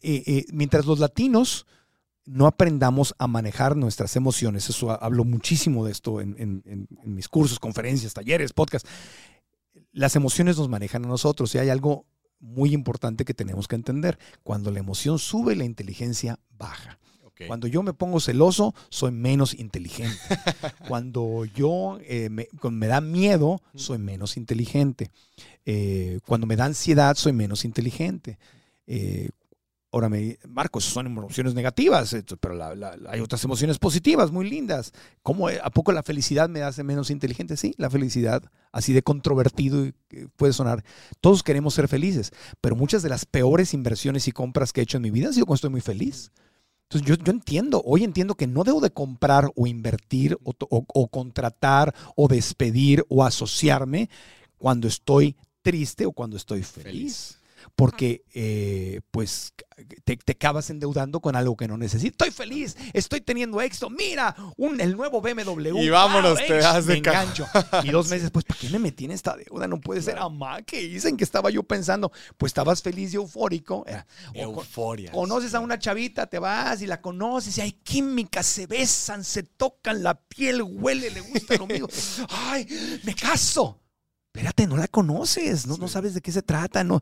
Eh, 0.00 0.22
eh, 0.26 0.44
mientras 0.52 0.86
los 0.86 0.98
latinos 0.98 1.66
no 2.24 2.46
aprendamos 2.46 3.14
a 3.18 3.26
manejar 3.26 3.76
nuestras 3.76 4.14
emociones, 4.16 4.70
eso 4.70 4.90
ha- 4.90 4.94
hablo 4.94 5.24
muchísimo 5.24 5.84
de 5.84 5.92
esto 5.92 6.20
en, 6.22 6.36
en- 6.38 6.62
en- 6.64 6.88
en 7.02 7.14
mis 7.14 7.28
cursos, 7.28 7.58
conferencias, 7.58 8.14
talleres, 8.14 8.52
podcasts, 8.52 8.88
las 9.92 10.14
emociones 10.16 10.56
nos 10.56 10.68
manejan 10.68 11.04
a 11.04 11.08
nosotros 11.08 11.54
y 11.54 11.58
hay 11.58 11.68
algo 11.68 12.06
muy 12.40 12.72
importante 12.72 13.24
que 13.24 13.34
tenemos 13.34 13.68
que 13.68 13.76
entender. 13.76 14.18
Cuando 14.42 14.70
la 14.70 14.80
emoción 14.80 15.18
sube, 15.18 15.54
la 15.54 15.64
inteligencia 15.64 16.38
baja. 16.50 16.98
Cuando 17.46 17.66
yo 17.66 17.82
me 17.82 17.94
pongo 17.94 18.20
celoso, 18.20 18.74
soy 18.90 19.12
menos 19.12 19.54
inteligente. 19.54 20.18
Cuando 20.88 21.44
yo 21.44 21.98
eh, 22.02 22.28
me, 22.28 22.46
cuando 22.60 22.78
me 22.78 22.86
da 22.86 23.00
miedo, 23.00 23.62
soy 23.74 23.98
menos 23.98 24.36
inteligente. 24.36 25.10
Eh, 25.64 26.20
cuando 26.26 26.46
me 26.46 26.56
da 26.56 26.66
ansiedad, 26.66 27.16
soy 27.16 27.32
menos 27.32 27.64
inteligente. 27.64 28.38
Eh, 28.86 29.30
Ahora 29.92 30.08
me 30.08 30.38
Marcos, 30.48 30.84
son 30.84 31.06
emociones 31.06 31.54
negativas, 31.54 32.14
pero 32.40 32.54
la- 32.54 32.96
hay 33.08 33.20
otras 33.20 33.42
emociones 33.42 33.78
positivas, 33.78 34.30
muy 34.30 34.48
lindas. 34.48 34.92
¿Cómo, 35.22 35.50
eh, 35.50 35.58
¿A 35.62 35.70
poco 35.70 35.90
la 35.90 36.04
felicidad 36.04 36.48
me 36.48 36.62
hace 36.62 36.84
menos 36.84 37.10
inteligente? 37.10 37.56
Sí, 37.56 37.74
la 37.76 37.90
felicidad, 37.90 38.42
así 38.70 38.92
de 38.92 39.02
controvertido 39.02 39.90
puede 40.36 40.52
sonar. 40.52 40.84
Todos 41.20 41.42
queremos 41.42 41.74
ser 41.74 41.88
felices, 41.88 42.30
pero 42.60 42.76
muchas 42.76 43.02
de 43.02 43.08
las 43.08 43.26
peores 43.26 43.74
inversiones 43.74 44.28
y 44.28 44.32
compras 44.32 44.72
que 44.72 44.80
he 44.80 44.84
hecho 44.84 44.98
en 44.98 45.02
mi 45.02 45.10
vida 45.10 45.26
han 45.28 45.34
sido 45.34 45.46
cuando 45.46 45.56
estoy 45.56 45.70
muy 45.70 45.80
feliz. 45.80 46.30
Entonces 46.84 47.08
yo, 47.08 47.14
yo 47.24 47.32
entiendo, 47.32 47.82
hoy 47.84 48.04
entiendo 48.04 48.34
que 48.36 48.46
no 48.46 48.62
debo 48.64 48.80
de 48.80 48.90
comprar 48.90 49.50
o 49.56 49.66
invertir 49.66 50.36
o, 50.44 50.52
to- 50.52 50.68
o- 50.70 50.84
o 50.92 51.08
contratar 51.08 51.94
o 52.16 52.28
despedir 52.28 53.04
o 53.08 53.24
asociarme 53.24 54.08
cuando 54.58 54.86
estoy 54.88 55.36
triste 55.62 56.06
o 56.06 56.12
cuando 56.12 56.36
estoy 56.36 56.62
feliz. 56.62 56.84
Feliz. 56.84 57.39
Porque 57.76 58.24
eh, 58.34 59.00
pues 59.10 59.54
te, 60.04 60.16
te 60.16 60.32
acabas 60.32 60.70
endeudando 60.70 61.20
con 61.20 61.36
algo 61.36 61.56
que 61.56 61.68
no 61.68 61.76
necesitas. 61.76 62.28
Estoy 62.28 62.30
feliz, 62.30 62.76
estoy 62.92 63.20
teniendo 63.20 63.60
éxito. 63.60 63.90
Mira, 63.90 64.34
un, 64.56 64.80
el 64.80 64.96
nuevo 64.96 65.20
BMW. 65.20 65.78
Y 65.78 65.88
vámonos, 65.88 66.38
te 66.38 66.58
das 66.58 66.86
de 66.86 66.98
engancho. 66.98 67.46
Y 67.82 67.90
dos 67.90 68.08
meses, 68.10 68.30
pues, 68.30 68.44
¿para 68.44 68.60
qué 68.60 68.68
me 68.70 68.78
metí 68.78 69.04
en 69.04 69.12
esta 69.12 69.36
deuda? 69.36 69.66
No 69.66 69.80
puede 69.80 70.02
ser, 70.02 70.18
amá, 70.18 70.62
¿qué 70.62 70.80
dicen 70.80 71.16
que 71.16 71.24
estaba 71.24 71.50
yo 71.50 71.62
pensando? 71.62 72.12
Pues 72.36 72.50
estabas 72.50 72.82
feliz 72.82 73.12
y 73.12 73.16
eufórico. 73.16 73.84
Euforia. 74.34 75.12
Conoces 75.12 75.54
a 75.54 75.60
una 75.60 75.78
chavita, 75.78 76.26
te 76.26 76.38
vas 76.38 76.82
y 76.82 76.86
la 76.86 77.00
conoces 77.00 77.56
y 77.58 77.60
hay 77.60 77.72
química, 77.72 78.42
se 78.42 78.66
besan, 78.66 79.24
se 79.24 79.42
tocan 79.42 80.02
la 80.02 80.14
piel, 80.14 80.62
huele, 80.62 81.10
le 81.10 81.20
gusta 81.20 81.58
mismo. 81.66 81.88
¡Ay, 82.28 82.66
me 83.04 83.14
caso! 83.14 83.80
Espérate, 84.32 84.68
no 84.68 84.76
la 84.76 84.86
conoces, 84.86 85.66
no, 85.66 85.88
sabes 85.88 86.14
de 86.14 86.20
qué 86.20 86.30
se 86.30 86.42
trata, 86.42 86.84
no. 86.84 87.00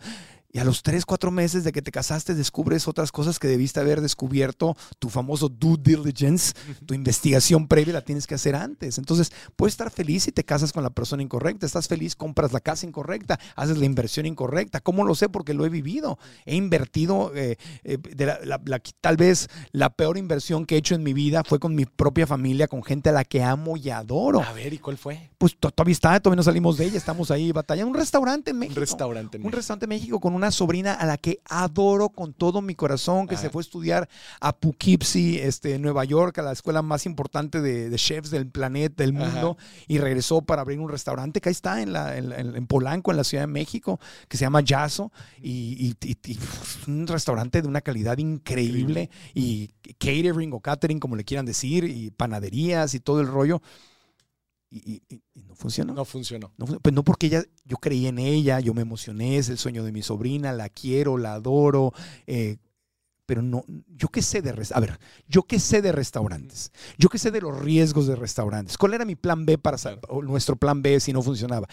Y 0.51 0.61
a 0.61 0.65
los 0.65 0.83
tres, 0.83 1.05
cuatro 1.05 1.31
meses 1.31 1.63
de 1.63 1.73
que 1.73 1.83
te 1.83 1.91
casaste 1.93 2.35
descubres 2.35 2.89
otras 2.89 3.13
cosas 3.13 3.39
que 3.39 3.49
debiste 3.49 3.81
haber 3.81 4.01
descubierto, 4.01 4.77
tu 4.99 5.11
famoso 5.11 5.51
due 5.51 5.77
diligence, 5.79 6.55
tu 6.87 6.95
investigación 6.95 7.69
previa 7.69 7.93
la 7.93 8.01
tienes 8.01 8.27
que 8.27 8.35
hacer 8.35 8.57
antes. 8.57 8.97
Entonces, 8.97 9.31
puedes 9.57 9.75
estar 9.75 9.91
feliz 9.91 10.23
si 10.23 10.33
te 10.33 10.45
casas 10.45 10.73
con 10.73 10.83
la 10.83 10.89
persona 10.89 11.23
incorrecta, 11.23 11.67
estás 11.67 11.87
feliz, 11.87 12.17
compras 12.17 12.55
la 12.55 12.61
casa 12.61 12.87
incorrecta, 12.87 13.39
haces 13.57 13.77
la 13.77 13.85
inversión 13.85 14.25
incorrecta. 14.25 14.81
¿Cómo 14.81 15.05
lo 15.05 15.15
sé? 15.15 15.29
Porque 15.29 15.53
lo 15.53 15.67
he 15.67 15.69
vivido. 15.69 16.19
He 16.47 16.57
invertido, 16.57 17.31
eh, 17.35 17.57
eh, 17.85 17.99
de 17.99 18.25
la- 18.27 18.39
la- 18.43 18.61
la- 18.65 18.81
tal 19.03 19.19
vez 19.19 19.49
la 19.73 19.91
peor 19.91 20.17
inversión 20.17 20.65
que 20.65 20.77
he 20.77 20.79
hecho 20.79 20.95
en 20.95 21.03
mi 21.03 21.13
vida 21.13 21.43
fue 21.45 21.59
con 21.59 21.75
mi 21.75 21.85
propia 21.85 22.27
familia, 22.27 22.69
con 22.69 22.83
gente 22.83 23.11
a 23.11 23.13
la 23.13 23.25
que 23.25 23.43
amo 23.43 23.77
y 23.77 23.91
adoro. 23.91 24.41
A 24.43 24.55
ver, 24.55 24.73
¿y 24.73 24.79
cuál 24.79 24.97
fue? 24.97 25.29
Pues 25.37 25.55
to- 25.61 25.71
todavía 25.71 25.93
está, 25.93 26.19
todavía 26.21 26.37
no 26.39 26.43
salimos 26.43 26.79
de 26.79 26.87
ella, 26.87 26.97
estamos 26.97 27.31
ahí 27.31 27.53
batallando. 27.53 27.91
Un 27.91 27.97
restaurante 27.99 28.51
en 28.53 28.57
Un 28.57 28.61
México. 28.61 28.81
restaurante. 28.81 29.37
en 29.37 29.43
Un 29.43 29.47
México. 29.49 29.57
restaurante 29.57 29.85
en 29.85 29.91
México 29.91 30.21
con 30.21 30.38
una 30.39 30.51
sobrina 30.51 30.95
a 30.95 31.05
la 31.05 31.19
que 31.19 31.41
adoro 31.45 32.09
con 32.09 32.33
todo 32.33 32.63
mi 32.63 32.75
corazón, 32.75 33.27
que 33.27 33.35
Ajá. 33.35 33.43
se 33.43 33.51
fue 33.51 33.61
a 33.61 33.65
estudiar 33.65 34.09
a 34.41 34.57
Poughkeepsie, 34.57 35.45
este, 35.47 35.79
Nueva 35.79 36.05
York, 36.05 36.39
a 36.39 36.43
la 36.43 36.53
escuela 36.53 36.81
más 36.81 37.05
importante 37.05 37.61
de, 37.61 37.91
de 37.91 37.97
chefs 37.99 38.31
del 38.31 38.49
planeta, 38.49 39.03
del 39.03 39.15
Ajá. 39.17 39.27
mundo, 39.27 39.59
y 39.87 39.99
regresó 39.99 40.41
para 40.43 40.63
abrir 40.63 40.81
un 40.81 40.89
restaurante 40.89 41.41
que 41.41 41.49
ahí 41.51 41.53
está 41.53 41.83
en, 41.83 41.93
la, 41.93 42.17
en, 42.17 42.67
Polanco, 42.67 43.11
en 43.11 43.17
la 43.19 43.25
Ciudad 43.25 43.43
de 43.43 43.49
México, 43.49 44.01
que 44.29 44.37
se 44.37 44.45
llama 44.45 44.63
Yazo, 44.63 45.13
y, 45.43 45.95
y- 46.03 46.09
y- 46.09 46.17
y, 46.33 46.37
uf, 46.39 46.89
un 46.89 47.07
restaurante 47.07 47.61
de 47.61 47.69
una 47.69 47.81
calidad 47.81 48.17
increíble, 48.19 49.11
y 49.35 49.69
catering 49.99 50.53
o 50.53 50.61
catering, 50.61 51.01
como 51.01 51.17
le 51.17 51.25
quieran 51.25 51.45
decir, 51.47 51.85
y 51.85 52.11
panaderías 52.11 52.95
y 52.95 53.01
todo 53.01 53.21
el 53.21 53.27
rollo. 53.27 53.61
Y, 54.71 55.03
y- 55.09 55.23
no 55.35 55.55
funcionó. 55.55 55.95
No 55.95 56.05
funcionó. 56.05 56.53
No, 56.59 56.67
pues 56.67 56.95
no 56.95 57.03
porque 57.03 57.29
ella, 57.29 57.43
yo 57.65 57.79
creí 57.79 58.07
en 58.07 58.19
ella, 58.19 58.61
yo 58.61 58.75
me 58.75 58.83
emocioné, 58.83 59.39
es 59.39 59.49
el 59.49 59.59
sueño 59.59 59.83
de 59.83 59.93
mi 59.93 60.03
sobrina, 60.03 60.53
la 60.53 60.69
quiero, 60.69 61.17
la 61.17 61.35
adoro, 61.35 61.93
eh, 62.27 62.59
pero 63.27 63.43
no, 63.43 63.65
yo 63.89 64.09
qué 64.09 64.23
sé 64.23 64.43
de 64.43 64.51
a 64.51 64.81
ver, 64.81 64.99
yo 65.29 65.43
qué 65.45 65.61
sé 65.61 65.83
de 65.83 65.93
restaurantes, 65.93 66.73
yo 66.99 67.09
qué 67.11 67.19
sé 67.19 67.31
de 67.31 67.43
los 67.43 67.59
riesgos 67.59 68.07
de 68.07 68.17
restaurantes. 68.17 68.79
¿Cuál 68.79 68.95
era 68.95 69.05
mi 69.05 69.17
plan 69.17 69.47
B 69.47 69.59
para 69.59 69.77
o 70.09 70.23
nuestro 70.23 70.57
plan 70.57 70.83
B 70.83 70.99
si 71.01 71.13
no 71.13 71.23
funcionaba? 71.23 71.69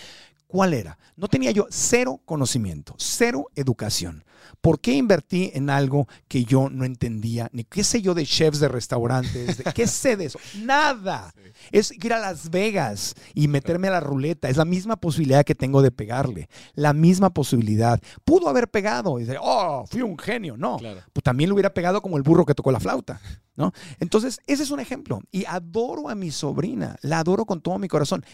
¿Cuál 0.48 0.74
era? 0.74 0.98
No 1.16 1.28
tenía 1.28 1.52
yo 1.52 1.68
cero 1.70 2.22
conocimiento, 2.26 2.96
cero 2.98 3.48
educación. 3.56 4.24
¿Por 4.62 4.80
qué 4.80 4.94
invertí 4.94 5.52
en 5.54 5.70
algo 5.70 6.08
que 6.28 6.44
yo 6.46 6.70
no 6.70 6.86
entendía? 6.86 7.50
Ni 7.52 7.64
qué 7.64 7.84
sé 7.84 8.02
yo 8.02 8.14
de 8.14 8.26
chefs 8.26 8.60
de 8.60 8.68
restaurantes, 8.68 9.58
de- 9.58 9.64
qué 9.74 9.88
sé 9.88 10.18
de 10.18 10.26
eso, 10.26 10.40
nada. 10.64 11.34
Es 11.72 11.92
ir 11.92 12.14
a 12.14 12.20
Las 12.20 12.50
Vegas 12.50 13.16
y 13.34 13.48
meterme 13.48 13.88
a 13.88 13.92
la 13.92 14.00
ruleta. 14.00 14.50
Es 14.50 14.58
la 14.58 14.66
misma 14.66 14.96
posibilidad 14.98 15.44
que 15.46 15.56
tengo 15.56 15.82
de 15.82 15.92
pegarle. 15.92 16.50
La 16.74 16.94
misma 16.94 17.30
posibilidad. 17.34 18.00
Pudo 18.24 18.50
haber 18.50 18.70
pegado 18.70 19.18
y 19.20 19.24
decir, 19.26 19.40
oh, 19.42 19.86
fui 19.88 20.02
un 20.02 20.18
genio. 20.18 20.58
No. 20.58 20.78
Claro. 20.78 21.02
Pues 21.14 21.24
también 21.24 21.50
lo 21.50 21.56
hubiera 21.56 21.74
pegado 21.74 22.02
como 22.02 22.18
el 22.18 22.24
burro 22.24 22.46
que 22.46 22.54
tocó 22.56 22.72
la 22.72 22.80
flauta. 22.80 23.22
¿no? 23.56 23.72
Entonces, 24.00 24.40
ese 24.48 24.64
es 24.64 24.72
un 24.72 24.80
ejemplo. 24.82 25.22
Y 25.32 25.46
adoro 25.46 26.10
a 26.10 26.16
mi 26.16 26.30
sobrina. 26.32 26.98
La 27.02 27.20
adoro 27.20 27.46
con 27.46 27.62
todo 27.62 27.80
mi 27.80 27.88
corazón. 27.88 28.26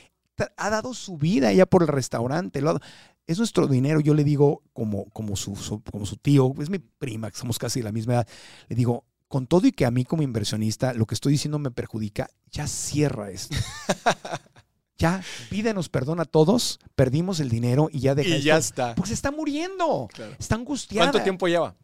Ha 0.57 0.69
dado 0.71 0.93
su 0.95 1.17
vida 1.17 1.51
ella 1.51 1.67
por 1.67 1.83
el 1.83 1.87
restaurante. 1.89 2.61
lo 2.61 2.69
ha 2.71 2.73
dado- 2.73 2.85
Es 3.31 3.37
nuestro 3.37 3.67
dinero. 3.67 3.99
Yo 4.01 4.13
le 4.13 4.23
digo, 4.23 4.61
como, 4.73 5.05
como, 5.11 5.35
su, 5.35 5.55
su- 5.55 5.81
como 5.83 6.05
su 6.05 6.17
tío, 6.17 6.53
es 6.59 6.69
mi 6.69 6.79
prima, 6.79 7.31
que 7.31 7.37
somos 7.37 7.57
casi 7.57 7.79
de 7.79 7.85
la 7.85 7.91
misma 7.91 8.13
edad. 8.13 8.27
Le 8.67 8.75
digo, 8.75 9.05
con 9.27 9.47
todo 9.47 9.65
y 9.67 9.71
que 9.71 9.85
a 9.85 9.91
mí 9.91 10.03
como 10.03 10.23
inversionista 10.23 10.93
lo 10.93 11.05
que 11.05 11.15
estoy 11.15 11.31
diciendo 11.31 11.57
me 11.57 11.71
perjudica, 11.71 12.29
ya 12.51 12.67
cierra 12.67 13.29
esto. 13.31 13.55
ya 14.97 15.23
pídenos 15.49 15.89
perdón 15.89 16.19
a 16.19 16.25
todos, 16.25 16.79
perdimos 16.95 17.39
el 17.39 17.49
dinero 17.49 17.89
y 17.91 18.01
ya 18.01 18.13
deja 18.13 18.29
Y 18.29 18.33
esto. 18.33 18.45
ya 18.45 18.57
está. 18.57 18.95
Pues 18.95 19.07
se 19.09 19.15
está 19.15 19.31
muriendo, 19.31 20.07
Claro. 20.13 20.35
está 20.37 20.55
angustiada. 20.55 21.09
¿Cuánto 21.09 21.23
tiempo 21.23 21.47
lleva? 21.47 21.75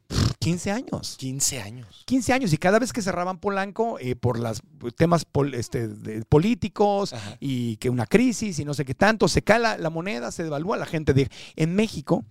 15 0.52 0.72
años. 0.72 1.16
15 1.18 1.62
años. 1.62 2.04
15 2.06 2.34
años 2.34 2.54
y 2.54 2.58
cada 2.58 2.80
vez 2.80 2.94
que 2.94 3.02
cerraban 3.02 3.40
Polanco 3.40 4.00
eh, 4.00 4.16
por 4.16 4.40
los 4.40 4.62
temas 4.96 5.26
pol- 5.26 5.54
este, 5.54 5.88
de- 5.88 6.24
políticos 6.26 7.14
Ajá. 7.14 7.38
y 7.40 7.78
que 7.78 7.90
una 7.90 8.06
crisis 8.06 8.60
y 8.60 8.66
no 8.66 8.74
sé 8.74 8.86
qué 8.86 8.96
tanto, 8.96 9.28
se 9.28 9.42
cae 9.42 9.60
la, 9.60 9.78
la 9.78 9.90
moneda, 9.90 10.32
se 10.32 10.44
devalúa 10.44 10.78
la 10.78 10.86
gente. 10.86 11.14
De, 11.14 11.30
en 11.56 11.76
México, 11.76 12.24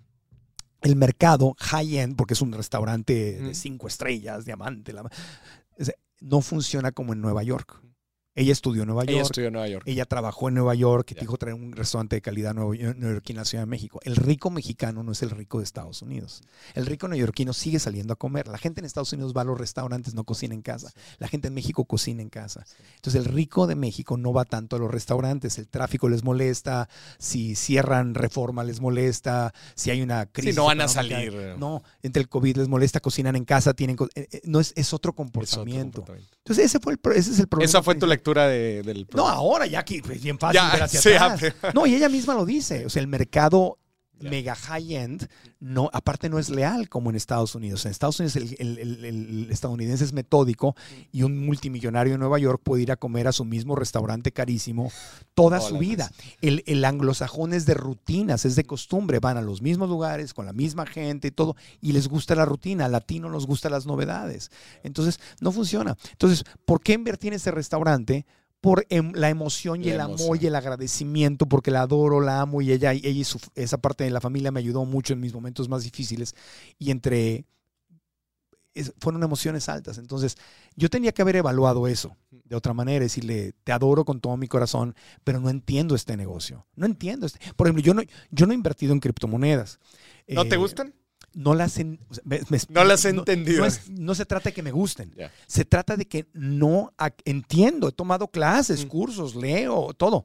el 0.83 0.97
mercado 0.97 1.55
high-end, 1.59 2.17
porque 2.17 2.35
es 2.35 2.43
un 2.43 2.53
restaurante 2.53 3.39
de 3.41 3.55
cinco 3.55 3.87
estrellas, 3.89 4.45
diamante, 4.45 4.93
la- 4.93 5.11
no 6.21 6.41
funciona 6.41 6.93
como 6.93 7.13
en 7.13 7.21
Nueva 7.21 7.43
York. 7.43 7.81
Ella 8.39 8.53
estudió 8.53 8.83
en 8.83 8.89
Nueva 8.89 9.03
Ella 9.05 9.13
York. 9.13 9.25
estudió 9.25 9.47
en 9.49 9.55
Nueva 9.55 9.69
York. 9.69 9.83
Ella 9.89 10.05
trabajó 10.05 10.49
en 10.49 10.55
Nueva 10.55 10.75
York 10.75 11.13
Ya. 11.15 11.21
dijo 11.23 11.37
traer 11.39 11.55
un 11.55 11.73
restaurante 11.73 12.17
de 12.17 12.21
calidad 12.23 12.55
neoyorquino 12.55 13.41
a 13.41 13.43
la 13.43 13.45
Ciudad 13.47 13.63
de 13.63 13.67
México. 13.67 13.99
El 14.05 14.15
rico 14.17 14.51
mexicano 14.51 15.03
no 15.03 15.13
es 15.13 15.23
el 15.23 15.31
rico 15.31 15.59
de 15.59 15.65
Estados 15.65 16.03
Unidos. 16.03 16.43
El 16.75 16.87
rico 16.87 17.09
neoyorquino 17.09 17.53
sigue 17.53 17.79
saliendo 17.79 18.13
a 18.13 18.17
comer. 18.17 18.47
La 18.49 18.59
gente 18.59 18.81
en 18.81 18.85
Estados 18.85 19.13
Unidos 19.13 19.33
va 19.37 19.41
a 19.41 19.45
los 19.45 19.59
restaurantes, 19.59 20.15
no 20.15 20.25
cocina 20.25 20.55
en 20.55 20.63
casa. 20.63 20.93
La 21.19 21.29
gente 21.29 21.49
en 21.49 21.55
México 21.55 21.85
cocina 21.87 22.23
en 22.23 22.29
casa. 22.29 22.65
Entonces 22.97 23.15
el 23.27 23.33
rico 23.33 23.67
de 23.67 23.75
México 23.75 24.17
no 24.19 24.33
va 24.33 24.45
tanto 24.45 24.77
a 24.77 24.79
los 24.79 24.91
restaurantes. 24.91 25.59
El 25.59 25.67
tráfico 25.69 26.09
les 26.09 26.23
molesta, 26.23 26.89
si 27.19 27.55
cierran 27.55 28.15
reforma 28.15 28.65
les 28.65 28.81
molesta, 28.81 29.55
si 29.75 29.91
hay 29.91 30.03
una 30.03 30.27
crisis. 30.27 30.55
Sí, 30.55 30.61
no 30.61 30.67
van 30.67 30.83
a 30.83 30.89
salir. 30.89 31.33
eh. 31.35 31.55
No, 31.59 31.83
entre 32.03 32.21
el 32.23 32.29
COVID 32.29 32.59
les 32.59 32.69
molesta, 32.69 33.01
cocinan 33.01 33.35
en 33.35 33.45
casa, 33.47 33.73
tienen... 33.73 33.97
eh, 34.15 34.29
eh, 34.31 34.41
No, 34.45 34.61
es, 34.61 34.75
es 34.77 34.77
otro 34.77 34.83
Es 34.83 34.93
otro 34.93 35.13
comportamiento. 35.15 36.01
comportamiento. 36.03 36.37
Entonces 36.39 36.65
ese, 36.67 36.81
fue 36.81 36.93
el, 36.93 37.01
ese 37.15 37.31
es 37.33 37.39
el 37.41 37.49
problema. 37.49 37.69
Esa 37.69 37.83
fue 37.83 37.95
tu 37.95 38.01
principal. 38.01 38.11
Lectura 38.27 38.49
de- 38.49 38.83
del 38.83 39.01
No, 39.03 39.07
programa. 39.07 39.33
ahora 39.37 39.67
ya 39.67 39.85
que 39.85 39.97
es 39.99 40.23
bien 40.23 40.39
fácil 40.39 40.61
Ya, 40.61 40.73
ver 40.73 40.83
hacia 40.83 41.01
sí, 41.01 41.11
atrás. 41.15 41.55
No, 41.75 41.87
y 41.87 41.95
ella 41.95 42.09
misma 42.09 42.35
lo 42.35 42.45
dice. 42.45 42.85
O 42.87 42.91
sea, 42.91 43.01
el 43.01 43.09
mercado 43.09 43.79
Mega 44.19 44.55
high-end, 44.55 45.29
no, 45.61 45.91
aparte 45.93 46.29
no 46.31 46.39
es 46.39 46.49
leal 46.49 46.89
como 46.89 47.11
en 47.11 47.17
Estados 47.17 47.55
Unidos. 47.55 47.85
En 47.85 47.91
Estados 47.91 48.19
Unidos 48.19 48.37
el, 48.37 48.57
el- 48.59 48.79
el- 48.79 49.05
el 49.05 49.51
estadounidense 49.51 50.05
es 50.05 50.13
metódico 50.13 50.75
y 51.13 51.23
un 51.23 51.45
multimillonario 51.45 52.15
en 52.15 52.21
Nueva 52.21 52.39
York 52.39 52.61
puede 52.65 52.83
ir 52.83 52.93
a 52.93 52.97
comer 52.97 53.29
a 53.29 53.33
su 53.33 53.45
mismo 53.45 53.77
restaurante 53.77 54.33
carísimo 54.33 54.91
toda 55.35 55.61
su 55.61 55.75
vida. 55.79 56.11
El, 56.41 56.63
el 56.67 56.85
anglosajón 56.85 57.53
es 57.53 57.67
de 57.67 57.75
rutinas, 57.75 58.45
es 58.47 58.57
de 58.57 58.65
costumbre. 58.65 59.21
Van 59.21 59.37
a 59.37 59.43
los 59.43 59.61
mismos 59.61 59.89
lugares, 59.89 60.33
con 60.33 60.47
la 60.47 60.53
misma 60.55 60.87
gente 60.87 61.29
y 61.29 61.31
todo, 61.31 61.55
y 61.83 61.93
les 61.93 62.09
gusta 62.09 62.35
la 62.35 62.47
rutina. 62.47 62.87
Al 62.87 62.93
latino 62.93 63.29
nos 63.29 63.47
gustan 63.47 63.73
las 63.73 63.85
novedades. 63.87 64.51
Entonces, 64.83 65.21
no 65.41 65.53
funciona. 65.53 65.97
Entonces, 66.13 66.45
¿por 66.65 66.81
qué 66.81 66.95
invertir 66.95 67.33
en 67.33 67.37
ese 67.37 67.51
restaurante? 67.51 68.25
Por 68.61 68.85
em- 68.89 69.13
la 69.15 69.29
emoción 69.29 69.83
y 69.83 69.87
La 69.89 69.95
el 69.95 70.01
emoción. 70.01 70.27
amor 70.27 70.43
y 70.43 70.47
el 70.47 70.55
agradecimiento, 70.57 71.47
porque 71.47 71.71
la 71.71 71.83
adoro, 71.83 72.21
la 72.21 72.41
amo 72.41 72.63
y 72.63 72.73
ella, 72.73 72.93
ella 72.93 73.09
y 73.11 73.23
su- 73.25 73.39
esa 73.55 73.79
parte 73.79 74.05
de 74.05 74.11
la 74.11 74.21
familia 74.21 74.51
me 74.51 74.61
ayudó 74.61 74.85
mucho 74.85 75.13
en 75.13 75.21
mis 75.21 75.33
momentos 75.35 75.69
más 75.69 75.85
difíciles. 75.85 76.35
Y 76.79 76.91
entre. 76.91 77.45
es- 78.75 78.93
fueron 79.01 79.23
emociones 79.23 79.71
altas. 79.71 79.97
Entonces, 79.97 80.37
yo 80.75 80.91
tenía 80.91 81.11
que 81.13 81.23
haber 81.23 81.37
evaluado 81.37 81.87
eso 81.87 82.15
de 82.31 82.55
otra 82.57 82.75
manera, 82.75 83.03
decirle, 83.05 83.55
te 83.65 83.73
adoro 83.73 84.05
con 84.05 84.21
todo 84.21 84.37
mi 84.37 84.49
corazón, 84.49 84.95
pero 85.25 85.41
no 85.41 85.49
entiendo 85.49 85.95
este 85.95 86.15
negocio. 86.15 86.67
No 86.75 86.85
entiendo 86.85 87.25
este. 87.25 87.39
Por 87.57 87.67
ejemplo, 87.69 87.83
yo 87.83 87.95
no, 87.95 88.03
yo 88.31 88.45
no 88.47 88.53
he 88.53 88.55
invertido 88.55 88.93
en 88.93 89.01
criptomonedas. 89.01 89.79
¿No 90.29 90.45
te 90.45 90.57
Eh, 90.57 90.59
gustan? 90.59 90.93
No 91.37 91.55
las, 91.55 91.79
en- 91.79 92.01
o 92.09 92.15
sea, 92.15 92.23
me- 92.27 92.41
me- 92.49 92.59
No 92.71 92.83
las 92.85 93.05
he 93.05 93.11
entendido. 93.11 93.61
No, 93.61 93.67
es- 93.67 93.89
no 93.91 94.15
se 94.15 94.25
trata 94.27 94.49
de 94.49 94.55
que 94.55 94.63
me 94.63 94.73
gusten. 94.73 95.15
Se 95.47 95.65
trata 95.65 95.97
de 95.97 96.07
que 96.07 96.27
no 96.33 96.93
entiendo. 97.25 97.89
He 97.89 97.93
tomado 97.93 98.27
clases, 98.29 98.85
Mm. 98.85 98.89
cursos, 98.89 99.35
leo, 99.37 99.93
todo. 99.95 100.25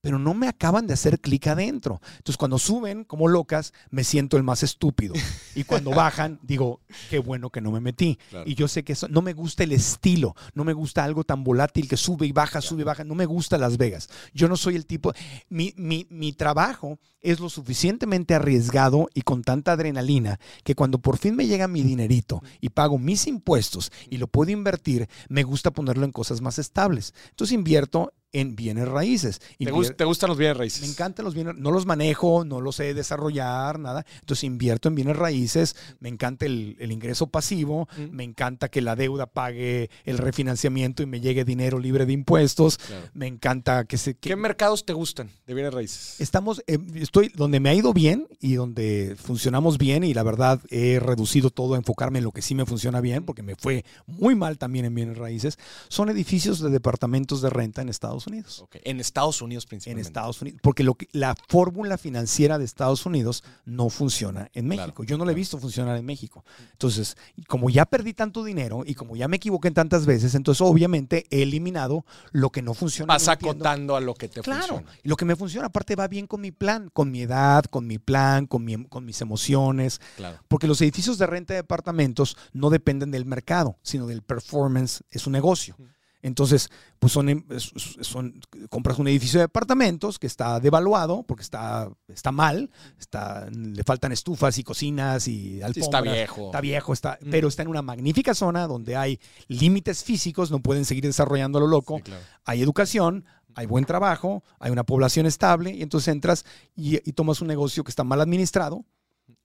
Pero 0.00 0.18
no 0.18 0.34
me 0.34 0.48
acaban 0.48 0.86
de 0.86 0.94
hacer 0.94 1.20
clic 1.20 1.46
adentro. 1.48 2.00
Entonces, 2.18 2.36
cuando 2.36 2.58
suben 2.58 3.04
como 3.04 3.28
locas, 3.28 3.72
me 3.90 4.04
siento 4.04 4.36
el 4.36 4.42
más 4.42 4.62
estúpido. 4.62 5.14
Y 5.54 5.64
cuando 5.64 5.90
bajan, 5.90 6.38
digo, 6.42 6.80
qué 7.10 7.18
bueno 7.18 7.50
que 7.50 7.60
no 7.60 7.72
me 7.72 7.80
metí. 7.80 8.18
Claro. 8.30 8.48
Y 8.48 8.54
yo 8.54 8.68
sé 8.68 8.84
que 8.84 8.92
eso, 8.92 9.08
no 9.08 9.22
me 9.22 9.32
gusta 9.32 9.64
el 9.64 9.72
estilo, 9.72 10.36
no 10.54 10.64
me 10.64 10.72
gusta 10.72 11.02
algo 11.02 11.24
tan 11.24 11.42
volátil 11.42 11.88
que 11.88 11.96
sube 11.96 12.26
y 12.26 12.32
baja, 12.32 12.60
sube 12.60 12.82
y 12.82 12.84
baja. 12.84 13.02
No 13.02 13.14
me 13.14 13.26
gusta 13.26 13.58
Las 13.58 13.76
Vegas. 13.76 14.08
Yo 14.32 14.48
no 14.48 14.56
soy 14.56 14.76
el 14.76 14.86
tipo. 14.86 15.12
Mi, 15.48 15.74
mi, 15.76 16.06
mi 16.10 16.32
trabajo 16.32 16.98
es 17.20 17.40
lo 17.40 17.48
suficientemente 17.48 18.34
arriesgado 18.34 19.08
y 19.14 19.22
con 19.22 19.42
tanta 19.42 19.72
adrenalina 19.72 20.38
que 20.64 20.74
cuando 20.74 20.98
por 20.98 21.18
fin 21.18 21.34
me 21.34 21.46
llega 21.46 21.68
mi 21.68 21.82
dinerito 21.82 22.42
y 22.60 22.70
pago 22.70 22.98
mis 22.98 23.26
impuestos 23.26 23.90
y 24.08 24.18
lo 24.18 24.28
puedo 24.28 24.52
invertir, 24.52 25.08
me 25.28 25.42
gusta 25.42 25.72
ponerlo 25.72 26.04
en 26.04 26.12
cosas 26.12 26.40
más 26.40 26.58
estables. 26.58 27.14
Entonces 27.30 27.54
invierto 27.54 28.12
en 28.32 28.56
bienes 28.56 28.86
raíces. 28.88 29.40
¿Te, 29.58 29.64
te 29.66 30.04
gustan 30.04 30.28
los 30.28 30.36
bienes 30.38 30.56
raíces? 30.56 30.82
me 30.82 30.88
encantan 30.88 31.24
los 31.24 31.34
bienes, 31.34 31.54
no 31.56 31.70
los 31.70 31.86
manejo, 31.86 32.44
no 32.44 32.60
los 32.60 32.76
sé 32.76 32.92
desarrollar, 32.94 33.78
nada. 33.78 34.04
Entonces 34.20 34.44
invierto 34.44 34.88
en 34.88 34.94
bienes 34.94 35.16
raíces, 35.16 35.76
me 36.00 36.08
encanta 36.08 36.46
el, 36.46 36.76
el 36.78 36.92
ingreso 36.92 37.26
pasivo, 37.28 37.88
Mm. 37.96 38.14
me 38.14 38.24
encanta 38.24 38.68
que 38.68 38.80
la 38.82 38.96
deuda 38.96 39.26
pague 39.26 39.90
el 40.04 40.18
refinanciamiento 40.18 41.02
y 41.02 41.06
me 41.06 41.20
llegue 41.20 41.44
dinero 41.44 41.78
libre 41.78 42.06
de 42.06 42.12
impuestos, 42.12 42.78
Claro. 42.78 43.06
me 43.14 43.26
encanta 43.26 43.84
que 43.84 43.96
se... 43.98 44.14
que- 44.14 44.28
¿Qué 44.30 44.36
mercados 44.36 44.84
te 44.84 44.92
gustan 44.92 45.30
de 45.46 45.54
bienes 45.54 45.72
raíces? 45.72 46.20
Estamos, 46.20 46.62
eh, 46.66 46.78
estoy 46.94 47.30
donde 47.34 47.60
me 47.60 47.70
ha 47.70 47.74
ido 47.74 47.92
bien 47.92 48.26
y 48.40 48.54
donde 48.54 49.16
funcionamos 49.18 49.78
bien 49.78 50.04
y 50.04 50.12
la 50.14 50.22
verdad 50.22 50.60
he 50.70 51.00
reducido 51.00 51.50
todo 51.50 51.74
a 51.74 51.76
enfocarme 51.78 52.18
en 52.18 52.24
lo 52.24 52.32
que 52.32 52.42
sí 52.42 52.54
me 52.54 52.66
funciona 52.66 53.00
bien 53.00 53.24
porque 53.24 53.42
me 53.42 53.56
fue 53.56 53.84
muy 54.06 54.34
mal 54.34 54.58
también 54.58 54.84
en 54.84 54.94
bienes 54.94 55.16
raíces. 55.18 55.58
Son 55.88 56.08
edificios 56.10 56.60
de 56.60 56.70
departamentos 56.70 57.40
de 57.42 57.50
renta 57.50 57.82
en 57.82 57.88
Estados 57.88 58.17
Unidos. 58.26 58.60
Ok, 58.60 58.76
En 58.84 59.00
Estados 59.00 59.40
Unidos 59.42 59.64
En 59.64 59.68
principalmente. 59.68 60.08
Estados 60.08 60.42
Unidos, 60.42 60.60
porque 60.62 60.82
lo 60.82 60.94
que, 60.94 61.08
la 61.12 61.34
fórmula 61.48 61.96
financiera 61.98 62.58
de 62.58 62.64
Estados 62.64 63.06
Unidos 63.06 63.44
no 63.64 63.88
funciona 63.90 64.50
en 64.54 64.68
Claro, 64.68 64.82
México. 64.82 65.04
Yo 65.04 65.16
no 65.18 65.24
la 65.24 65.30
he 65.30 65.34
claro. 65.34 65.40
visto 65.40 65.58
funcionar 65.58 65.96
en 65.96 66.04
México. 66.04 66.44
Entonces, 66.72 67.16
como 67.46 67.70
ya 67.70 67.84
perdí 67.86 68.14
tanto 68.14 68.42
dinero 68.44 68.82
y 68.84 68.94
como 68.94 69.16
ya 69.16 69.28
me 69.28 69.36
equivoqué 69.36 69.70
tantas 69.70 70.06
veces, 70.06 70.34
entonces 70.34 70.60
obviamente 70.62 71.26
he 71.30 71.42
eliminado 71.42 72.04
lo 72.32 72.50
que 72.50 72.62
no 72.62 72.74
funciona. 72.74 73.12
Vas 73.14 73.26
no 73.26 73.32
acotando 73.32 73.96
a 73.96 74.00
lo 74.00 74.14
que 74.14 74.28
te 74.28 74.40
Claro, 74.42 74.66
funciona. 74.76 74.92
y 75.02 75.08
lo 75.08 75.16
que 75.16 75.24
me 75.24 75.36
funciona 75.36 75.66
aparte 75.68 75.94
va 75.96 76.08
bien 76.08 76.26
con 76.26 76.40
mi 76.40 76.50
plan, 76.50 76.90
con 76.92 77.10
mi 77.10 77.22
edad, 77.22 77.64
con 77.64 77.86
mi 77.86 77.98
plan, 77.98 78.46
con, 78.46 78.64
mi- 78.64 78.84
con 78.86 79.04
mis 79.04 79.20
emociones, 79.20 80.00
Claro. 80.16 80.38
porque 80.48 80.66
los 80.66 80.80
edificios 80.80 81.18
de 81.18 81.26
renta 81.26 81.54
de 81.54 81.58
departamentos 81.60 82.36
no 82.52 82.70
dependen 82.70 83.10
del 83.10 83.24
mercado, 83.26 83.76
sino 83.82 84.06
del 84.06 84.22
performance, 84.22 85.02
es 85.10 85.26
un 85.26 85.32
negocio. 85.32 85.76
Entonces, 86.20 86.68
pues 86.98 87.12
son, 87.12 87.28
em- 87.28 87.44
son- 87.58 88.40
compras 88.70 88.98
un 88.98 89.06
edificio 89.08 89.38
de 89.38 89.44
departamentos 89.44 90.18
que 90.18 90.26
está 90.26 90.58
devaluado 90.58 91.22
porque 91.22 91.42
está, 91.42 91.88
está 92.08 92.32
mal, 92.32 92.70
está, 92.98 93.48
le 93.50 93.84
faltan 93.84 94.10
estufas 94.12 94.58
y 94.58 94.64
cocinas 94.64 95.28
y 95.28 95.32
Sí, 95.58 95.62
alfombras. 95.62 95.84
está 95.84 96.00
viejo. 96.00 96.46
Está 96.46 96.60
viejo, 96.60 96.92
está, 96.92 97.18
Mm. 97.22 97.30
pero 97.30 97.46
está 97.48 97.62
en 97.62 97.68
una 97.68 97.82
magnífica 97.82 98.34
zona 98.34 98.66
donde 98.66 98.96
hay 98.96 99.20
límites 99.46 100.02
físicos, 100.02 100.50
no 100.50 100.58
pueden 100.60 100.84
seguir 100.84 101.04
desarrollando 101.04 101.58
a 101.58 101.60
lo 101.60 101.66
loco 101.68 101.98
Sí, 101.98 102.02
claro. 102.02 102.22
hay 102.44 102.62
educación, 102.62 103.24
hay 103.54 103.66
buen 103.66 103.84
trabajo, 103.84 104.42
hay 104.58 104.70
una 104.72 104.84
población 104.84 105.26
estable, 105.26 105.70
y 105.74 105.82
entonces 105.82 106.08
entras 106.08 106.44
y, 106.76 106.96
y 107.08 107.12
tomas 107.12 107.40
un 107.40 107.48
negocio 107.48 107.84
que 107.84 107.90
está 107.90 108.02
mal 108.04 108.20
administrado 108.20 108.84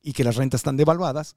y 0.01 0.13
que 0.13 0.23
las 0.23 0.35
rentas 0.35 0.59
están 0.59 0.75
devaluadas, 0.77 1.35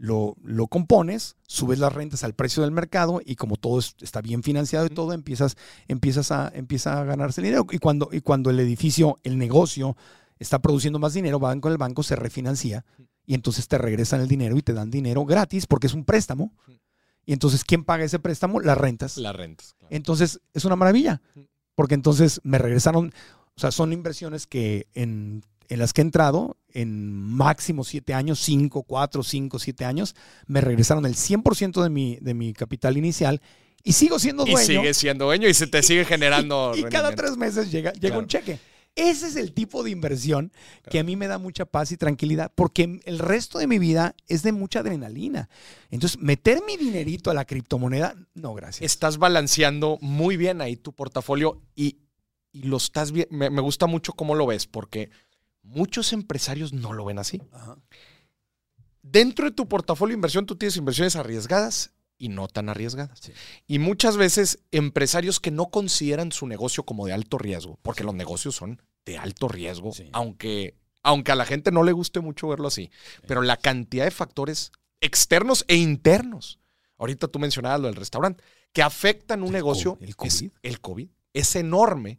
lo, 0.00 0.36
lo 0.44 0.68
compones, 0.68 1.36
subes 1.46 1.80
las 1.80 1.92
rentas 1.92 2.22
al 2.24 2.32
precio 2.32 2.62
del 2.62 2.70
mercado 2.70 3.20
y 3.24 3.34
como 3.34 3.56
todo 3.56 3.80
es- 3.80 3.96
está 4.00 4.20
bien 4.22 4.42
financiado 4.44 4.86
y 4.86 4.90
todo, 4.90 5.12
empiezas, 5.12 5.56
empiezas 5.88 6.30
a, 6.30 6.50
empieza 6.54 7.00
a 7.00 7.04
ganarse 7.04 7.40
el 7.40 7.46
dinero. 7.46 7.66
Y 7.70 7.78
cuando, 7.78 8.08
y 8.12 8.20
cuando 8.20 8.48
el 8.50 8.60
edificio, 8.60 9.18
el 9.24 9.36
negocio 9.38 9.96
está 10.38 10.60
produciendo 10.60 10.98
más 11.00 11.14
dinero, 11.14 11.40
van 11.40 11.60
con 11.60 11.72
el 11.72 11.78
banco, 11.78 12.02
se 12.04 12.14
refinancia 12.16 12.84
y 13.26 13.34
entonces 13.34 13.66
te 13.66 13.76
regresan 13.76 14.20
el 14.20 14.28
dinero 14.28 14.56
y 14.56 14.62
te 14.62 14.72
dan 14.72 14.88
dinero 14.90 15.24
gratis 15.24 15.66
porque 15.66 15.88
es 15.88 15.94
un 15.94 16.04
préstamo. 16.04 16.52
Y 17.26 17.32
entonces, 17.32 17.64
¿quién 17.64 17.84
paga 17.84 18.04
ese 18.04 18.20
préstamo? 18.20 18.60
Las 18.60 18.78
rentas. 18.78 19.16
Las 19.18 19.36
rentas. 19.36 19.74
claro. 19.78 19.94
Entonces, 19.94 20.40
es 20.54 20.64
una 20.64 20.76
maravilla, 20.76 21.20
porque 21.74 21.94
entonces 21.94 22.40
me 22.44 22.56
regresaron, 22.56 23.12
o 23.56 23.60
sea, 23.60 23.70
son 23.72 23.92
inversiones 23.92 24.46
que 24.46 24.86
en, 24.94 25.42
en 25.68 25.78
las 25.78 25.92
que 25.92 26.00
he 26.00 26.04
entrado, 26.04 26.56
en 26.72 27.12
máximo 27.12 27.84
siete 27.84 28.14
años, 28.14 28.38
cinco, 28.40 28.82
cuatro, 28.84 29.22
cinco, 29.22 29.58
siete 29.58 29.84
años, 29.84 30.14
me 30.46 30.60
regresaron 30.60 31.04
el 31.06 31.14
100% 31.14 31.82
de 31.82 31.90
mi, 31.90 32.16
de 32.20 32.34
mi 32.34 32.52
capital 32.54 32.96
inicial 32.96 33.40
y 33.84 33.92
sigo 33.92 34.18
siendo 34.18 34.46
Y 34.46 34.52
dueño. 34.52 34.66
sigue 34.66 34.94
siendo 34.94 35.26
dueño 35.26 35.48
y 35.48 35.54
se 35.54 35.66
te 35.66 35.82
sigue 35.82 36.04
generando. 36.06 36.72
y, 36.76 36.80
y 36.80 36.84
cada 36.84 37.14
tres 37.14 37.36
meses 37.36 37.70
llega, 37.70 37.92
llega 37.92 38.08
Claro. 38.08 38.20
un 38.20 38.26
cheque. 38.28 38.58
Ese 38.96 39.28
es 39.28 39.36
el 39.36 39.52
tipo 39.52 39.84
de 39.84 39.90
inversión 39.90 40.50
que 40.90 40.98
a 40.98 41.04
mí 41.04 41.14
me 41.14 41.28
da 41.28 41.38
mucha 41.38 41.64
paz 41.66 41.92
y 41.92 41.96
tranquilidad, 41.96 42.50
porque 42.56 43.00
el 43.04 43.20
resto 43.20 43.58
de 43.60 43.68
mi 43.68 43.78
vida 43.78 44.16
es 44.26 44.42
de 44.42 44.50
mucha 44.50 44.80
adrenalina. 44.80 45.48
Entonces, 45.92 46.18
meter 46.20 46.62
mi 46.66 46.76
dinerito 46.76 47.30
a 47.30 47.34
la 47.34 47.44
criptomoneda, 47.44 48.16
no, 48.34 48.54
gracias. 48.54 48.90
Estás 48.90 49.18
balanceando 49.18 49.98
muy 50.00 50.36
bien 50.36 50.60
ahí 50.60 50.74
tu 50.76 50.92
portafolio 50.94 51.62
y, 51.76 51.98
y 52.50 52.62
lo 52.64 52.78
estás 52.78 53.12
bien. 53.12 53.28
Me, 53.30 53.50
me 53.50 53.60
gusta 53.60 53.86
mucho 53.86 54.14
cómo 54.14 54.34
lo 54.34 54.46
ves, 54.48 54.66
porque 54.66 55.10
muchos 55.68 56.12
empresarios 56.12 56.72
no 56.72 56.92
lo 56.92 57.04
ven 57.04 57.18
así. 57.18 57.40
Ajá. 57.52 57.76
Dentro 59.02 59.46
de 59.46 59.52
tu 59.52 59.68
portafolio 59.68 60.12
de 60.12 60.18
inversión, 60.18 60.46
tú 60.46 60.56
tienes 60.56 60.76
inversiones 60.76 61.16
arriesgadas 61.16 61.92
y 62.18 62.28
no 62.28 62.48
tan 62.48 62.68
arriesgadas. 62.68 63.18
Sí. 63.20 63.32
Y 63.66 63.78
muchas 63.78 64.16
veces 64.16 64.58
empresarios 64.72 65.40
que 65.40 65.50
no 65.50 65.66
consideran 65.66 66.32
su 66.32 66.46
negocio 66.46 66.82
como 66.82 67.06
de 67.06 67.12
alto 67.12 67.38
riesgo, 67.38 67.78
porque 67.82 68.04
los 68.04 68.14
negocios 68.14 68.56
son 68.56 68.82
de 69.06 69.16
alto 69.18 69.48
riesgo, 69.48 69.92
Sí. 69.92 70.10
aunque, 70.12 70.74
aunque 71.02 71.32
a 71.32 71.36
la 71.36 71.46
gente 71.46 71.70
no 71.70 71.84
le 71.84 71.92
guste 71.92 72.20
mucho 72.20 72.48
verlo 72.48 72.68
así, 72.68 72.90
pero 73.26 73.40
la 73.42 73.56
cantidad 73.56 74.04
de 74.04 74.10
factores 74.10 74.72
externos 75.00 75.64
e 75.68 75.76
internos, 75.76 76.58
ahorita 76.98 77.28
tú 77.28 77.38
mencionabas 77.38 77.80
lo 77.80 77.86
del 77.86 77.96
restaurante, 77.96 78.42
que 78.72 78.82
afectan 78.82 79.40
un 79.42 79.48
El 79.48 79.52
negocio, 79.54 79.96
el 80.00 80.08
es 80.10 80.16
COVID. 80.16 80.50
el 80.62 80.80
COVID, 80.80 81.08
es 81.32 81.56
enorme, 81.56 82.18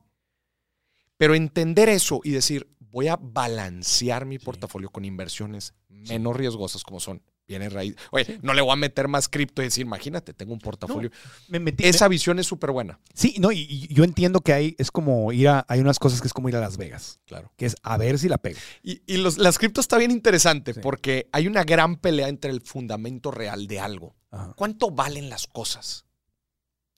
pero 1.18 1.36
entender 1.36 1.90
eso 1.90 2.22
y 2.24 2.32
decir, 2.32 2.68
voy 2.92 3.08
a 3.08 3.18
balancear 3.22 4.26
mi 4.26 4.40
portafolio 4.40 4.90
con 4.90 5.06
inversiones 5.06 5.74
menos 5.90 6.36
riesgosas 6.36 6.84
como 6.84 7.00
son 7.00 7.22
bienes 7.48 7.74
raíz. 7.74 7.96
Oye, 8.12 8.40
no 8.44 8.54
le 8.54 8.62
voy 8.62 8.72
a 8.74 8.76
meter 8.76 9.08
más 9.08 9.28
cripto 9.28 9.64
y 9.64 9.66
decir, 9.66 9.84
imagínate, 9.84 10.36
tengo 10.36 10.54
un 10.54 10.60
portafolio. 10.60 11.10
Me 11.48 11.60
metí, 11.60 11.84
Esa 11.86 12.08
visión 12.08 12.38
es 12.38 12.46
súper 12.46 12.70
buena. 12.72 13.00
Sí, 13.16 13.36
no, 13.40 13.52
y, 13.52 13.62
y 13.68 13.92
yo 13.94 14.04
entiendo 14.04 14.42
que 14.42 14.54
hay, 14.54 14.76
es 14.78 14.92
como 14.92 15.32
ir 15.34 15.48
a, 15.50 15.66
hay 15.68 15.80
unas 15.80 15.98
cosas 15.98 16.22
que 16.22 16.28
es 16.28 16.34
como 16.34 16.48
ir 16.50 16.56
a 16.56 16.60
Las 16.60 16.78
Vegas, 16.78 17.20
Claro. 17.26 17.52
que 17.58 17.66
es 17.66 17.76
a 17.82 17.98
ver 17.98 18.20
si 18.20 18.30
la 18.30 18.38
pego. 18.38 18.60
Y, 18.84 19.02
y 19.12 19.18
los, 19.18 19.40
las 19.40 19.58
criptos 19.58 19.84
está 19.86 19.98
bien 19.98 20.12
interesante 20.12 20.76
Sí. 20.76 20.80
porque 20.84 21.28
hay 21.32 21.48
una 21.48 21.64
gran 21.64 21.96
pelea 21.96 22.28
entre 22.30 22.52
el 22.52 22.62
fundamento 22.62 23.32
real 23.32 23.66
de 23.66 23.80
algo. 23.80 24.16
Ajá. 24.30 24.54
¿Cuánto 24.56 24.92
valen 24.92 25.30
las 25.30 25.48
cosas? 25.48 26.06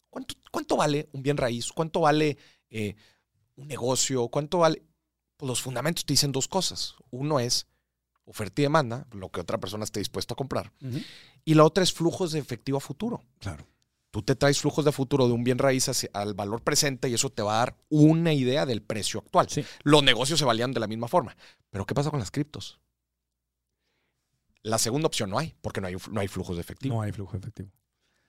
¿Cuánto, 0.09 0.35
cuánto 0.51 0.75
vale 0.75 1.07
un 1.13 1.23
bien 1.23 1.37
raíz? 1.37 1.71
¿Cuánto 1.71 2.01
vale 2.01 2.37
eh, 2.69 2.95
un 3.55 3.69
negocio? 3.69 4.27
¿Cuánto 4.27 4.57
vale? 4.59 4.81
Pues 5.41 5.47
los 5.49 5.61
fundamentos 5.63 6.05
te 6.05 6.13
dicen 6.13 6.31
dos 6.31 6.47
cosas. 6.47 6.93
Uno 7.09 7.39
es 7.39 7.65
oferta 8.25 8.61
y 8.61 8.65
demanda, 8.65 9.07
lo 9.11 9.29
que 9.29 9.41
otra 9.41 9.57
persona 9.57 9.83
esté 9.83 9.99
dispuesta 9.99 10.35
a 10.35 10.37
comprar. 10.37 10.71
Y 11.43 11.55
la 11.55 11.63
otra 11.63 11.83
es 11.83 11.91
flujos 11.91 12.31
de 12.31 12.37
efectivo 12.37 12.77
a 12.77 12.79
futuro. 12.79 13.23
Claro. 13.39 13.65
Tú 14.11 14.21
te 14.21 14.35
traes 14.35 14.59
flujos 14.61 14.85
de 14.85 14.91
futuro 14.91 15.25
de 15.25 15.33
un 15.33 15.43
bien 15.43 15.57
raíz 15.57 15.89
hacia- 15.89 16.11
al 16.13 16.35
valor 16.35 16.61
presente 16.61 17.09
y 17.09 17.15
eso 17.15 17.31
te 17.31 17.41
va 17.41 17.55
a 17.55 17.57
dar 17.65 17.75
una 17.89 18.33
idea 18.33 18.67
del 18.67 18.83
precio 18.83 19.19
actual. 19.21 19.49
Sí. 19.49 19.65
Los 19.81 20.03
negocios 20.03 20.37
se 20.37 20.45
valían 20.45 20.73
de 20.73 20.79
la 20.79 20.85
misma 20.85 21.07
forma. 21.07 21.35
Pero 21.71 21.87
¿qué 21.87 21.95
pasa 21.95 22.11
con 22.11 22.19
las 22.19 22.29
criptos? 22.29 22.79
La 24.61 24.77
segunda 24.77 25.07
opción 25.07 25.31
no 25.31 25.39
hay, 25.39 25.55
porque 25.61 25.81
no 25.81 25.87
hay, 25.87 25.95
no 26.11 26.21
hay 26.21 26.27
flujos 26.27 26.55
de 26.55 26.61
efectivo. 26.61 26.93
No 26.93 27.01
hay 27.01 27.11
flujo 27.11 27.35
efectivo. 27.35 27.71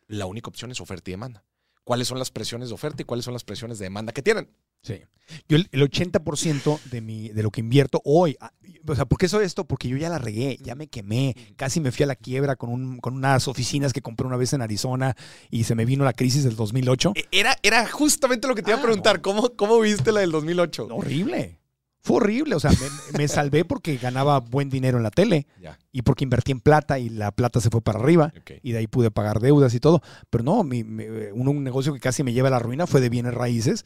La 0.07 0.25
única 0.25 0.49
opción 0.49 0.71
es 0.71 0.81
oferta 0.81 1.11
y 1.11 1.13
demanda. 1.13 1.45
¿Cuáles 1.85 2.07
son 2.09 2.19
las 2.19 2.31
presiones 2.31 2.69
de 2.69 2.75
oferta 2.75 3.03
y 3.03 3.05
cuáles 3.05 3.25
son 3.25 3.35
las 3.35 3.43
presiones 3.45 3.79
de 3.79 3.87
demanda 3.87 4.13
que 4.13 4.23
tienen? 4.23 4.49
Sí. 4.83 5.01
Yo 5.49 5.57
el, 5.57 5.69
el 5.73 5.83
80% 5.91 6.81
de, 6.91 7.01
mi, 7.01 7.29
de 7.31 7.43
lo 7.43 7.51
que 7.51 7.61
invierto 7.61 8.01
hoy, 8.05 8.37
ah, 8.41 8.53
o 8.87 8.95
sea, 8.95 9.05
¿por 9.05 9.19
qué 9.19 9.29
soy 9.29 9.45
esto? 9.45 9.65
Porque 9.67 9.89
yo 9.89 9.97
ya 9.97 10.09
la 10.09 10.19
regué, 10.19 10.59
ya 10.61 10.75
me 10.75 10.89
quemé, 10.89 11.35
casi 11.57 11.81
me 11.81 11.91
fui 11.93 12.03
a 12.05 12.07
la 12.07 12.17
quiebra 12.17 12.57
con, 12.57 12.71
un, 12.71 12.99
con 12.99 13.15
unas 13.15 13.47
oficinas 13.49 13.93
que 13.93 14.03
compré 14.03 14.27
una 14.27 14.37
vez 14.37 14.53
en 14.53 14.63
Arizona 14.63 15.17
y 15.51 15.65
se 15.65 15.75
me 15.75 15.85
vino 15.85 16.05
la 16.05 16.13
crisis 16.13 16.45
del 16.45 16.57
2008. 16.57 17.13
E- 17.15 17.29
Era, 17.33 17.57
era 17.63 17.87
justamente 17.89 18.47
lo 18.49 18.55
que 18.55 18.63
te 18.63 18.71
iba 18.71 18.79
a 18.79 18.81
Ah, 18.81 18.85
preguntar. 18.85 19.17
no. 19.17 19.23
¿Cómo, 19.23 19.51
¿Cómo 19.57 19.81
viste 19.81 20.11
la 20.13 20.21
del 20.21 20.31
2008? 20.33 20.89
Horrible. 20.91 21.59
Fue 22.05 22.17
horrible, 22.17 22.57
o 22.57 22.61
sea, 22.61 22.71
me, 22.73 23.19
me 23.19 23.29
salvé 23.29 23.65
porque 23.65 23.97
ganaba 23.97 24.41
buen 24.41 24.69
dinero 24.71 24.97
en 24.97 25.05
la 25.05 25.11
tele 25.13 25.47
Ya, 25.61 25.79
y 25.93 26.03
porque 26.03 26.25
invertí 26.25 26.51
en 26.51 26.59
plata 26.61 26.99
y 26.99 27.09
la 27.09 27.31
plata 27.31 27.61
se 27.61 27.71
fue 27.71 27.81
para 27.81 28.01
arriba. 28.01 28.33
y 28.63 28.73
de 28.73 28.79
ahí 28.79 28.87
pude 28.89 29.11
pagar 29.13 29.39
deudas 29.39 29.73
y 29.75 29.79
todo. 29.81 30.03
Pero 30.29 30.43
no, 30.43 30.65
mi- 30.65 30.83
mi- 30.85 31.05
un, 31.33 31.47
un 31.49 31.63
negocio 31.63 31.93
que 31.95 32.01
casi 32.01 32.25
me 32.25 32.33
lleva 32.33 32.49
a 32.49 32.51
la 32.51 32.59
ruina 32.59 32.87
fue 32.89 33.01
de 33.01 33.09
bienes 33.09 33.35
raíces. 33.35 33.85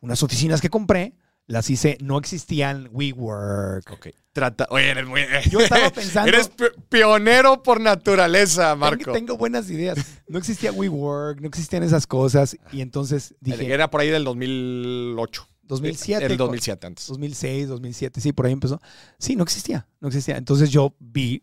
Unas 0.00 0.22
oficinas 0.24 0.60
que 0.60 0.70
compré, 0.70 1.14
las 1.46 1.70
hice, 1.70 1.98
no 2.02 2.18
existían 2.18 2.88
WeWork. 2.92 3.90
Ok. 3.92 4.08
Trata. 4.32 4.66
Oye, 4.70 4.88
eres 4.90 5.06
muy. 5.06 5.20
Yo 5.50 5.60
estaba 5.60 5.90
pensando- 5.94 6.28
Eres 6.30 6.48
pi- 6.48 6.64
pionero 6.88 7.62
por 7.62 7.80
naturaleza, 7.80 8.70
Tengo, 8.72 8.76
Marco. 8.76 9.12
tengo 9.12 9.36
buenas 9.36 9.70
ideas. 9.70 9.98
No 10.26 10.38
existía 10.38 10.72
WeWork, 10.72 11.40
no 11.40 11.46
existían 11.48 11.82
esas 11.84 12.06
cosas. 12.08 12.56
Y 12.72 12.80
entonces 12.80 13.34
dije, 13.40 13.72
Era 13.72 13.88
por 13.90 14.00
ahí 14.00 14.08
del 14.08 14.24
2008. 14.24 15.46
2007. 15.62 16.26
El 16.26 16.36
2007 16.36 16.86
antes. 16.86 17.06
2006, 17.06 17.68
2007, 17.68 18.20
sí, 18.20 18.32
por 18.32 18.46
ahí 18.46 18.52
empezó. 18.52 18.80
Sí, 19.18 19.36
no 19.36 19.44
existía, 19.44 19.86
no 20.00 20.08
existía. 20.08 20.36
Entonces 20.36 20.70
yo 20.70 20.94
vi 20.98 21.42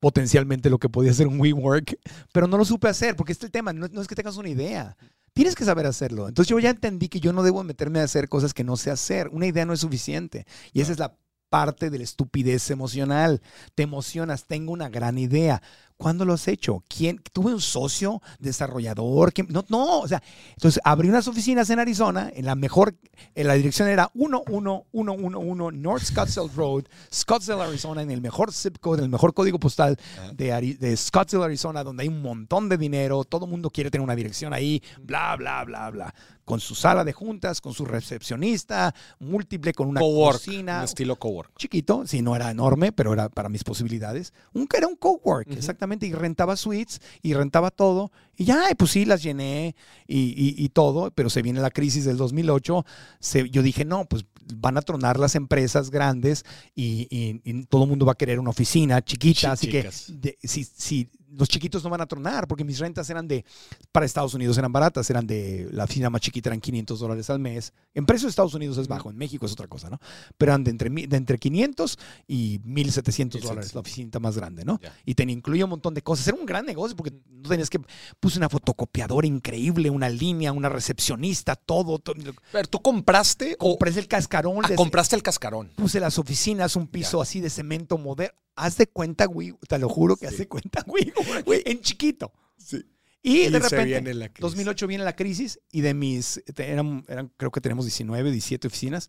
potencialmente 0.00 0.68
lo 0.68 0.78
que 0.78 0.88
podía 0.88 1.14
ser 1.14 1.26
un 1.28 1.40
WeWork, 1.40 1.98
pero 2.32 2.46
no 2.46 2.58
lo 2.58 2.64
supe 2.64 2.88
hacer, 2.88 3.16
porque 3.16 3.32
este 3.32 3.46
es 3.46 3.48
el 3.48 3.52
tema, 3.52 3.72
no, 3.72 3.88
no 3.88 4.02
es 4.02 4.06
que 4.06 4.14
tengas 4.14 4.36
una 4.36 4.50
idea. 4.50 4.96
Tienes 5.32 5.54
que 5.54 5.64
saber 5.64 5.86
hacerlo. 5.86 6.28
Entonces 6.28 6.50
yo 6.50 6.58
ya 6.58 6.70
entendí 6.70 7.08
que 7.08 7.20
yo 7.20 7.32
no 7.32 7.42
debo 7.42 7.64
meterme 7.64 8.00
a 8.00 8.04
hacer 8.04 8.28
cosas 8.28 8.54
que 8.54 8.64
no 8.64 8.76
sé 8.76 8.90
hacer. 8.90 9.28
Una 9.28 9.46
idea 9.46 9.64
no 9.64 9.72
es 9.72 9.80
suficiente. 9.80 10.46
Y 10.72 10.80
esa 10.80 10.92
es 10.92 10.98
la 10.98 11.16
parte 11.48 11.88
de 11.88 11.98
la 11.98 12.04
estupidez 12.04 12.70
emocional. 12.70 13.40
Te 13.74 13.84
emocionas, 13.84 14.44
tengo 14.44 14.72
una 14.72 14.88
gran 14.88 15.18
idea. 15.18 15.62
¿Cuándo 15.96 16.24
lo 16.24 16.32
has 16.34 16.48
hecho? 16.48 16.82
¿Quién? 16.88 17.20
¿Tuve 17.32 17.54
un 17.54 17.60
socio 17.60 18.20
desarrollador? 18.40 19.32
¿Quién? 19.32 19.46
No, 19.50 19.64
no, 19.68 20.00
o 20.00 20.08
sea, 20.08 20.22
entonces 20.54 20.80
abrí 20.84 21.08
unas 21.08 21.28
oficinas 21.28 21.70
en 21.70 21.78
Arizona, 21.78 22.30
en 22.34 22.44
la 22.46 22.54
mejor, 22.56 22.96
en 23.34 23.46
la 23.46 23.54
dirección 23.54 23.88
era 23.88 24.10
11111 24.14 25.78
North 25.78 26.02
Scottsdale 26.04 26.50
Road, 26.54 26.84
Scottsdale, 27.12 27.62
Arizona, 27.62 28.02
en 28.02 28.10
el 28.10 28.20
mejor 28.20 28.52
zip 28.52 28.78
code, 28.80 28.98
en 28.98 29.04
el 29.04 29.10
mejor 29.10 29.34
código 29.34 29.58
postal 29.58 29.96
de, 30.34 30.52
Ari- 30.52 30.76
de 30.78 30.96
Scottsdale, 30.96 31.44
Arizona, 31.44 31.84
donde 31.84 32.02
hay 32.02 32.08
un 32.08 32.20
montón 32.22 32.68
de 32.68 32.76
dinero, 32.76 33.24
todo 33.24 33.44
el 33.46 33.50
mundo 33.50 33.70
quiere 33.70 33.90
tener 33.90 34.04
una 34.04 34.16
dirección 34.16 34.52
ahí, 34.52 34.82
bla, 35.00 35.36
bla, 35.36 35.64
bla, 35.64 35.90
bla. 35.90 36.14
Con 36.44 36.60
su 36.60 36.74
sala 36.74 37.04
de 37.04 37.14
juntas, 37.14 37.62
con 37.62 37.72
su 37.72 37.86
recepcionista, 37.86 38.94
múltiple, 39.18 39.72
con 39.72 39.88
una 39.88 40.00
cocina, 40.02 40.78
Un 40.80 40.84
estilo 40.84 41.16
cowork. 41.16 41.56
chiquito, 41.56 42.06
sí, 42.06 42.20
no 42.20 42.36
era 42.36 42.50
enorme, 42.50 42.92
pero 42.92 43.14
era 43.14 43.30
para 43.30 43.48
mis 43.48 43.64
posibilidades. 43.64 44.34
Un, 44.52 44.68
era 44.76 44.86
un 44.86 44.96
cowork, 44.96 45.48
Ujú. 45.48 45.56
exactamente, 45.58 45.83
y 46.06 46.12
rentaba 46.12 46.56
suites 46.56 47.00
y 47.22 47.34
rentaba 47.34 47.70
todo. 47.70 48.10
Y 48.36 48.44
ya, 48.44 48.64
pues 48.76 48.90
sí, 48.90 49.04
las 49.04 49.22
llené 49.22 49.74
y, 50.06 50.18
y- 50.36 50.54
y 50.64 50.68
todo, 50.70 51.10
pero 51.12 51.30
se 51.30 51.42
viene 51.42 51.60
la 51.60 51.70
crisis 51.70 52.04
del 52.04 52.16
2008. 52.16 52.84
se- 53.20 53.48
yo 53.50 53.62
dije, 53.62 53.84
no, 53.84 54.04
pues 54.06 54.24
van 54.56 54.76
a 54.76 54.82
tronar 54.82 55.18
las 55.18 55.34
empresas 55.36 55.90
grandes 55.90 56.44
y, 56.74 57.64
todo 57.68 57.84
el 57.84 57.88
mundo 57.90 58.04
va 58.06 58.12
a 58.12 58.16
querer 58.16 58.38
una 58.40 58.50
oficina 58.50 59.02
chiquita, 59.02 59.40
Chi- 59.40 59.46
así 59.46 59.66
chicas. 59.68 60.06
que 60.06 60.12
de- 60.14 60.38
si, 60.42 60.64
si 60.64 61.08
los 61.36 61.48
chiquitos 61.48 61.82
no 61.84 61.90
van 61.90 62.00
a 62.00 62.06
tronar, 62.06 62.46
porque 62.46 62.64
mis 62.64 62.78
rentas 62.78 63.08
eran 63.10 63.26
de, 63.26 63.44
para 63.92 64.06
Estados 64.06 64.34
Unidos 64.34 64.56
eran 64.58 64.72
baratas, 64.72 65.08
eran 65.10 65.26
de, 65.26 65.68
la 65.72 65.84
oficina 65.84 66.10
más 66.10 66.20
chiquita 66.20 66.48
eran 66.50 66.60
500 66.60 66.98
dólares 67.00 67.30
al 67.30 67.38
mes. 67.38 67.72
En 67.94 68.06
precio 68.06 68.26
de 68.26 68.30
Estados 68.30 68.54
Unidos 68.54 68.78
es 68.78 68.88
bajo, 68.88 69.10
en 69.10 69.16
México 69.16 69.46
es 69.46 69.52
otra 69.52 69.66
cosa, 69.66 69.90
¿no? 69.90 69.98
Pero 70.38 70.52
eran 70.52 70.64
de 70.64 70.70
entre, 70.70 70.90
de 70.90 71.16
entre 71.16 71.38
500 71.38 71.98
y 72.26 72.60
1700 72.64 73.42
dólares, 73.42 73.74
la 73.74 73.80
oficina 73.80 74.18
más 74.20 74.36
grande, 74.36 74.64
¿no? 74.64 74.80
Y 75.04 75.14
te 75.14 75.24
incluía 75.24 75.64
un 75.64 75.70
montón 75.70 75.94
de 75.94 76.02
cosas. 76.02 76.28
Era 76.28 76.36
un 76.36 76.46
gran 76.46 76.66
negocio 76.66 76.96
porque 76.96 77.12
no 77.28 77.48
tenías 77.48 77.70
que, 77.70 77.80
puse 78.20 78.38
una 78.38 78.48
fotocopiadora 78.48 79.26
increíble, 79.26 79.90
una 79.90 80.08
línea, 80.08 80.52
una 80.52 80.68
recepcionista, 80.68 81.56
todo. 81.56 81.98
todo. 81.98 82.14
Pero 82.52 82.68
tú 82.68 82.80
compraste 82.80 83.56
o 83.58 83.70
Compré 83.76 83.98
el 83.98 84.08
cascarón, 84.08 84.60
ah, 84.64 84.68
de- 84.68 84.76
compraste 84.76 85.16
el 85.16 85.22
cascarón. 85.22 85.70
puse 85.74 86.00
las 86.00 86.18
oficinas, 86.18 86.76
un 86.76 86.86
piso 86.86 87.20
así 87.20 87.40
de 87.40 87.50
cemento 87.50 87.98
moderno. 87.98 88.38
Haz 88.56 88.76
de 88.76 88.86
cuenta, 88.86 89.24
güey, 89.26 89.54
te 89.68 89.78
lo 89.78 89.88
juro 89.88 90.16
que 90.16 90.26
Sí. 90.28 90.34
haz 90.34 90.38
de 90.38 90.48
cuenta, 90.48 90.82
güey, 90.86 91.12
güey, 91.46 91.62
en 91.66 91.80
chiquito. 91.80 92.32
Sí. 92.56 92.84
Y, 93.22 93.48
de 93.48 93.58
repente, 93.58 93.84
viene 93.86 94.14
la 94.14 94.28
crisis. 94.28 94.42
2008 94.42 94.86
viene 94.86 95.02
la 95.04 95.16
crisis 95.16 95.58
y 95.72 95.80
de 95.80 95.94
mis, 95.94 96.42
eran, 96.56 97.04
eran- 97.08 97.32
creo 97.36 97.50
que 97.50 97.60
tenemos 97.60 97.84
19, 97.86 98.30
17 98.30 98.66
oficinas, 98.68 99.08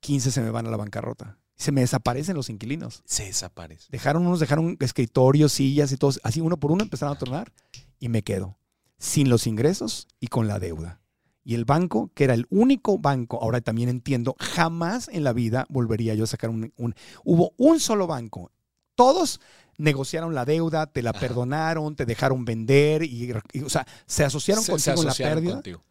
15 0.00 0.30
se 0.30 0.40
me 0.40 0.50
van 0.50 0.66
a 0.66 0.70
la 0.70 0.76
bancarrota. 0.76 1.38
Se 1.56 1.70
me 1.72 1.80
desaparecen 1.82 2.34
los 2.36 2.50
inquilinos. 2.50 3.02
Se 3.06 3.24
desaparece. 3.24 3.86
Dejaron 3.90 4.26
unos, 4.26 4.40
dejaron 4.40 4.76
escritorios, 4.80 5.52
sillas 5.52 5.92
y 5.92 5.96
todo, 5.96 6.12
así 6.22 6.40
uno 6.40 6.56
por 6.58 6.72
uno 6.72 6.82
empezaron 6.82 7.14
a 7.14 7.18
tornar 7.18 7.52
y 8.00 8.08
me 8.08 8.22
quedo 8.22 8.58
sin 8.98 9.28
los 9.28 9.46
ingresos 9.46 10.08
y 10.20 10.26
con 10.28 10.46
la 10.48 10.58
deuda. 10.58 11.00
Y 11.44 11.54
el 11.54 11.64
banco, 11.64 12.10
que 12.14 12.24
era 12.24 12.34
el 12.34 12.46
único 12.50 12.98
banco, 12.98 13.42
ahora 13.42 13.60
también 13.60 13.88
entiendo, 13.88 14.36
jamás 14.38 15.08
en 15.08 15.24
la 15.24 15.32
vida 15.32 15.66
volvería 15.68 16.14
yo 16.14 16.24
a 16.24 16.28
sacar 16.28 16.50
un... 16.50 16.72
un- 16.76 16.94
hubo 17.24 17.52
un 17.56 17.80
solo 17.80 18.06
banco. 18.06 18.52
Todos 18.94 19.40
negociaron 19.78 20.34
la 20.34 20.44
deuda, 20.44 20.86
te 20.86 21.02
la 21.02 21.10
Ajá. 21.10 21.18
perdonaron, 21.20 21.96
te 21.96 22.04
dejaron 22.06 22.44
vender 22.44 23.02
y, 23.02 23.32
y, 23.52 23.60
o 23.62 23.68
sea, 23.70 23.86
se 24.06 24.22
asociaron 24.24 24.62
Se- 24.62 24.78
se 24.78 24.90
contigo 24.92 25.00
en 25.00 25.04
la 25.06 25.10
asociaron 25.10 25.34
pérdida. 25.38 25.54
contigo. 25.54 25.82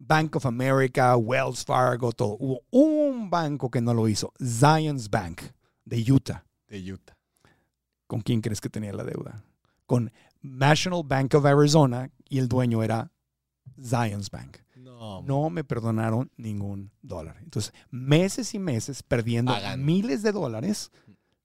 Bank 0.00 0.36
of 0.36 0.46
America, 0.46 1.16
Wells 1.16 1.64
Fargo, 1.64 2.12
todo. 2.12 2.36
Hubo 2.38 2.60
un 2.70 3.30
banco 3.30 3.70
que 3.70 3.80
no 3.80 3.94
lo 3.94 4.06
hizo, 4.08 4.32
Zions 4.40 5.10
Bank 5.10 5.40
de 5.84 6.12
Utah. 6.12 6.44
De 6.68 6.92
Utah. 6.92 7.16
¿Con 8.06 8.20
quién 8.20 8.40
crees 8.40 8.60
que 8.60 8.68
tenía 8.68 8.92
la 8.92 9.02
deuda? 9.04 9.42
Con 9.86 10.12
National 10.40 11.02
Bank 11.04 11.34
of 11.34 11.44
Arizona 11.46 12.10
y 12.28 12.38
el 12.38 12.48
dueño 12.48 12.82
era 12.82 13.10
Zions 13.82 14.30
Bank. 14.30 14.58
No. 14.76 15.22
No 15.22 15.50
me 15.50 15.64
perdonaron 15.64 16.30
ningún 16.36 16.90
dólar. 17.02 17.36
Entonces, 17.42 17.72
meses 17.90 18.54
y 18.54 18.58
meses 18.58 19.02
perdiendo 19.02 19.52
miles 19.78 20.22
de 20.22 20.32
dólares 20.32 20.90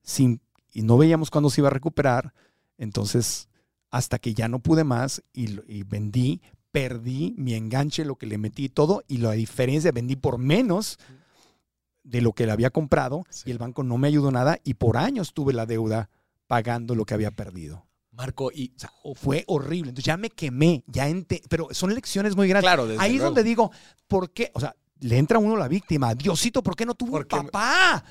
sin, 0.01 0.41
y 0.71 0.81
no 0.84 0.97
veíamos 0.97 1.29
cuándo 1.29 1.49
se 1.49 1.61
iba 1.61 1.67
a 1.67 1.71
recuperar. 1.71 2.34
Entonces, 2.77 3.49
hasta 3.91 4.19
que 4.19 4.34
ya 4.34 4.47
no 4.47 4.59
pude 4.59 4.84
más 4.84 5.23
y, 5.34 5.59
y 5.71 5.84
vendí, 5.84 6.41
perdí 6.71 7.36
mi 7.38 7.53
enganche, 7.53 8.05
lo 8.05 8.15
que 8.15 8.25
le 8.25 8.38
metí 8.38 8.65
y 8.65 8.69
todo, 8.69 9.03
y 9.07 9.17
la 9.17 9.31
diferencia 9.34 9.91
vendí 9.91 10.15
por 10.15 10.38
menos 10.39 10.97
de 12.03 12.21
lo 12.21 12.34
que 12.34 12.45
le 12.45 12.51
había 12.51 12.69
comprado 12.71 13.23
Sí. 13.29 13.43
y 13.49 13.51
el 13.51 13.59
banco 13.59 13.84
no 13.84 13.97
me 13.97 14.07
ayudó 14.07 14.31
nada 14.31 14.59
y 14.63 14.73
por 14.73 14.97
años 14.97 15.34
tuve 15.34 15.53
la 15.53 15.65
deuda 15.65 16.09
pagando 16.47 16.95
lo 16.95 17.05
que 17.05 17.13
había 17.13 17.31
perdido. 17.31 17.86
Marco, 18.14 18.51
y 18.53 18.72
O 18.76 18.80
sea, 18.80 18.91
fue 19.16 19.43
horrible. 19.47 19.89
Entonces 19.89 20.05
ya 20.05 20.18
me 20.18 20.30
quemé, 20.30 20.84
ya 20.88 21.07
ente 21.07 21.41
pero 21.49 21.68
son 21.72 21.93
lecciones 21.93 22.36
muy 22.36 22.47
grandes. 22.47 22.68
claro, 22.68 22.84
Ahí 22.99 23.11
es 23.11 23.18
luego. 23.18 23.26
donde 23.26 23.43
digo, 23.43 23.72
¿por 24.07 24.32
qué? 24.32 24.51
O 24.53 24.59
sea, 24.59 24.76
le 24.99 25.18
entra 25.18 25.38
a 25.38 25.41
uno 25.41 25.57
la 25.57 25.68
víctima. 25.68 26.14
Diosito, 26.16 26.64
¿por 26.64 26.76
qué 26.76 26.86
no 26.86 26.93
tuvo 26.95 27.18
un 27.18 27.26
papá? 27.26 28.03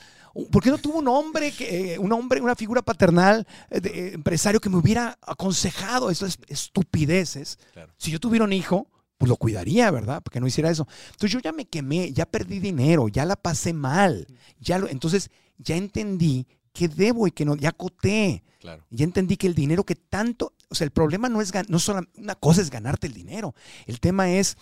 ¿Por 0.50 0.62
qué 0.62 0.70
no 0.70 0.78
tuvo 0.78 0.98
un 0.98 1.08
hombre, 1.08 1.52
que, 1.52 1.94
eh, 1.94 1.98
un 1.98 2.10
hombre, 2.12 2.40
una 2.40 2.56
figura 2.56 2.80
paternal, 2.80 3.46
eh, 3.70 3.80
de, 3.80 3.90
eh, 3.90 4.12
empresario 4.14 4.60
que 4.60 4.70
me 4.70 4.76
hubiera 4.78 5.18
aconsejado? 5.20 6.10
Eso 6.10 6.24
es 6.26 6.38
estupideces. 6.48 7.58
Claro. 7.72 7.92
Si 7.98 8.10
yo 8.10 8.18
tuviera 8.18 8.44
un 8.44 8.52
hijo, 8.52 8.88
pues 9.18 9.28
lo 9.28 9.36
cuidaría, 9.36 9.90
¿verdad? 9.90 10.22
Porque 10.22 10.40
no 10.40 10.46
hiciera 10.46 10.70
eso. 10.70 10.86
Entonces 11.12 11.30
yo 11.30 11.40
ya 11.40 11.52
me 11.52 11.66
quemé, 11.66 12.12
ya 12.12 12.26
perdí 12.26 12.58
dinero, 12.60 13.08
ya 13.08 13.24
la 13.24 13.36
pasé 13.36 13.72
mal. 13.72 14.26
Ya 14.58 14.78
lo, 14.78 14.88
entonces 14.88 15.30
ya 15.58 15.76
entendí 15.76 16.46
que 16.72 16.88
debo 16.88 17.26
y 17.26 17.30
que 17.32 17.44
no, 17.44 17.56
ya 17.56 17.72
coté. 17.72 18.42
Claro. 18.60 18.84
Ya 18.90 19.04
entendí 19.04 19.36
que 19.36 19.46
el 19.46 19.54
dinero 19.54 19.84
que 19.84 19.94
tanto, 19.96 20.52
o 20.68 20.74
sea, 20.74 20.84
el 20.84 20.90
problema 20.92 21.28
no 21.28 21.40
es, 21.42 21.52
no 21.68 21.78
solo, 21.78 22.02
una 22.16 22.34
cosa 22.36 22.60
es 22.62 22.70
ganarte 22.70 23.06
el 23.08 23.12
dinero, 23.12 23.54
el 23.86 23.98
tema 24.00 24.30
es 24.30 24.56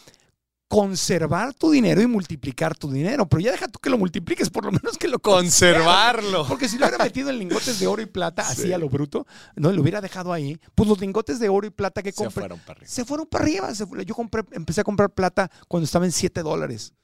conservar 0.68 1.52
tu 1.52 1.72
dinero 1.72 2.00
y 2.00 2.06
multiplicar 2.06 2.76
tu 2.78 2.90
dinero, 2.92 3.28
pero 3.28 3.40
ya 3.40 3.50
deja 3.50 3.66
tú 3.66 3.80
que 3.80 3.90
lo 3.90 3.98
multipliques, 3.98 4.50
por 4.50 4.64
lo 4.64 4.70
menos 4.70 4.96
que 4.98 5.08
lo. 5.08 5.18
Conservarlo. 5.18 6.46
Porque 6.48 6.68
si 6.68 6.78
lo 6.78 6.86
hubiera 6.86 7.02
metido 7.04 7.28
en 7.28 7.38
lingotes 7.40 7.80
de 7.80 7.86
oro 7.88 8.00
y 8.02 8.06
plata, 8.06 8.42
así 8.42 8.62
Sí. 8.62 8.72
a 8.72 8.78
lo 8.78 8.88
bruto, 8.88 9.26
no 9.56 9.72
lo 9.72 9.82
hubiera 9.82 10.00
dejado 10.00 10.32
ahí, 10.32 10.58
pues 10.76 10.88
los 10.88 11.00
lingotes 11.00 11.40
de 11.40 11.48
oro 11.48 11.66
y 11.66 11.70
plata 11.70 12.02
que 12.04 12.12
Se 12.12 12.18
compré 12.18 12.42
fueron 12.42 12.58
para 12.60 12.72
arriba. 12.78 12.88
se 12.88 13.04
fueron 13.04 13.26
para 13.26 13.44
arriba. 13.44 13.74
se 13.74 13.84
yo 14.06 14.14
compré, 14.14 14.44
empecé 14.52 14.80
a 14.80 14.84
comprar 14.84 15.10
plata 15.10 15.50
cuando 15.66 15.84
estaba 15.86 16.04
en 16.06 16.12
7 16.12 16.40
dólares. 16.42 16.94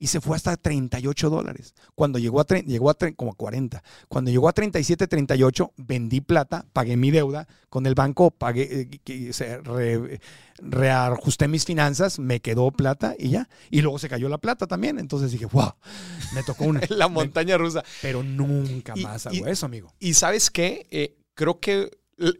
Y 0.00 0.06
se 0.06 0.20
fue 0.20 0.36
hasta 0.36 0.56
38 0.56 1.28
dólares. 1.28 1.74
Cuando 1.96 2.20
llegó 2.20 2.40
a, 2.40 2.44
llegó 2.46 2.88
a 2.90 2.96
como 3.16 3.32
a 3.32 3.34
40. 3.34 3.82
Cuando 4.08 4.30
llegó 4.30 4.48
a 4.48 4.52
37, 4.52 5.08
38, 5.08 5.72
vendí 5.76 6.20
plata, 6.20 6.66
pagué 6.72 6.96
mi 6.96 7.10
deuda 7.10 7.48
con 7.68 7.84
el 7.84 7.94
banco, 7.94 8.30
pagué, 8.30 8.82
eh, 8.82 9.00
que 9.02 9.32
se 9.32 9.58
re- 9.58 10.20
reajusté 10.58 11.48
mis 11.48 11.64
finanzas, 11.64 12.18
me 12.18 12.40
quedó 12.40 12.70
plata 12.70 13.14
y 13.18 13.30
ya. 13.30 13.48
Y 13.70 13.80
luego 13.82 13.98
se 13.98 14.08
cayó 14.08 14.28
la 14.28 14.38
plata 14.38 14.66
también. 14.68 14.98
Entonces 14.98 15.32
dije, 15.32 15.46
wow, 15.46 15.72
me 16.34 16.42
tocó 16.44 16.64
una. 16.64 16.80
La 16.90 17.08
montaña 17.08 17.56
rusa. 17.58 17.82
Pero 18.00 18.22
nunca 18.22 18.92
Y- 18.96 19.02
más 19.02 19.26
y- 19.32 19.38
hago 19.38 19.46
eso, 19.48 19.66
amigo. 19.66 19.92
Y 19.98 20.14
sabes 20.14 20.50
qué? 20.50 20.86
Eh, 20.90 21.16
creo 21.34 21.58
que 21.60 21.90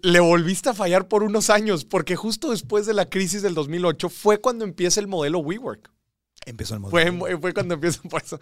le 0.03 0.21
volviste 0.21 0.69
a 0.71 0.75
fallar 0.75 1.09
por 1.09 1.23
unos 1.23 1.51
años, 1.51 1.85
porque 1.85 2.17
justo 2.17 2.51
después 2.51 2.87
de 2.87 2.95
la 2.95 3.07
crisis 3.07 3.43
del 3.43 3.55
2008 3.55 4.09
fue 4.09 4.41
cuando 4.41 4.65
empieza 4.65 5.01
el 5.01 5.07
modelo 5.09 5.39
WeWork. 5.41 5.91
Empezó 6.49 6.75
el 6.75 6.81
modelo. 6.81 7.13
Fue, 7.19 7.39
fue 7.39 7.55
cuando 7.55 7.75
empieza 7.75 8.01
por 8.09 8.23
eso. 8.23 8.39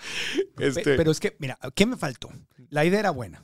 Este, 0.59 0.83
Pero 0.97 1.11
es 1.11 1.21
que, 1.21 1.37
mira, 1.39 1.59
¿qué 1.75 1.87
me 1.87 1.97
faltó? 1.97 2.31
La 2.71 2.85
idea 2.85 3.01
era 3.01 3.11
buena, 3.11 3.43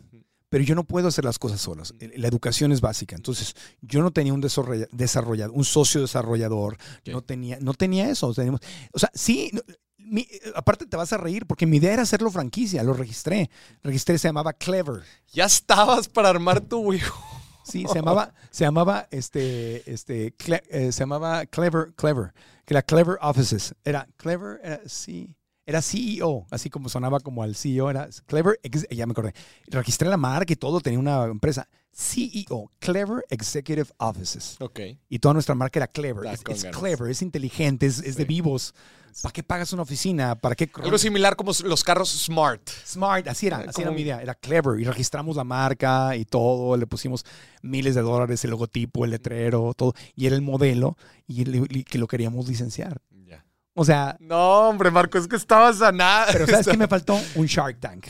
pero 0.49 0.65
yo 0.65 0.75
no 0.75 0.85
puedo 0.85 1.09
hacer 1.09 1.25
las 1.25 1.39
cosas 1.39 1.61
solas. 1.61 1.95
La 2.17 2.29
educación 2.29 2.73
es 2.73 2.81
básica. 2.81 3.17
Entonces, 3.17 3.55
yo 3.81 4.03
no 4.03 4.11
tenía 4.13 4.33
un 4.35 4.43
desarrolla- 4.43 4.89
desarrollador, 4.93 5.55
un 5.57 5.65
socio 5.65 6.01
desarrollador, 6.01 6.77
no 7.07 7.23
tenía, 7.23 7.59
no 7.61 7.75
tenía 7.75 8.09
eso. 8.11 8.33
Teníamos- 8.35 8.61
o 8.93 8.99
sea, 8.99 9.11
sí, 9.15 9.51
no, 9.53 9.61
mi- 9.99 10.27
aparte 10.55 10.85
te 10.87 10.97
vas 10.97 11.13
a 11.13 11.17
reír 11.17 11.47
porque 11.47 11.65
mi 11.67 11.77
idea 11.79 11.93
era 11.95 12.03
hacerlo 12.03 12.31
franquicia, 12.31 12.83
lo 12.83 12.93
registré. 12.93 13.51
Registré, 13.83 14.19
se 14.19 14.29
llamaba 14.29 14.53
Clever. 14.53 15.03
ya 15.33 15.45
estabas 15.47 16.09
para 16.09 16.29
armar 16.29 16.61
tu 16.61 16.81
WeWork. 16.81 17.15
Sí, 17.65 17.85
se 17.89 17.95
llamaba, 17.95 18.35
se 18.51 18.65
llamaba, 18.65 19.07
este, 19.13 19.89
este, 19.91 20.37
Cle- 20.37 20.65
eh, 20.69 20.91
se 20.91 20.99
llamaba 21.01 21.47
Clever, 21.47 21.93
Clever, 21.95 22.35
que 22.73 22.79
era 22.79 22.83
Clever 22.83 23.19
Offices. 23.21 23.75
Era 23.85 24.09
Clever, 24.17 24.61
era, 24.63 24.81
sí. 24.87 25.37
Era 25.65 25.81
CEO, 25.81 26.47
así 26.51 26.71
como 26.71 26.89
sonaba 26.89 27.21
como 27.21 27.43
al 27.43 27.55
CEO, 27.55 27.89
era 27.89 28.09
Clever, 28.27 28.59
ya 28.91 29.07
me 29.07 29.13
acordé. 29.13 29.33
Registré 29.69 30.09
la 30.09 30.17
marca 30.17 30.53
y 30.53 30.57
todo, 30.57 30.81
tenía 30.81 30.99
una 30.99 31.25
empresa. 31.25 31.69
CEO, 31.95 32.71
Clever 32.81 33.25
Executive 33.29 33.89
Offices. 33.99 34.57
Ok. 34.61 34.81
Y 35.09 35.19
toda 35.19 35.35
nuestra 35.35 35.55
marca 35.55 35.79
era 35.79 35.87
Clever. 35.87 36.25
Da 36.25 36.33
Es, 36.33 36.65
clever, 36.65 37.11
es 37.11 37.23
inteligente, 37.23 37.87
es, 37.87 38.01
es 38.01 38.17
de 38.17 38.25
vivos. 38.25 38.75
¿Para 39.21 39.33
qué 39.33 39.43
pagas 39.43 39.73
una 39.73 39.83
oficina? 39.83 40.35
¿Para 40.37 40.55
qué? 40.55 40.71
Algo 40.83 40.97
similar 40.99 41.37
como 41.37 41.53
los 41.65 41.85
carros 41.85 42.11
Smart. 42.11 42.63
Smart, 42.87 43.27
así 43.29 43.47
era, 43.49 43.63
Eh, 43.63 43.67
así 43.69 43.83
era 43.83 43.91
mi 43.91 44.03
idea, 44.03 44.23
era 44.23 44.35
clever 44.35 44.81
y 44.81 44.85
registramos 44.85 45.37
la 45.37 45.45
marca 45.45 46.17
y 46.17 46.25
todo, 46.25 46.77
le 46.77 46.87
pusimos 46.87 47.25
miles 47.63 47.95
de 47.95 48.01
dólares, 48.03 48.43
el 48.45 48.51
logotipo, 48.51 49.05
el 49.05 49.11
letrero, 49.11 49.75
todo, 49.75 49.93
y 50.17 50.27
era 50.27 50.37
el 50.37 50.43
modelo 50.43 50.97
y 51.27 51.43
el- 51.43 51.67
y 51.77 51.85
que 51.85 51.99
lo 51.99 52.07
queríamos 52.07 52.49
licenciar. 52.49 53.01
Ya. 53.27 53.45
O 53.75 53.85
sea, 53.85 54.17
No, 54.21 54.69
hombre, 54.69 54.91
Marco, 54.91 55.19
es 55.19 55.27
que 55.29 55.37
estabas 55.37 55.83
a 55.83 55.93
nada. 55.93 56.27
pero 56.33 56.47
¿sabes 56.47 56.67
qué 56.69 56.77
me 56.79 56.89
faltó? 56.89 57.19
Un 57.35 57.47
Shark 57.47 57.81
Tank. 57.81 58.07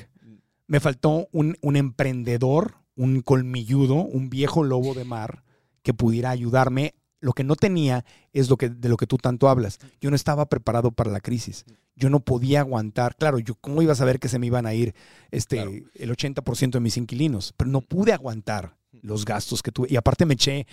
Me 0.66 0.80
faltó 0.80 1.28
un, 1.32 1.56
un 1.60 1.76
emprendedor, 1.76 2.76
un 2.96 3.20
colmilludo, 3.22 3.94
un 3.96 4.30
viejo 4.30 4.62
lobo 4.62 4.94
de 4.94 5.04
mar 5.04 5.42
que 5.82 5.92
pudiera 5.94 6.30
ayudarme. 6.30 6.94
Lo 7.22 7.32
que 7.32 7.44
no 7.44 7.56
tenía 7.56 8.04
es 8.34 8.50
lo 8.50 8.58
que, 8.58 8.68
de 8.68 8.88
lo 8.90 8.98
que 8.98 9.06
tú 9.06 9.16
tanto 9.16 9.48
hablas. 9.48 9.78
Yo 10.00 10.10
no 10.10 10.16
estaba 10.16 10.44
preparado 10.46 10.90
para 10.92 11.10
la 11.10 11.20
crisis. 11.20 11.64
Yo 11.96 12.10
no 12.10 12.20
podía 12.20 12.60
aguantar. 12.60 13.16
Claro, 13.16 13.38
yo 13.38 13.54
cómo 13.54 13.80
iba 13.80 13.92
a 13.92 13.96
saber 13.96 14.18
que 14.20 14.28
se 14.28 14.38
me 14.38 14.46
iban 14.48 14.66
a 14.66 14.74
ir 14.74 14.94
este, 15.30 15.56
Claro. 15.56 15.70
el 15.94 16.10
80% 16.10 16.72
de 16.72 16.80
mis 16.80 16.96
inquilinos, 16.98 17.54
pero 17.56 17.70
no 17.70 17.80
pude 17.80 18.12
aguantar 18.12 18.76
los 19.00 19.24
gastos 19.24 19.62
que 19.62 19.72
tuve. 19.72 19.88
Y 19.90 19.96
aparte 19.96 20.26
me 20.26 20.34
eché 20.34 20.66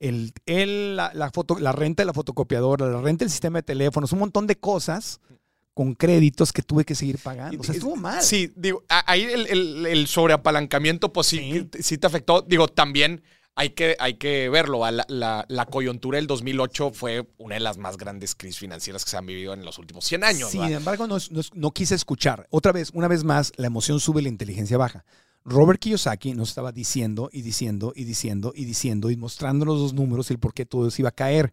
el, 0.00 0.32
el- 0.46 0.96
la, 0.96 1.12
la 1.12 1.30
foto, 1.30 1.58
la 1.58 1.72
renta 1.72 2.02
de 2.02 2.06
la 2.06 2.12
fotocopiadora, 2.14 2.86
la 2.86 3.00
renta 3.02 3.24
del 3.24 3.30
sistema 3.30 3.58
de 3.58 3.62
teléfonos, 3.64 4.12
un 4.12 4.20
montón 4.20 4.46
de 4.46 4.56
cosas 4.56 5.20
con 5.74 5.94
créditos 5.94 6.52
que 6.54 6.62
tuve 6.62 6.84
que 6.86 6.94
seguir 6.94 7.18
pagando. 7.18 7.60
O 7.60 7.62
sea, 7.64 7.74
estuvo 7.74 7.96
mal. 7.96 8.22
Sí, 8.22 8.50
digo, 8.56 8.82
ahí 8.88 9.24
el, 9.24 9.46
el- 9.48 9.86
el 9.86 10.06
sobreapalancamiento, 10.06 11.12
pues 11.12 11.26
sí, 11.26 11.68
sí 11.80 11.98
te 11.98 12.06
afectó. 12.06 12.42
Digo, 12.42 12.66
también 12.68 13.22
hay 13.56 13.70
que, 13.70 13.96
hay 13.98 14.14
que 14.14 14.48
verlo. 14.48 14.88
La, 14.90 15.04
la- 15.08 15.44
la 15.48 15.66
coyuntura 15.66 16.16
del 16.16 16.26
2008 16.26 16.92
fue 16.92 17.26
una 17.38 17.54
de 17.56 17.60
las 17.60 17.78
más 17.78 17.96
grandes 17.96 18.34
crisis 18.34 18.58
financieras 18.58 19.04
que 19.04 19.10
se 19.10 19.16
han 19.16 19.26
vivido 19.26 19.54
en 19.54 19.64
los 19.64 19.78
últimos 19.78 20.04
100 20.04 20.24
años. 20.24 20.50
Sin 20.50 20.62
embargo, 20.72 21.06
no, 21.06 21.16
no- 21.30 21.40
no 21.54 21.70
quise 21.72 21.94
escuchar. 21.94 22.46
Otra 22.50 22.70
vez, 22.72 22.90
una 22.92 23.08
vez 23.08 23.24
más, 23.24 23.52
la 23.56 23.66
emoción 23.66 23.98
sube, 23.98 24.22
la 24.22 24.28
inteligencia 24.28 24.76
baja. 24.78 25.04
Robert 25.44 25.78
Kiyosaki 25.80 26.34
nos 26.34 26.48
estaba 26.48 26.72
diciendo 26.72 27.30
y 27.32 27.42
diciendo 27.42 27.92
y 27.94 28.02
diciendo 28.04 28.52
y 28.54 28.64
diciendo 28.64 29.10
y 29.10 29.16
mostrándonos 29.16 29.80
los 29.80 29.94
números 29.94 30.28
y 30.30 30.34
el 30.34 30.40
por 30.40 30.52
qué 30.52 30.66
todo 30.66 30.88
eso 30.88 31.00
iba 31.02 31.08
a 31.10 31.12
caer. 31.12 31.52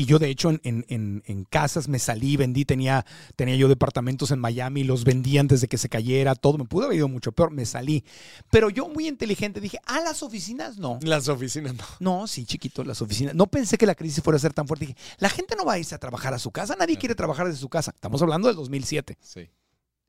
Y 0.00 0.06
yo, 0.06 0.18
de 0.18 0.30
hecho, 0.30 0.48
en, 0.50 0.60
en- 0.64 0.84
en- 0.88 1.22
en 1.26 1.44
casas 1.44 1.86
me 1.88 1.98
salí, 1.98 2.36
vendí, 2.38 2.64
tenía, 2.64 3.04
tenía 3.36 3.54
yo 3.56 3.68
departamentos 3.68 4.30
en 4.30 4.38
Miami, 4.38 4.82
los 4.84 5.04
vendí 5.04 5.36
antes 5.36 5.60
de 5.60 5.68
que 5.68 5.76
se 5.76 5.88
cayera, 5.90 6.34
todo. 6.34 6.56
Me 6.56 6.64
pudo 6.64 6.86
haber 6.86 6.96
ido 6.96 7.08
mucho 7.08 7.32
peor, 7.32 7.50
me 7.50 7.66
salí. 7.66 8.02
Pero 8.50 8.70
yo, 8.70 8.88
muy 8.88 9.06
inteligente, 9.08 9.60
dije, 9.60 9.78
a 9.84 10.00
las 10.00 10.22
oficinas 10.22 10.78
no. 10.78 10.98
Las 11.02 11.28
oficinas 11.28 11.74
no. 11.74 11.84
No, 12.00 12.26
sí, 12.26 12.46
chiquito, 12.46 12.82
las 12.82 13.02
oficinas. 13.02 13.34
No 13.34 13.46
pensé 13.48 13.76
que 13.76 13.84
la 13.84 13.94
crisis 13.94 14.22
fuera 14.24 14.36
a 14.38 14.40
ser 14.40 14.54
tan 14.54 14.66
fuerte. 14.66 14.86
Dije, 14.86 14.98
la 15.18 15.28
gente 15.28 15.54
no 15.54 15.64
va 15.66 15.74
a 15.74 15.78
irse 15.78 15.94
a 15.94 15.98
trabajar 15.98 16.32
a 16.32 16.38
su 16.38 16.50
casa, 16.50 16.74
nadie 16.78 16.96
quiere 16.96 17.14
trabajar 17.14 17.46
desde 17.46 17.60
su 17.60 17.68
casa. 17.68 17.90
Estamos 17.94 18.22
hablando 18.22 18.48
del 18.48 18.56
2007 18.56 19.18
Sí. 19.20 19.50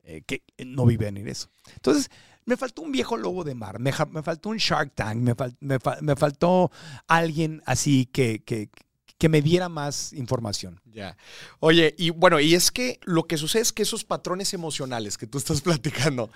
eh, 0.04 0.22
que 0.26 0.42
no 0.64 0.86
vive 0.86 1.08
en 1.08 1.18
eso. 1.28 1.50
Entonces, 1.74 2.10
me 2.44 2.56
faltó 2.56 2.80
un 2.82 2.92
viejo 2.92 3.16
lobo 3.16 3.44
de 3.44 3.54
mar, 3.54 3.78
me, 3.78 3.92
faltó 3.92 4.48
un 4.48 4.56
Shark 4.56 4.92
Tank, 4.94 5.16
me, 5.18 5.36
fal- 5.36 5.54
me 5.60 5.78
me 6.00 6.16
faltó 6.16 6.70
alguien 7.06 7.62
así 7.66 8.06
que, 8.06 8.42
que, 8.42 8.68
que 9.22 9.28
me 9.28 9.40
diera 9.40 9.68
más 9.68 10.12
información. 10.14 10.80
Ya. 10.84 11.16
Oye, 11.60 11.94
y 11.96 12.10
bueno, 12.10 12.40
y 12.40 12.56
es 12.56 12.72
que 12.72 12.98
lo 13.04 13.28
que 13.28 13.36
sucede 13.36 13.62
es 13.62 13.72
que 13.72 13.84
esos 13.84 14.02
patrones 14.02 14.52
emocionales 14.52 15.16
que 15.16 15.28
tú 15.28 15.38
estás 15.38 15.60
platicando 15.60 16.28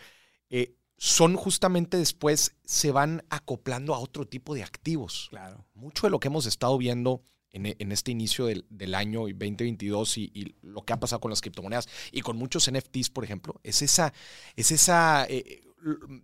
eh, 0.51 0.77
son 0.97 1.35
justamente 1.35 1.97
después 1.97 2.55
se 2.65 2.93
van 2.93 3.25
acoplando 3.29 3.93
a 3.93 3.99
otro 3.99 4.25
tipo 4.25 4.55
de 4.55 4.63
activos. 4.63 5.27
Claro. 5.31 5.67
Mucho 5.75 6.07
de 6.07 6.13
lo 6.13 6.21
que 6.21 6.29
hemos 6.29 6.47
estado 6.47 6.79
viendo 6.79 7.25
en, 7.51 7.75
en 7.77 7.91
este 7.91 8.13
inicio 8.13 8.47
del, 8.47 8.65
del 8.71 8.95
año 8.95 9.23
2022 9.23 10.19
y, 10.19 10.31
y 10.33 10.55
lo 10.63 10.85
que 10.85 10.93
ha 10.93 11.01
pasado 11.01 11.19
con 11.19 11.31
las 11.31 11.41
criptomonedas 11.41 11.89
y 12.13 12.21
con 12.21 12.37
muchos 12.37 12.71
NFTs, 12.71 13.11
por 13.11 13.25
ejemplo, 13.25 13.61
es 13.65 13.83
esa, 13.83 14.13
es 14.55 14.71
esa, 14.71 15.27
eh, 15.29 15.66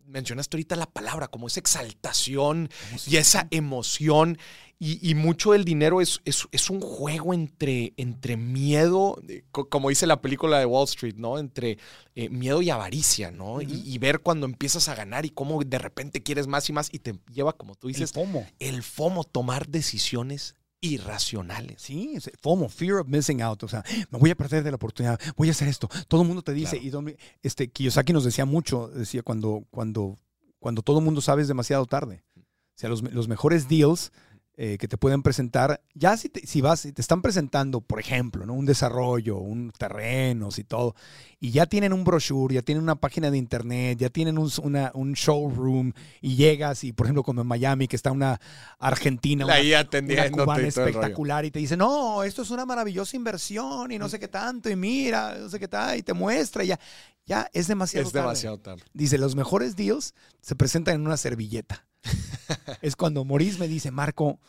mencionaste 0.06 0.56
ahorita 0.56 0.76
la 0.76 0.86
palabra, 0.86 1.28
como 1.28 1.46
esa 1.46 1.60
exaltación 1.60 2.68
y 3.06 3.16
esa 3.16 3.48
emoción. 3.50 4.38
Y, 4.78 4.98
y 5.08 5.14
mucho 5.14 5.52
del 5.52 5.64
dinero 5.64 6.00
es, 6.00 6.20
es, 6.24 6.48
es 6.50 6.68
un 6.68 6.80
juego 6.80 7.32
entre, 7.34 7.92
entre 7.96 8.36
miedo, 8.36 9.22
eh, 9.28 9.44
co- 9.52 9.68
como 9.68 9.90
dice 9.90 10.08
la 10.08 10.20
película 10.20 10.58
de 10.58 10.66
Wall 10.66 10.88
Street, 10.88 11.14
¿no? 11.16 11.38
Entre 11.38 11.78
eh, 12.16 12.28
miedo 12.30 12.60
y 12.62 12.70
avaricia, 12.70 13.30
¿no? 13.30 13.62
Y, 13.62 13.80
y 13.86 13.98
ver 13.98 14.18
cuando 14.22 14.44
empiezas 14.44 14.88
a 14.88 14.96
ganar 14.96 15.24
y 15.24 15.30
cómo 15.30 15.62
de 15.62 15.78
repente 15.78 16.24
quieres 16.24 16.48
más 16.48 16.68
y 16.68 16.72
más 16.72 16.88
y 16.92 16.98
te 16.98 17.14
lleva, 17.32 17.52
como 17.52 17.76
tú 17.76 17.86
El 17.86 17.92
dices, 17.94 18.10
FOMO. 18.12 18.44
el 18.58 18.82
FOMO, 18.82 19.22
tomar 19.22 19.68
decisiones 19.68 20.56
irracionales. 20.82 21.80
Sí, 21.80 22.18
FOMO, 22.42 22.68
fear 22.68 22.98
of 22.98 23.06
missing 23.08 23.40
out. 23.40 23.62
O 23.62 23.68
sea, 23.68 23.82
me 24.10 24.18
voy 24.18 24.30
a 24.30 24.34
perder 24.34 24.62
de 24.62 24.70
la 24.70 24.76
oportunidad, 24.76 25.18
voy 25.36 25.48
a 25.48 25.52
hacer 25.52 25.68
esto. 25.68 25.88
Todo 26.08 26.20
el 26.22 26.26
mundo 26.28 26.42
te 26.42 26.52
dice, 26.52 26.72
Claro. 26.76 26.86
y 26.86 26.90
don- 26.90 27.16
este, 27.42 27.70
Kiyosaki 27.70 28.12
nos 28.12 28.24
decía 28.24 28.44
mucho, 28.44 28.88
decía, 28.88 29.22
cuando, 29.22 29.64
cuando, 29.70 30.18
cuando 30.58 30.82
todo 30.82 30.98
el 30.98 31.04
mundo 31.04 31.20
sabe 31.22 31.40
es 31.42 31.48
demasiado 31.48 31.86
tarde. 31.86 32.22
O 32.36 32.42
sea, 32.74 32.90
los, 32.90 33.02
los 33.02 33.28
mejores 33.28 33.68
deals 33.68 34.12
eh, 34.64 34.78
que 34.78 34.86
te 34.86 34.96
pueden 34.96 35.24
presentar, 35.24 35.82
ya 35.92 36.16
si, 36.16 36.28
te, 36.28 36.46
si 36.46 36.60
vas, 36.60 36.78
si 36.78 36.92
te 36.92 37.00
están 37.02 37.20
presentando, 37.20 37.80
por 37.80 37.98
ejemplo, 37.98 38.46
¿no? 38.46 38.52
un 38.54 38.64
desarrollo, 38.64 39.38
un 39.38 39.72
terrenos 39.76 40.60
y 40.60 40.62
todo, 40.62 40.94
y 41.40 41.50
ya 41.50 41.66
tienen 41.66 41.92
un 41.92 42.04
brochure, 42.04 42.54
ya 42.54 42.62
tienen 42.62 42.84
una 42.84 42.94
página 42.94 43.32
de 43.32 43.38
internet, 43.38 43.98
ya 43.98 44.08
tienen 44.08 44.38
un, 44.38 44.48
una- 44.62 44.92
un 44.94 45.14
showroom, 45.14 45.92
y 46.20 46.36
llegas, 46.36 46.84
y 46.84 46.92
por 46.92 47.06
ejemplo, 47.06 47.24
como 47.24 47.40
en 47.40 47.48
Miami, 47.48 47.88
que 47.88 47.96
está 47.96 48.12
una 48.12 48.40
argentina, 48.78 49.44
una 49.46 49.54
una 50.14 50.22
cubana 50.44 50.60
espectacular 50.92 51.44
y 51.44 51.50
te 51.50 51.58
dice, 51.58 51.76
no, 51.76 52.22
esto 52.22 52.42
es 52.42 52.50
una 52.50 52.64
maravillosa 52.64 53.16
inversión 53.16 53.90
y 53.90 53.98
no 53.98 54.08
sé 54.08 54.20
qué 54.20 54.28
tanto, 54.28 54.70
y 54.70 54.76
mira, 54.76 55.36
no 55.40 55.48
sé 55.48 55.58
qué 55.58 55.66
tal, 55.66 55.98
y 55.98 56.02
te 56.04 56.12
muestra, 56.12 56.62
y 56.62 56.68
ya, 56.68 56.78
ya 57.26 57.50
es 57.52 57.66
demasiado. 57.66 58.06
Es 58.06 58.12
tarde. 58.12 58.26
demasiado 58.26 58.58
tarde. 58.60 58.82
Dice, 58.94 59.18
los 59.18 59.34
mejores 59.34 59.74
deals 59.74 60.14
se 60.40 60.54
presentan 60.54 60.94
en 60.94 61.06
una 61.06 61.16
servilleta. 61.16 61.84
es 62.82 62.96
cuando 62.96 63.24
Maurice 63.24 63.58
me 63.58 63.68
dice, 63.68 63.90
Marco, 63.90 64.40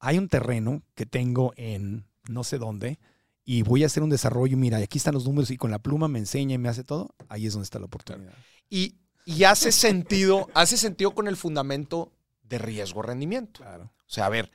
hay 0.00 0.18
un 0.18 0.28
terreno 0.28 0.82
que 0.94 1.06
tengo 1.06 1.52
en 1.56 2.06
no 2.28 2.44
sé 2.44 2.58
dónde 2.58 2.98
y 3.44 3.62
voy 3.62 3.82
a 3.82 3.86
hacer 3.86 4.02
un 4.02 4.10
desarrollo, 4.10 4.56
mira, 4.56 4.78
aquí 4.78 4.98
están 4.98 5.14
los 5.14 5.24
números 5.24 5.50
y 5.50 5.56
con 5.56 5.70
la 5.70 5.78
pluma 5.78 6.06
me 6.08 6.18
enseña 6.18 6.54
y 6.54 6.58
me 6.58 6.68
hace 6.68 6.84
todo, 6.84 7.14
ahí 7.28 7.46
es 7.46 7.54
donde 7.54 7.64
está 7.64 7.78
la 7.78 7.86
oportunidad. 7.86 8.34
Y, 8.68 8.96
y 9.24 9.44
hace 9.44 9.72
sentido, 9.72 10.48
hace 10.54 10.76
sentido 10.76 11.14
con 11.14 11.28
el 11.28 11.36
fundamento 11.36 12.12
de 12.42 12.58
riesgo-rendimiento. 12.58 13.62
Claro. 13.62 13.84
O 13.84 14.10
sea, 14.10 14.26
a 14.26 14.28
ver, 14.28 14.50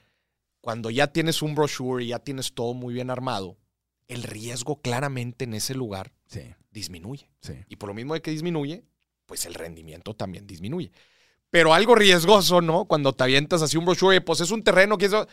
cuando 0.61 0.89
ya 0.91 1.07
tienes 1.07 1.41
un 1.41 1.55
brochure 1.55 2.03
y 2.03 2.09
ya 2.09 2.19
tienes 2.19 2.53
todo 2.53 2.73
muy 2.73 2.93
bien 2.93 3.09
armado, 3.09 3.57
el 4.07 4.23
riesgo 4.23 4.81
claramente 4.81 5.45
en 5.45 5.53
ese 5.55 5.73
lugar 5.73 6.13
Sí, 6.27 6.41
disminuye. 6.71 7.29
sí. 7.41 7.53
Y 7.69 7.75
por 7.77 7.89
lo 7.89 7.95
mismo 7.95 8.13
de 8.13 8.21
que 8.21 8.31
disminuye, 8.31 8.83
pues 9.25 9.45
el 9.45 9.55
rendimiento 9.55 10.15
también 10.15 10.45
disminuye. 10.45 10.91
Pero 11.53 11.71
algo 11.75 11.93
riesgoso, 11.93 12.61
¿no? 12.61 12.85
Cuando 12.85 13.13
te 13.13 13.25
avientas 13.25 13.61
así 13.61 13.77
un 13.77 13.85
brochure, 13.85 14.21
pues 14.21 14.41
es 14.41 14.49
un 14.49 14.63
terreno 14.63 14.97
que 14.97 15.05
eso 15.05 15.27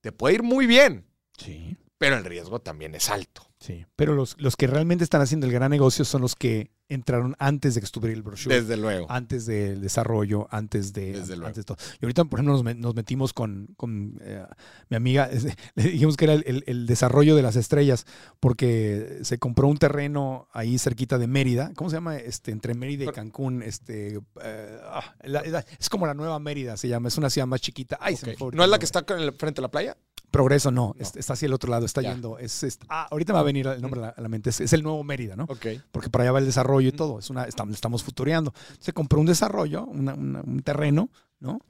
te 0.00 0.12
puede 0.12 0.36
ir 0.36 0.42
muy 0.42 0.64
bien, 0.66 1.06
Sí. 1.36 1.76
pero 1.98 2.16
el 2.16 2.24
riesgo 2.24 2.58
también 2.62 2.94
es 2.94 3.10
alto. 3.10 3.47
Sí, 3.60 3.84
pero 3.96 4.14
los, 4.14 4.40
los 4.40 4.54
que 4.56 4.68
realmente 4.68 5.02
están 5.02 5.20
haciendo 5.20 5.46
el 5.46 5.52
gran 5.52 5.70
negocio 5.70 6.04
son 6.04 6.22
los 6.22 6.36
que 6.36 6.70
entraron 6.90 7.34
antes 7.38 7.74
de 7.74 7.80
que 7.80 7.84
estuviera 7.84 8.14
el 8.16 8.22
brochure, 8.22 8.54
Desde 8.62 8.76
luego. 8.78 9.06
antes 9.10 9.44
del 9.46 9.80
desarrollo, 9.82 10.46
antes 10.50 10.92
de, 10.92 11.12
Desde 11.12 11.34
luego. 11.34 11.48
antes 11.48 11.56
de 11.56 11.64
todo. 11.64 11.76
Y 12.00 12.04
ahorita, 12.06 12.24
por 12.24 12.38
ejemplo, 12.38 12.62
nos, 12.62 12.76
nos 12.76 12.94
metimos 12.94 13.32
con, 13.34 13.66
con, 13.76 14.16
eh, 14.22 14.42
mi 14.88 14.96
amiga, 14.96 15.28
le 15.74 15.82
dijimos 15.82 16.16
que 16.16 16.24
era 16.26 16.34
el, 16.34 16.44
el- 16.46 16.64
el 16.68 16.86
desarrollo 16.86 17.34
de 17.36 17.42
las 17.42 17.56
estrellas, 17.56 18.06
porque 18.40 19.18
se 19.22 19.38
compró 19.38 19.66
un 19.68 19.76
terreno 19.76 20.48
ahí 20.52 20.78
cerquita 20.78 21.18
de 21.18 21.26
Mérida, 21.26 21.72
¿cómo 21.74 21.90
se 21.90 21.96
llama? 21.96 22.16
Este, 22.16 22.52
entre 22.52 22.74
Mérida 22.74 23.04
y 23.04 23.08
Cancún, 23.08 23.62
este, 23.62 24.20
eh, 24.42 24.78
ah, 24.84 25.14
la- 25.24 25.42
la- 25.42 25.64
es 25.78 25.88
como 25.90 26.06
la 26.06 26.14
nueva 26.14 26.38
Mérida, 26.38 26.76
se 26.76 26.88
llama, 26.88 27.08
es 27.08 27.18
una 27.18 27.28
ciudad 27.28 27.46
más 27.48 27.60
chiquita. 27.60 27.98
Ay, 28.00 28.16
se 28.16 28.26
me 28.26 28.36
¿No 28.52 28.62
es 28.64 28.70
la 28.70 28.78
que 28.78 28.84
está 28.86 29.02
con 29.02 29.18
el- 29.20 29.32
frente 29.32 29.60
a 29.60 29.62
la 29.62 29.70
playa? 29.70 29.96
Progreso 30.30 30.70
no, 30.70 30.94
No. 30.96 31.02
es- 31.02 31.16
está 31.16 31.32
hacia 31.32 31.46
el 31.46 31.52
otro 31.54 31.70
lado, 31.70 31.86
está 31.86 32.02
Ya. 32.02 32.12
yendo. 32.12 32.38
Es, 32.38 32.62
es- 32.62 32.78
ah, 32.88 33.06
ahorita 33.10 33.32
me 33.32 33.36
va 33.36 33.40
a 33.40 33.44
venir 33.44 33.66
el 33.66 33.80
nombre 33.80 34.00
a 34.00 34.02
la, 34.02 34.08
a 34.10 34.20
la 34.20 34.28
mente. 34.28 34.50
Es, 34.50 34.60
es 34.60 34.72
el 34.72 34.82
nuevo 34.82 35.02
Mérida, 35.04 35.36
¿no? 35.36 35.44
Ok. 35.44 35.66
Porque 35.90 36.10
para 36.10 36.24
allá 36.24 36.32
va 36.32 36.38
el 36.40 36.46
desarrollo 36.46 36.88
y 36.88 36.92
todo. 36.92 37.18
Es 37.18 37.30
una, 37.30 37.44
estamos, 37.44 37.74
estamos 37.74 38.02
futureando. 38.02 38.52
Se 38.78 38.92
compró 38.92 39.20
un 39.20 39.26
desarrollo, 39.26 39.84
una- 39.86 40.14
una- 40.14 40.42
un 40.42 40.60
terreno, 40.62 41.10
¿no? 41.40 41.60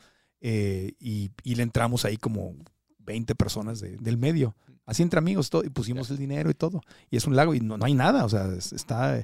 Eh, 0.40 0.93
y, 1.01 1.30
y 1.43 1.55
le 1.56 1.62
entramos 1.62 2.05
ahí 2.05 2.16
como 2.16 2.55
20 2.98 3.35
personas 3.35 3.80
de- 3.80 3.97
del 3.98 4.18
medio 4.18 4.55
Así 4.86 5.02
entre 5.02 5.18
amigos, 5.18 5.51
todo, 5.51 5.64
y 5.64 5.68
pusimos 5.68 6.09
el 6.10 6.16
dinero 6.16 6.48
y 6.48 6.55
todo. 6.55 6.80
Y 7.10 7.18
es 7.18 7.26
un 7.26 7.36
lago 7.36 7.52
y 7.55 7.60
no, 7.60 7.76
no 7.76 7.85
hay 7.85 7.93
nada, 7.93 8.24
o 8.24 8.28
sea, 8.30 8.47
es- 8.56 8.72
está... 8.72 9.22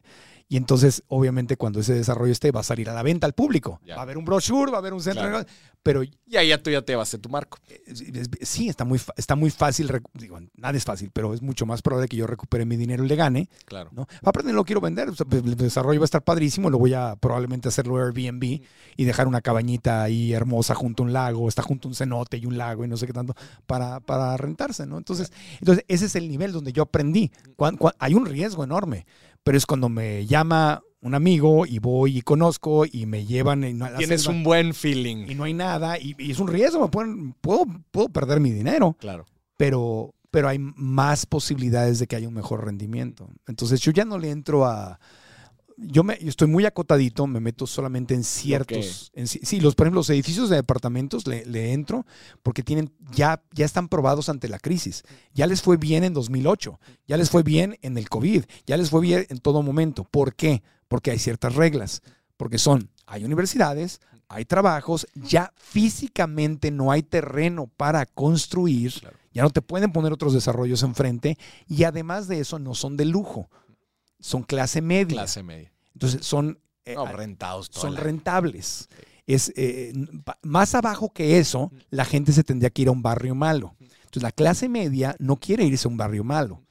Y 0.49 0.57
entonces, 0.57 1.03
obviamente, 1.09 1.57
cuando 1.57 1.81
ese 1.81 1.95
desarrollo 1.95 2.31
esté, 2.33 2.51
va 2.53 2.61
a 2.61 2.65
salir 2.65 2.89
a 2.91 2.95
la 2.95 3.03
venta 3.03 3.27
al 3.27 3.33
público. 3.33 3.81
Ya. 3.85 3.95
Va 3.97 4.03
a 4.03 4.05
haber 4.05 4.19
un 4.19 4.25
brochure, 4.25 4.71
va 4.71 4.77
a 4.79 4.81
haber 4.81 4.93
un 4.93 5.01
centro 5.01 5.27
Claro. 5.29 5.47
pero 5.83 6.03
Y 6.03 6.37
ahí 6.37 6.49
ya 6.49 6.63
tú 6.63 6.71
ya 6.71 6.83
te 6.83 6.95
vas 6.97 7.13
a 7.15 7.19
tu 7.19 7.29
marco. 7.31 7.59
es- 7.87 8.03
sí, 8.43 8.69
está 8.69 8.85
muy, 8.85 9.01
está 9.17 9.37
muy 9.37 9.51
fácil, 9.51 9.91
digo, 10.13 10.39
nada 10.57 10.77
es 10.77 10.85
fácil, 10.85 11.11
pero 11.13 11.33
es 11.35 11.41
mucho 11.43 11.65
más 11.67 11.81
probable 11.83 12.09
que 12.09 12.17
yo 12.17 12.27
recupere 12.27 12.65
mi 12.67 12.77
dinero 12.77 13.05
y 13.05 13.09
le 13.09 13.17
gane, 13.17 13.49
Claro. 13.65 13.91
¿no? 13.95 14.07
Aparte 14.23 14.51
no 14.51 14.57
lo 14.57 14.65
quiero 14.65 14.81
vender, 14.81 15.09
pues, 15.27 15.45
el 15.45 15.57
desarrollo 15.57 15.99
va 16.01 16.05
a 16.05 16.07
estar 16.07 16.23
padrísimo, 16.23 16.69
lo 16.71 16.79
voy 16.79 16.93
a 16.95 17.17
probablemente 17.17 17.69
hacerlo 17.69 17.97
Airbnb 17.99 18.61
y 18.97 19.05
dejar 19.05 19.27
una 19.27 19.41
cabañita 19.41 20.03
ahí 20.03 20.33
hermosa 20.35 20.75
junto 20.75 21.03
a 21.03 21.07
un 21.07 21.13
lago, 21.15 21.49
está 21.49 21.63
junto 21.63 21.89
a 21.89 21.91
un 21.91 21.95
cenote 21.95 22.37
y 22.37 22.47
un 22.47 22.59
lago 22.59 22.85
y 22.85 22.89
no 22.89 22.97
sé 22.99 23.07
qué 23.07 23.13
tanto, 23.15 23.35
para, 23.67 24.01
para 24.01 24.37
rentarse, 24.37 24.87
¿no? 24.87 24.99
Entonces, 24.99 25.33
entonces, 25.61 25.85
ese 25.89 26.07
es 26.07 26.17
el 26.17 26.29
nivel 26.29 26.53
donde 26.53 26.73
yo 26.73 26.83
aprendí. 26.83 27.31
Cuan- 27.57 27.77
cuan- 27.77 27.95
hay 27.99 28.15
un 28.15 28.27
riesgo 28.27 28.63
enorme, 28.63 29.07
pero 29.45 29.57
es 29.59 29.67
cuando 29.67 29.89
me 29.89 30.27
llama 30.27 30.83
un 31.01 31.15
amigo 31.15 31.67
y 31.67 31.79
voy 31.79 32.17
y 32.19 32.23
conozco 32.23 32.85
y 32.91 33.05
me 33.07 33.27
llevan 33.27 33.63
en 33.63 33.79
la 33.79 33.95
Tienes 33.97 34.23
selva 34.23 34.39
un 34.39 34.43
buen 34.45 34.75
feeling. 34.75 35.27
y 35.29 35.35
no 35.35 35.45
hay 35.45 35.53
nada 35.53 35.99
y, 35.99 36.15
y 36.19 36.31
es 36.31 36.39
un 36.41 36.49
riesgo, 36.49 36.81
me 36.81 36.89
pueden- 36.89 37.35
puedo, 37.41 37.67
puedo 37.91 38.09
perder 38.09 38.41
mi 38.41 38.51
dinero 38.51 38.97
Claro. 38.99 39.27
pero, 39.59 40.15
pero 40.31 40.49
hay 40.49 40.59
más 40.59 41.27
posibilidades 41.27 41.99
de 41.99 42.07
que 42.07 42.17
haya 42.17 42.27
un 42.27 42.35
mejor 42.35 42.65
rendimiento. 42.65 43.29
Entonces 43.47 43.81
yo 43.81 43.93
ya 43.93 44.05
no 44.07 44.19
le 44.19 44.31
entro 44.31 44.65
a... 44.65 44.99
Yo, 45.77 46.05
me, 46.05 46.19
yo 46.21 46.29
estoy 46.29 46.49
muy 46.49 46.65
acotadito, 46.67 47.27
me 47.27 47.41
meto 47.41 47.67
solamente 47.67 48.15
en 48.15 48.25
ciertos... 48.25 49.11
en 49.15 49.27
sí, 49.27 49.61
los, 49.61 49.75
por 49.75 49.87
ejemplo, 49.87 50.01
los 50.01 50.11
edificios 50.11 50.49
de 50.49 50.57
departamentos 50.57 51.27
le, 51.27 51.45
le 51.47 51.73
entro 51.73 52.07
porque 52.43 52.63
tienen, 52.63 52.93
ya, 53.13 53.43
ya 53.53 53.65
están 53.65 53.89
probados 53.89 54.29
ante 54.29 54.49
la 54.49 54.59
crisis. 54.59 55.03
Ya 55.33 55.47
les 55.47 55.63
fue 55.63 55.77
bien 55.77 56.05
en 56.05 56.15
2008, 56.15 56.79
ya 57.09 57.17
les 57.17 57.31
fue 57.31 57.43
bien 57.43 57.77
en 57.83 57.99
el 57.99 58.09
COVID, 58.09 58.45
ya 58.67 58.77
les 58.77 58.91
fue 58.91 59.01
bien 59.01 59.27
en 59.29 59.39
todo 59.39 59.63
momento. 59.63 60.05
¿Por 60.05 60.35
qué? 60.35 60.63
Porque 60.89 61.11
hay 61.11 61.19
ciertas 61.19 61.55
reglas. 61.55 62.03
Porque 62.37 62.59
son, 62.59 62.91
hay 63.07 63.25
universidades, 63.25 64.01
hay 64.29 64.45
trabajos, 64.45 65.07
ya 65.15 65.53
físicamente 65.57 66.71
no 66.71 66.91
hay 66.91 67.03
terreno 67.03 67.71
para 67.77 68.07
construir, 68.07 68.93
Claro. 69.01 69.17
ya 69.33 69.43
no 69.43 69.51
te 69.51 69.63
pueden 69.63 69.93
poner 69.93 70.13
otros 70.13 70.33
desarrollos 70.33 70.83
enfrente 70.83 71.39
y 71.69 71.85
además 71.85 72.27
de 72.27 72.41
eso 72.41 72.59
no 72.59 72.75
son 72.75 72.97
de 72.97 73.05
lujo, 73.05 73.49
son 74.25 74.43
clase 74.43 74.81
media. 74.81 75.17
Clase 75.17 75.43
media. 75.43 75.73
Entonces 75.93 76.25
son, 76.27 76.59
eh, 76.85 76.95
No, 76.95 77.07
rentados 77.07 77.71
todo 77.71 77.83
son 77.83 77.97
rentables. 77.97 78.89
Es, 79.27 79.53
eh, 79.57 79.93
más 80.43 80.75
abajo 80.75 81.11
que 81.13 81.39
eso, 81.39 81.71
la 81.91 82.05
gente 82.05 82.33
se 82.33 82.45
tendría 82.45 82.71
que 82.71 82.83
ir 82.83 82.89
a 82.89 82.93
un 82.93 83.03
barrio 83.03 83.35
malo. 83.35 83.77
Entonces 83.81 84.23
la 84.23 84.33
clase 84.33 84.69
media 84.69 85.17
no 85.19 85.37
quiere 85.37 85.65
irse 85.65 85.89
a 85.89 85.91
un 85.91 85.97
barrio 85.97 86.25
malo. 86.25 86.63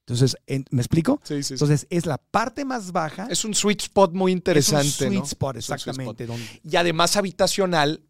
Entonces, 0.00 0.36
en- 0.46 0.64
¿me 0.70 0.82
explico? 0.82 1.20
Sí, 1.22 1.36
sí, 1.36 1.42
sí. 1.44 1.54
Entonces 1.54 1.86
es 1.90 2.04
la 2.06 2.18
parte 2.18 2.64
más 2.64 2.90
baja. 2.90 3.28
Es 3.30 3.44
un 3.44 3.54
sweet 3.54 3.82
spot 3.82 4.12
muy 4.12 4.32
interesante, 4.32 4.86
es 4.88 5.00
un 5.00 5.06
sweet 5.08 5.18
¿no? 5.20 5.24
spot, 5.24 5.52
sweet 5.60 5.78
exactamente. 5.78 6.26
donde- 6.26 6.60
Y 6.64 6.76
además 6.76 7.16
habitacional, 7.16 8.02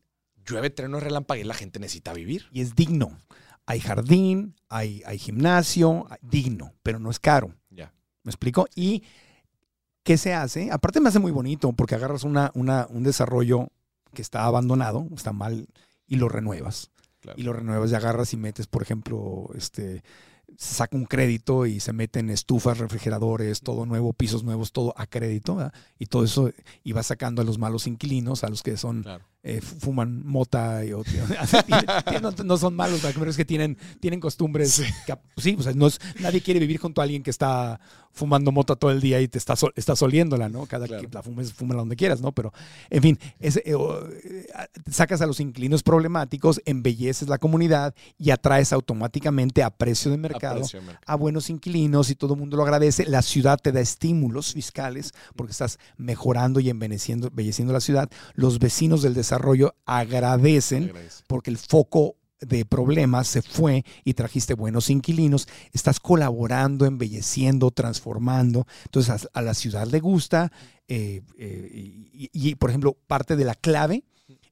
llueve, 0.46 0.70
treno, 0.70 0.98
relámpago 1.00 1.40
y 1.40 1.44
la 1.44 1.54
gente 1.54 1.78
necesita 1.78 2.12
vivir. 2.12 2.46
y 2.52 2.60
es 2.62 2.74
digno. 2.74 3.18
Hay 3.66 3.80
jardín, 3.80 4.56
hay, 4.68 5.02
hay 5.06 5.18
gimnasio, 5.18 6.06
hay- 6.10 6.18
digno, 6.22 6.72
pero 6.82 6.98
no 6.98 7.10
es 7.10 7.18
caro. 7.20 7.54
Ya. 7.68 7.92
¿Me 8.22 8.30
explico? 8.30 8.66
¿Y 8.74 9.02
qué 10.02 10.16
se 10.16 10.34
hace? 10.34 10.70
Aparte 10.70 11.00
me 11.00 11.08
hace 11.08 11.18
muy 11.18 11.32
bonito 11.32 11.72
porque 11.72 11.94
agarras 11.94 12.24
una, 12.24 12.50
una- 12.54 12.86
un 12.90 13.02
desarrollo 13.02 13.68
que 14.12 14.22
está 14.22 14.44
abandonado, 14.44 15.06
está 15.14 15.32
mal, 15.32 15.68
y 16.06 16.16
lo 16.16 16.28
renuevas. 16.28 16.90
Claro. 17.20 17.38
Y 17.38 17.42
lo 17.44 17.52
renuevas 17.52 17.90
y 17.90 17.94
agarras 17.94 18.32
y 18.32 18.36
metes, 18.36 18.66
por 18.66 18.82
ejemplo, 18.82 19.48
este, 19.54 20.02
se 20.56 20.74
saca 20.74 20.96
un 20.96 21.04
crédito 21.04 21.66
y 21.66 21.78
se 21.78 21.92
meten 21.92 22.28
estufas, 22.30 22.78
refrigeradores, 22.78 23.60
todo 23.60 23.86
nuevo, 23.86 24.12
pisos 24.14 24.42
nuevos, 24.42 24.72
todo 24.72 24.94
a 24.96 25.06
crédito. 25.06 25.56
¿verdad? 25.56 25.72
Y 25.98 26.06
todo 26.06 26.24
eso, 26.24 26.50
y 26.82 26.92
vas 26.92 27.06
sacando 27.06 27.42
a 27.42 27.44
los 27.44 27.58
malos 27.58 27.86
inquilinos, 27.86 28.42
a 28.42 28.48
los 28.48 28.62
que 28.62 28.76
son 28.76 29.02
Claro. 29.02 29.24
Eh, 29.42 29.60
fuman 29.60 30.22
mota 30.26 30.84
y 30.84 30.92
o- 30.92 31.02
no, 32.22 32.30
no 32.44 32.56
son 32.58 32.74
malos, 32.74 33.00
pero 33.18 33.30
es 33.30 33.36
que 33.36 33.44
tienen, 33.44 33.76
tienen 34.00 34.20
costumbres. 34.20 34.82
que- 35.06 35.16
sí, 35.36 35.56
o 35.58 35.62
sea, 35.62 35.72
no 35.74 35.86
es- 35.86 35.98
nadie 36.20 36.40
quiere 36.42 36.60
vivir 36.60 36.78
junto 36.78 37.00
a 37.00 37.04
alguien 37.04 37.22
que 37.22 37.30
está 37.30 37.80
fumando 38.12 38.50
mota 38.50 38.74
todo 38.74 38.90
el 38.90 39.00
día 39.00 39.20
y 39.20 39.28
te 39.28 39.38
está, 39.38 39.54
sol- 39.54 39.72
estás 39.76 40.02
oliéndola, 40.02 40.48
¿no? 40.48 40.66
Cada 40.66 40.86
Claro. 40.88 41.02
que 41.08 41.14
la 41.14 41.22
fumes, 41.22 41.52
fúmala 41.52 41.78
donde 41.80 41.94
quieras, 41.94 42.20
¿no? 42.20 42.32
Pero, 42.32 42.52
en 42.90 43.02
fin, 43.02 43.18
es, 43.38 43.60
eh, 43.64 43.74
o, 43.76 44.04
eh, 44.08 44.46
sacas 44.90 45.20
a 45.20 45.26
los 45.26 45.38
inquilinos 45.38 45.82
problemáticos, 45.84 46.60
embelleces 46.64 47.28
la 47.28 47.38
comunidad 47.38 47.94
y 48.18 48.30
atraes 48.30 48.72
automáticamente 48.72 49.62
a 49.62 49.70
precio 49.70 50.10
de 50.10 50.16
mercado 50.16 50.56
Aprecio 50.56 50.80
de 50.80 50.86
mercado. 50.86 51.04
a 51.06 51.14
buenos 51.14 51.50
inquilinos 51.50 52.10
y 52.10 52.16
todo 52.16 52.34
el 52.34 52.40
mundo 52.40 52.56
lo 52.56 52.64
agradece. 52.64 53.06
La 53.06 53.22
ciudad 53.22 53.58
te 53.62 53.70
da 53.72 53.80
estímulos 53.80 54.52
fiscales 54.54 55.12
porque 55.36 55.52
estás 55.52 55.78
mejorando 55.96 56.58
y 56.58 56.68
embelleciendo, 56.68 57.28
embelleciendo 57.28 57.72
la 57.72 57.80
ciudad. 57.80 58.10
Los 58.34 58.58
vecinos 58.58 59.02
del 59.02 59.14
desarrollo 59.14 59.29
agradecen 59.86 60.84
Agradece. 60.84 61.24
porque 61.26 61.50
el 61.50 61.58
foco 61.58 62.16
de 62.40 62.64
problemas 62.64 63.28
se 63.28 63.42
fue 63.42 63.84
y 64.02 64.14
trajiste 64.14 64.54
buenos 64.54 64.88
inquilinos. 64.88 65.46
Estás 65.72 66.00
colaborando, 66.00 66.86
embelleciendo, 66.86 67.70
transformando. 67.70 68.66
Entonces 68.86 69.26
a, 69.26 69.38
a 69.38 69.42
la 69.42 69.54
ciudad 69.54 69.86
le 69.86 70.00
gusta. 70.00 70.50
eh, 70.88 71.20
eh, 71.38 71.68
y, 71.72 72.30
y, 72.32 72.54
por 72.54 72.70
ejemplo, 72.70 72.96
parte 73.06 73.36
de 73.36 73.44
la 73.44 73.54
clave 73.54 74.04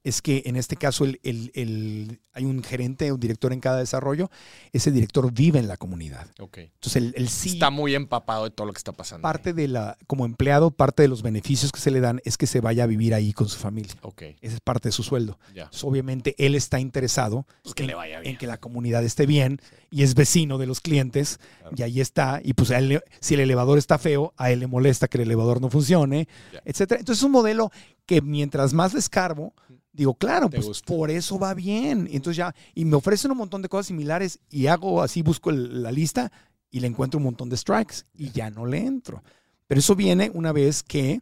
es 0.03 0.21
que 0.21 0.43
en 0.45 0.55
este 0.55 0.75
caso 0.75 1.03
el- 1.05 1.19
el- 1.23 1.51
el- 1.55 2.19
hay 2.33 2.45
un 2.45 2.63
gerente, 2.63 3.11
un 3.11 3.19
director 3.19 3.51
en 3.51 3.59
cada 3.59 3.79
desarrollo. 3.79 4.29
Ese 4.71 4.91
director 4.91 5.31
vive 5.33 5.59
en 5.59 5.67
la 5.67 5.75
comunidad. 5.75 6.27
Ok. 6.39 6.59
Entonces 6.59 6.95
el, 6.95 7.13
el 7.17 7.27
sí, 7.27 7.49
Está 7.49 7.69
muy 7.69 7.95
empapado 7.95 8.45
de 8.45 8.51
todo 8.51 8.65
lo 8.67 8.71
que 8.73 8.77
está 8.77 8.93
pasando. 8.93 9.21
parte 9.23 9.51
de 9.53 9.67
la, 9.67 9.97
como 10.07 10.25
empleado, 10.25 10.71
parte 10.71 11.01
de 11.03 11.09
los 11.09 11.21
beneficios 11.21 11.71
que 11.73 11.81
se 11.81 11.91
le 11.91 11.99
dan 11.99 12.21
es 12.23 12.37
que 12.37 12.47
se 12.47 12.61
vaya 12.61 12.83
a 12.83 12.87
vivir 12.87 13.13
ahí 13.13 13.33
con 13.33 13.49
su 13.49 13.57
familia. 13.59 13.93
Ok, 14.03 14.21
Esa 14.41 14.55
es 14.55 14.61
parte 14.61 14.87
de 14.89 14.93
su 14.93 15.03
sueldo. 15.03 15.37
Entonces, 15.49 15.83
obviamente 15.83 16.33
él 16.37 16.55
está 16.55 16.79
interesado 16.79 17.45
Pues 17.63 17.75
que 17.75 17.83
en, 17.83 17.87
le 17.87 17.95
vaya 17.95 18.19
bien. 18.21 18.33
en 18.33 18.37
que 18.37 18.47
la 18.47 18.57
comunidad 18.57 19.03
esté 19.03 19.25
bien 19.25 19.59
y 19.91 20.03
es 20.03 20.15
vecino 20.15 20.57
de 20.57 20.67
los 20.67 20.79
clientes 20.79 21.39
Claro. 21.59 21.75
y 21.77 21.81
ahí 21.83 21.99
está. 21.99 22.39
Y 22.43 22.53
pues 22.53 22.71
a 22.71 22.77
él 22.77 23.01
si 23.19 23.33
el 23.33 23.41
elevador 23.41 23.77
está 23.77 23.97
feo, 23.97 24.33
a 24.37 24.51
él 24.51 24.59
le 24.61 24.67
molesta 24.67 25.07
que 25.09 25.17
el 25.17 25.23
elevador 25.23 25.59
no 25.59 25.69
funcione, 25.69 26.27
Ya. 26.53 26.61
etcétera. 26.63 26.99
Entonces 27.01 27.19
es 27.21 27.25
un 27.25 27.31
modelo 27.31 27.71
que 28.05 28.21
mientras 28.21 28.73
más 28.73 28.93
le 28.93 28.99
escarbo, 28.99 29.53
digo, 29.91 30.13
claro, 30.13 30.49
pues 30.49 30.65
gusta. 30.65 30.93
por 30.93 31.11
eso 31.11 31.37
va 31.39 31.53
bien. 31.53 32.07
Y 32.11 32.15
entonces 32.17 32.37
ya, 32.37 32.53
y 32.75 32.85
me 32.85 32.95
ofrecen 32.95 33.31
un 33.31 33.37
montón 33.37 33.61
de 33.61 33.69
cosas 33.69 33.87
similares 33.87 34.39
y 34.49 34.67
hago 34.67 35.01
así, 35.01 35.21
busco 35.21 35.49
el- 35.49 35.83
la 35.83 35.91
lista 35.91 36.31
y 36.71 36.79
le 36.79 36.87
encuentro 36.87 37.17
un 37.17 37.23
montón 37.23 37.49
de 37.49 37.57
strikes 37.57 38.03
y 38.13 38.31
ya 38.31 38.49
no 38.49 38.65
le 38.65 38.77
entro. 38.85 39.23
Pero 39.67 39.79
eso 39.79 39.95
viene 39.95 40.31
una 40.33 40.51
vez 40.51 40.83
que 40.83 41.21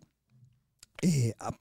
eh, 1.02 1.34
a- 1.39 1.56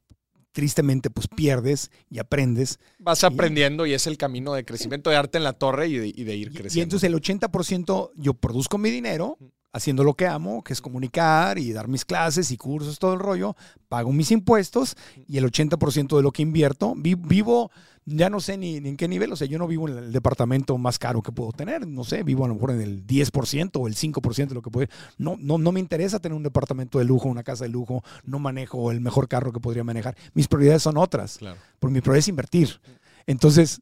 tristemente 0.53 1.11
pues 1.11 1.29
pierdes 1.29 1.91
y 2.09 2.19
aprendes 2.19 2.79
Vas 2.99 3.23
aprendiendo 3.25 3.85
y 3.85 3.93
es 3.93 4.07
el 4.07 4.17
camino 4.17 4.55
de 4.55 4.65
crecimiento, 4.65 5.11
de 5.11 5.17
darte 5.17 5.37
en 5.37 5.45
la 5.45 5.53
torre 5.53 5.89
y 5.89 5.99
de, 5.99 6.07
y 6.09 6.25
de 6.25 6.35
ir 6.37 6.49
creciendo. 6.53 6.79
Y 6.79 6.83
entonces 6.83 7.07
el 7.07 7.15
80% 7.15 8.13
yo 8.17 8.33
produzco 8.35 8.79
mi 8.79 8.91
dinero 8.91 9.37
haciendo 9.77 10.03
lo 10.05 10.15
que 10.15 10.27
amo, 10.27 10.63
que 10.65 10.73
es 10.73 10.81
comunicar 10.81 11.59
y 11.59 11.73
dar 11.73 11.87
mis 11.89 12.05
clases 12.05 12.51
y 12.51 12.57
cursos, 12.57 12.99
todo 12.99 13.13
el 13.15 13.21
rollo, 13.21 13.55
pago 13.89 14.13
mis 14.13 14.31
impuestos 14.31 14.97
y 15.29 15.37
el 15.39 15.45
80% 15.45 16.17
de 16.17 16.23
lo 16.23 16.33
que 16.33 16.43
invierto, 16.43 16.95
vi- 16.97 17.15
vivo, 17.15 17.71
ya 18.07 18.31
no 18.31 18.41
sé 18.41 18.57
ni, 18.57 18.81
ni 18.81 18.89
en 18.91 18.97
qué 18.97 19.07
nivel, 19.09 19.33
o 19.33 19.37
sea, 19.37 19.47
yo 19.47 19.59
no 19.59 19.67
vivo 19.67 19.89
en 19.89 19.99
el 19.99 20.13
departamento 20.13 20.79
más 20.79 20.99
caro 20.99 21.23
que 21.23 21.33
puedo 21.33 21.53
tener, 21.53 21.87
no 21.87 22.05
sé, 22.05 22.23
vivo 22.23 22.45
a 22.45 22.49
lo 22.49 22.55
mejor 22.55 22.71
en 22.71 22.81
el 22.81 23.07
10% 23.07 23.81
o 23.81 23.87
el 23.87 23.95
5% 23.97 24.49
de 24.49 24.55
lo 24.55 24.63
que 24.63 24.71
puedo. 24.71 24.89
No, 25.19 25.37
no, 25.39 25.59
no 25.59 25.73
me 25.73 25.81
interesa 25.81 26.19
tener 26.21 26.37
un 26.37 26.43
departamento 26.43 26.99
de 26.99 27.05
lujo, 27.05 27.29
una 27.29 27.43
casa 27.43 27.65
de 27.65 27.71
lujo, 27.71 28.03
no 28.25 28.39
manejo 28.39 28.91
el 28.93 29.01
mejor 29.01 29.29
carro 29.29 29.53
que 29.53 29.61
podría 29.61 29.85
manejar. 29.85 30.17
Mis 30.35 30.49
prioridades 30.49 30.83
son 30.83 30.97
otras 30.97 31.39
Claro. 31.39 31.59
porque 31.79 31.95
mi 31.95 32.01
prioridad 32.01 32.21
es 32.21 32.29
invertir. 32.29 32.81
Entonces, 33.27 33.81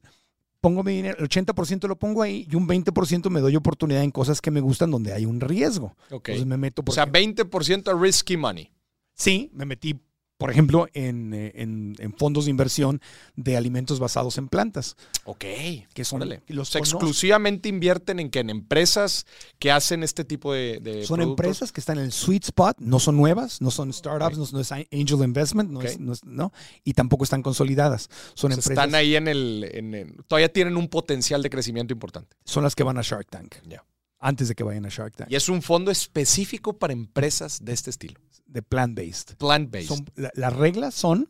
pongo 0.65 0.81
mi 0.83 0.93
dinero, 0.95 1.15
el 1.19 1.29
80% 1.29 1.87
lo 1.87 1.95
pongo 1.95 2.23
ahí 2.23 2.47
y 2.49 2.55
un 2.55 2.67
20% 2.67 3.29
me 3.29 3.39
doy 3.39 3.55
oportunidad 3.55 4.01
en 4.01 4.09
cosas 4.09 4.41
que 4.41 4.49
me 4.49 4.61
gustan 4.61 4.89
donde 4.89 5.13
hay 5.13 5.23
un 5.23 5.39
riesgo. 5.39 5.95
Ok. 6.09 6.29
Entonces 6.29 6.47
me 6.47 6.57
meto 6.57 6.81
O 6.81 6.85
por 6.85 6.95
sea, 6.95 7.03
ejemplo- 7.03 7.45
20% 7.45 8.01
risky 8.01 8.35
money. 8.35 8.71
Sí, 9.13 9.51
me 9.53 9.65
metí, 9.65 9.95
por 10.37 10.51
ejemplo, 10.51 10.87
en, 10.93 11.33
eh, 11.33 11.51
en- 11.55 11.95
en 11.99 12.13
fondos 12.13 12.45
de 12.45 12.51
inversión 12.51 13.01
de 13.35 13.55
alimentos 13.55 13.99
basados 13.99 14.37
en 14.37 14.49
plantas, 14.49 14.97
Ok. 15.23 15.45
que 15.93 16.03
son 16.03 16.21
Órale. 16.21 16.43
los 16.47 16.75
exclusivamente 16.75 17.69
invierten 17.69 18.19
en 18.19 18.29
que 18.29 18.39
en 18.39 18.49
empresas 18.49 19.25
que 19.59 19.71
hacen 19.71 20.03
este 20.03 20.25
tipo 20.25 20.51
de, 20.53 20.79
de 20.81 21.05
Son 21.05 21.17
productos. 21.17 21.45
empresas 21.45 21.71
que 21.71 21.79
están 21.79 21.99
en 21.99 22.05
el 22.05 22.11
sweet 22.11 22.43
spot, 22.43 22.77
no 22.79 22.99
son 22.99 23.15
nuevas, 23.15 23.61
no 23.61 23.71
son 23.71 23.93
startups, 23.93 24.37
no, 24.37 24.45
no 24.51 24.59
es 24.59 24.71
angel 24.71 25.23
investment, 25.23 25.69
no, 25.71 25.81
es- 25.81 25.99
no 25.99 26.11
es- 26.13 26.23
no, 26.25 26.51
y 26.83 26.93
tampoco 26.93 27.23
están 27.23 27.41
consolidadas. 27.41 28.09
Son 28.33 28.51
empresas, 28.51 28.71
están 28.71 28.93
ahí 28.95 29.15
en 29.15 29.27
el, 29.29 29.69
en 29.73 29.93
el- 29.93 30.15
Todavía 30.27 30.51
tienen 30.51 30.75
un 30.75 30.89
potencial 30.89 31.41
de 31.43 31.49
crecimiento 31.49 31.93
importante. 31.93 32.35
son 32.43 32.63
las 32.63 32.75
que 32.75 32.83
van 32.83 32.97
a 32.97 33.01
Shark 33.01 33.27
Tank, 33.29 33.55
Ya. 33.67 33.83
Antes 34.25 34.47
de 34.47 34.55
que 34.55 34.63
vayan 34.63 34.85
a 34.85 34.89
Shark 34.89 35.15
Tank, 35.15 35.31
Y 35.31 35.35
es 35.35 35.49
un 35.49 35.61
fondo 35.61 35.91
específico 35.91 36.73
para 36.73 36.93
empresas 36.93 37.63
de 37.63 37.73
este 37.73 37.89
estilo. 37.91 38.19
de 38.47 38.61
plant-based. 38.63 39.35
Plant-based. 39.37 40.07
La- 40.15 40.31
las 40.33 40.53
reglas 40.55 40.93
son 40.95 41.29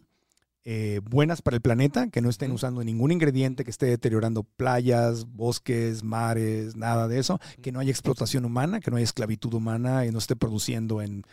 eh, 0.67 0.99
buenas 1.09 1.41
para 1.41 1.55
el 1.55 1.61
planeta, 1.61 2.09
que 2.09 2.21
no 2.21 2.29
estén 2.29 2.49
Ujú. 2.51 2.55
usando 2.55 2.83
ningún 2.83 3.11
ingrediente 3.11 3.63
que 3.63 3.69
esté 3.71 3.85
deteriorando 3.85 4.43
playas, 4.43 5.25
bosques, 5.25 6.03
mares, 6.03 6.75
nada 6.75 7.07
de 7.07 7.19
eso, 7.19 7.39
que 7.61 7.71
no 7.71 7.79
haya 7.79 7.91
explotación 7.91 8.45
humana, 8.45 8.79
que 8.79 8.89
no 8.91 8.97
haya 8.97 9.03
esclavitud 9.03 9.53
humana 9.53 10.05
y 10.05 10.11
no 10.11 10.17
esté 10.19 10.35
produciendo 10.35 11.01
en, 11.03 11.23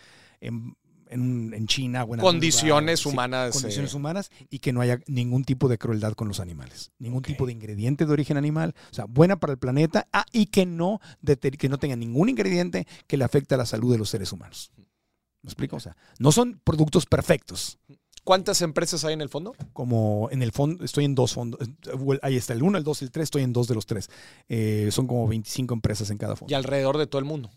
en, 0.41 0.75
en- 1.13 1.55
en 1.55 1.67
China 1.67 2.05
o 2.05 2.15
en 2.15 2.21
Condiciones 2.21 3.01
lugar, 3.05 3.13
sí, 3.13 3.17
humanas. 3.17 3.53
condiciones 3.53 3.93
eh, 3.93 3.97
humanas 3.97 4.31
y 4.51 4.59
que 4.59 4.73
no 4.73 4.81
haya 4.81 4.99
ningún 5.07 5.45
tipo 5.45 5.69
de 5.69 5.79
crueldad 5.79 6.13
con 6.15 6.29
los 6.29 6.41
animales, 6.41 6.91
ningún 6.99 7.23
tipo 7.23 7.47
de 7.47 7.53
ingrediente 7.53 8.07
de 8.07 8.13
origen 8.13 8.37
animal, 8.37 8.75
o 8.91 8.95
sea, 8.95 9.05
buena 9.05 9.39
para 9.39 9.53
el 9.53 9.59
planeta 9.59 10.09
ah, 10.13 10.25
y 10.33 10.47
que 10.47 10.67
no, 10.67 11.01
que 11.59 11.69
no 11.69 11.79
tenga 11.79 11.97
ningún 11.97 12.29
ingrediente 12.29 12.87
que 13.07 13.17
le 13.17 13.25
afecte 13.25 13.55
a 13.55 13.59
la 13.59 13.67
salud 13.67 13.93
de 13.93 13.99
los 13.99 14.09
seres 14.11 14.33
humanos. 14.33 14.73
¿Me 15.43 15.49
explico? 15.49 15.77
O 15.77 15.81
sea, 15.81 15.97
no 16.19 16.31
son 16.33 16.61
productos 16.65 17.07
perfectos. 17.07 17.79
¿Cuántas 18.25 18.63
empresas 18.63 19.05
hay 19.05 19.15
en 19.15 19.21
el 19.21 19.29
fondo? 19.29 19.53
Como 19.73 20.29
en 20.31 20.43
el 20.43 20.53
fondo, 20.53 20.85
estoy 20.85 21.05
en 21.05 21.17
dos 21.17 21.33
fondos. 21.35 21.61
eh, 21.69 22.19
Ahí 22.23 22.37
está, 22.37 22.53
el 22.53 22.63
1, 22.63 22.79
el 22.79 22.85
2, 22.85 23.03
el 23.03 23.11
3, 23.11 23.25
estoy 23.25 23.43
en 23.43 23.53
dos 23.53 23.67
de 23.67 23.75
los 23.75 23.85
tres. 23.85 24.09
Eh, 24.49 24.91
son 24.93 25.09
como 25.09 25.27
25 25.27 25.75
empresas 25.75 26.09
en 26.11 26.19
cada 26.19 26.37
fondo. 26.37 26.53
Y 26.53 26.55
alrededor 26.55 26.99
de 26.99 27.09
todo 27.09 27.19
el 27.19 27.25
mundo. 27.25 27.51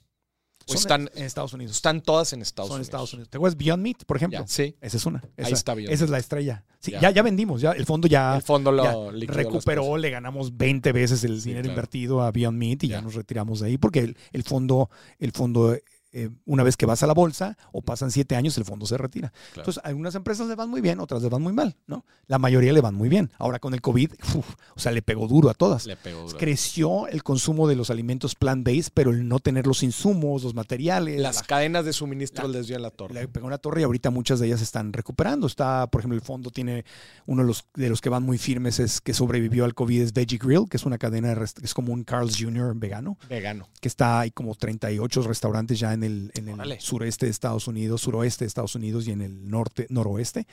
¿O 0.67 0.73
Son 0.73 0.77
están, 0.77 1.09
en, 1.15 1.23
Estados 1.23 1.53
Unidos. 1.53 1.75
están 1.75 2.01
todas 2.01 2.33
en 2.33 2.41
Estados 2.41 2.69
son 2.69 2.75
Unidos? 2.77 2.87
Estados 2.87 3.13
Unidos. 3.13 3.29
¿Te 3.29 3.37
acuerdas 3.37 3.55
Beyond 3.57 3.83
Meat, 3.83 4.03
por 4.05 4.17
ejemplo? 4.17 4.39
Ya, 4.39 4.47
sí. 4.47 4.75
Esa 4.81 4.97
es 4.97 5.05
una. 5.05 5.21
Esa, 5.37 5.47
Ahí 5.47 5.53
está 5.53 5.73
Beyond 5.75 5.93
Esa 5.93 6.03
es 6.05 6.09
la 6.09 6.17
estrella. 6.17 6.63
Sí, 6.79 6.91
Ya. 6.91 7.01
ya. 7.01 7.11
ya, 7.11 7.21
vendimos, 7.21 7.61
ya 7.61 7.71
el 7.71 7.85
fondo 7.85 8.07
ya, 8.07 8.35
el 8.35 8.41
fondo 8.41 8.71
lo 8.71 9.11
ya 9.11 9.27
recuperó, 9.27 9.97
le 9.97 10.09
ganamos 10.09 10.57
20 10.57 10.91
veces 10.91 11.23
el 11.23 11.39
Sí, 11.41 11.49
dinero 11.49 11.63
claro. 11.65 11.73
invertido 11.73 12.21
a 12.21 12.31
Beyond 12.31 12.57
Meat 12.57 12.83
y 12.83 12.87
ya, 12.89 12.97
Ya. 12.97 13.01
nos 13.01 13.13
retiramos 13.15 13.59
de 13.59 13.67
ahí 13.67 13.77
porque 13.77 13.99
el, 13.99 14.17
el 14.33 14.43
fondo, 14.43 14.89
el 15.19 15.31
fondo 15.31 15.77
eh, 16.17 16.29
una 16.45 16.63
vez 16.63 16.77
que 16.77 16.85
vas 16.85 17.03
a 17.03 17.07
la 17.07 17.13
bolsa 17.13 17.57
o 17.73 17.81
pasan 17.81 18.09
siete 18.09 18.35
años, 18.35 18.57
el 18.57 18.63
fondo 18.65 18.85
se 18.85 18.97
retira. 18.97 19.29
Claro. 19.31 19.61
Entonces, 19.61 19.81
algunas 19.83 20.15
empresas 20.15 20.47
le 20.47 20.55
van 20.55 20.69
muy 20.69 20.79
bien, 20.81 20.99
otras 20.99 21.21
le 21.21 21.29
van 21.29 21.41
muy 21.41 21.51
mal, 21.53 21.75
¿no? 21.87 22.05
La 22.27 22.39
mayoría 22.39 22.71
le 22.73 22.81
van 22.81 22.95
muy 22.95 23.09
bien. 23.09 23.31
Ahora 23.37 23.59
con 23.59 23.73
el 23.73 23.81
COVID, 23.81 24.11
uf, 24.35 24.55
o 24.75 24.79
sea, 24.79 24.91
le 24.91 25.01
pegó 25.01 25.27
duro 25.27 25.49
a 25.49 25.53
todas. 25.53 25.85
Le 25.85 25.97
pegó 25.97 26.21
duro. 26.23 26.37
Creció 26.37 27.07
el 27.07 27.21
consumo 27.21 27.67
de 27.67 27.75
los 27.75 27.89
alimentos 27.89 28.35
plant-based, 28.35 28.91
pero 28.93 29.11
el 29.11 29.27
no 29.27 29.39
tener 29.39 29.67
los 29.67 29.83
insumos, 29.83 30.43
los 30.43 30.53
materiales, 30.55 31.19
Las 31.19 31.35
la 31.37 31.41
cadenas 31.43 31.83
de 31.85 31.91
suministro 31.93 32.47
la- 32.47 32.57
les 32.59 32.67
dio 32.67 32.75
en 32.77 32.81
la 32.81 32.91
torre. 32.91 33.13
le 33.13 33.27
pegó 33.27 33.47
una 33.47 33.57
torre 33.57 33.81
y 33.81 33.83
ahorita 33.83 34.09
muchas 34.09 34.39
de 34.39 34.47
ellas 34.47 34.61
están 34.61 34.93
recuperando. 34.93 35.47
Está, 35.47 35.87
por 35.87 35.99
ejemplo, 36.01 36.15
el 36.15 36.23
fondo 36.23 36.49
tiene 36.49 36.85
uno 37.25 37.41
de 37.41 37.47
los, 37.47 37.65
de 37.75 37.89
los 37.89 37.99
que 38.01 38.09
van 38.09 38.23
muy 38.23 38.37
firmes 38.37 38.79
es 38.79 39.01
que 39.01 39.13
sobrevivió 39.13 39.65
al 39.65 39.73
COVID 39.73 40.01
es 40.01 40.13
Veggie 40.13 40.37
Grill, 40.37 40.69
que 40.69 40.77
es 40.77 40.85
una 40.85 40.97
cadena 40.97 41.35
de 41.35 41.45
es 41.61 41.73
como 41.73 41.91
un 41.93 42.03
Carl's 42.03 42.37
Jr. 42.39 42.73
vegano, 42.75 43.17
Vegano. 43.29 43.67
que 43.81 43.87
está 43.87 44.21
hay 44.21 44.31
como 44.31 44.55
38 44.55 45.21
restaurantes 45.23 45.79
ya 45.79 45.93
en 45.93 46.03
el, 46.05 46.31
en 46.35 46.47
el 46.47 46.79
sureste 46.79 47.25
de 47.25 47.31
Estados 47.31 47.67
Unidos, 47.67 48.01
suroeste 48.01 48.45
de 48.45 48.47
Estados 48.47 48.75
Unidos 48.75 49.07
y 49.07 49.11
en 49.11 49.21
el 49.21 49.47
norte, 49.49 49.87
noroeste. 49.89 50.47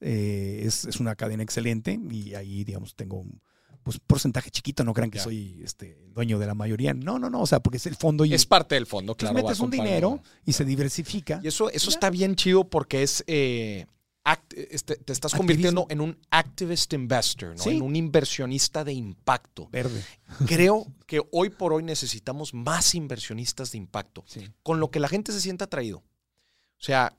Eh, 0.00 0.62
es, 0.64 0.84
es 0.84 1.00
una 1.00 1.14
cadena 1.14 1.42
excelente 1.42 1.98
y 2.10 2.34
ahí, 2.34 2.64
digamos, 2.64 2.94
tengo 2.94 3.18
un 3.20 3.40
pues, 3.82 3.98
porcentaje 4.00 4.50
chiquito. 4.50 4.82
No 4.84 4.92
crean 4.92 5.10
que 5.10 5.18
Ya. 5.18 5.24
soy 5.24 5.60
este, 5.62 5.96
dueño 6.12 6.38
de 6.38 6.46
la 6.46 6.54
mayoría. 6.54 6.92
No, 6.94 7.18
no, 7.18 7.30
no. 7.30 7.40
O 7.42 7.46
sea, 7.46 7.60
porque 7.60 7.76
es 7.78 7.86
el 7.86 7.94
fondo 7.94 8.24
y 8.24 8.34
Es 8.34 8.44
parte 8.46 8.74
del 8.74 8.86
fondo, 8.86 9.14
claro. 9.14 9.34
metes 9.34 9.60
un 9.60 9.70
dinero 9.70 10.20
y 10.44 10.52
se 10.52 10.64
diversifica. 10.64 11.40
Y 11.42 11.48
eso, 11.48 11.70
eso 11.70 11.90
Ya. 11.90 11.94
está 11.94 12.10
bien 12.10 12.34
chido 12.34 12.64
porque 12.68 13.02
es. 13.02 13.22
eh, 13.26 13.86
act- 14.24 14.54
este, 14.70 14.96
te 14.96 15.12
estás 15.12 15.34
convirtiendo 15.34 15.86
en 15.90 16.00
un 16.00 16.18
activist 16.30 16.92
investor, 16.94 17.50
¿no? 17.56 17.62
Sí. 17.62 17.70
En 17.70 17.82
un 17.82 17.94
inversionista 17.96 18.82
de 18.84 18.92
impacto. 18.92 19.68
Verde. 19.70 20.02
Creo 20.46 20.86
que 21.06 21.20
hoy 21.32 21.50
por 21.50 21.72
hoy 21.72 21.82
necesitamos 21.82 22.54
más 22.54 22.94
inversionistas 22.94 23.72
de 23.72 23.78
impacto, 23.78 24.24
Sí. 24.26 24.48
con 24.62 24.80
lo 24.80 24.90
que 24.90 25.00
la 25.00 25.08
gente 25.08 25.30
se 25.32 25.40
sienta 25.40 25.66
atraído. 25.66 25.98
O 25.98 26.82
sea, 26.84 27.16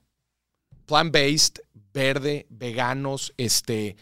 plant-based, 0.86 1.62
verde, 1.94 2.46
veganos, 2.50 3.34
este, 3.38 3.96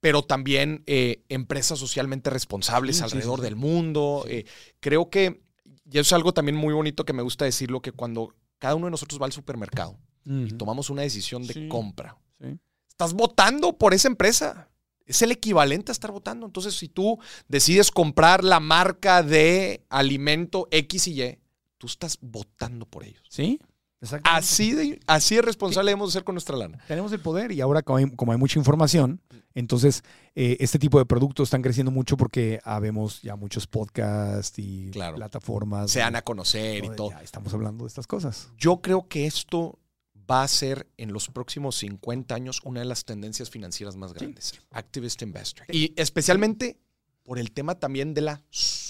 pero 0.00 0.22
también 0.22 0.82
eh, 0.86 1.22
empresas 1.28 1.78
socialmente 1.78 2.30
responsables 2.30 2.96
Sí, 2.98 3.02
alrededor 3.02 3.40
del 3.40 3.56
mundo. 3.56 4.24
Eh, 4.28 4.44
creo 4.80 5.08
que, 5.10 5.40
y 5.90 5.98
eso 5.98 6.00
es 6.00 6.12
algo 6.12 6.32
también 6.34 6.56
muy 6.56 6.74
bonito 6.74 7.04
que 7.04 7.12
me 7.12 7.22
gusta 7.22 7.44
decirlo, 7.44 7.80
que 7.80 7.92
cuando 7.92 8.34
cada 8.58 8.74
uno 8.74 8.86
de 8.86 8.90
nosotros 8.90 9.20
va 9.20 9.26
al 9.26 9.32
supermercado 9.32 9.98
y 10.24 10.48
tomamos 10.54 10.90
una 10.90 11.02
decisión 11.02 11.46
de 11.46 11.68
compra, 11.68 12.16
Sí. 12.40 12.58
estás 12.88 13.12
votando 13.14 13.76
por 13.76 13.94
esa 13.94 14.08
empresa. 14.08 14.68
Es 15.06 15.22
el 15.22 15.30
equivalente 15.30 15.90
a 15.90 15.94
estar 15.94 16.10
votando. 16.10 16.46
Entonces, 16.46 16.74
si 16.76 16.88
tú 16.88 17.18
decides 17.46 17.90
comprar 17.92 18.42
la 18.42 18.58
marca 18.58 19.22
de 19.22 19.84
alimento 19.88 20.66
X 20.72 21.06
y 21.06 21.22
Y, 21.22 21.38
tú 21.78 21.86
estás 21.86 22.18
votando 22.20 22.86
por 22.86 23.04
ellos. 23.04 23.22
Sí, 23.28 23.60
exactamente. 24.00 24.44
Así 24.44 24.72
de, 24.72 25.00
así 25.06 25.36
de 25.36 25.42
responsable 25.42 25.90
debemos 25.90 26.08
de 26.08 26.12
ser 26.14 26.24
con 26.24 26.34
nuestra 26.34 26.56
lana. 26.56 26.78
Tenemos 26.88 27.12
el 27.12 27.20
poder 27.20 27.52
y 27.52 27.60
ahora 27.60 27.82
como 27.82 27.98
hay, 27.98 28.10
como 28.16 28.32
hay 28.32 28.38
mucha 28.38 28.58
información, 28.58 29.20
entonces 29.54 30.02
eh, 30.34 30.56
este 30.58 30.78
tipo 30.80 30.98
de 30.98 31.06
productos 31.06 31.46
están 31.48 31.62
creciendo 31.62 31.92
mucho 31.92 32.16
porque 32.16 32.60
habemos 32.64 33.22
ya 33.22 33.36
muchos 33.36 33.66
podcasts 33.68 34.58
y 34.58 34.90
Claro. 34.90 35.16
plataformas. 35.16 35.90
Se 35.92 36.00
dan 36.00 36.16
a 36.16 36.22
conocer 36.22 36.84
y 36.84 36.88
todo. 36.96 37.10
ya 37.10 37.22
estamos 37.22 37.54
hablando 37.54 37.84
de 37.84 37.88
estas 37.88 38.06
cosas. 38.08 38.50
Yo 38.58 38.80
creo 38.80 39.06
que 39.06 39.26
esto 39.26 39.78
va 40.30 40.42
a 40.42 40.48
ser 40.48 40.88
en 40.96 41.12
los 41.12 41.28
próximos 41.28 41.76
50 41.76 42.34
años 42.34 42.60
una 42.64 42.80
de 42.80 42.86
las 42.86 43.04
tendencias 43.04 43.50
financieras 43.50 43.96
más 43.96 44.12
grandes. 44.12 44.54
Activist 44.70 45.22
Investor. 45.22 45.66
Y 45.74 45.92
especialmente 45.96 46.78
por 47.22 47.38
el 47.38 47.50
tema 47.52 47.74
también 47.76 48.14
de 48.14 48.20
la 48.20 48.42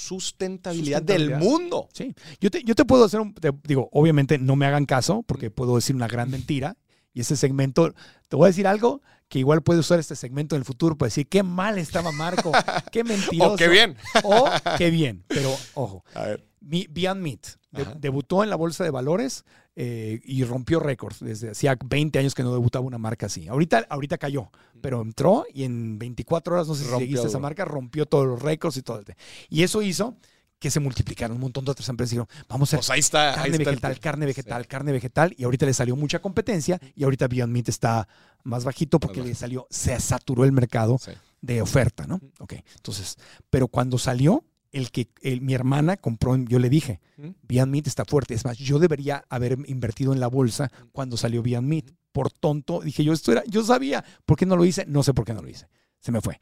sustentabilidad, 0.07 1.03
del 1.03 1.23
Sustentabilidad. 1.29 1.39
mundo. 1.61 1.89
Sí, 1.93 2.15
yo 2.41 2.51
te, 2.51 2.63
yo 2.63 2.75
te 2.75 2.85
puedo 2.85 3.05
hacer 3.05 3.21
un, 3.21 3.35
te 3.35 3.51
digo, 3.65 3.89
obviamente 3.93 4.39
no 4.39 4.57
me 4.57 4.67
hagan 4.67 4.87
caso 4.87 5.23
porque 5.23 5.51
puedo 5.51 5.77
decir 5.77 5.97
una 5.97 6.09
gran 6.09 6.31
mentira 6.31 6.77
y 7.13 7.21
ese 7.21 7.37
segmento, 7.37 7.95
te 8.29 8.37
voy 8.37 8.47
a 8.47 8.49
decir 8.49 8.67
algo 8.67 9.01
que 9.29 9.39
igual 9.39 9.63
puede 9.63 9.81
usar 9.81 9.99
este 9.99 10.15
segmento 10.15 10.55
en 10.55 10.61
el 10.61 10.65
futuro 10.67 10.97
para 10.97 11.09
decir 11.09 11.27
qué 11.29 11.43
mal 11.43 11.79
estaba 11.79 12.13
Marco, 12.13 12.53
qué 12.93 13.03
mentiroso. 13.05 13.55
Oh, 13.55 13.57
qué 13.57 13.69
bien. 13.69 13.97
O 14.23 14.49
qué 14.79 14.91
bien, 14.91 15.25
pero 15.27 15.55
ojo, 15.75 16.05
A 16.15 16.23
ver. 16.27 16.47
Mi- 16.61 16.87
Beyond 16.91 17.23
Meat 17.23 17.47
de- 17.85 17.95
debutó 17.99 18.43
en 18.43 18.51
la 18.51 18.57
bolsa 18.57 18.85
de 18.85 18.91
valores 18.91 19.45
eh, 19.77 20.21
y 20.25 20.45
rompió 20.45 20.81
récords. 20.81 21.21
Desde 21.21 21.51
hacía 21.51 21.77
20 21.85 22.19
años 22.19 22.35
que 22.35 22.43
no 22.43 22.53
debutaba 22.53 22.85
una 22.85 22.99
marca 22.99 23.27
así. 23.27 23.47
Ahorita, 23.49 23.87
ahorita 23.89 24.19
cayó, 24.19 24.51
pero 24.81 25.03
entró 25.03 25.45
y 25.53 25.65
en 25.65 25.99
24 25.99 26.55
horas, 26.55 26.69
no 26.69 26.75
sé 26.75 26.85
si 26.85 26.91
Rompió 26.91 27.07
seguiste 27.07 27.27
esa 27.29 27.39
marca, 27.39 27.65
rompió 27.65 28.07
todos 28.07 28.27
los 28.27 28.41
récords 28.43 28.77
y 28.77 28.83
todo. 28.83 29.03
Y 29.49 29.63
eso 29.63 29.83
hizo 29.83 30.17
que 30.59 30.71
se 30.71 30.81
multiplicaron 30.81 31.35
un 31.37 31.43
montón 31.43 31.67
de 31.67 31.71
otras 31.73 31.87
empresas. 31.91 32.13
Dijeron, 32.13 32.29
vamos 32.49 32.73
a 32.73 32.79
Pues 32.79 32.89
ahí 32.89 33.01
está. 33.01 33.31
ahí 33.43 33.51
carne 33.51 33.57
el 33.57 33.65
vegetal, 33.65 34.01
carne 34.01 34.27
vegetal, 34.27 34.67
carne 34.67 34.93
vegetal. 34.93 35.35
Y 35.37 35.45
ahorita 35.45 35.67
le 35.67 35.75
salió 35.75 35.97
mucha 35.97 36.21
competencia 36.21 36.81
y 36.95 37.05
ahorita 37.05 37.29
Beyond 37.29 37.53
Meat 37.53 37.69
está 37.69 38.09
más 38.43 38.65
bajito 38.65 38.99
porque 38.99 39.23
le 39.23 39.35
salió, 39.35 39.67
se 39.69 40.01
saturó 40.01 40.45
el 40.45 40.53
mercado 40.53 40.97
Sí. 40.99 41.11
de 41.43 41.61
oferta, 41.61 42.07
¿no? 42.07 42.21
Ok, 42.39 42.55
entonces, 42.77 43.19
pero 43.51 43.69
cuando 43.69 43.99
salió, 43.99 44.45
el 44.77 44.91
que 44.91 45.09
el- 45.23 45.41
mi 45.41 45.55
hermana 45.55 45.97
compró, 45.97 46.37
yo 46.37 46.59
le 46.59 46.69
dije. 46.69 47.01
Beyond 47.43 47.73
Meat 47.73 47.87
está 47.87 48.05
fuerte. 48.05 48.35
Es 48.35 48.45
más, 48.45 48.59
yo 48.59 48.79
debería 48.79 49.25
haber 49.29 49.59
invertido 49.67 50.13
en 50.13 50.21
la 50.21 50.29
bolsa 50.29 50.71
cuando 50.93 51.17
salió 51.17 51.43
Beyond 51.43 51.67
Meat. 51.69 51.91
Por 52.13 52.31
tonto, 52.33 52.81
dije 52.81 53.05
yo, 53.05 53.13
esto 53.13 53.33
era, 53.33 53.43
yo 53.47 53.63
sabía. 53.65 54.05
¿Por 54.25 54.37
qué 54.37 54.47
no 54.47 54.57
lo 54.57 54.65
hice? 54.65 54.85
No 54.87 55.03
sé 55.03 55.13
por 55.15 55.25
qué 55.25 55.35
no 55.35 55.43
lo 55.43 55.49
hice. 55.49 55.67
Se 56.01 56.13
me 56.13 56.21
fue. 56.21 56.39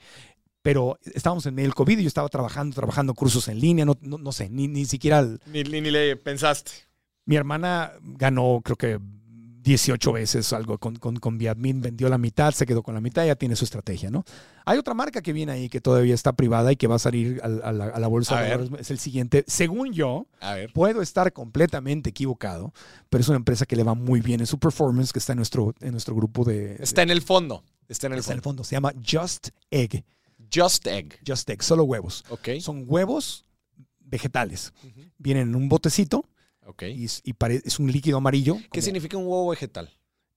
Pero 0.63 0.99
estábamos 1.03 1.45
en 1.47 1.55
medio 1.55 1.69
del 1.69 1.75
COVID 1.75 1.99
y 1.99 2.03
yo 2.03 2.09
estaba 2.09 2.29
trabajando, 2.29 2.75
trabajando 2.75 3.13
cursos 3.15 3.49
en 3.49 3.61
línea, 3.61 3.85
no, 3.85 3.97
no, 4.01 4.17
no 4.19 4.33
sé, 4.33 4.49
ni, 4.49 4.67
ni 4.69 4.85
siquiera 4.87 5.19
el- 5.21 5.41
Ni, 5.53 5.63
ni- 5.63 5.81
ni 5.81 5.91
le 5.91 6.17
pensaste. 6.17 6.71
mi 7.27 7.37
hermana 7.37 7.93
ganó, 8.03 8.61
creo 8.65 8.77
que 8.77 8.99
18 9.65 10.13
veces 10.13 10.53
algo 10.53 10.79
con, 10.79 10.97
con, 10.97 11.17
con 11.17 11.39
Viadmin, 11.39 11.81
vendió 11.81 12.09
la 12.09 12.19
mitad, 12.19 12.53
se 12.53 12.67
quedó 12.67 12.83
con 12.83 12.95
la 12.95 13.01
mitad, 13.01 13.25
ya 13.27 13.35
tiene 13.35 13.57
su 13.57 13.65
estrategia, 13.65 14.11
¿no? 14.11 14.25
Hay 14.67 14.79
otra 14.79 14.95
marca 14.95 15.23
que 15.23 15.33
viene 15.33 15.53
ahí 15.53 15.69
que 15.69 15.81
todavía 15.81 16.15
está 16.15 16.35
privada 16.35 16.71
y 16.71 16.77
que 16.77 16.87
va 16.87 16.97
a 16.97 16.99
salir 16.99 17.41
al- 17.43 17.61
a, 17.65 17.73
la, 17.73 17.85
a 17.87 17.99
la 17.99 18.07
bolsa 18.07 18.39
A 18.39 18.43
de 18.43 18.51
valores. 18.57 18.81
Es 18.81 18.91
el 18.91 18.99
siguiente. 18.99 19.43
Según 19.47 19.93
yo, 19.93 20.27
A 20.41 20.55
ver. 20.55 20.73
puedo 20.73 21.03
estar 21.03 21.33
completamente 21.33 22.11
equivocado, 22.11 22.73
pero 23.11 23.23
es 23.23 23.29
una 23.29 23.37
empresa 23.39 23.67
que 23.67 23.75
le 23.77 23.83
va 23.83 23.95
muy 23.95 24.21
bien 24.21 24.41
en 24.41 24.47
su 24.47 24.59
performance, 24.59 25.13
que 25.13 25.19
está 25.19 25.33
en 25.33 25.39
nuestro, 25.39 25.75
en 25.81 25.93
nuestro 25.93 26.15
grupo 26.15 26.45
de... 26.45 26.77
Está 26.79 27.03
en 27.03 27.11
el 27.11 27.23
fondo. 27.23 27.65
Está 27.89 28.07
en 28.07 28.13
el 28.13 28.19
está 28.21 28.33
en 28.33 28.39
el 28.39 28.43
fondo. 28.43 28.63
fondo. 28.63 28.65
Se 28.65 28.77
llama 28.77 28.93
Just 29.05 29.49
Egg. 29.71 30.05
Just 30.55 30.87
Egg. 30.87 31.19
Just 31.27 31.49
Egg, 31.51 31.63
solo 31.63 31.85
huevos. 31.85 32.23
Ok. 32.29 32.51
Son 32.61 32.85
huevos 32.87 33.45
vegetales. 34.01 34.73
Vienen 35.19 35.49
en 35.49 35.55
un 35.57 35.69
botecito 35.69 36.27
Ok. 36.67 36.83
y, 36.85 37.05
es- 37.05 37.21
y 37.25 37.33
pare- 37.35 37.63
es 37.65 37.79
un 37.79 37.91
líquido 37.91 38.17
amarillo. 38.19 38.57
¿Qué 38.57 38.69
como- 38.69 38.83
significa 38.83 39.17
un 39.17 39.25
huevo 39.27 39.49
vegetal? 39.51 39.91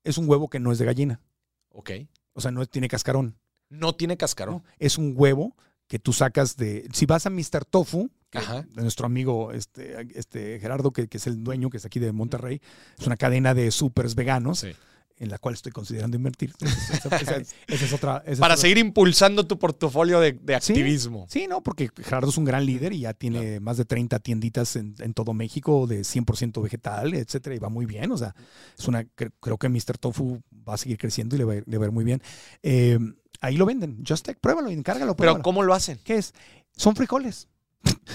Es 0.03 0.17
un 0.17 0.29
huevo 0.29 0.49
que 0.49 0.59
no 0.59 0.71
es 0.71 0.77
de 0.79 0.85
gallina. 0.85 1.21
Ok. 1.69 1.91
O 2.33 2.41
sea, 2.41 2.51
no 2.51 2.65
tiene 2.65 2.87
cascarón. 2.87 3.37
No 3.69 3.95
tiene 3.95 4.17
cascarón. 4.17 4.55
¿no? 4.55 4.63
Es 4.79 4.97
un 4.97 5.13
huevo 5.15 5.55
que 5.87 5.99
tú 5.99 6.13
sacas 6.13 6.55
de. 6.57 6.87
Si 6.93 7.05
vas 7.05 7.25
a 7.25 7.29
Mr. 7.29 7.65
Tofu, 7.69 8.09
que- 8.29 8.39
de 8.39 8.81
nuestro 8.81 9.05
amigo 9.05 9.51
este, 9.51 9.95
este 10.17 10.59
Gerardo, 10.59 10.91
que, 10.91 11.07
que 11.07 11.17
es 11.17 11.27
el 11.27 11.43
dueño, 11.43 11.69
que 11.69 11.77
es 11.77 11.85
aquí 11.85 11.99
de 11.99 12.11
Monterrey, 12.11 12.61
es 12.99 13.07
una 13.07 13.17
cadena 13.17 13.53
de 13.53 13.71
supers 13.71 14.15
veganos. 14.15 14.59
Sí. 14.59 14.71
En 15.19 15.30
la 15.30 15.38
cual 15.39 15.56
estoy 15.56 15.72
considerando 15.72 16.15
invertir. 16.15 16.53
Esa, 16.61 17.15
esa- 17.15 17.18
esa- 17.18 17.56
esa 17.68 17.85
es 17.85 17.94
otra. 17.94 18.18
esa 18.23 18.31
es 18.34 18.39
Para 18.39 18.53
otra- 18.53 18.61
seguir 18.61 18.77
impulsando 18.77 19.48
tu 19.48 19.57
portafolio 19.57 20.19
de, 20.19 20.38
activismo. 20.56 21.26
Sí, 21.30 21.48
no, 21.48 21.61
porque 21.64 21.89
Gerardo 22.03 22.30
es 22.30 22.38
un 22.38 22.45
gran 22.45 22.65
líder 22.65 22.94
y 22.94 22.99
ya 23.02 23.14
tiene 23.14 23.60
más 23.60 23.77
de 23.77 23.85
30 23.85 24.19
tienditas 24.19 24.76
en, 24.76 24.95
en 24.99 25.14
todo 25.14 25.34
México 25.34 25.88
de 25.88 26.02
100% 26.02 26.61
vegetal, 26.61 27.14
etcétera, 27.15 27.56
y 27.56 27.60
va 27.60 27.69
muy 27.69 27.85
bien. 27.85 28.11
O 28.11 28.18
sea, 28.18 28.35
es 28.77 28.88
una, 28.88 29.03
cre- 29.03 29.31
creo 29.39 29.57
que 29.57 29.69
Mr. 29.69 29.98
Tofu 29.99 30.41
va 30.68 30.76
a 30.76 30.77
seguir 30.77 30.98
creciendo 30.98 31.35
y 31.35 31.39
le 31.39 31.45
va 31.45 31.53
a 31.53 31.56
ir, 31.57 31.64
le 31.68 31.77
va 31.77 31.85
a 31.85 31.88
ir 31.88 31.94
muy 31.94 32.03
bien. 32.06 32.22
Eh, 32.64 32.99
ahí 33.41 33.57
lo 33.57 33.65
venden. 33.65 34.03
Just 34.07 34.26
Tech, 34.26 34.38
pruébalo, 34.39 34.69
encárgalo, 34.69 35.15
Pero. 35.15 35.41
¿cómo 35.41 35.64
lo 35.64 35.73
hacen? 35.73 35.99
¿Qué 36.03 36.15
es? 36.18 36.34
Son 36.76 36.95
frijoles. 36.95 37.48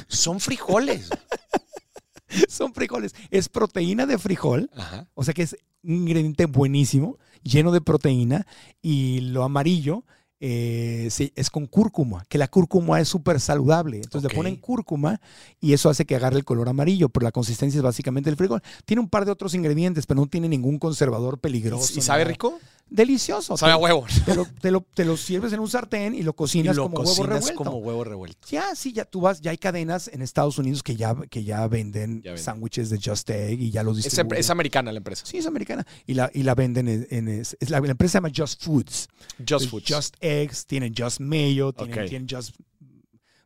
Son 0.06 0.38
frijoles. 0.38 1.08
Son 2.48 2.72
frijoles. 2.72 3.14
Es 3.30 3.48
proteína 3.48 4.06
de 4.06 4.16
frijol. 4.18 4.70
Ajá. 4.74 5.06
O 5.14 5.22
sea 5.24 5.34
que 5.34 5.42
es 5.42 5.56
ingrediente 5.82 6.46
buenísimo, 6.46 7.18
lleno 7.42 7.72
de 7.72 7.80
proteína 7.80 8.46
y 8.80 9.20
lo 9.20 9.44
amarillo 9.44 10.04
eh, 10.44 11.06
sí, 11.12 11.32
es 11.36 11.50
con 11.50 11.66
cúrcuma, 11.66 12.24
que 12.28 12.36
la 12.36 12.48
cúrcuma 12.48 13.00
es 13.00 13.06
súper 13.06 13.38
saludable. 13.38 13.98
Entonces 13.98 14.28
le 14.28 14.36
ponen 14.36 14.56
cúrcuma 14.56 15.20
y 15.60 15.72
eso 15.72 15.88
hace 15.88 16.04
que 16.04 16.16
agarre 16.16 16.36
el 16.36 16.44
color 16.44 16.68
amarillo, 16.68 17.08
pero 17.10 17.22
la 17.22 17.30
consistencia 17.30 17.78
es 17.78 17.82
básicamente 17.84 18.28
el 18.28 18.34
frijol. 18.34 18.60
Tiene 18.84 19.02
un 19.02 19.08
par 19.08 19.24
de 19.24 19.30
otros 19.30 19.54
ingredientes, 19.54 20.04
pero 20.04 20.20
no 20.20 20.26
tiene 20.26 20.48
ningún 20.48 20.80
conservador 20.80 21.38
peligroso. 21.38 21.92
¿Y 21.96 22.02
sabe 22.02 22.24
nada. 22.24 22.32
rico? 22.32 22.58
Delicioso. 22.94 23.56
Sabe 23.56 23.72
a 23.72 23.76
te, 23.76 23.82
huevo. 23.82 24.06
te 24.26 24.34
lo, 24.34 24.44
te, 24.60 24.70
lo, 24.70 24.80
te 24.82 25.04
lo 25.04 25.16
sirves 25.16 25.52
en 25.52 25.60
un 25.60 25.68
sartén 25.68 26.14
y 26.14 26.22
lo 26.22 26.32
Y 26.32 26.34
cocinas 26.34 26.76
lo 26.76 26.82
como 26.84 26.96
huevo 26.98 27.08
cocinas 27.10 27.28
revuelto. 27.40 27.54
como 27.56 27.76
huevo 27.78 28.04
revuelto. 28.04 28.46
Ya, 28.50 28.74
sí, 28.74 28.92
ya 28.92 29.04
tú 29.04 29.20
vas, 29.22 29.40
ya 29.40 29.50
hay 29.50 29.58
cadenas 29.58 30.08
en 30.08 30.20
Estados 30.22 30.58
Unidos 30.58 30.82
que 30.82 30.94
ya, 30.96 31.14
que 31.30 31.42
ya 31.44 31.66
venden 31.68 32.22
sándwiches 32.36 32.90
de 32.90 33.00
Just 33.02 33.30
Egg 33.30 33.60
y 33.60 33.70
ya 33.70 33.82
los 33.82 33.96
distribuyen. 33.96 34.38
es 34.40 34.50
americana 34.50 34.92
la 34.92 34.98
empresa. 34.98 35.24
Sí, 35.26 35.38
es 35.38 35.46
americana. 35.46 35.86
Y 36.06 36.14
la, 36.14 36.30
y 36.34 36.42
la 36.42 36.54
venden 36.54 36.88
en, 36.88 37.06
en- 37.10 37.28
es, 37.28 37.56
la, 37.70 37.80
la 37.80 37.90
empresa 37.90 38.12
se 38.12 38.16
llama 38.18 38.30
Just 38.36 38.62
Foods. 38.62 39.08
Just 39.48 39.70
Foods. 39.70 39.86
Just 39.88 40.16
Eggs, 40.20 40.66
tienen 40.66 40.92
Just 40.96 41.20
Mayo, 41.20 41.72
tienen, 41.72 42.08
tienen 42.08 42.28
Just 42.28 42.54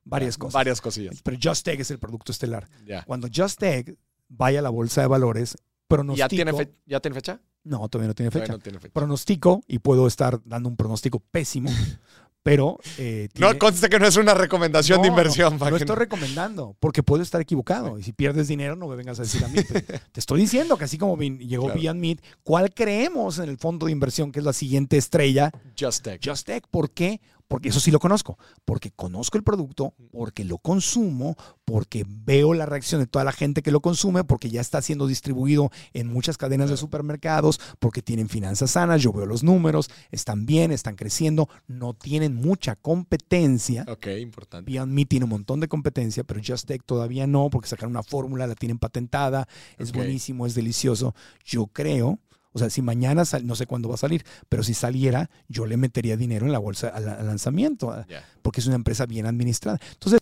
varias 0.05 0.36
cosas. 0.39 0.55
Varias 0.55 0.81
cosillas. 0.81 1.20
Pero 1.23 1.36
Just 1.43 1.66
Egg 1.68 1.81
es 1.81 1.90
el 1.90 1.98
producto 1.98 2.32
estelar. 2.32 2.68
Cuando 3.06 3.28
Just 3.35 3.62
Egg 3.62 3.97
vaya 4.28 4.59
a 4.59 4.62
la 4.62 4.70
bolsa 4.70 5.01
de 5.02 5.06
valores, 5.06 5.55
¿Y 5.55 5.62
pronostico. 5.89 6.24
¿Ya 6.24 6.28
tiene, 6.28 6.52
fe- 6.52 6.73
¿Ya 6.86 7.01
tiene 7.01 7.14
fecha? 7.14 7.40
No, 7.66 7.88
todavía 7.88 8.09
no 8.09 8.14
tiene 8.14 8.30
fecha. 8.30 8.52
No 8.52 8.59
tiene 8.59 8.78
fecha. 8.78 8.93
Pronostico, 8.94 9.62
y 9.66 9.78
puedo 9.80 10.06
estar 10.06 10.40
dando 10.44 10.68
un 10.68 10.76
pronóstico 10.76 11.20
pésimo, 11.30 11.68
pero. 12.43 12.78
eh, 12.98 13.28
No, 13.38 13.56
conste 13.59 13.88
que 13.88 13.98
no 13.98 14.06
es 14.06 14.16
una 14.16 14.34
recomendación 14.34 15.02
de 15.02 15.09
No, 15.09 15.14
inversión. 15.14 15.55
No, 15.55 15.59
para 15.59 15.70
lo 15.72 15.76
que 15.78 15.82
estoy 15.84 15.94
no- 15.97 16.01
recomendando, 16.01 16.76
porque 16.78 17.02
puedo 17.02 17.22
estar 17.22 17.40
equivocado. 17.40 17.98
Y 17.98 18.02
si 18.05 18.12
pierdes 18.12 18.47
dinero, 18.48 18.76
no 18.76 18.86
me 18.88 18.94
vengas 18.97 19.18
a 19.18 19.22
decir 19.22 19.44
a 19.44 19.48
mí. 19.48 19.59
Te 19.62 19.84
estoy 20.20 20.40
diciendo 20.40 20.76
que 20.76 20.84
así 20.84 20.97
como 20.97 21.16
llegó 21.18 21.64
Claro. 21.64 21.80
Beyond 21.80 22.01
Meat, 22.01 22.18
¿cuál 22.44 22.72
creemos 22.72 23.38
en 23.40 23.48
el 23.48 23.59
fondo 23.59 23.86
de 23.86 23.93
inversión 23.93 24.30
que 24.32 24.38
es 24.38 24.44
la 24.44 24.52
siguiente 24.52 24.97
estrella? 24.97 25.51
Just 25.78 26.05
Tech. 26.05 26.20
Just 26.24 26.47
Tech. 26.47 26.64
¿Por 26.70 26.90
qué? 26.93 27.20
Porque 27.48 27.68
eso 27.68 27.81
sí 27.81 27.90
lo 27.90 28.01
conozco. 28.01 28.39
Porque 28.64 28.90
conozco 28.90 29.39
el 29.39 29.44
producto, 29.44 29.94
porque 30.10 30.44
lo 30.44 30.59
consumo, 30.59 31.36
porque 31.64 32.05
veo 32.06 32.55
la 32.55 32.66
reacción 32.66 33.01
de 33.01 33.06
toda 33.06 33.24
la 33.24 33.32
gente 33.32 33.62
que 33.62 33.70
lo 33.70 33.81
consume, 33.81 34.24
porque 34.24 34.51
ya 34.51 34.60
está 34.60 34.82
siendo 34.82 35.06
distribuido 35.06 35.70
en 35.93 36.09
muchas 36.09 36.36
cadenas 36.39 36.70
de 36.70 36.77
supermercados, 36.77 37.60
porque 37.78 38.02
tienen 38.02 38.28
finanzas 38.28 38.73
sanas, 38.73 39.02
yo 39.02 39.12
veo 39.12 39.27
los 39.27 39.43
números, 39.43 39.90
están 40.10 40.47
bien, 40.47 40.73
están 40.73 40.97
creciendo, 40.97 41.48
no 41.66 41.94
tienen 41.94 42.35
mucha 42.35 42.77
competencia. 42.77 43.85
Ok, 43.89 44.06
importante. 44.20 44.70
Beyond 44.70 44.93
Meat 44.93 45.09
tiene 45.09 45.24
un 45.24 45.31
montón 45.31 45.60
de 45.60 45.68
competencia, 45.68 46.24
pero 46.24 46.40
Just 46.44 46.66
Tech 46.66 46.82
todavía 46.85 47.27
no, 47.27 47.48
porque 47.51 47.68
sacaron 47.68 47.93
una 47.93 48.02
fórmula, 48.02 48.47
la 48.47 48.55
tienen 48.55 48.78
patentada, 48.78 49.48
es 49.78 49.93
buenísimo, 49.93 50.47
es 50.47 50.55
delicioso. 50.55 51.14
Yo 51.44 51.66
creo, 51.68 52.18
o 52.57 52.59
sea, 52.59 52.70
si 52.70 52.81
mañana, 52.83 53.24
sal- 53.24 53.47
no 53.47 53.55
sé 53.55 53.66
cuándo 53.66 53.89
va 53.89 53.97
a 53.97 53.99
salir, 53.99 54.24
pero 54.49 54.62
si 54.62 54.73
saliera, 54.74 55.28
yo 55.49 55.66
le 55.66 55.77
metería 55.77 56.16
dinero 56.16 56.47
en 56.47 56.53
la 56.53 56.59
bolsa 56.59 56.89
al, 56.89 57.09
al 57.09 57.27
lanzamiento, 57.27 57.95
porque 58.43 58.61
es 58.61 58.66
una 58.66 58.77
empresa 58.77 59.05
bien 59.07 59.27
administrada. 59.27 59.78
Entonces, 59.93 60.19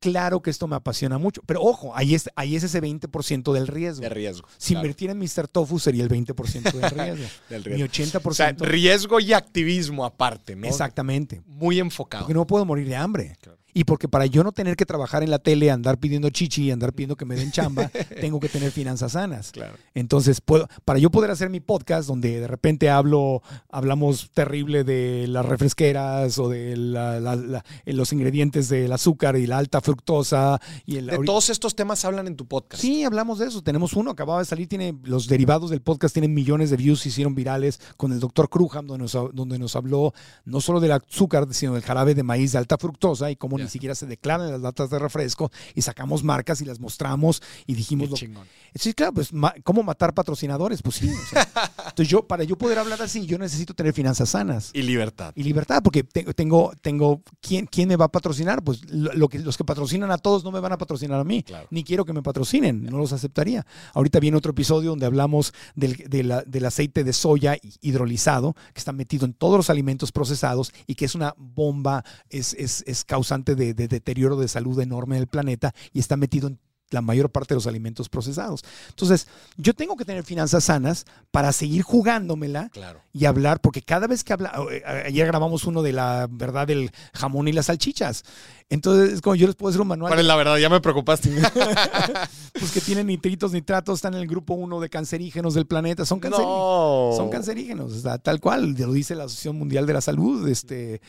claro 0.00 0.42
que 0.42 0.50
esto 0.50 0.66
me 0.68 0.76
apasiona 0.76 1.16
mucho, 1.18 1.40
pero 1.46 1.62
ojo, 1.62 1.96
ahí 1.96 2.14
es, 2.14 2.28
ahí 2.36 2.56
es 2.56 2.62
ese 2.62 2.82
20% 2.82 3.52
del 3.52 3.66
riesgo. 3.66 4.02
De 4.02 4.08
riesgo. 4.10 4.46
Si 4.58 4.74
claro, 4.74 4.86
invertir 4.86 5.10
en 5.10 5.18
Mr. 5.18 5.48
Tofu 5.48 5.78
sería 5.78 6.02
el 6.04 6.10
20% 6.10 6.72
del 6.72 6.90
riesgo. 6.90 7.26
del 7.48 7.64
Mi 7.64 7.82
riesgo. 7.86 8.20
80%. 8.20 8.26
O 8.26 8.34
sea, 8.34 8.52
riesgo 8.52 9.18
y 9.20 9.32
activismo 9.32 10.04
aparte, 10.04 10.56
¿no? 10.56 10.66
exactamente. 10.66 11.42
Muy 11.46 11.80
enfocado. 11.80 12.24
Porque 12.24 12.34
no 12.34 12.46
puedo 12.46 12.64
morir 12.64 12.86
de 12.86 12.96
hambre. 12.96 13.36
Claro. 13.40 13.58
Y 13.76 13.84
porque 13.84 14.08
para 14.08 14.24
yo 14.26 14.44
no 14.44 14.52
tener 14.52 14.76
que 14.76 14.86
trabajar 14.86 15.22
en 15.24 15.30
la 15.30 15.40
tele, 15.40 15.70
andar 15.70 15.98
pidiendo 15.98 16.30
chichi, 16.30 16.70
andar 16.70 16.92
pidiendo 16.92 17.16
que 17.16 17.24
me 17.24 17.34
den 17.34 17.50
chamba, 17.50 17.88
tengo 18.20 18.38
que 18.38 18.48
tener 18.48 18.70
finanzas 18.70 19.12
sanas. 19.12 19.50
Claro. 19.50 19.74
Entonces, 19.94 20.40
puedo, 20.40 20.68
para 20.84 21.00
yo 21.00 21.10
poder 21.10 21.30
hacer 21.32 21.50
mi 21.50 21.58
podcast 21.60 22.06
donde 22.08 22.38
de 22.40 22.46
repente 22.46 22.88
hablo, 22.88 23.42
hablamos 23.70 24.30
terrible 24.32 24.84
de 24.84 25.26
las 25.28 25.44
refresqueras 25.44 26.38
o 26.38 26.48
de 26.48 26.76
la- 26.76 27.18
la- 27.20 27.34
la- 27.36 27.64
los 27.86 28.12
ingredientes 28.12 28.68
del 28.68 28.92
azúcar 28.92 29.36
y 29.36 29.46
la 29.46 29.58
alta 29.58 29.80
fructosa 29.80 30.60
y 30.86 30.96
el 30.98 31.06
De 31.06 31.18
todos 31.24 31.50
estos 31.50 31.74
temas 31.74 32.04
hablan 32.04 32.26
en 32.28 32.36
tu 32.36 32.46
podcast. 32.46 32.80
Sí, 32.80 33.02
hablamos 33.04 33.38
de 33.40 33.46
eso. 33.46 33.62
Tenemos 33.62 33.94
uno, 33.94 34.12
acababa 34.12 34.38
de 34.38 34.44
salir, 34.44 34.68
tiene 34.68 34.94
los 35.02 35.26
derivados 35.26 35.70
del 35.70 35.80
podcast, 35.82 36.12
tienen 36.14 36.32
millones 36.32 36.70
de 36.70 36.76
views, 36.76 37.00
se 37.00 37.08
hicieron 37.08 37.34
virales 37.34 37.80
con 37.96 38.12
el 38.12 38.20
doctor 38.20 38.48
Crujam, 38.48 38.86
donde 38.86 39.02
nos, 39.02 39.12
donde 39.34 39.58
nos 39.58 39.74
habló 39.74 40.14
no 40.44 40.60
solo 40.60 40.78
del 40.78 40.92
azúcar, 40.92 41.46
sino 41.50 41.74
del 41.74 41.82
jarabe 41.82 42.14
de 42.14 42.22
maíz 42.22 42.52
de 42.52 42.58
alta 42.58 42.78
fructosa 42.78 43.30
y 43.32 43.36
cómo. 43.36 43.63
Ni 43.64 43.70
siquiera 43.70 43.94
se 43.94 44.06
declaran 44.06 44.50
las 44.50 44.60
latas 44.60 44.90
de 44.90 44.98
refresco 44.98 45.50
y 45.74 45.82
sacamos 45.82 46.22
marcas 46.22 46.60
y 46.60 46.64
las 46.64 46.80
mostramos 46.80 47.42
y 47.66 47.74
dijimos 47.74 48.06
Qué 48.06 48.10
lo, 48.10 48.16
chingón. 48.16 48.46
Sí, 48.74 48.92
claro, 48.94 49.12
pues 49.14 49.32
ma- 49.32 49.54
¿cómo 49.62 49.82
matar 49.82 50.14
patrocinadores? 50.14 50.82
Pues 50.82 50.96
sí. 50.96 51.08
o 51.10 51.26
sea, 51.30 51.48
entonces 51.88 52.08
yo, 52.08 52.26
para 52.26 52.44
yo 52.44 52.56
poder 52.56 52.78
hablar 52.78 53.00
así, 53.02 53.26
yo 53.26 53.38
necesito 53.38 53.74
tener 53.74 53.92
finanzas 53.92 54.30
sanas. 54.30 54.70
Y 54.72 54.82
libertad. 54.82 55.32
Y 55.36 55.42
libertad, 55.44 55.82
porque 55.82 56.02
te- 56.04 56.24
tengo, 56.34 56.72
tengo, 56.82 57.22
¿quién, 57.40 57.66
¿quién 57.66 57.88
me 57.88 57.96
va 57.96 58.06
a 58.06 58.08
patrocinar? 58.08 58.62
Pues 58.62 58.80
lo, 58.90 59.28
que, 59.28 59.38
los 59.38 59.56
que 59.56 59.64
patrocinan 59.64 60.10
a 60.10 60.18
todos 60.18 60.44
no 60.44 60.50
me 60.50 60.60
van 60.60 60.72
a 60.72 60.78
patrocinar 60.78 61.20
a 61.20 61.24
mí, 61.24 61.42
Claro. 61.42 61.66
ni 61.70 61.84
quiero 61.84 62.04
que 62.04 62.12
me 62.12 62.22
patrocinen, 62.22 62.84
no 62.84 62.98
los 62.98 63.12
aceptaría. 63.12 63.66
Ahorita 63.92 64.18
viene 64.20 64.36
otro 64.36 64.50
episodio 64.50 64.90
donde 64.90 65.06
hablamos 65.06 65.52
del, 65.74 65.96
de 66.08 66.22
la- 66.24 66.42
del 66.42 66.64
aceite 66.66 67.04
de 67.04 67.12
soya 67.12 67.56
hidrolizado, 67.80 68.54
que 68.72 68.78
está 68.78 68.92
metido 68.92 69.24
en 69.24 69.32
todos 69.34 69.56
los 69.56 69.70
alimentos 69.70 70.10
procesados 70.12 70.72
y 70.86 70.94
que 70.96 71.04
es 71.04 71.14
una 71.14 71.34
bomba, 71.38 72.04
es, 72.28 72.54
es, 72.54 72.82
es 72.86 73.04
causante 73.04 73.53
de, 73.56 73.74
de 73.74 73.88
deterioro 73.88 74.36
de 74.36 74.48
salud 74.48 74.78
enorme 74.80 75.16
en 75.16 75.22
el 75.22 75.28
planeta 75.28 75.74
y 75.92 76.00
está 76.00 76.16
metido 76.16 76.48
en 76.48 76.58
la 76.90 77.00
mayor 77.02 77.30
parte 77.30 77.54
de 77.54 77.56
los 77.56 77.66
alimentos 77.66 78.08
procesados. 78.08 78.62
Entonces, 78.90 79.26
yo 79.56 79.74
tengo 79.74 79.96
que 79.96 80.04
tener 80.04 80.22
finanzas 80.22 80.64
sanas 80.64 81.06
para 81.32 81.50
seguir 81.52 81.82
jugándomela 81.82 82.68
Claro. 82.68 83.00
y 83.12 83.24
hablar, 83.24 83.60
porque 83.60 83.82
cada 83.82 84.06
vez 84.06 84.22
que 84.22 84.32
habla, 84.32 84.52
eh, 84.70 84.82
ayer 85.06 85.26
grabamos 85.26 85.64
uno 85.64 85.82
de 85.82 85.92
la 85.92 86.28
verdad 86.30 86.68
del 86.68 86.92
jamón 87.12 87.48
y 87.48 87.52
las 87.52 87.66
salchichas. 87.66 88.22
Entonces, 88.68 89.14
es 89.14 89.20
como 89.22 89.34
yo 89.34 89.46
les 89.46 89.56
puedo 89.56 89.70
hacer 89.70 89.80
un 89.80 89.88
manual 89.88 90.10
¿Cuál 90.10 90.20
es 90.20 90.26
la 90.26 90.36
verdad? 90.36 90.56
Ya 90.58 90.68
me 90.68 90.80
preocupaste. 90.80 91.30
pues, 92.52 92.70
que 92.70 92.80
tienen 92.80 93.08
nitritos, 93.08 93.52
nitratos, 93.52 93.96
están 93.98 94.14
en 94.14 94.20
el 94.20 94.28
grupo 94.28 94.54
1 94.54 94.78
de 94.78 94.88
cancerígenos 94.88 95.54
del 95.54 95.66
planeta. 95.66 96.04
Son 96.04 96.20
cancerígenos. 96.20 96.56
no. 96.56 97.10
Son 97.16 97.28
cancerígenos, 97.28 97.92
o 97.92 97.98
sea, 97.98 98.18
tal 98.18 98.40
cual, 98.40 98.74
lo 98.78 98.92
dice 98.92 99.14
la 99.16 99.24
Asociación 99.24 99.56
Mundial 99.58 99.86
de 99.86 99.94
la 99.94 100.00
Salud. 100.00 100.46
Este, 100.48 101.00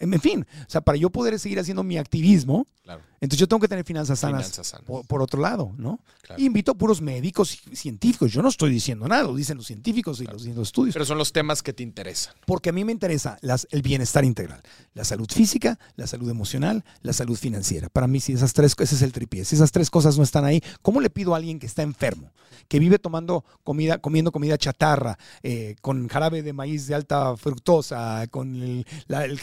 en 0.00 0.20
fin, 0.20 0.46
o 0.66 0.70
sea, 0.70 0.80
para 0.80 0.96
yo 0.98 1.10
poder 1.10 1.38
seguir 1.38 1.58
haciendo 1.58 1.82
mi 1.82 1.98
activismo, 1.98 2.66
Claro. 2.82 3.02
entonces 3.20 3.40
yo 3.40 3.48
tengo 3.48 3.60
que 3.60 3.68
tener 3.68 3.84
finanzas 3.84 4.20
sanas. 4.20 4.42
Finanzas 4.44 4.66
sanas. 4.68 4.86
Por, 4.86 5.04
por 5.06 5.20
otro 5.22 5.40
lado, 5.40 5.72
¿no? 5.76 5.98
Claro. 6.22 6.40
Invito 6.42 6.72
a 6.72 6.74
puros 6.74 7.00
médicos 7.00 7.58
y 7.70 7.74
científicos. 7.76 8.32
Yo 8.32 8.42
no 8.42 8.48
estoy 8.48 8.70
diciendo 8.70 9.08
nada, 9.08 9.24
lo 9.24 9.34
dicen 9.34 9.56
los 9.56 9.66
científicos 9.66 10.20
y 10.20 10.24
los, 10.24 10.46
y 10.46 10.52
los 10.52 10.68
estudios. 10.68 10.92
Pero 10.94 11.04
son 11.04 11.18
los 11.18 11.32
temas 11.32 11.62
que 11.62 11.72
te 11.72 11.82
interesan. 11.82 12.34
Porque 12.46 12.70
a 12.70 12.72
mí 12.72 12.84
me 12.84 12.92
interesa 12.92 13.38
las- 13.42 13.66
el 13.70 13.82
bienestar 13.82 14.24
integral. 14.24 14.60
La 14.94 15.04
salud 15.04 15.28
física, 15.30 15.78
la 15.96 16.06
salud 16.06 16.28
emocional, 16.30 16.84
la 17.02 17.12
salud 17.12 17.36
financiera. 17.36 17.88
Para 17.88 18.06
mí, 18.06 18.20
si 18.20 18.32
esas 18.32 18.52
tres, 18.52 18.74
ese 18.78 18.94
es 18.94 19.02
el 19.02 19.12
tripié. 19.12 19.44
Si 19.44 19.54
esas 19.56 19.72
tres 19.72 19.90
cosas 19.90 20.16
no 20.16 20.22
están 20.24 20.44
ahí, 20.44 20.62
¿cómo 20.82 21.00
le 21.00 21.10
pido 21.10 21.34
a 21.34 21.38
alguien 21.38 21.58
que 21.58 21.66
está 21.66 21.82
enfermo, 21.82 22.32
que 22.68 22.78
vive 22.78 22.98
tomando 22.98 23.44
comida, 23.64 23.98
comiendo 23.98 24.32
comida 24.32 24.58
chatarra, 24.58 25.18
eh, 25.42 25.76
con 25.80 26.08
jarabe 26.08 26.42
de 26.42 26.52
maíz 26.52 26.86
de 26.86 26.94
alta 26.94 27.36
fructosa, 27.36 28.26
con 28.30 28.54
el, 28.56 28.86
el- 29.08 29.40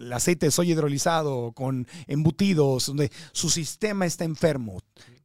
el 0.00 0.12
aceite 0.12 0.46
de 0.46 0.52
soya 0.52 0.72
hidrolizado, 0.72 1.52
con 1.52 1.86
embutidos, 2.06 2.86
donde 2.86 3.10
su 3.32 3.50
sistema 3.50 4.06
está 4.06 4.24
enfermo? 4.24 4.80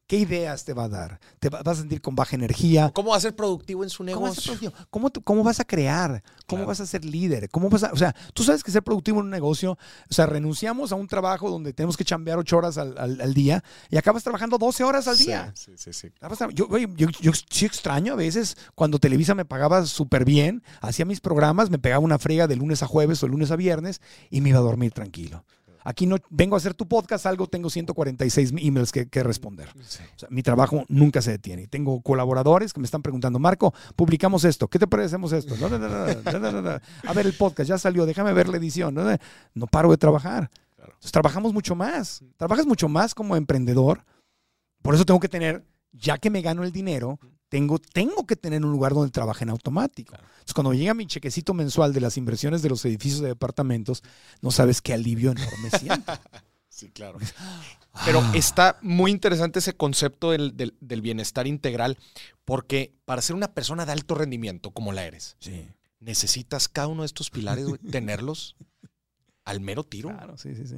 ¿Qué 0.07 0.17
ideas 0.17 0.63
te 0.65 0.73
va 0.73 0.83
a 0.83 0.89
dar? 0.89 1.19
¿Te 1.39 1.49
va- 1.49 1.63
vas 1.63 1.77
a 1.77 1.81
sentir 1.81 1.99
con 1.99 2.15
baja 2.15 2.35
energía? 2.35 2.91
¿Cómo 2.93 3.09
va 3.09 3.17
a 3.17 3.19
ser 3.19 3.35
productivo 3.35 3.83
en 3.83 3.89
su 3.89 4.05
¿Cómo 4.05 4.21
vas, 4.21 4.37
a 4.37 4.41
negocio? 4.41 4.71
¿Cómo, 5.23 5.43
vas 5.43 5.59
a 5.59 5.65
crear? 5.65 6.21
¿Cómo 6.45 6.59
Claro. 6.59 6.67
vas 6.67 6.79
a 6.79 6.85
ser 6.85 7.03
líder? 7.03 7.49
¿Cómo 7.49 7.69
vas 7.71 7.83
a, 7.85 7.91
o 7.91 7.97
sea, 7.97 8.15
tú 8.35 8.43
sabes 8.43 8.63
que 8.63 8.69
ser 8.71 8.83
productivo 8.83 9.19
en 9.19 9.25
un 9.25 9.31
negocio, 9.31 9.71
o 9.71 10.13
sea, 10.13 10.27
renunciamos 10.27 10.91
a 10.91 10.95
un 10.95 11.07
trabajo 11.07 11.49
donde 11.49 11.73
tenemos 11.73 11.97
que 11.97 12.05
chambear 12.05 12.37
ocho 12.37 12.57
horas 12.57 12.77
al, 12.77 12.95
al- 12.99 13.19
al 13.19 13.33
día 13.33 13.63
y 13.89 13.97
acabas 13.97 14.21
trabajando 14.21 14.59
12 14.59 14.83
horas 14.83 15.07
al 15.07 15.17
día. 15.17 15.51
Sí, 15.55 15.71
sí, 15.75 15.91
sí. 15.91 16.11
Yo, 16.53 16.67
oye, 16.69 16.87
yo, 16.95 17.07
yo 17.19 17.31
sí 17.49 17.65
extraño 17.65 18.13
a 18.13 18.15
veces 18.15 18.57
cuando 18.75 18.99
Televisa 18.99 19.33
me 19.33 19.43
pagaba 19.45 19.85
súper 19.87 20.23
bien, 20.23 20.61
hacía 20.81 21.05
mis 21.05 21.19
programas, 21.19 21.71
me 21.71 21.79
pegaba 21.79 22.03
una 22.05 22.19
frega 22.19 22.45
de 22.47 22.55
lunes 22.55 22.83
a 22.83 22.87
jueves 22.87 23.23
o 23.23 23.27
lunes 23.27 23.49
a 23.49 23.55
viernes 23.55 24.01
y 24.29 24.41
me 24.41 24.49
iba 24.49 24.59
a 24.59 24.61
dormir 24.61 24.91
tranquilo. 24.91 25.43
Aquí 25.85 26.07
no 26.07 26.17
vengo 26.31 26.55
a 26.55 26.57
hacer 26.57 26.73
tu 26.73 26.87
podcast, 26.87 27.27
algo 27.27 27.45
tengo 27.45 27.69
146 27.69 28.53
emails 28.57 28.91
que, 28.91 29.07
que 29.07 29.21
responder. 29.21 29.69
Sí. 29.87 30.01
O 30.15 30.19
sea, 30.19 30.29
mi 30.31 30.41
trabajo 30.41 30.83
nunca 30.89 31.21
se 31.21 31.29
detiene. 31.29 31.67
Tengo 31.67 32.01
colaboradores 32.01 32.73
que 32.73 32.79
me 32.79 32.85
están 32.85 33.03
preguntando, 33.03 33.37
Marco, 33.37 33.71
publicamos 33.95 34.43
esto, 34.45 34.67
¿qué 34.67 34.79
te 34.79 34.87
parece? 34.87 35.05
Hacemos 35.05 35.31
esto. 35.31 35.53
A 35.63 37.13
ver, 37.13 37.27
el 37.27 37.33
podcast 37.33 37.69
ya 37.69 37.77
salió, 37.77 38.07
déjame 38.07 38.33
ver 38.33 38.49
la 38.49 38.57
edición. 38.57 38.95
No, 39.53 39.67
paro 39.67 39.91
de 39.91 39.97
trabajar. 39.97 40.49
Entonces, 40.75 41.11
trabajamos 41.11 41.53
mucho 41.53 41.75
más. 41.75 42.23
Trabajas 42.35 42.65
mucho 42.65 42.89
más 42.89 43.13
como 43.13 43.35
emprendedor. 43.35 44.03
Por 44.81 44.95
eso 44.95 45.05
tengo 45.05 45.19
que 45.19 45.29
tener, 45.29 45.63
ya 45.91 46.17
que 46.17 46.31
me 46.31 46.41
gano 46.41 46.63
el 46.63 46.71
dinero, 46.71 47.19
tengo, 47.55 47.79
tengo 47.79 48.25
que 48.27 48.35
tener 48.35 48.65
un 48.65 48.71
lugar 48.71 48.93
donde 48.93 49.11
trabaje 49.11 49.43
en 49.45 49.49
automático. 49.49 50.09
Claro. 50.11 50.25
Entonces, 50.27 50.53
cuando 50.53 50.73
llega 50.73 50.93
mi 50.93 51.07
chequecito 51.07 51.53
mensual 51.53 51.93
de 51.93 52.01
las 52.01 52.17
inversiones 52.17 52.61
de 52.61 52.69
los 52.69 52.83
edificios 52.85 53.21
de 53.21 53.29
departamentos, 53.29 54.03
no 54.41 54.51
sabes 54.51 54.81
qué 54.81 54.93
alivio 54.93 55.31
enorme 55.31 55.69
siento. 55.79 56.11
Sí, 56.67 56.89
claro. 56.89 57.17
Pero 58.03 58.21
está 58.33 58.77
muy 58.81 59.09
interesante 59.09 59.59
ese 59.59 59.77
concepto 59.77 60.31
del, 60.31 60.57
del- 60.57 60.75
del 60.81 61.01
bienestar 61.01 61.47
integral, 61.47 61.97
porque 62.43 62.91
para 63.05 63.21
ser 63.21 63.33
una 63.37 63.53
persona 63.53 63.85
de 63.85 63.93
alto 63.93 64.13
rendimiento 64.13 64.71
como 64.71 64.91
la 64.91 65.05
eres, 65.05 65.37
Sí, 65.39 65.65
necesitas 66.01 66.67
cada 66.67 66.87
uno 66.87 67.03
de 67.03 67.05
estos 67.05 67.29
pilares, 67.29 67.65
tenerlos 67.89 68.57
al 69.45 69.61
mero 69.61 69.85
tiro. 69.85 70.09
claro, 70.09 70.37
sí, 70.37 70.53
sí, 70.53 70.67
sí. 70.67 70.75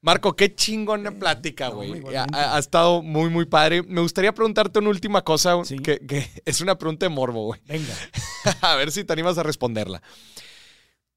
Marco, 0.00 0.36
qué 0.36 0.54
chingona 0.54 1.10
plática, 1.10 1.70
no, 1.70 1.76
güey. 1.76 1.92
ha, 1.92 1.96
igualmente. 1.96 2.36
ha- 2.38 2.54
ha 2.54 2.58
estado 2.58 3.02
muy, 3.02 3.30
muy 3.30 3.46
padre. 3.46 3.82
Me 3.82 4.00
gustaría 4.00 4.32
preguntarte 4.32 4.78
una 4.78 4.90
última 4.90 5.22
cosa, 5.24 5.56
Sí. 5.64 5.78
que, 5.78 5.98
que 5.98 6.30
es 6.44 6.60
una 6.60 6.78
pregunta 6.78 7.06
de 7.06 7.10
morbo, 7.10 7.46
güey. 7.46 7.60
Venga. 7.66 7.94
A 8.60 8.76
ver 8.76 8.92
si 8.92 9.02
te 9.04 9.12
animas 9.12 9.38
a 9.38 9.42
responderla. 9.42 10.00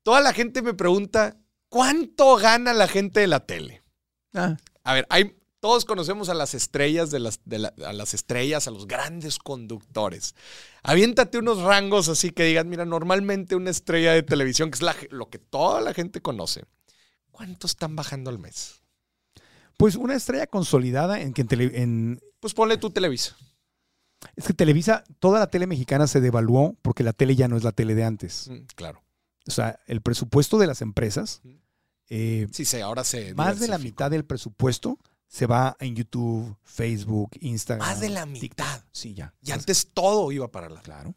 Toda 0.04 0.20
la 0.22 0.34
gente 0.34 0.62
me 0.64 0.74
pregunta, 0.74 1.38
¿cuánto 1.70 2.36
gana 2.38 2.74
la 2.74 2.88
gente 2.88 3.20
de 3.20 3.28
la 3.28 3.46
tele? 3.46 3.84
Ah, 4.34 4.58
A 4.84 4.94
ver, 4.96 5.06
hay, 5.10 5.36
todos 5.60 5.86
conocemos 5.86 6.30
a 6.30 6.34
las 6.34 6.56
estrellas 6.56 7.12
de 7.12 7.20
las, 7.20 7.40
de 7.46 7.60
la- 7.60 7.74
a 7.86 7.94
las 7.94 8.16
estrellas, 8.16 8.68
a 8.68 8.72
los 8.72 8.88
grandes 8.88 9.38
conductores. 9.38 10.34
Aviéntate 10.82 11.38
unos 11.38 11.60
rangos 11.62 12.10
así 12.10 12.32
que 12.32 12.46
digan, 12.46 12.68
mira, 12.68 12.84
normalmente 12.86 13.56
una 13.56 13.70
estrella 13.70 14.14
de 14.14 14.24
televisión, 14.24 14.72
que 14.72 14.76
es 14.78 14.82
la 14.82 14.96
lo 15.12 15.30
que 15.30 15.38
toda 15.38 15.82
la 15.82 15.94
gente 15.94 16.20
conoce, 16.22 16.64
¿cuánto 17.32 17.68
están 17.68 17.96
bajando 17.96 18.30
al 18.30 18.40
mes? 18.40 18.82
Pues 19.78 19.96
una 19.96 20.16
estrella 20.16 20.48
consolidada 20.48 21.22
en 21.22 21.34
que 21.34 21.42
en, 21.42 21.48
tele- 21.48 21.72
en- 21.82 22.20
Pues 22.40 22.54
ponle 22.54 22.78
tu 22.78 22.92
Televisa. 22.92 23.36
es 24.36 24.46
que 24.46 24.54
Televisa, 24.54 25.04
toda 25.20 25.40
la 25.40 25.48
tele 25.48 25.66
mexicana 25.68 26.06
se 26.08 26.22
devaluó 26.22 26.76
porque 26.82 27.04
la 27.04 27.14
tele 27.14 27.36
ya 27.36 27.48
no 27.48 27.58
es 27.58 27.64
la 27.64 27.72
tele 27.72 27.96
de 27.96 28.04
antes. 28.04 28.48
Mm, 28.50 28.66
Claro. 28.76 29.04
O 29.48 29.52
sea, 29.52 29.80
el 29.88 30.02
presupuesto 30.02 30.60
de 30.60 30.68
las 30.68 30.82
empresas, 30.84 31.42
eh, 32.10 32.48
Sí, 32.52 32.64
sí, 32.66 32.80
ahora 32.80 33.04
se. 33.04 33.34
más 33.34 33.60
de 33.60 33.68
la 33.68 33.80
mitad 33.80 34.12
del 34.12 34.24
presupuesto 34.24 35.00
se 35.28 35.48
va 35.48 35.76
en 35.80 35.96
YouTube, 35.96 36.56
Facebook, 36.64 37.32
Instagram. 37.40 37.88
Más 37.88 38.00
de 38.02 38.10
la 38.10 38.26
TikTok. 38.26 38.42
mitad. 38.44 38.84
Sí, 38.92 39.14
ya. 39.16 39.34
Y 39.42 39.50
antes 39.52 39.88
todo 39.94 40.32
iba 40.32 40.52
para 40.52 40.70
la. 40.70 40.82
Claro. 40.84 41.16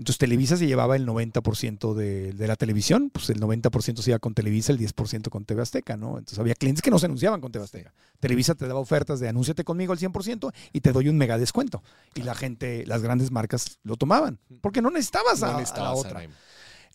Entonces 0.00 0.16
Televisa 0.16 0.56
se 0.56 0.66
llevaba 0.66 0.96
el 0.96 1.06
90% 1.06 1.92
de, 1.92 2.32
de 2.32 2.46
la 2.48 2.56
televisión, 2.56 3.10
pues 3.10 3.28
el 3.28 3.38
90% 3.38 3.98
se 3.98 4.10
iba 4.10 4.18
con 4.18 4.32
Televisa, 4.32 4.72
el 4.72 4.78
10% 4.78 5.28
con 5.28 5.44
TV 5.44 5.60
Azteca, 5.60 5.98
¿no? 5.98 6.16
Entonces 6.16 6.38
había 6.38 6.54
clientes 6.54 6.80
que 6.80 6.90
no 6.90 6.98
se 6.98 7.04
anunciaban 7.04 7.42
con 7.42 7.52
TV 7.52 7.66
Azteca. 7.66 7.92
Televisa 8.18 8.54
te 8.54 8.66
daba 8.66 8.80
ofertas 8.80 9.20
de 9.20 9.28
anúnciate 9.28 9.62
conmigo 9.62 9.92
al 9.92 9.98
100% 9.98 10.54
y 10.72 10.80
te 10.80 10.92
doy 10.92 11.10
un 11.10 11.18
mega 11.18 11.36
descuento. 11.36 11.82
Y 12.14 12.22
la 12.22 12.34
gente, 12.34 12.86
las 12.86 13.02
grandes 13.02 13.30
marcas 13.30 13.78
lo 13.82 13.96
tomaban, 13.96 14.38
porque 14.62 14.80
no 14.80 14.88
necesitabas 14.88 15.42
a, 15.42 15.52
No 15.52 15.58
a 15.58 15.78
la 15.84 15.92
otra. 15.92 16.22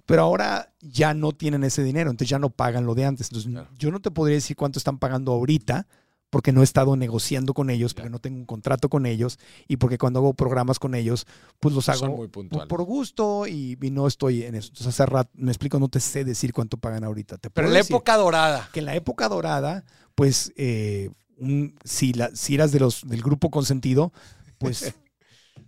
Pero 0.08 0.24
ahora 0.24 0.74
ya 0.82 1.14
no 1.14 1.32
tienen 1.32 1.64
ese 1.64 1.84
dinero, 1.84 2.10
entonces 2.10 2.30
ya 2.32 2.40
no 2.40 2.50
pagan 2.50 2.88
lo 2.88 2.96
de 2.96 3.06
antes. 3.06 3.28
Entonces 3.30 3.52
Claro. 3.52 3.70
yo 3.78 3.92
no 3.92 4.00
te 4.00 4.10
podría 4.10 4.34
decir 4.38 4.56
cuánto 4.56 4.80
están 4.80 4.98
pagando 4.98 5.32
ahorita, 5.32 5.86
porque 6.30 6.52
no 6.52 6.62
he 6.62 6.64
estado 6.64 6.96
negociando 6.98 7.54
con 7.54 7.70
ellos, 7.70 7.94
porque 7.94 8.10
no 8.10 8.20
tengo 8.20 8.38
un 8.40 8.46
contrato 8.46 8.90
con 8.90 9.06
ellos 9.06 9.40
y 9.68 9.78
porque 9.78 9.98
cuando 9.98 10.20
hago 10.20 10.34
programas 10.34 10.80
con 10.80 10.94
ellos, 10.96 11.26
pues 11.60 11.74
los 11.74 11.88
hago 11.88 12.08
muy 12.18 12.28
por, 12.28 12.84
gusto 12.84 13.48
y, 13.48 13.78
y 13.82 13.92
no 13.92 14.06
estoy 14.08 14.44
en 14.44 14.56
eso. 14.56 14.68
Entonces 14.70 14.88
hace 14.88 15.06
rato, 15.06 15.30
me 15.36 15.52
explico, 15.52 15.80
no 15.80 15.88
te 15.88 16.00
sé 16.00 16.26
decir 16.26 16.52
cuánto 16.52 16.78
pagan 16.78 17.04
ahorita. 17.04 17.38
Te 17.38 17.50
Pero 17.50 17.68
en 17.68 17.74
la 17.74 17.80
época 17.80 18.18
dorada. 18.18 18.70
que 18.74 18.80
en 18.80 18.86
la 18.86 18.96
época 18.96 19.30
dorada, 19.30 19.86
pues 20.16 20.52
eh, 20.58 21.10
un- 21.38 21.76
si, 21.84 22.14
la, 22.14 22.30
si 22.36 22.56
eras 22.56 22.72
de 22.72 22.80
los, 22.80 23.08
del 23.08 23.22
grupo 23.22 23.50
consentido, 23.50 24.12
pues 24.58 24.94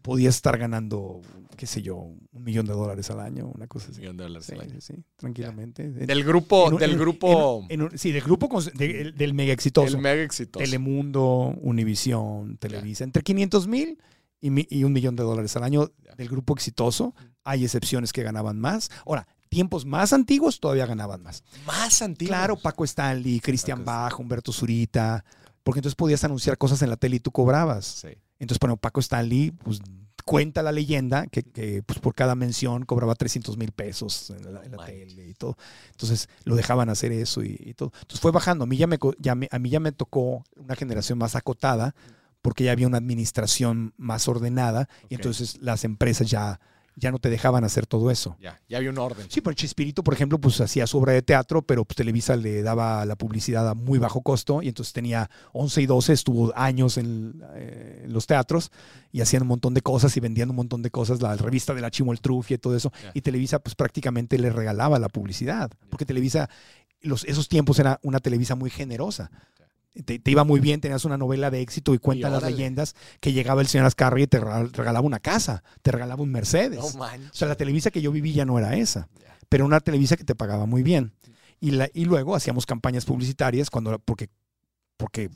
podías 0.07 0.35
estar 0.35 0.57
ganando, 0.57 1.21
qué 1.55 1.67
sé 1.67 1.81
yo, 1.81 1.95
un 1.97 2.27
millón 2.43 2.65
de 2.65 2.73
dólares 2.73 3.09
al 3.11 3.19
año, 3.19 3.51
una 3.53 3.67
cosa 3.67 3.89
así. 3.91 3.99
millón 3.99 4.17
de 4.17 4.23
dólares 4.23 4.45
Sí, 4.47 4.53
al 4.53 4.61
año. 4.61 4.71
sí, 4.81 4.93
sí, 4.95 5.03
tranquilamente. 5.17 5.89
Del 5.91 6.23
grupo, 6.23 6.67
En 6.67 6.73
un- 6.73 6.79
del 6.79 6.91
en- 6.91 6.97
grupo, 6.99 7.65
en 7.69 7.81
un- 7.83 7.97
sí, 7.97 8.11
del 8.11 8.23
grupo 8.23 8.61
de- 8.61 9.11
del 9.11 9.33
mega 9.33 9.53
exitoso. 9.53 9.95
el 9.95 10.01
mega 10.01 10.23
exitoso. 10.23 10.63
Telemundo, 10.63 11.53
Univisión, 11.61 12.57
Televisa, 12.57 13.03
entre 13.03 13.21
500 13.23 13.67
mil 13.67 13.99
y, 14.41 14.83
un 14.83 14.93
millón 14.93 15.15
de 15.15 15.23
dólares 15.23 15.55
al 15.55 15.63
año 15.63 15.91
del 16.17 16.29
grupo 16.29 16.53
exitoso. 16.53 17.13
Hay 17.43 17.63
excepciones 17.63 18.13
que 18.13 18.23
ganaban 18.23 18.59
más. 18.59 18.89
Ahora, 19.05 19.27
tiempos 19.49 19.85
más 19.85 20.13
antiguos 20.13 20.59
todavía 20.59 20.85
ganaban 20.85 21.21
más. 21.23 21.43
Más 21.65 22.01
antiguo. 22.01 22.29
Claro, 22.29 22.57
Paco 22.57 22.83
Stanley, 22.83 23.39
Cristian 23.39 23.85
Bach, 23.85 24.19
Humberto 24.19 24.51
Zurita, 24.51 25.23
porque 25.63 25.79
entonces 25.79 25.95
podías 25.95 26.23
anunciar 26.23 26.57
cosas 26.57 26.81
en 26.81 26.89
la 26.89 26.97
tele 26.97 27.17
y 27.17 27.19
tú 27.19 27.31
cobrabas. 27.31 27.85
Sí. 27.85 28.09
Entonces, 28.39 28.59
bueno, 28.59 28.77
Paco 28.77 28.99
Stanley, 28.99 29.51
pues 29.51 29.79
cuenta 30.25 30.61
la 30.61 30.73
leyenda 30.73 31.27
que, 31.27 31.41
que, 31.43 31.81
pues, 31.83 31.99
por 31.99 32.13
cada 32.13 32.35
mención 32.35 32.83
cobraba 32.85 33.15
300 33.15 33.57
mil 33.57 33.71
pesos 33.71 34.29
en 34.31 34.53
la, 34.53 34.63
en 34.65 34.75
tele 34.85 35.29
y 35.29 35.33
todo. 35.33 35.55
Entonces 35.91 36.27
lo 36.43 36.55
dejaban 36.55 36.89
hacer 36.89 37.13
eso 37.13 37.43
y, 37.43 37.57
y 37.59 37.73
todo. 37.75 37.91
Entonces 37.95 38.19
fue 38.19 38.31
bajando. 38.31 38.65
A 38.65 38.67
mí 38.67 38.75
ya 38.75 38.87
me, 38.87 38.97
co- 38.97 39.15
ya 39.19 39.35
me- 39.35 39.47
a 39.51 39.57
mí 39.59 39.69
ya 39.69 39.79
me 39.79 39.93
tocó 39.93 40.43
una 40.57 40.75
generación 40.75 41.17
más 41.17 41.35
acotada 41.37 41.95
porque 42.41 42.65
ya 42.65 42.73
había 42.73 42.87
una 42.87 42.97
administración 42.97 43.93
más 43.97 44.27
ordenada 44.27 44.89
y 45.09 45.15
entonces 45.15 45.57
las 45.61 45.83
empresas 45.85 46.29
ya, 46.29 46.59
ya 46.99 47.11
no 47.11 47.19
te 47.19 47.29
dejaban 47.29 47.63
hacer 47.63 47.85
todo 47.85 48.09
eso. 48.09 48.35
Ya, 48.41 48.59
ya 48.67 48.79
había 48.79 48.89
un 48.89 48.97
orden. 48.97 49.27
Sí, 49.29 49.39
pero 49.41 49.53
Chespirito, 49.53 50.03
por 50.03 50.15
ejemplo, 50.15 50.39
pues 50.39 50.59
hacía 50.59 50.87
su 50.87 50.97
obra 50.97 51.13
de 51.13 51.21
teatro, 51.21 51.61
pero 51.61 51.85
pues 51.85 51.95
Televisa 51.95 52.35
le 52.35 52.63
daba 52.63 53.05
la 53.05 53.15
publicidad 53.15 53.69
a 53.69 53.75
muy 53.75 53.99
bajo 53.99 54.21
costo 54.21 54.63
y 54.63 54.67
entonces 54.67 54.93
tenía 54.93 55.29
11 55.53 55.83
y 55.83 55.85
12, 55.85 56.13
estuvo 56.13 56.51
años 56.55 56.97
en, 56.97 57.43
eh, 57.53 58.01
en 58.05 58.13
los 58.13 58.25
teatros 58.25 58.71
y 59.11 59.21
hacían 59.21 59.43
un 59.43 59.49
montón 59.49 59.75
de 59.75 59.81
cosas 59.81 60.17
y 60.17 60.19
vendían 60.19 60.49
un 60.49 60.55
montón 60.55 60.81
de 60.81 60.89
cosas, 60.89 61.21
la 61.21 61.35
revista 61.35 61.75
de 61.75 61.81
la 61.81 61.91
Chimoltrufia 61.91 62.55
y 62.55 62.57
todo 62.57 62.75
eso. 62.75 62.91
Ya. 63.03 63.11
Y 63.13 63.21
Televisa 63.21 63.59
pues 63.59 63.75
prácticamente 63.75 64.39
le 64.39 64.49
regalaba 64.49 64.97
la 64.97 65.07
publicidad, 65.07 65.69
porque 65.91 66.05
Televisa, 66.05 66.49
los, 67.01 67.25
esos 67.25 67.47
tiempos 67.47 67.77
era 67.77 67.99
una 68.01 68.19
Televisa 68.19 68.55
muy 68.55 68.71
generosa. 68.71 69.29
Te, 70.03 70.19
te 70.19 70.31
iba 70.31 70.43
muy 70.43 70.59
bien, 70.59 70.79
tenías 70.81 71.05
una 71.05 71.17
novela 71.17 71.49
de 71.51 71.61
éxito 71.61 71.93
y 71.93 71.99
cuentan 71.99 72.31
las 72.31 72.41
leyendas 72.51 72.95
que 73.19 73.33
llegaba 73.33 73.61
el 73.61 73.67
señor 73.67 73.87
Azcarri 73.87 74.23
y 74.23 74.27
te 74.27 74.39
regal- 74.39 74.71
regalaba 74.71 75.05
una 75.05 75.19
casa, 75.19 75.63
te 75.81 75.91
regalaba 75.91 76.21
un 76.23 76.31
Mercedes. 76.31 76.79
No. 76.79 76.85
O 77.31 77.33
sea, 77.33 77.47
la 77.47 77.55
Televisa 77.55 77.91
que 77.91 78.01
yo 78.01 78.11
viví 78.11 78.33
ya 78.33 78.45
no 78.45 78.57
era 78.59 78.75
esa, 78.75 79.07
pero 79.49 79.65
una 79.65 79.79
Televisa 79.79 80.17
que 80.17 80.23
te 80.23 80.35
pagaba 80.35 80.65
muy 80.65 80.83
bien. 80.83 81.13
Y, 81.59 81.71
la, 81.71 81.89
y 81.93 82.05
luego 82.05 82.35
hacíamos 82.35 82.65
campañas 82.65 83.05
publicitarias 83.05 83.69
cuando, 83.69 83.97
porque, 83.99 84.29
porque 84.97 85.29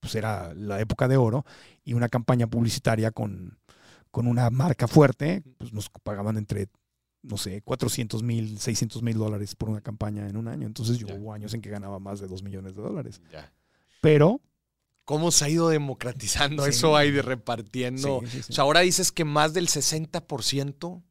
pues 0.00 0.14
era 0.14 0.52
la 0.54 0.80
época 0.80 1.06
de 1.08 1.16
oro 1.16 1.44
y 1.84 1.92
una 1.92 2.08
campaña 2.08 2.46
publicitaria 2.46 3.10
con, 3.12 3.58
con 4.10 4.26
una 4.26 4.50
marca 4.50 4.88
fuerte, 4.88 5.42
pues 5.58 5.72
nos 5.72 5.88
pagaban 6.02 6.36
entre, 6.38 6.68
no 7.22 7.36
sé, 7.36 7.60
400 7.62 8.22
mil, 8.22 8.58
600 8.58 9.02
mil 9.02 9.16
dólares 9.18 9.54
por 9.54 9.68
una 9.68 9.80
campaña 9.80 10.26
en 10.26 10.36
un 10.36 10.48
año. 10.48 10.66
Entonces 10.66 10.98
yo 10.98 11.06
Ya. 11.06 11.14
hubo 11.14 11.32
años 11.32 11.54
en 11.54 11.60
que 11.60 11.70
ganaba 11.70 12.00
más 12.00 12.18
de 12.18 12.26
2 12.26 12.42
millones 12.42 12.74
de 12.74 12.82
dólares. 12.82 13.20
Ya. 13.30 13.52
Pero... 14.00 14.40
¿Cómo 15.04 15.32
se 15.32 15.44
ha 15.44 15.48
ido 15.48 15.68
democratizando 15.68 16.62
Sí. 16.64 16.70
eso 16.70 16.96
ahí 16.96 17.10
de 17.10 17.22
repartiendo? 17.22 18.20
Sí, 18.22 18.26
sí, 18.30 18.42
sí. 18.44 18.52
O 18.52 18.54
sea, 18.54 18.64
ahora 18.64 18.80
dices 18.80 19.10
que 19.10 19.24
más 19.24 19.52
del 19.54 19.66
60% 19.68 21.02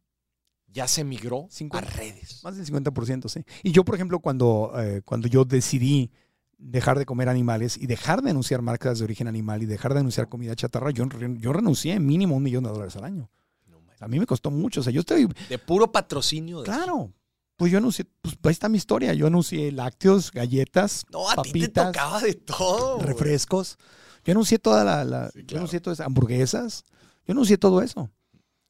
ya 0.68 0.88
se 0.88 1.04
migró 1.04 1.48
a 1.50 1.52
50. 1.52 1.90
redes. 1.92 2.44
Más 2.44 2.56
del 2.56 2.66
50%, 2.66 3.28
sí. 3.28 3.44
Y 3.64 3.72
yo, 3.72 3.84
por 3.84 3.96
ejemplo, 3.96 4.20
cuando, 4.20 4.72
eh, 4.78 5.02
cuando 5.04 5.28
yo 5.28 5.44
decidí 5.44 6.12
dejar 6.58 6.98
de 7.00 7.06
comer 7.06 7.28
animales 7.30 7.78
y 7.78 7.88
dejar 7.88 8.22
de 8.22 8.30
anunciar 8.32 8.62
marcas 8.62 9.00
de 9.00 9.06
origen 9.06 9.28
animal 9.28 9.64
y 9.64 9.66
dejar 9.66 9.94
de 9.94 10.00
anunciar 10.02 10.30
comida 10.30 10.56
chatarra, 10.56 10.92
yo, 10.92 11.06
yo 11.38 11.54
renuncié 11.54 12.00
mínimo 12.00 12.36
un 12.38 12.44
millón 12.44 12.64
de 12.66 12.70
dólares 12.70 12.96
al 12.96 13.04
año. 13.06 13.30
No. 13.68 13.82
A 14.00 14.08
mí 14.08 14.20
me 14.20 14.26
costó 14.26 14.52
mucho. 14.52 14.80
O 14.82 14.84
sea, 14.84 14.94
yo 14.94 15.02
estoy, 15.02 15.28
De 15.50 15.58
puro 15.58 15.92
patrocinio. 15.92 16.62
de 16.62 16.70
eso. 16.72 17.12
Pues 17.60 17.74
yo 17.74 17.78
anuncié, 17.78 18.06
pues 18.22 18.38
ahí 18.44 18.52
está 18.52 18.70
mi 18.70 18.78
historia. 18.78 19.14
Yo 19.14 19.28
anuncié 19.28 19.70
lácteos, 19.74 20.32
galletas, 20.32 21.04
No, 21.12 21.30
a 21.30 21.36
ti 21.42 21.52
te 21.52 21.60
papitas, 21.60 21.86
tocaba 21.88 22.22
de 22.22 22.34
todo. 22.36 23.00
refrescos. 23.02 23.78
Yo 24.24 24.32
anuncié 24.32 24.60
toda 24.60 24.86
la, 24.86 25.04
la- 25.04 25.30
Sí, 25.32 25.40
yo 25.42 25.46
claro. 25.46 25.60
anuncié 25.60 25.82
todas 25.82 25.98
esas 25.98 26.08
hamburguesas. 26.08 26.86
Yo 27.28 27.34
anuncié 27.34 27.58
todo 27.58 27.82
eso. 27.82 28.10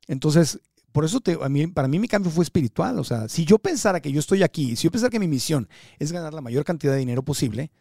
Entonces, 0.08 0.60
por 0.92 1.06
eso 1.06 1.20
te, 1.20 1.38
a 1.40 1.50
mí, 1.50 1.68
para 1.68 1.88
mí 1.88 2.00
mi 2.00 2.08
cambio 2.08 2.32
fue 2.32 2.44
espiritual. 2.44 2.98
O 2.98 3.04
sea, 3.04 3.30
si 3.30 3.46
yo 3.46 3.60
pensara 3.60 4.02
que 4.02 4.12
yo 4.12 4.20
estoy 4.20 4.42
aquí, 4.42 4.76
si 4.76 4.86
yo 4.86 4.92
pensara 4.92 5.12
que 5.12 5.20
mi 5.20 5.28
misión 5.28 5.70
es 6.00 6.12
ganar 6.12 6.34
la 6.34 6.42
mayor 6.42 6.64
cantidad 6.66 6.94
de 6.94 7.00
dinero 7.00 7.22
posible, 7.24 7.72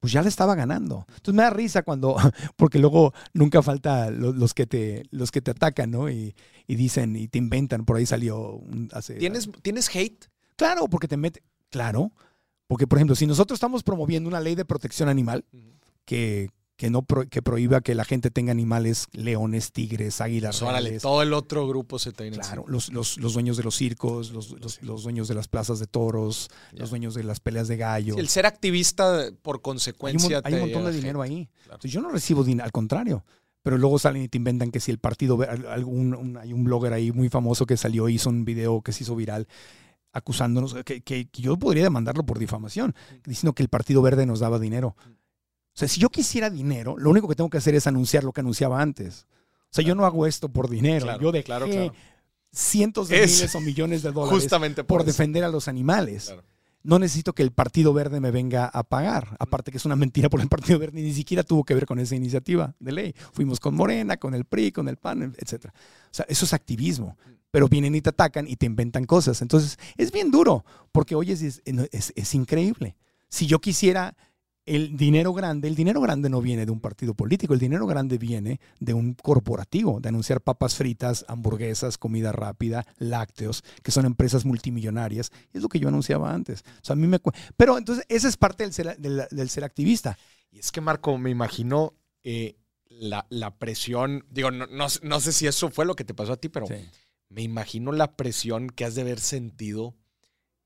pues 0.00 0.12
ya 0.12 0.22
la 0.22 0.28
estaba 0.28 0.54
ganando. 0.56 1.06
Entonces 1.08 1.34
me 1.34 1.42
da 1.44 1.50
risa 1.50 1.82
cuando, 1.82 2.16
porque 2.56 2.78
luego 2.80 3.12
nunca 3.32 3.62
falta 3.62 4.10
lo- 4.10 4.32
los, 4.32 4.54
que, 4.54 4.66
te, 4.66 5.04
los 5.10 5.30
que 5.30 5.40
te 5.40 5.52
atacan, 5.52 5.92
¿no? 5.92 6.10
Y, 6.10 6.34
y 6.66 6.74
dicen 6.74 7.14
y 7.14 7.28
te 7.28 7.38
inventan. 7.38 7.84
Por 7.84 7.96
ahí 7.96 8.06
salió 8.06 8.60
hace. 8.92 9.14
¿Tienes, 9.14 9.48
¿Tienes 9.62 9.88
hate? 9.94 10.26
Claro, 10.58 10.88
porque 10.88 11.08
te 11.08 11.16
mete. 11.16 11.42
Claro, 11.70 12.12
Porque, 12.66 12.86
por 12.86 12.98
ejemplo, 12.98 13.16
si 13.16 13.26
nosotros 13.26 13.56
estamos 13.56 13.82
promoviendo 13.82 14.28
una 14.28 14.40
ley 14.40 14.54
de 14.54 14.66
protección 14.66 15.08
animal 15.08 15.42
que, 16.04 16.50
que 16.76 16.90
no 16.90 17.02
pro- 17.02 17.26
que 17.26 17.40
prohíba 17.42 17.80
que 17.80 17.94
la 17.94 18.04
gente 18.04 18.30
tenga 18.30 18.52
animales, 18.52 19.06
leones, 19.12 19.72
tigres, 19.72 20.20
águilas, 20.20 20.58
Pues, 20.60 20.70
reales, 20.70 21.02
todo 21.02 21.22
el 21.22 21.32
otro 21.32 21.66
grupo 21.66 21.98
se 21.98 22.12
te 22.12 22.30
Claro, 22.30 22.64
los, 22.68 22.92
los, 22.92 23.16
los 23.18 23.32
dueños 23.32 23.56
de 23.56 23.62
los 23.64 23.74
circos, 23.74 24.32
los, 24.32 24.50
los- 24.60 24.82
los 24.82 25.02
dueños 25.02 25.28
de 25.28 25.34
las 25.34 25.48
plazas 25.48 25.78
de 25.78 25.86
toros, 25.86 26.50
los 26.72 26.90
dueños 26.90 27.14
de 27.14 27.24
las 27.24 27.40
peleas 27.40 27.68
de 27.68 27.76
gallo. 27.78 28.14
Sí, 28.14 28.20
el 28.20 28.28
ser 28.28 28.44
activista 28.46 29.30
por 29.42 29.56
hay 29.56 29.58
un, 29.58 29.62
consecuencia 29.62 30.40
hay 30.44 30.54
un 30.54 30.60
montón 30.60 30.84
de 30.84 30.92
dinero 30.92 31.22
gente. 31.22 31.36
ahí. 31.38 31.46
Claro. 31.46 31.74
Entonces, 31.76 31.90
yo 31.92 32.00
no 32.02 32.10
recibo 32.10 32.44
dinero, 32.44 32.64
al 32.64 32.72
contrario. 32.72 33.24
Pero 33.62 33.76
luego 33.76 33.98
salen 33.98 34.22
y 34.22 34.28
te 34.28 34.38
inventan 34.38 34.70
que 34.70 34.78
si 34.80 34.90
el 34.90 34.98
partido, 34.98 35.38
algún, 35.68 36.14
un- 36.14 36.36
hay 36.38 36.52
un 36.52 36.64
blogger 36.64 36.92
ahí 36.92 37.12
muy 37.12 37.28
famoso 37.28 37.66
que 37.66 37.76
salió, 37.76 38.08
hizo 38.08 38.30
un 38.30 38.44
video 38.44 38.80
que 38.82 38.92
se 38.92 39.02
hizo 39.04 39.16
viral 39.16 39.46
acusándonos, 40.12 40.74
que, 40.84 41.00
que- 41.02 41.28
que 41.28 41.42
yo 41.42 41.56
podría 41.58 41.82
demandarlo 41.84 42.24
por 42.24 42.38
difamación, 42.38 42.94
diciendo 43.24 43.52
que 43.54 43.62
el 43.62 43.68
Partido 43.68 44.02
Verde 44.02 44.26
nos 44.26 44.40
daba 44.40 44.58
dinero. 44.58 44.96
O 45.06 45.78
sea, 45.78 45.86
si 45.88 46.00
yo 46.00 46.08
quisiera 46.08 46.50
dinero, 46.50 46.96
lo 46.98 47.10
único 47.10 47.28
que 47.28 47.34
tengo 47.36 47.50
que 47.50 47.58
hacer 47.58 47.74
es 47.74 47.86
anunciar 47.86 48.24
lo 48.24 48.32
que 48.32 48.40
anunciaba 48.40 48.80
antes. 48.80 49.26
O 49.64 49.68
sea, 49.70 49.84
yo 49.84 49.94
no 49.94 50.04
hago 50.06 50.26
esto 50.26 50.48
por 50.48 50.68
dinero. 50.68 51.04
Claro, 51.06 51.20
yo 51.22 51.30
dejé 51.32 51.44
claro, 51.44 51.66
claro. 51.66 51.92
cientos 52.52 53.08
de 53.08 53.22
Es- 53.22 53.36
miles 53.36 53.54
o 53.54 53.60
millones 53.60 54.02
de 54.02 54.10
dólares 54.12 54.40
Justamente 54.42 54.82
por 54.82 55.02
eso. 55.02 55.06
defender 55.06 55.44
a 55.44 55.48
los 55.50 55.68
animales. 55.68 56.34
No 56.82 56.98
necesito 56.98 57.34
que 57.34 57.42
el 57.42 57.50
Partido 57.52 57.92
Verde 57.92 58.20
me 58.20 58.30
venga 58.30 58.66
a 58.66 58.82
pagar. 58.84 59.36
Aparte 59.40 59.70
que 59.70 59.76
es 59.78 59.84
una 59.84 59.96
mentira 59.96 60.28
por 60.30 60.40
el 60.40 60.48
Partido 60.48 60.78
Verde, 60.78 61.02
ni 61.02 61.12
siquiera 61.12 61.42
tuvo 61.42 61.64
que 61.64 61.74
ver 61.74 61.86
con 61.86 61.98
esa 61.98 62.14
iniciativa 62.14 62.74
de 62.78 62.92
ley. 62.92 63.14
Fuimos 63.32 63.60
con 63.60 63.74
Morena, 63.74 64.16
con 64.16 64.34
el 64.34 64.44
PRI, 64.44 64.72
con 64.72 64.88
el 64.88 64.96
PAN, 64.96 65.34
etc. 65.38 65.66
O 65.66 65.70
sea, 66.12 66.24
eso 66.28 66.44
es 66.44 66.52
activismo. 66.52 67.16
Pero 67.50 67.68
vienen 67.68 67.94
y 67.94 68.00
te 68.00 68.10
atacan 68.10 68.46
y 68.46 68.56
te 68.56 68.66
inventan 68.66 69.04
cosas. 69.04 69.42
Entonces, 69.42 69.78
es 69.96 70.12
bien 70.12 70.30
duro, 70.30 70.64
porque 70.92 71.16
es, 71.32 71.62
es- 71.64 72.12
es 72.14 72.34
increíble. 72.34 72.96
Si 73.28 73.46
yo 73.46 73.58
quisiera 73.60 74.16
el 74.74 74.96
dinero 74.96 75.32
grande, 75.32 75.68
el 75.68 75.74
dinero 75.74 76.00
grande 76.00 76.28
no 76.28 76.40
viene 76.40 76.64
de 76.66 76.72
un 76.72 76.80
partido 76.80 77.14
político, 77.14 77.54
el 77.54 77.60
dinero 77.60 77.86
grande 77.86 78.18
viene 78.18 78.60
de 78.80 78.94
un 78.94 79.14
corporativo, 79.14 80.00
de 80.00 80.08
anunciar 80.08 80.40
papas 80.40 80.74
fritas, 80.74 81.24
hamburguesas, 81.28 81.98
comida 81.98 82.32
rápida, 82.32 82.86
lácteos, 82.98 83.64
que 83.82 83.90
son 83.90 84.06
empresas 84.06 84.44
multimillonarias. 84.44 85.30
Es 85.52 85.62
lo 85.62 85.68
que 85.68 85.80
yo 85.80 85.88
anunciaba 85.88 86.32
antes. 86.32 86.62
O 86.62 86.84
sea, 86.84 86.94
a 86.94 86.96
mí 86.96 87.06
me 87.06 87.18
Pero 87.56 87.78
entonces, 87.78 88.04
esa 88.08 88.28
es 88.28 88.36
parte 88.36 88.64
del 88.64 88.72
ser, 88.72 88.96
del, 88.98 89.22
del 89.30 89.48
ser 89.50 89.64
activista. 89.64 90.18
Y 90.50 90.58
es 90.60 90.72
que, 90.72 90.80
Marco, 90.80 91.18
me 91.18 91.30
imagino 91.30 91.94
eh, 92.22 92.56
la, 92.88 93.26
la 93.30 93.56
presión. 93.58 94.24
Digo, 94.30 94.50
no, 94.50 94.66
no, 94.66 94.88
sé- 94.88 95.00
no 95.02 95.20
sé 95.20 95.32
si 95.32 95.46
eso 95.46 95.70
fue 95.70 95.84
lo 95.86 95.94
que 95.94 96.04
te 96.04 96.14
pasó 96.14 96.32
a 96.32 96.36
ti, 96.36 96.48
pero 96.48 96.66
me 97.28 97.42
imagino 97.42 97.92
la 97.92 98.16
presión 98.16 98.70
que 98.70 98.84
has 98.84 98.94
de 98.94 99.02
haber 99.02 99.20
sentido 99.20 99.94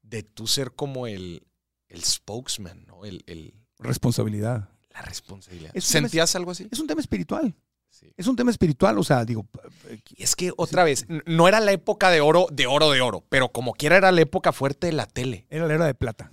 de 0.03 0.23
tú 0.23 0.47
ser 0.47 0.73
como 0.73 1.07
el, 1.07 1.47
el 1.89 2.03
spokesman, 2.05 2.85
¿no? 2.87 3.05
El, 3.05 3.23
el- 3.27 3.55
Responsabilidad. 3.89 4.69
la 4.93 5.03
responsabilidad. 5.03 5.73
Tema- 5.73 5.81
¿Sentías 5.83 6.37
algo 6.37 6.51
así? 6.51 6.69
Es 6.71 6.79
un 6.79 6.87
tema 6.87 7.01
espiritual. 7.01 7.55
Sí. 7.89 8.13
Es 8.17 8.27
un 8.27 8.37
tema 8.37 8.51
espiritual. 8.51 8.99
O 8.99 9.05
sea, 9.05 9.25
digo, 9.25 9.47
Y 10.17 10.23
es 10.23 10.35
que 10.37 10.53
otra 10.57 10.85
vez, 10.85 11.07
no 11.27 11.49
era 11.49 11.61
la 11.61 11.73
época 11.73 12.11
de 12.11 12.21
oro, 12.21 12.47
de 12.53 12.67
oro, 12.67 12.91
de 12.91 13.01
oro, 13.01 13.25
pero 13.29 13.51
como 13.53 13.73
quiera 13.75 13.97
era 13.97 14.13
la 14.13 14.21
época 14.21 14.53
fuerte 14.53 14.89
de 14.89 14.93
la 14.93 15.07
tele. 15.07 15.47
era 15.51 15.67
la 15.67 15.75
era 15.75 15.87
de 15.87 15.95
plata. 15.95 16.31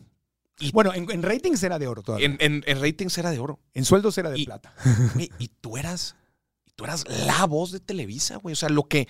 Y- 0.59 0.71
bueno, 0.71 0.93
en, 0.93 1.09
en 1.09 1.23
ratings 1.23 1.63
era 1.63 1.79
de 1.79 1.87
oro 1.87 2.01
todavía. 2.03 2.25
En, 2.25 2.33
En, 2.39 2.53
en- 2.55 2.63
en 2.65 2.81
ratings 2.81 3.17
era 3.17 3.31
de 3.31 3.39
oro. 3.39 3.59
sueldos 3.83 4.17
era 4.17 4.29
de 4.29 4.39
y- 4.39 4.45
plata. 4.45 4.73
Y 5.37 5.47
tú 5.61 5.77
eras, 5.77 6.15
y 6.65 6.71
tú 6.71 6.83
eras 6.83 7.05
la 7.07 7.45
voz 7.45 7.71
de 7.71 7.79
Televisa, 7.79 8.35
güey. 8.37 8.53
O 8.53 8.57
sea, 8.57 8.67
lo 8.69 8.83
que, 8.83 9.07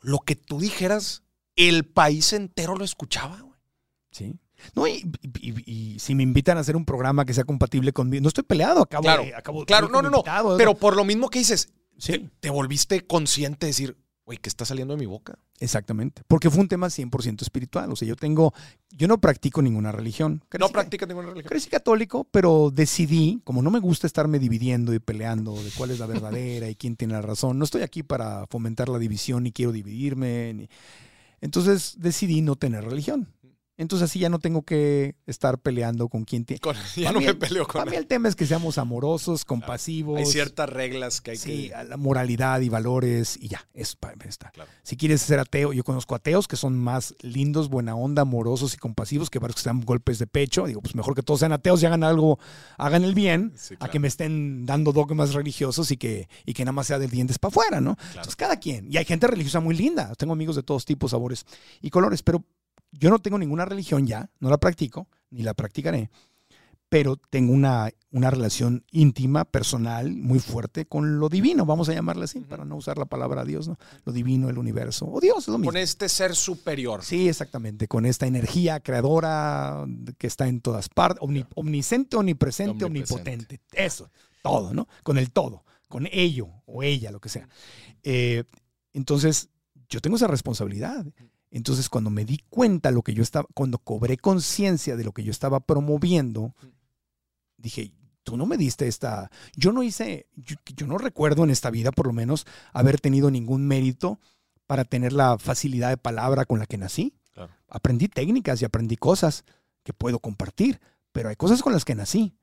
lo 0.00 0.20
que 0.20 0.36
tú 0.36 0.60
dijeras, 0.60 1.22
el 1.56 1.84
país 1.86 2.32
entero 2.32 2.76
lo 2.76 2.84
escuchaba, 2.84 3.40
güey. 3.40 3.58
Sí. 4.12 4.34
No, 4.74 4.86
y, 4.86 5.04
y- 5.22 5.50
y- 5.50 5.62
y 5.94 5.98
si 5.98 6.14
me 6.14 6.22
invitan 6.22 6.56
a 6.56 6.60
hacer 6.60 6.76
un 6.76 6.84
programa 6.84 7.24
que 7.24 7.34
sea 7.34 7.44
compatible 7.44 7.92
conmigo, 7.92 8.22
no 8.22 8.28
estoy 8.28 8.44
peleado, 8.44 8.82
acabo 8.82 9.02
Claro, 9.02 9.22
de- 9.24 9.34
acabo 9.34 9.64
Claro, 9.66 9.88
no, 9.88 10.02
no, 10.02 10.10
no. 10.10 10.18
invitado, 10.18 10.56
Pero 10.56 10.74
por 10.74 10.96
lo 10.96 11.04
mismo 11.04 11.28
que 11.30 11.38
dices, 11.40 11.68
sí, 11.98 12.12
te, 12.12 12.30
te 12.40 12.50
volviste 12.50 13.00
consciente 13.06 13.66
de 13.66 13.70
decir, 13.70 13.96
güey, 14.24 14.38
¿qué 14.38 14.48
está 14.48 14.64
saliendo 14.64 14.94
de 14.94 15.00
mi 15.00 15.06
boca? 15.06 15.38
exactamente. 15.58 16.22
Porque 16.26 16.50
fue 16.50 16.60
un 16.60 16.66
tema 16.68 16.88
100% 16.88 17.42
espiritual. 17.42 17.92
O 17.92 17.94
sea, 17.96 18.08
yo 18.08 18.16
tengo, 18.16 18.52
yo 18.90 19.06
no 19.06 19.20
practico 19.20 19.62
ninguna 19.62 19.92
religión. 19.92 20.44
No 20.58 20.68
practicas 20.70 21.08
ninguna 21.08 21.28
religión. 21.28 21.48
Crecí 21.48 21.70
católico, 21.70 22.26
pero 22.32 22.72
decidí, 22.74 23.40
como 23.44 23.62
no 23.62 23.70
me 23.70 23.78
gusta 23.78 24.08
estarme 24.08 24.40
dividiendo 24.40 24.92
y 24.92 24.98
peleando 24.98 25.54
de 25.54 25.70
cuál 25.76 25.92
es 25.92 26.00
la 26.00 26.06
verdadera 26.06 26.68
y 26.68 26.74
quién 26.74 26.96
tiene 26.96 27.14
la 27.14 27.22
razón, 27.22 27.58
no 27.60 27.64
estoy 27.64 27.82
aquí 27.82 28.02
para 28.02 28.46
fomentar 28.48 28.88
la 28.88 28.98
división 28.98 29.44
ni 29.44 29.52
quiero 29.52 29.70
dividirme. 29.70 30.52
ni- 30.54 30.68
Entonces 31.40 31.94
decidí 31.98 32.40
no 32.40 32.56
tener 32.56 32.84
religión. 32.84 33.28
Entonces 33.82 34.08
así 34.10 34.18
ya 34.18 34.28
no 34.28 34.38
tengo 34.38 34.62
que 34.62 35.16
estar 35.26 35.58
peleando 35.58 36.08
con 36.08 36.24
quien 36.24 36.44
tiene. 36.44 36.60
Con- 36.60 36.76
ya 36.96 37.04
Para 37.04 37.12
no 37.12 37.18
mí 37.18 37.24
me 37.26 37.30
el- 37.32 37.38
peleo 37.38 37.66
con 37.66 37.80
Para 37.80 37.90
mí 37.90 37.96
el 37.96 38.06
tema 38.06 38.28
es 38.28 38.36
que 38.36 38.46
seamos 38.46 38.78
amorosos, 38.78 39.44
compasivos. 39.44 40.18
Hay 40.18 40.26
ciertas 40.26 40.68
reglas 40.68 41.20
que 41.20 41.32
hay 41.32 41.36
Sí, 41.36 41.70
que... 41.70 41.84
la 41.84 41.96
moralidad 41.96 42.60
y 42.60 42.68
valores 42.68 43.36
y 43.40 43.48
ya, 43.48 43.66
eso 43.74 43.96
para 44.00 44.14
mí 44.16 44.22
está. 44.28 44.50
Claro. 44.50 44.70
Si 44.82 44.96
quieres 44.96 45.20
ser 45.22 45.38
ateo, 45.38 45.72
yo 45.72 45.84
conozco 45.84 46.14
ateos 46.14 46.48
que 46.48 46.56
son 46.56 46.78
más 46.78 47.14
lindos, 47.22 47.68
buena 47.68 47.94
onda, 47.94 48.22
amorosos 48.22 48.74
y 48.74 48.78
compasivos 48.78 49.28
que 49.30 49.38
varios 49.38 49.56
que 49.56 49.62
se 49.62 49.68
dan 49.68 49.80
golpes 49.80 50.18
de 50.18 50.26
pecho. 50.26 50.66
Digo, 50.66 50.80
pues 50.80 50.94
mejor 50.94 51.14
que 51.14 51.22
todos 51.22 51.40
sean 51.40 51.52
ateos 51.52 51.82
y 51.82 51.86
hagan 51.86 52.04
algo, 52.04 52.38
hagan 52.78 53.04
el 53.04 53.14
bien, 53.14 53.52
Sí, 53.56 53.74
a 53.80 53.88
que 53.90 53.98
me 53.98 54.08
estén 54.08 54.64
dando 54.66 54.92
dogmas 54.92 55.34
religiosos 55.34 55.90
y 55.90 55.96
que, 55.96 56.28
y 56.46 56.54
que 56.54 56.64
nada 56.64 56.72
más 56.72 56.86
sea 56.86 56.98
de 56.98 57.08
dientes 57.08 57.38
para 57.38 57.50
afuera, 57.50 57.80
¿no? 57.80 57.96
Entonces, 58.08 58.36
cada 58.36 58.58
quien. 58.58 58.86
Y 58.92 58.96
hay 58.96 59.04
gente 59.04 59.26
religiosa 59.26 59.60
muy 59.60 59.74
linda. 59.74 60.12
Tengo 60.16 60.32
amigos 60.32 60.56
de 60.56 60.62
todos 60.62 60.84
tipos, 60.84 61.10
sabores 61.10 61.44
y 61.80 61.90
colores, 61.90 62.22
pero 62.22 62.44
yo 62.92 63.10
no 63.10 63.18
tengo 63.18 63.38
ninguna 63.38 63.64
religión 63.64 64.06
ya, 64.06 64.30
no 64.40 64.48
la 64.50 64.58
practico, 64.58 65.08
ni 65.30 65.42
la 65.42 65.54
practicaré, 65.54 66.10
pero 66.88 67.16
tengo 67.16 67.54
una, 67.54 67.90
una 68.10 68.30
relación 68.30 68.84
íntima, 68.90 69.46
personal, 69.46 70.14
muy 70.14 70.40
fuerte 70.40 70.84
con 70.84 71.18
lo 71.18 71.30
divino, 71.30 71.64
vamos 71.64 71.88
a 71.88 71.94
llamarle 71.94 72.24
así, 72.24 72.40
para 72.40 72.66
no 72.66 72.76
usar 72.76 72.98
la 72.98 73.06
palabra 73.06 73.46
Dios, 73.46 73.66
¿no? 73.66 73.78
Lo 74.04 74.12
divino, 74.12 74.50
el 74.50 74.58
universo, 74.58 75.06
o 75.10 75.18
Dios, 75.18 75.38
es 75.38 75.48
lo 75.48 75.56
mismo. 75.56 75.72
Con 75.72 75.78
este 75.78 76.08
ser 76.10 76.36
superior. 76.36 77.02
Sí, 77.02 77.28
exactamente, 77.30 77.88
con 77.88 78.04
esta 78.04 78.26
energía 78.26 78.78
creadora 78.80 79.86
que 80.18 80.26
está 80.26 80.46
en 80.48 80.60
todas 80.60 80.90
partes, 80.90 81.22
omni- 81.22 81.46
omnisciente, 81.54 82.16
omnipresente, 82.16 82.84
Omnipresente. 82.84 83.30
omnipotente. 83.30 83.60
Eso, 83.72 84.10
todo, 84.42 84.74
¿no? 84.74 84.86
Con 85.02 85.16
el 85.16 85.30
todo, 85.32 85.64
con 85.88 86.06
ello 86.12 86.48
o 86.66 86.82
ella, 86.82 87.10
lo 87.10 87.20
que 87.20 87.30
sea. 87.30 87.48
Eh, 88.02 88.44
entonces, 88.92 89.48
yo 89.88 90.00
tengo 90.00 90.16
esa 90.16 90.26
responsabilidad. 90.26 91.06
Entonces, 91.54 91.88
cuando 91.90 92.08
me 92.10 92.24
di 92.24 92.38
cuenta 92.48 92.90
lo 92.90 93.02
que 93.02 93.12
yo 93.14 93.22
estaba, 93.22 93.46
cuando 93.54 93.76
cobré 93.78 94.16
conciencia 94.16 94.96
de 94.96 95.04
lo 95.04 95.12
que 95.12 95.22
yo 95.22 95.30
estaba 95.30 95.60
promoviendo, 95.60 96.54
dije, 97.56 97.92
tú 98.24 98.36
no 98.36 98.46
me 98.46 98.56
diste 98.56 98.88
esta, 98.88 99.30
yo 99.54 99.72
no 99.72 99.82
hice, 99.82 100.26
yo, 100.34 100.56
yo 100.76 100.86
no 100.86 100.98
recuerdo 100.98 101.44
en 101.44 101.50
esta 101.50 101.70
vida, 101.70 101.92
por 101.92 102.06
lo 102.06 102.12
menos, 102.12 102.46
haber 102.72 103.00
tenido 103.00 103.30
ningún 103.30 103.66
mérito 103.66 104.18
para 104.66 104.84
tener 104.84 105.12
la 105.12 105.38
facilidad 105.38 105.90
de 105.90 105.96
palabra 105.98 106.44
con 106.46 106.58
la 106.58 106.66
que 106.66 106.78
nací. 106.78 107.14
Claro. 107.34 107.52
Aprendí 107.68 108.08
técnicas 108.08 108.62
y 108.62 108.64
aprendí 108.64 108.96
cosas 108.96 109.44
que 109.82 109.92
puedo 109.92 110.18
compartir, 110.20 110.80
pero 111.12 111.28
hay 111.28 111.36
cosas 111.36 111.62
con 111.62 111.72
las 111.72 111.84
que 111.84 111.94
nací. 111.94 112.34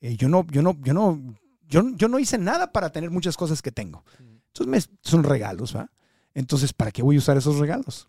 Eh, 0.00 0.16
yo 0.16 0.28
no, 0.28 0.46
yo 0.50 0.60
no, 0.62 0.76
yo 0.82 0.92
no, 0.92 1.18
yo, 1.66 1.82
yo 1.96 2.08
no 2.08 2.18
hice 2.18 2.36
nada 2.38 2.70
para 2.72 2.90
tener 2.90 3.10
muchas 3.10 3.36
cosas 3.36 3.62
que 3.62 3.72
tengo. 3.72 4.04
Entonces 4.18 4.66
me- 4.90 4.98
son 5.02 5.24
regalos, 5.24 5.74
¿va? 5.76 5.90
Entonces, 6.34 6.72
¿para 6.72 6.90
qué 6.90 7.02
voy 7.02 7.16
a 7.16 7.18
usar 7.20 7.36
esos 7.36 7.58
regalos? 7.58 8.08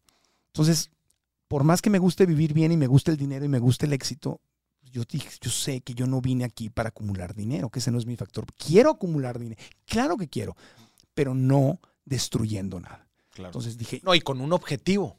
Entonces, 0.53 0.91
por 1.47 1.63
más 1.63 1.81
que 1.81 1.89
me 1.89 1.99
guste 1.99 2.25
vivir 2.25 2.53
bien 2.53 2.71
y 2.71 2.77
me 2.77 2.87
guste 2.87 3.11
el 3.11 3.17
dinero 3.17 3.45
y 3.45 3.49
me 3.49 3.59
guste 3.59 3.85
el 3.85 3.93
éxito, 3.93 4.41
yo, 4.91 5.03
dije, 5.03 5.29
yo 5.41 5.51
sé 5.51 5.81
que 5.81 5.93
yo 5.93 6.07
no 6.07 6.21
vine 6.21 6.45
aquí 6.45 6.69
para 6.69 6.89
acumular 6.89 7.35
dinero, 7.35 7.69
que 7.69 7.79
ese 7.79 7.91
no 7.91 7.97
es 7.97 8.05
mi 8.05 8.15
factor. 8.15 8.45
Quiero 8.53 8.91
acumular 8.91 9.39
dinero, 9.39 9.61
claro 9.85 10.17
que 10.17 10.27
quiero, 10.27 10.55
pero 11.13 11.33
no 11.33 11.79
destruyendo 12.05 12.79
nada. 12.79 13.07
Claro. 13.31 13.49
Entonces 13.49 13.77
dije, 13.77 14.01
No, 14.03 14.15
y 14.15 14.21
con 14.21 14.41
un 14.41 14.53
objetivo. 14.53 15.17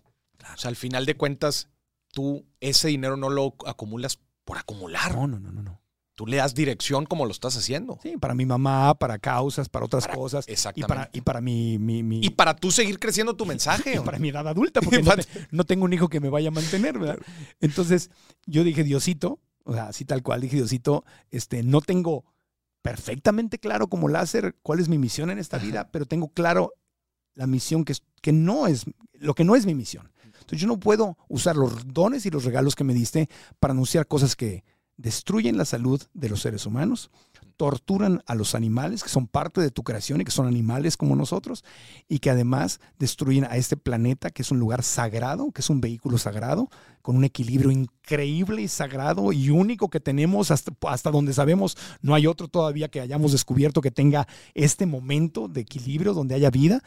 O 0.54 0.56
sea, 0.56 0.68
al 0.68 0.76
final 0.76 1.06
de 1.06 1.16
cuentas, 1.16 1.68
tú 2.12 2.46
ese 2.60 2.88
dinero 2.88 3.16
no 3.16 3.30
lo 3.30 3.54
acumulas 3.66 4.18
por 4.44 4.58
acumular. 4.58 5.14
no, 5.14 5.26
no, 5.26 5.38
no, 5.38 5.52
no, 5.52 5.62
no. 5.62 5.79
Tú 6.20 6.26
le 6.26 6.36
das 6.36 6.52
dirección 6.54 7.06
como 7.06 7.24
lo 7.24 7.32
estás 7.32 7.56
haciendo. 7.56 7.98
Sí, 8.02 8.18
para 8.18 8.34
mi 8.34 8.44
mamá, 8.44 8.94
para 8.94 9.18
causas, 9.18 9.70
para 9.70 9.86
otras 9.86 10.04
Para- 10.04 10.18
cosas. 10.18 10.46
Y 10.46 10.52
Exactamente. 10.52 10.86
para, 10.94 11.10
y 11.14 11.20
para 11.22 11.40
mi, 11.40 11.78
mi, 11.78 12.02
mi- 12.02 12.20
Y 12.22 12.28
para 12.28 12.54
tú 12.54 12.70
seguir 12.70 12.98
creciendo 12.98 13.34
tu 13.36 13.46
mensaje. 13.46 13.94
y 13.94 13.96
¿o 13.96 14.04
para 14.04 14.18
mi 14.18 14.28
edad 14.28 14.46
adulta, 14.46 14.80
porque 14.84 15.00
no, 15.02 15.12
te- 15.16 15.24
no 15.50 15.64
tengo 15.64 15.86
un 15.86 15.94
hijo 15.94 16.10
que 16.10 16.20
me 16.20 16.28
vaya 16.28 16.48
a 16.48 16.50
mantener, 16.50 16.98
¿verdad? 16.98 17.18
Entonces, 17.60 18.10
yo 18.44 18.64
dije, 18.64 18.84
Diosito, 18.84 19.40
o 19.64 19.72
sea, 19.72 19.86
así 19.88 20.04
tal 20.04 20.22
cual, 20.22 20.42
dije, 20.42 20.56
Diosito, 20.56 21.06
este, 21.30 21.62
no 21.62 21.80
tengo 21.80 22.26
perfectamente 22.82 23.58
claro 23.58 23.88
como 23.88 24.08
láser 24.08 24.56
cuál 24.62 24.80
es 24.80 24.90
mi 24.90 24.98
misión 24.98 25.30
en 25.30 25.38
esta 25.38 25.56
vida, 25.56 25.88
pero 25.90 26.04
tengo 26.04 26.28
claro 26.34 26.74
la 27.34 27.46
misión 27.46 27.82
que, 27.86 27.92
es, 27.92 28.02
que 28.20 28.32
no 28.32 28.66
es, 28.66 28.84
lo 29.14 29.34
que 29.34 29.44
no 29.44 29.56
es 29.56 29.64
mi 29.64 29.74
misión. 29.74 30.12
Entonces, 30.24 30.60
yo 30.60 30.66
no 30.66 30.78
puedo 30.78 31.16
usar 31.28 31.56
los 31.56 31.86
dones 31.94 32.26
y 32.26 32.30
los 32.30 32.44
regalos 32.44 32.74
que 32.76 32.84
me 32.84 32.92
diste 32.92 33.30
para 33.58 33.72
anunciar 33.72 34.06
cosas 34.06 34.36
que 34.36 34.64
destruyen 35.00 35.56
la 35.56 35.64
salud 35.64 36.02
de 36.12 36.28
los 36.28 36.42
seres 36.42 36.66
humanos, 36.66 37.10
torturan 37.56 38.22
a 38.26 38.34
los 38.34 38.54
animales, 38.54 39.02
que 39.02 39.08
son 39.08 39.26
parte 39.26 39.60
de 39.60 39.70
tu 39.70 39.82
creación 39.82 40.20
y 40.20 40.24
que 40.24 40.30
son 40.30 40.46
animales 40.46 40.96
como 40.96 41.16
nosotros, 41.16 41.64
y 42.08 42.18
que 42.18 42.30
además 42.30 42.80
destruyen 42.98 43.44
a 43.44 43.56
este 43.56 43.76
planeta, 43.76 44.30
que 44.30 44.42
es 44.42 44.50
un 44.50 44.58
lugar 44.58 44.82
sagrado, 44.82 45.52
que 45.52 45.62
es 45.62 45.70
un 45.70 45.80
vehículo 45.80 46.18
sagrado, 46.18 46.68
con 47.02 47.16
un 47.16 47.24
equilibrio 47.24 47.70
increíble 47.70 48.62
y 48.62 48.68
sagrado 48.68 49.32
y 49.32 49.50
único 49.50 49.88
que 49.88 50.00
tenemos 50.00 50.50
hasta, 50.50 50.72
hasta 50.88 51.10
donde 51.10 51.32
sabemos, 51.32 51.76
no 52.02 52.14
hay 52.14 52.26
otro 52.26 52.48
todavía 52.48 52.88
que 52.88 53.00
hayamos 53.00 53.32
descubierto 53.32 53.80
que 53.80 53.90
tenga 53.90 54.28
este 54.54 54.84
momento 54.86 55.48
de 55.48 55.62
equilibrio 55.62 56.12
donde 56.12 56.34
haya 56.34 56.50
vida. 56.50 56.82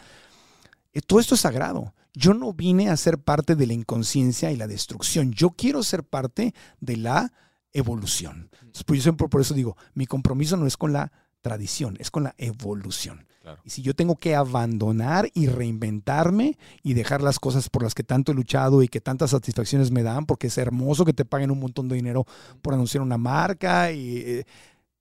Eh, 0.94 1.02
todo 1.02 1.20
esto 1.20 1.36
es 1.36 1.42
sagrado. 1.42 1.94
Yo 2.14 2.36
no 2.36 2.54
vine 2.54 2.90
a 2.90 2.98
ser 2.98 3.18
parte 3.18 3.56
de 3.56 3.66
la 3.66 3.74
inconsciencia 3.74 4.52
y 4.52 4.56
la 4.56 4.68
destrucción. 4.68 5.34
Yo 5.34 5.50
quiero 5.52 5.82
ser 5.82 6.04
parte 6.04 6.54
de 6.80 6.98
la 6.98 7.34
evolución. 7.74 8.50
pues 8.86 9.00
yo 9.00 9.04
siempre 9.04 9.28
por 9.28 9.42
eso 9.42 9.54
digo, 9.54 9.76
mi 9.94 10.06
compromiso 10.06 10.58
no 10.58 10.68
es 10.68 10.78
con 10.78 10.94
la 10.94 11.12
tradición, 11.42 11.98
es 12.00 12.10
con 12.10 12.24
la 12.24 12.36
evolución. 12.38 13.28
Y 13.66 13.72
si 13.72 13.82
yo 13.82 13.94
tengo 13.94 14.16
que 14.16 14.36
abandonar 14.36 15.30
y 15.34 15.48
reinventarme 15.48 16.58
y 16.82 16.94
dejar 16.94 17.22
las 17.22 17.40
cosas 17.40 17.70
por 17.70 17.84
las 17.84 17.94
que 17.94 18.04
tanto 18.04 18.32
he 18.32 18.36
luchado 18.36 18.82
y 18.82 18.88
que 18.88 19.02
tantas 19.02 19.32
satisfacciones 19.32 19.92
me 19.92 20.02
dan, 20.02 20.26
porque 20.26 20.48
es 20.48 20.58
hermoso 20.58 21.04
que 21.04 21.12
te 21.12 21.26
paguen 21.26 21.52
un 21.52 21.60
montón 21.60 21.90
de 21.90 21.96
dinero 21.96 22.26
por 22.62 22.74
anunciar 22.74 23.02
una 23.02 23.18
marca 23.18 23.92
y 23.92 24.18
eh, 24.18 24.46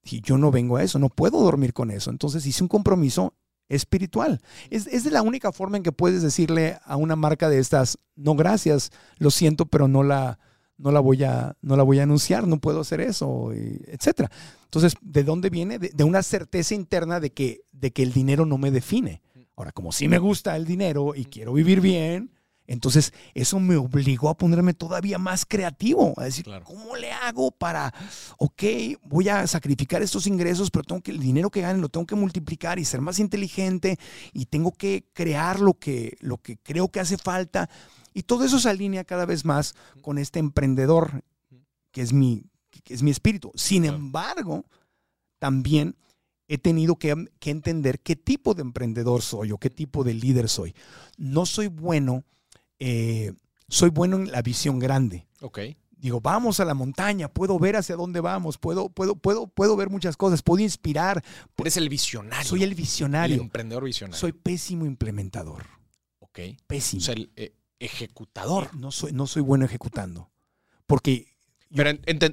si 0.03 0.19
yo 0.19 0.37
no 0.37 0.51
vengo 0.51 0.75
a 0.75 0.83
eso, 0.83 0.99
no 0.99 1.07
puedo 1.07 1.39
dormir 1.39 1.71
con 1.71 1.89
eso. 1.89 2.11
Entonces 2.11 2.45
hice 2.45 2.63
un 2.63 2.67
compromiso 2.67 3.33
espiritual. 3.69 4.41
Es, 4.69 4.87
es 4.87 5.05
de 5.05 5.11
la 5.11 5.21
única 5.21 5.53
forma 5.53 5.77
en 5.77 5.83
que 5.83 5.93
puedes 5.93 6.21
decirle 6.21 6.77
a 6.83 6.97
una 6.97 7.15
marca 7.15 7.47
de 7.47 7.59
estas, 7.59 7.97
no 8.17 8.35
gracias, 8.35 8.91
lo 9.19 9.31
siento, 9.31 9.67
pero 9.67 9.87
no 9.87 10.03
la, 10.03 10.37
no 10.77 10.91
la 10.91 10.99
voy 10.99 11.23
a, 11.23 11.55
no 11.61 11.75
la 11.75 11.83
voy 11.83 11.99
a 11.99 12.03
anunciar, 12.03 12.47
no 12.47 12.59
puedo 12.59 12.81
hacer 12.81 13.01
eso, 13.01 13.51
etcétera. 13.53 14.29
Entonces, 14.65 14.95
¿de 15.01 15.23
dónde 15.23 15.49
viene? 15.49 15.79
De, 15.79 16.03
una 16.03 16.23
certeza 16.23 16.75
interna 16.75 17.19
de 17.19 17.31
que, 17.31 17.61
de 17.71 17.91
que 17.91 18.03
el 18.03 18.11
dinero 18.11 18.45
no 18.45 18.57
me 18.57 18.71
define. 18.71 19.21
Ahora, 19.55 19.71
como 19.71 19.91
sí 19.91 20.07
me 20.07 20.17
gusta 20.17 20.55
el 20.55 20.65
dinero 20.65 21.13
y 21.15 21.25
quiero 21.25 21.53
vivir 21.53 21.79
bien, 21.79 22.31
entonces 22.67 23.13
eso 23.33 23.59
me 23.59 23.75
obligó 23.75 24.29
a 24.29 24.37
ponerme 24.37 24.73
todavía 24.73 25.17
más 25.17 25.45
creativo, 25.45 26.13
a 26.17 26.25
decir, 26.25 26.45
¿cómo 26.63 26.95
le 26.95 27.11
hago 27.11 27.51
para, 27.51 27.93
ok, 28.37 28.63
voy 29.03 29.29
a 29.29 29.45
sacrificar 29.47 30.01
estos 30.01 30.27
ingresos, 30.27 30.71
pero 30.71 30.83
tengo 30.83 31.01
que, 31.01 31.11
el 31.11 31.19
dinero 31.19 31.49
que 31.49 31.61
gane 31.61 31.79
lo 31.79 31.89
tengo 31.89 32.05
que 32.05 32.15
multiplicar 32.15 32.79
y 32.79 32.85
ser 32.85 33.01
más 33.01 33.19
inteligente 33.19 33.99
y 34.31 34.45
tengo 34.45 34.71
que 34.71 35.05
crear 35.13 35.59
lo 35.59 35.73
que, 35.73 36.17
lo 36.21 36.37
que 36.37 36.57
creo 36.57 36.89
que 36.89 36.99
hace 36.99 37.17
falta. 37.17 37.69
Y 38.13 38.23
todo 38.23 38.43
eso 38.43 38.59
se 38.59 38.69
alinea 38.69 39.03
cada 39.03 39.25
vez 39.25 39.43
más 39.43 39.75
con 40.01 40.17
este 40.17 40.39
emprendedor 40.39 41.23
que 41.91 42.01
es 42.01 42.13
mi, 42.13 42.43
que 42.83 42.93
es 42.93 43.03
mi 43.03 43.11
espíritu. 43.11 43.51
Sin 43.55 43.85
embargo, 43.85 44.65
también 45.39 45.95
he 46.47 46.57
tenido 46.57 46.97
que, 46.97 47.15
entender 47.41 47.99
qué 47.99 48.15
tipo 48.15 48.53
de 48.53 48.61
emprendedor 48.61 49.21
soy 49.21 49.51
o 49.51 49.57
qué 49.57 49.69
tipo 49.69 50.03
de 50.03 50.13
líder 50.13 50.49
soy. 50.49 50.75
No 51.17 51.45
soy 51.45 51.67
bueno, 51.67 52.23
eh, 52.79 53.33
soy 53.67 53.89
bueno 53.89 54.17
en 54.17 54.31
la 54.31 54.41
visión 54.41 54.79
grande. 54.79 55.27
Ok. 55.41 55.59
Digo, 55.91 56.19
vamos 56.19 56.59
a 56.59 56.65
la 56.65 56.73
montaña, 56.73 57.29
puedo 57.29 57.57
ver 57.57 57.77
hacia 57.77 57.95
dónde 57.95 58.19
vamos, 58.19 58.57
puedo, 58.57 58.89
puedo, 58.89 59.15
puedo, 59.15 59.47
puedo 59.47 59.77
ver 59.77 59.89
muchas 59.89 60.17
cosas, 60.17 60.41
puedo 60.41 60.61
inspirar. 60.61 61.23
Eres 61.57 61.77
el 61.77 61.87
visionario. 61.87 62.49
Soy 62.49 62.63
el 62.63 62.75
visionario. 62.75 63.35
El 63.35 63.41
emprendedor 63.43 63.85
visionario. 63.85 64.19
Soy 64.19 64.33
pésimo 64.33 64.85
implementador. 64.85 65.65
Ok. 66.19 66.39
Pésimo. 66.67 67.01
O 67.01 67.05
sea, 67.05 67.13
el, 67.13 67.31
eh, 67.37 67.55
ejecutador. 67.79 68.75
No 68.75 68.91
soy, 68.91 69.13
no 69.13 69.27
soy 69.27 69.41
bueno 69.43 69.65
ejecutando. 69.65 70.29
Porque. 70.85 71.32
Pero 71.75 71.91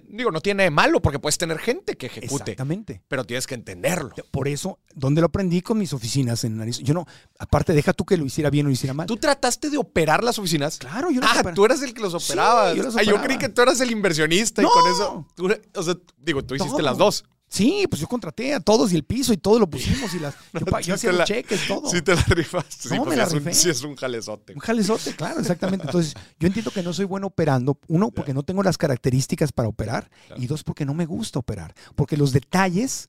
digo, 0.09 0.31
no 0.31 0.41
tiene 0.41 0.65
de 0.65 0.71
malo 0.71 1.01
porque 1.01 1.19
puedes 1.19 1.39
tener 1.39 1.59
gente 1.59 1.97
que 1.97 2.07
ejecute. 2.07 2.53
Exactamente. 2.53 3.03
Pero 3.09 3.25
tienes 3.25 3.47
que 3.47 3.55
entenderlo. 3.55 4.13
Por 4.31 4.49
eso, 4.49 4.79
¿dónde 4.95 5.21
lo 5.21 5.29
aprendí? 5.29 5.63
Con 5.63 5.79
mis 5.79 5.93
oficinas 5.93 6.45
en 6.45 6.61
Arizona. 6.61 6.87
Yo 6.87 6.95
no, 6.95 7.07
aparte, 7.39 7.73
deja 7.73 7.93
tú 7.93 8.05
que 8.05 8.17
lo 8.17 8.27
hiciera 8.27 8.51
bien 8.51 8.67
o 8.67 8.69
lo 8.69 8.73
hiciera 8.73 8.93
mal. 8.93 9.07
¿Tú 9.07 9.17
trataste 9.17 9.71
de 9.71 9.79
operar 9.79 10.23
las 10.23 10.39
oficinas? 10.39 10.79
Claro, 10.79 11.11
yo 11.11 11.21
Ah, 11.25 11.53
tú 11.55 11.65
eras 11.65 11.83
el 11.83 11.95
que 11.95 12.03
los 12.03 12.15
operaba. 12.15 12.75
yo, 12.75 12.85
ah, 12.97 13.03
yo, 13.03 13.21
creí 13.23 13.39
que 13.39 13.49
tú 13.49 13.63
eras 13.63 13.81
el 13.81 13.91
inversionista 13.91 14.63
y 14.63 14.67
con 14.67 14.93
eso. 14.93 15.27
o 15.75 15.83
sea, 15.83 15.95
digo, 16.19 16.45
tú 16.45 16.55
hiciste 16.55 16.83
las 16.83 16.99
dos. 16.99 17.25
Sí, 17.53 17.85
pues 17.91 18.01
yo 18.01 18.07
contraté 18.07 18.55
a 18.55 18.61
todos 18.61 18.93
y 18.93 18.97
el 18.97 19.03
piso 19.03 19.33
y 19.33 19.37
todo 19.37 19.59
lo 19.59 19.69
pusimos 19.69 20.15
y 20.15 20.21
las. 20.21 20.37
yo, 20.87 20.95
hacía 20.95 21.11
los 21.11 21.25
cheques, 21.25 21.67
todo. 21.67 21.91
Sí, 21.91 22.01
te 22.01 22.15
la 22.15 22.23
rifaste. 22.23 22.89
Sí, 22.89 22.95
no, 22.95 23.05
pues 23.05 23.11
me 23.11 23.17
la 23.17 23.25
es 23.25 23.33
rifé. 23.33 23.49
Un, 23.49 23.55
sí, 23.57 23.71
es 23.71 23.83
un 23.83 23.97
jalezote. 23.97 24.53
Un 24.55 24.61
jalezote, 24.61 25.17
claro, 25.17 25.41
exactamente. 25.41 25.85
Entonces, 25.85 26.15
yo 26.39 26.47
entiendo 26.47 26.71
que 26.71 26.85
no 26.85 26.93
soy 26.93 27.07
bueno 27.07 27.27
operando. 27.27 27.77
Uno, 27.89 28.13
porque 28.13 28.33
no 28.33 28.45
tengo 28.45 28.63
las 28.63 28.79
características 28.79 29.51
para 29.51 29.69
operar. 29.69 30.09
Y 30.37 30.47
dos, 30.47 30.63
porque 30.63 30.85
no 30.85 30.95
me 30.95 31.07
gusta 31.07 31.41
operar. 31.41 31.75
Porque 31.97 32.17
los 32.17 32.33
detalles 32.33 33.09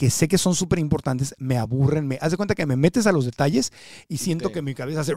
que 0.00 0.08
sé 0.08 0.28
que 0.28 0.38
son 0.38 0.54
súper 0.54 0.78
importantes, 0.78 1.34
me 1.36 1.58
aburren. 1.58 2.08
Me, 2.08 2.16
haz 2.22 2.30
de 2.30 2.38
cuenta 2.38 2.54
que 2.54 2.64
me 2.64 2.74
metes 2.74 3.06
a 3.06 3.12
los 3.12 3.26
detalles 3.26 3.70
y 4.08 4.16
siento 4.16 4.50
que 4.50 4.62
mi 4.62 4.74
cabeza 4.74 5.00
hace... 5.00 5.12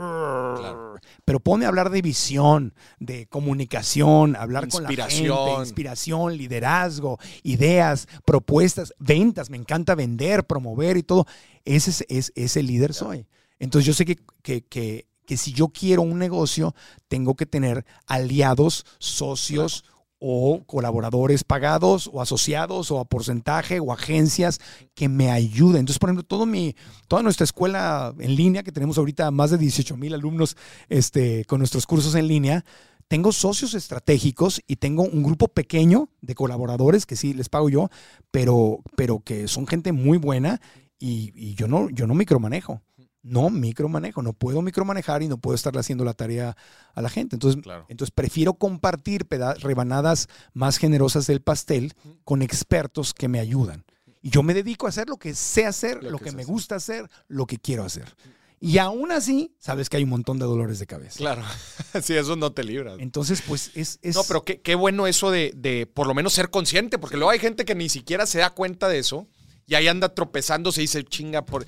Pero 1.24 1.40
pone 1.40 1.64
a 1.64 1.70
hablar 1.70 1.90
de 1.90 2.02
visión, 2.02 2.74
de 3.00 3.26
comunicación, 3.28 4.36
hablar 4.36 4.68
con 4.68 4.84
la 4.84 4.90
gente, 4.90 5.32
inspiración, 5.60 6.36
liderazgo, 6.36 7.18
ideas, 7.44 8.10
propuestas, 8.26 8.94
ventas. 9.00 9.50
Me 9.50 9.56
encanta 9.56 9.96
vender, 9.96 10.44
promover 10.44 10.98
y 10.98 11.04
todo. 11.04 11.28
Ese 11.64 12.06
es, 12.10 12.34
ese 12.36 12.62
líder 12.62 12.94
soy. 12.94 13.26
Entonces 13.60 13.86
yo 13.86 13.94
sé 13.94 14.04
que, 14.04 14.18
que, 14.42 14.66
que, 14.66 15.08
que, 15.26 15.38
si 15.38 15.54
yo 15.54 15.70
quiero 15.70 16.02
un 16.02 16.20
negocio, 16.20 16.76
tengo 17.08 17.36
que 17.36 17.46
tener 17.46 17.86
aliados, 18.06 18.86
socios, 19.00 19.86
o 20.26 20.64
colaboradores 20.66 21.44
pagados 21.44 22.10
o 22.14 22.22
asociados 22.22 22.92
o 22.92 23.00
a 23.02 23.06
porcentaje 23.06 23.82
o 23.82 23.92
agencias 23.92 24.62
que 24.96 25.10
me 25.10 25.30
ayuden. 25.30 25.82
Entonces, 25.82 26.00
por 26.00 26.10
ejemplo, 26.10 26.24
todo 26.24 26.46
mi, 26.46 26.78
toda 27.10 27.24
nuestra 27.24 27.44
escuela 27.44 28.16
en 28.18 28.36
línea, 28.38 28.64
que 28.64 28.72
tenemos 28.72 28.98
ahorita 28.98 29.30
más 29.32 29.52
de 29.52 29.58
18 29.58 29.98
mil 29.98 30.14
alumnos 30.14 30.56
este, 30.88 31.44
con 31.44 31.60
nuestros 31.60 31.86
cursos 31.86 32.16
en 32.16 32.28
línea, 32.28 32.64
tengo 33.10 33.34
socios 33.34 33.74
estratégicos 33.74 34.62
y 34.66 34.78
tengo 34.78 35.04
un 35.04 35.24
grupo 35.24 35.50
pequeño 35.50 36.08
de 36.22 36.36
colaboradores 36.36 37.06
que 37.06 37.18
sí 37.18 37.34
les 37.34 37.50
pago 37.50 37.68
yo, 37.68 37.90
pero, 38.32 38.80
pero 38.96 39.20
que 39.20 39.50
son 39.50 39.68
gente 39.68 39.92
muy 39.92 40.18
buena 40.18 40.62
y, 41.00 41.54
yo, 41.56 41.68
no, 41.68 41.90
yo 41.90 42.08
no 42.08 42.14
micromanejo 42.14 42.82
no 43.24 43.50
micromanejo, 43.50 44.22
no 44.22 44.34
puedo 44.34 44.62
micromanejar 44.62 45.24
y 45.24 45.28
no 45.28 45.38
puedo 45.38 45.56
estarle 45.56 45.80
haciendo 45.80 46.04
la 46.04 46.14
tarea 46.14 46.56
a 46.94 47.02
la 47.02 47.10
gente. 47.10 47.36
Entonces, 47.38 47.64
entonces 47.88 48.12
prefiero 48.12 48.54
compartir 48.54 49.26
rebanadas 49.60 50.28
más 50.54 50.78
generosas 50.78 51.26
del 51.26 51.42
pastel 51.42 51.94
con 52.26 52.42
expertos 52.42 53.14
que 53.14 53.30
me 53.30 53.40
ayudan. 53.40 53.86
Y 54.22 54.30
yo 54.30 54.44
me 54.44 54.54
dedico 54.54 54.86
a 54.86 54.90
hacer 54.90 55.10
lo 55.10 55.18
que 55.18 55.34
sé 55.34 55.66
hacer, 55.66 56.04
lo, 56.04 56.20
que, 56.20 56.32
me 56.32 56.46
gusta 56.46 56.76
hacer, 56.76 57.10
lo 57.28 57.46
que 57.46 57.58
quiero 57.58 57.84
hacer. 57.84 58.16
Y 58.60 58.78
aún 58.78 59.12
así, 59.12 59.54
sabes 59.60 59.90
que 59.90 59.98
hay 59.98 60.04
un 60.04 60.10
montón 60.10 60.40
de 60.40 60.46
dolores 60.46 60.80
de 60.80 60.88
cabeza. 60.88 61.18
Claro, 61.18 61.44
sí, 62.02 62.16
eso 62.16 62.38
no 62.38 62.54
te 62.54 62.64
libra. 62.64 62.96
Entonces, 63.00 63.42
pues 63.46 63.72
es... 63.76 64.00
No, 64.16 64.24
pero 64.24 64.44
qué, 64.44 64.62
qué 64.62 64.76
bueno 64.76 65.08
eso 65.08 65.32
de, 65.32 65.52
de, 65.56 65.86
por 65.86 66.08
lo 66.08 66.14
menos 66.14 66.32
ser 66.32 66.50
consciente, 66.50 66.98
porque 66.98 67.18
luego 67.18 67.32
hay 67.32 67.40
gente 67.40 67.66
que 67.66 67.76
ni 67.76 67.90
siquiera 67.90 68.26
se 68.26 68.40
da 68.40 68.52
cuenta 68.52 68.88
de 68.88 69.00
eso 69.00 69.28
y 69.66 69.76
ahí 69.76 69.88
anda 69.90 70.14
tropezando, 70.14 70.72
se 70.72 70.82
dice 70.82 71.04
chinga, 71.04 71.46
por, 71.46 71.66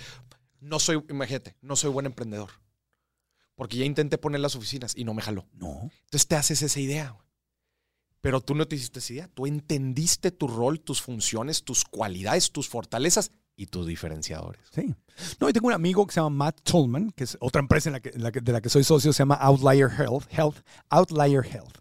no 0.65 0.79
soy, 0.79 1.03
imagínate, 1.09 1.55
no 1.61 1.75
soy 1.75 1.91
buen 1.91 2.05
emprendedor. 2.05 2.49
Porque 3.55 3.77
ya 3.77 3.85
intenté 3.85 4.17
poner 4.17 4.41
las 4.41 4.55
oficinas 4.55 4.93
y 4.97 5.05
no 5.05 5.13
me 5.13 5.21
jaló. 5.21 5.47
No. 5.53 5.89
Entonces 6.03 6.27
te 6.27 6.35
haces 6.35 6.61
esa 6.61 6.79
idea. 6.79 7.15
Pero 8.19 8.41
tú 8.41 8.55
no 8.55 8.67
te 8.67 8.75
hiciste 8.75 8.99
esa 8.99 9.13
idea. 9.13 9.27
Tú 9.33 9.45
entendiste 9.45 10.31
tu 10.31 10.47
rol, 10.47 10.81
tus 10.81 11.01
funciones, 11.01 11.63
tus 11.63 11.85
cualidades, 11.85 12.51
tus 12.51 12.67
fortalezas 12.67 13.31
y 13.55 13.67
tus 13.67 13.87
diferenciadores. 13.87 14.61
Sí. 14.71 14.93
No, 15.39 15.47
y 15.47 15.53
tengo 15.53 15.67
un 15.67 15.73
amigo 15.73 16.05
que 16.05 16.13
se 16.13 16.19
llama 16.19 16.45
Matt 16.45 16.61
Tolman, 16.63 17.11
que 17.11 17.23
es 17.23 17.37
otra 17.39 17.61
empresa 17.61 17.89
en 17.89 18.23
la 18.23 18.31
que, 18.31 18.41
de 18.41 18.51
la 18.51 18.59
que 18.59 18.69
soy 18.69 18.83
socio, 18.83 19.13
se 19.13 19.19
llama 19.19 19.35
Outlier 19.35 19.89
Health, 19.89 20.25
Health 20.31 20.57
Outlier 20.89 21.45
Health. 21.45 21.77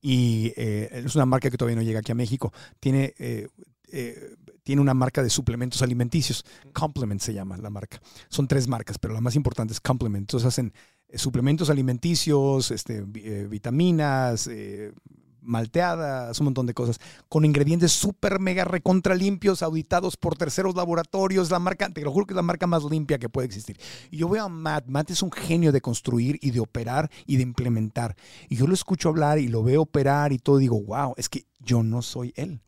Y 0.00 0.54
eh, 0.56 1.02
es 1.04 1.14
una 1.14 1.26
marca 1.26 1.50
que 1.50 1.58
todavía 1.58 1.76
no 1.76 1.82
llega 1.82 1.98
aquí 1.98 2.12
a 2.12 2.14
México. 2.14 2.52
Tiene 2.80 3.14
eh, 3.18 3.48
eh, 3.90 4.36
tiene 4.68 4.82
una 4.82 4.92
marca 4.92 5.22
de 5.22 5.30
suplementos 5.30 5.80
alimenticios. 5.80 6.44
Complement 6.74 7.22
se 7.22 7.32
llama 7.32 7.56
la 7.56 7.70
marca. 7.70 8.02
Son 8.28 8.46
tres 8.46 8.68
marcas, 8.68 8.98
pero 8.98 9.14
la 9.14 9.22
más 9.22 9.34
importante 9.34 9.72
es 9.72 9.80
Complement. 9.80 10.24
Entonces 10.24 10.46
hacen 10.46 10.74
eh, 11.08 11.16
suplementos 11.16 11.70
alimenticios, 11.70 12.70
este, 12.70 13.02
eh, 13.14 13.46
vitaminas, 13.48 14.46
malteadas, 15.40 16.38
un 16.38 16.44
montón 16.44 16.66
de 16.66 16.74
cosas, 16.74 17.00
con 17.30 17.46
ingredientes 17.46 17.92
súper 17.92 18.40
mega 18.40 18.66
recontra 18.66 19.14
limpios, 19.14 19.62
auditados 19.62 20.18
por 20.18 20.36
terceros 20.36 20.74
laboratorios. 20.76 21.50
La 21.50 21.60
marca, 21.60 21.88
te 21.88 22.02
lo 22.02 22.12
juro 22.12 22.26
que 22.26 22.34
es 22.34 22.36
la 22.36 22.42
marca 22.42 22.66
más 22.66 22.84
limpia 22.84 23.18
que 23.18 23.30
puede 23.30 23.46
existir. 23.46 23.80
Y 24.10 24.18
yo 24.18 24.28
veo 24.28 24.44
a 24.44 24.48
Matt, 24.50 24.84
Matt 24.86 25.12
es 25.12 25.22
un 25.22 25.32
genio 25.32 25.72
de 25.72 25.80
construir 25.80 26.38
y 26.42 26.50
de 26.50 26.60
operar 26.60 27.10
y 27.24 27.36
de 27.36 27.42
implementar. 27.42 28.16
Y 28.50 28.56
yo 28.56 28.66
lo 28.66 28.74
escucho 28.74 29.08
hablar 29.08 29.38
y 29.38 29.48
lo 29.48 29.62
veo 29.62 29.80
operar 29.80 30.34
y 30.34 30.38
todo, 30.38 30.58
digo, 30.58 30.78
wow, 30.78 31.14
es 31.16 31.30
que 31.30 31.46
yo 31.58 31.82
no 31.82 32.02
soy 32.02 32.34
él. 32.36 32.60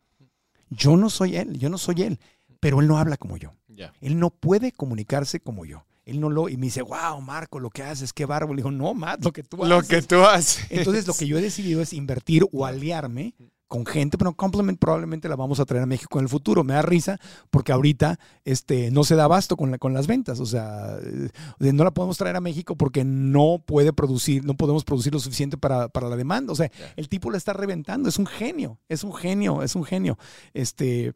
Yo 0.71 0.97
no 0.97 1.09
soy 1.09 1.35
él, 1.35 1.59
yo 1.59 1.69
no 1.69 1.77
soy 1.77 2.01
él, 2.01 2.19
pero 2.59 2.79
él 2.79 2.87
no 2.87 2.97
habla 2.97 3.17
como 3.17 3.37
yo. 3.37 3.53
Él 3.99 4.19
no 4.19 4.29
puede 4.29 4.71
comunicarse 4.71 5.39
como 5.39 5.65
yo. 5.65 5.85
Él 6.03 6.19
no 6.19 6.29
lo, 6.29 6.49
y 6.49 6.57
me 6.57 6.65
dice, 6.65 6.81
wow, 6.81 7.21
Marco, 7.21 7.59
lo 7.59 7.69
que 7.69 7.83
haces, 7.83 8.11
qué 8.11 8.25
bárbaro. 8.25 8.53
Le 8.53 8.57
digo, 8.57 8.71
no, 8.71 8.93
Matt, 8.93 9.23
lo 9.23 9.31
que 9.31 9.43
tú 9.43 9.63
haces. 9.63 9.69
Lo 9.69 9.81
que 9.83 10.01
tú 10.01 10.23
haces. 10.23 10.65
Entonces, 10.69 11.05
lo 11.05 11.13
que 11.13 11.27
yo 11.27 11.37
he 11.37 11.41
decidido 11.41 11.81
es 11.81 11.93
invertir 11.93 12.45
o 12.51 12.65
aliarme 12.65 13.35
con 13.71 13.85
gente, 13.85 14.17
pero 14.17 14.33
Complement 14.33 14.77
probablemente 14.77 15.29
la 15.29 15.37
vamos 15.37 15.61
a 15.61 15.65
traer 15.65 15.83
a 15.83 15.85
México 15.85 16.19
en 16.19 16.23
el 16.23 16.29
futuro. 16.29 16.65
Me 16.65 16.73
da 16.73 16.81
risa 16.81 17.17
porque 17.49 17.71
ahorita 17.71 18.19
este, 18.43 18.91
no 18.91 19.05
se 19.05 19.15
da 19.15 19.23
abasto 19.23 19.55
con, 19.55 19.71
la, 19.71 19.77
con 19.77 19.93
las 19.93 20.07
ventas. 20.07 20.41
O 20.41 20.45
sea, 20.45 20.97
eh, 21.01 21.71
no 21.71 21.85
la 21.85 21.91
podemos 21.91 22.17
traer 22.17 22.35
a 22.35 22.41
México 22.41 22.75
porque 22.75 23.05
no 23.05 23.63
puede 23.65 23.93
producir, 23.93 24.43
no 24.43 24.55
podemos 24.55 24.83
producir 24.83 25.13
lo 25.13 25.21
suficiente 25.21 25.55
para, 25.55 25.87
para 25.87 26.09
la 26.09 26.17
demanda. 26.17 26.51
O 26.51 26.55
sea, 26.57 26.69
el 26.97 27.07
tipo 27.07 27.31
la 27.31 27.37
está 27.37 27.53
reventando. 27.53 28.09
Es 28.09 28.19
un 28.19 28.25
genio, 28.25 28.77
es 28.89 29.05
un 29.05 29.13
genio, 29.13 29.63
es 29.63 29.73
un 29.73 29.85
genio. 29.85 30.17
Este, 30.53 31.13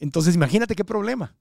entonces, 0.00 0.34
imagínate 0.34 0.74
qué 0.74 0.84
problema. 0.84 1.36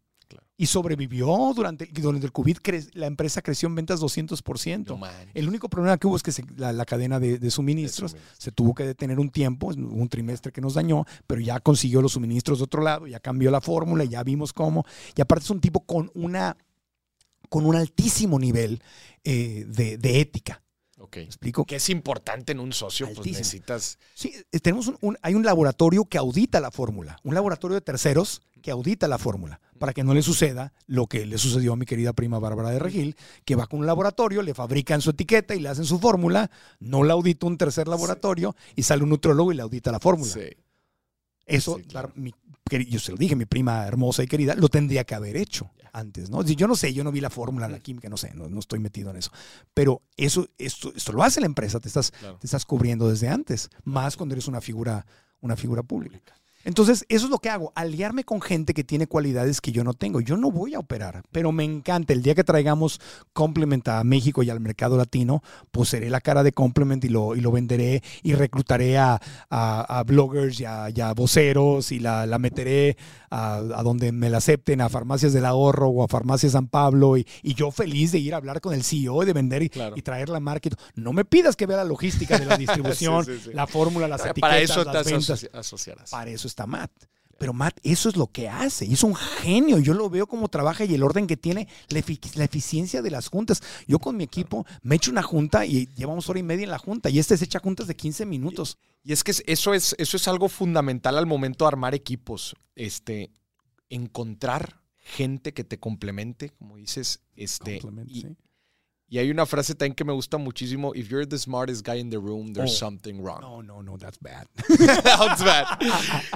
Y 0.58 0.68
sobrevivió 0.68 1.54
durante, 1.56 1.88
durante 1.88 2.26
el 2.26 2.32
COVID. 2.32 2.58
la 2.94 3.08
empresa 3.08 3.42
creció 3.42 3.68
en 3.68 3.76
ventas 3.76 4.02
200%. 4.02 5.00
el 5.34 5.48
único 5.48 5.70
problema 5.70 5.98
que 5.98 6.08
hubo 6.08 6.16
es 6.16 6.24
que 6.24 6.32
la, 6.56 6.86
cadena 6.86 7.20
de, 7.20 7.52
suministros 7.52 8.16
se 8.38 8.52
tuvo 8.52 8.74
que 8.74 8.86
detener 8.86 9.20
un 9.20 9.30
tiempo, 9.30 9.68
un 9.68 10.08
trimestre 10.10 10.52
que 10.52 10.62
nos 10.62 10.76
dañó, 10.76 11.06
pero 11.28 11.42
ya 11.42 11.60
consiguió 11.60 12.02
los 12.02 12.14
suministros 12.14 12.60
de 12.60 12.64
otro 12.66 12.82
lado, 12.82 13.08
ya 13.08 13.20
cambió 13.20 13.52
la 13.52 13.62
fórmula, 13.62 14.06
ya 14.06 14.24
vimos 14.24 14.54
cómo. 14.54 14.86
Y 15.16 15.22
aparte 15.22 15.46
es 15.46 15.50
un 15.50 15.62
tipo 15.62 15.82
con, 15.86 16.12
una, 16.14 16.56
con 17.50 17.66
un 17.66 17.76
altísimo 17.76 18.40
nivel 18.40 18.82
eh, 19.24 19.66
de, 19.68 20.20
ética. 20.20 20.62
Ok. 20.98 21.18
explico? 21.18 21.66
Que 21.66 21.78
es 21.78 21.90
importante 21.90 22.52
en 22.52 22.60
un 22.60 22.74
socio, 22.74 23.08
pues 23.14 23.26
necesitas. 23.26 23.98
Sí, 24.14 24.34
eh, 24.52 24.60
tenemos 24.60 24.92
un, 25.02 25.18
hay 25.22 25.34
un 25.34 25.44
laboratorio 25.44 26.06
que 26.06 26.18
audita 26.18 26.60
la 26.60 26.72
fórmula, 26.72 27.18
un 27.24 27.34
laboratorio 27.34 27.76
de 27.76 27.82
terceros 27.82 28.42
que 28.62 28.72
audita 28.72 29.08
la 29.08 29.18
fórmula 29.18 29.60
para 29.80 29.94
que 29.94 30.04
no 30.04 30.14
le 30.14 30.22
suceda 30.22 30.74
lo 30.86 31.08
que 31.08 31.26
le 31.26 31.38
sucedió 31.38 31.74
a 31.74 31.76
mi 31.76 31.86
querida 31.86 32.14
prima 32.14 32.38
Bárbara 32.38 32.70
de 32.70 32.80
Regil, 32.80 33.16
que 33.46 33.56
va 33.56 33.66
con 33.66 33.80
un 33.80 33.88
laboratorio, 33.88 34.44
le 34.44 34.54
fabrican 34.54 35.02
su 35.02 35.10
etiqueta 35.10 35.56
y 35.56 35.60
le 35.60 35.70
hacen 35.70 35.86
su 35.86 36.00
fórmula, 36.00 36.52
no 36.80 37.04
la 37.04 37.14
audita 37.14 37.48
un 37.48 37.58
tercer 37.58 37.88
laboratorio 37.88 38.56
y 38.76 38.84
sale 38.84 39.04
un 39.04 39.10
nutrólogo 39.10 39.52
y 39.52 39.56
le 39.56 39.64
audita 39.64 39.92
la 39.92 40.00
fórmula. 40.00 40.32
Eso, 41.46 41.80
yo 42.88 43.00
se 43.00 43.12
lo 43.12 43.18
dije, 43.18 43.36
mi 43.36 43.46
prima 43.46 43.86
hermosa 43.86 44.24
y 44.24 44.28
querida, 44.28 44.56
lo 44.56 44.70
tendría 44.70 45.04
que 45.04 45.16
haber 45.16 45.36
hecho 45.36 45.72
antes, 45.94 46.30
¿no? 46.30 46.44
Yo 46.44 46.68
no 46.68 46.76
sé, 46.76 46.94
yo 46.94 47.04
no 47.04 47.12
vi 47.12 47.20
la 47.20 47.30
fórmula 47.30 47.68
la 47.68 47.80
química, 47.80 48.08
no 48.08 48.18
sé, 48.18 48.34
no, 48.34 48.60
estoy 48.60 48.80
metido 48.80 49.10
en 49.10 49.18
eso. 49.18 49.32
Pero 49.74 50.04
eso, 50.16 50.48
esto, 50.58 50.94
esto 50.96 51.12
lo 51.12 51.24
hace 51.24 51.42
la 51.42 51.48
empresa, 51.48 51.80
te 51.80 51.88
estás, 51.88 52.12
te 52.12 52.48
estás 52.48 52.66
cubriendo 52.66 53.10
desde 53.10 53.28
antes, 53.28 53.70
más 53.84 54.16
cuando 54.16 54.36
eres 54.36 54.48
una 54.48 54.62
figura, 54.62 55.06
una 55.42 55.56
figura 55.56 55.84
pública. 55.84 56.34
Entonces, 56.64 57.06
eso 57.10 57.26
es 57.26 57.32
lo 57.32 57.40
que 57.40 57.50
hago, 57.50 57.72
aliarme 57.76 58.24
con 58.24 58.42
gente 58.42 58.74
que 58.74 58.84
tiene 58.84 59.08
cualidades 59.08 59.62
que 59.62 59.72
yo 59.72 59.84
no 59.84 59.94
tengo. 59.94 60.22
Yo 60.22 60.38
no 60.38 60.52
voy 60.52 60.76
a 60.76 60.80
operar, 60.80 61.24
pero 61.32 61.52
me 61.52 61.64
encanta. 61.64 62.14
El 62.14 62.22
día 62.22 62.36
que 62.36 62.44
traigamos 62.44 63.00
Complement 63.34 63.88
a 63.88 64.04
México 64.04 64.44
y 64.44 64.50
al 64.50 64.60
mercado 64.60 64.98
latino, 64.98 65.42
pues 65.72 65.90
seré 65.90 66.10
la 66.10 66.22
cara 66.22 66.44
de 66.44 66.52
Complement 66.52 67.04
y 67.04 67.10
lo, 67.10 67.36
y 67.36 67.42
lo 67.42 67.52
venderé 67.52 68.04
y 68.24 68.34
reclutaré 68.34 68.98
a, 68.98 69.20
bloggers 70.06 70.60
y 70.60 70.66
a, 70.66 71.14
voceros 71.16 71.92
y 71.92 72.00
la, 72.00 72.26
meteré 72.40 72.98
a, 73.30 73.62
donde 73.84 74.12
me 74.12 74.30
la 74.30 74.38
acepten, 74.38 74.82
a 74.82 74.90
farmacias 74.90 75.34
del 75.34 75.46
ahorro 75.46 75.88
o 75.90 76.04
a 76.04 76.08
farmacias 76.08 76.52
San 76.52 76.68
Pablo 76.68 77.18
y, 77.18 77.26
yo 77.44 77.70
feliz 77.70 78.12
de 78.12 78.20
ir 78.20 78.34
a 78.34 78.38
hablar 78.38 78.62
con 78.62 78.74
el 78.74 78.84
CEO, 78.84 79.24
de 79.26 79.34
vender 79.34 79.64
y, 79.64 79.70
traer 79.70 80.30
la 80.30 80.40
market. 80.40 80.76
No 80.96 81.14
me 81.14 81.26
pidas 81.26 81.56
que 81.56 81.66
vea 81.66 81.78
la 81.78 81.84
logística 81.84 82.38
de 82.38 82.46
la 82.46 82.58
distribución, 82.58 83.26
la 83.54 83.68
fórmula, 83.68 84.08
las 84.08 84.26
etiquetas, 84.26 84.62
eso 84.62 84.86
te 84.86 85.04
ventas. 85.04 85.50
asociarás. 85.54 86.10
Para 86.10 86.32
eso 86.32 86.48
está 86.52 86.68
Matt. 86.68 86.92
Pero 87.42 87.54
Matt, 87.54 87.80
eso 87.82 88.08
es 88.08 88.16
lo 88.16 88.28
que 88.28 88.50
hace. 88.50 88.86
Es 88.86 89.04
un 89.04 89.16
genio. 89.16 89.80
Yo 89.80 89.96
lo 89.96 90.12
veo 90.12 90.28
cómo 90.28 90.48
trabaja 90.48 90.86
y 90.86 90.94
el 90.94 91.02
orden 91.02 91.26
que 91.26 91.38
tiene, 91.38 91.68
la, 91.90 91.98
eficiencia 92.46 93.02
de 93.02 93.10
las 93.10 93.30
juntas. 93.30 93.64
Yo 93.88 93.98
con 93.98 94.16
mi 94.16 94.24
equipo 94.24 94.64
me 94.84 94.98
echo 94.98 95.10
una 95.10 95.24
junta 95.24 95.66
y 95.66 95.88
llevamos 95.96 96.30
hora 96.30 96.38
y 96.38 96.44
media 96.44 96.66
en 96.66 96.70
la 96.70 96.78
junta. 96.78 97.10
Y 97.10 97.18
este 97.18 97.36
se 97.38 97.46
echa 97.46 97.58
juntas 97.58 97.88
de 97.88 97.96
15 97.96 98.28
minutos. 98.28 98.78
Y, 99.04 99.12
es 99.12 99.24
que 99.24 99.34
eso 99.48 99.74
es, 99.74 99.96
eso 99.98 100.18
es 100.18 100.28
algo 100.28 100.50
fundamental 100.50 101.18
al 101.18 101.26
momento 101.26 101.66
de 101.66 101.70
armar 101.70 101.96
equipos. 101.96 102.56
Este, 102.76 103.32
encontrar 103.90 104.80
gente 104.98 105.52
que 105.52 105.64
te 105.64 105.80
complemente, 105.80 106.52
como 106.52 106.78
dices. 106.78 107.22
Este, 107.36 107.82
y 108.06 108.28
hay 109.18 109.30
una 109.30 109.46
frase 109.46 109.76
también 109.76 109.94
que 109.94 110.06
me 110.06 110.14
gusta 110.14 110.38
muchísimo. 110.38 110.94
If 110.96 111.10
you're 111.10 111.28
the 111.28 111.38
smartest 111.38 111.86
guy 111.86 112.00
in 112.00 112.10
the 112.10 112.18
room, 112.18 112.54
there's 112.54 112.72
oh. 112.72 112.86
something 112.86 113.22
wrong. 113.22 113.42
No, 113.42 113.62
no, 113.62 113.84
no, 113.84 113.98
that's 113.98 114.18
bad. 114.20 114.48
that's 115.04 115.44
bad. 115.44 115.66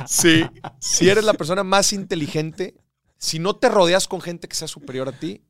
Sí. 0.07 0.45
Si 0.79 1.09
eres 1.09 1.23
la 1.23 1.33
persona 1.33 1.63
más 1.63 1.93
inteligente, 1.93 2.75
si 3.17 3.39
no 3.39 3.55
te 3.55 3.69
rodeas 3.69 4.07
con 4.07 4.19
gente 4.19 4.47
que 4.47 4.55
sea 4.55 4.67
superior 4.67 5.07
a 5.07 5.13
ti, 5.13 5.41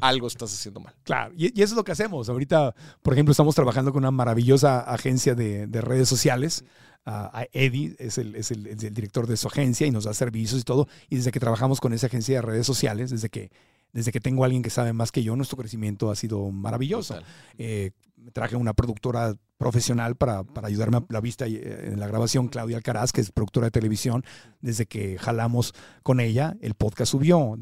algo 0.00 0.26
estás 0.26 0.52
haciendo 0.52 0.80
mal. 0.80 0.94
Claro, 1.02 1.32
y, 1.36 1.46
eso 1.46 1.72
es 1.72 1.76
lo 1.76 1.84
que 1.84 1.92
hacemos. 1.92 2.28
Ahorita, 2.28 2.74
por 3.02 3.14
ejemplo, 3.14 3.32
estamos 3.32 3.54
trabajando 3.54 3.92
con 3.92 4.02
una 4.02 4.10
maravillosa 4.10 4.80
agencia 4.80 5.34
de, 5.34 5.66
redes 5.80 6.08
sociales. 6.08 6.64
Uh, 7.06 7.44
Eddie 7.52 7.94
es 7.98 8.18
el, 8.18 8.34
es, 8.34 8.50
el, 8.50 8.66
es 8.66 8.82
el 8.82 8.92
director 8.92 9.26
de 9.28 9.36
su 9.36 9.46
agencia 9.46 9.86
y 9.86 9.92
nos 9.92 10.04
da 10.04 10.12
servicios 10.12 10.60
y 10.60 10.64
todo. 10.64 10.88
Y 11.08 11.16
desde 11.16 11.30
que 11.30 11.40
trabajamos 11.40 11.80
con 11.80 11.92
esa 11.92 12.08
agencia 12.08 12.36
de 12.36 12.42
redes 12.42 12.66
sociales, 12.66 13.10
desde 13.10 13.28
que 13.28 13.50
desde 13.96 14.12
que 14.12 14.20
tengo 14.20 14.42
a 14.42 14.46
alguien 14.46 14.62
que 14.62 14.68
sabe 14.68 14.92
más 14.92 15.10
que 15.10 15.22
yo, 15.22 15.34
nuestro 15.36 15.56
crecimiento 15.56 16.10
ha 16.10 16.16
sido 16.16 16.50
maravilloso. 16.50 17.18
Eh, 17.56 17.92
me 18.16 18.30
traje 18.30 18.54
una 18.54 18.74
productora 18.74 19.34
profesional 19.56 20.16
para, 20.16 20.44
para, 20.44 20.68
ayudarme 20.68 20.98
a 20.98 21.04
la 21.08 21.22
vista 21.22 21.46
eh, 21.46 21.92
en 21.92 21.98
la 21.98 22.06
grabación, 22.06 22.48
Claudia 22.48 22.76
Alcaraz, 22.76 23.10
que 23.10 23.22
es 23.22 23.32
productora 23.32 23.68
de 23.68 23.70
televisión. 23.70 24.22
Desde 24.60 24.84
que 24.84 25.16
jalamos 25.16 25.72
con 26.02 26.20
ella, 26.20 26.58
el 26.60 26.74
podcast 26.74 27.12
subió. 27.12 27.56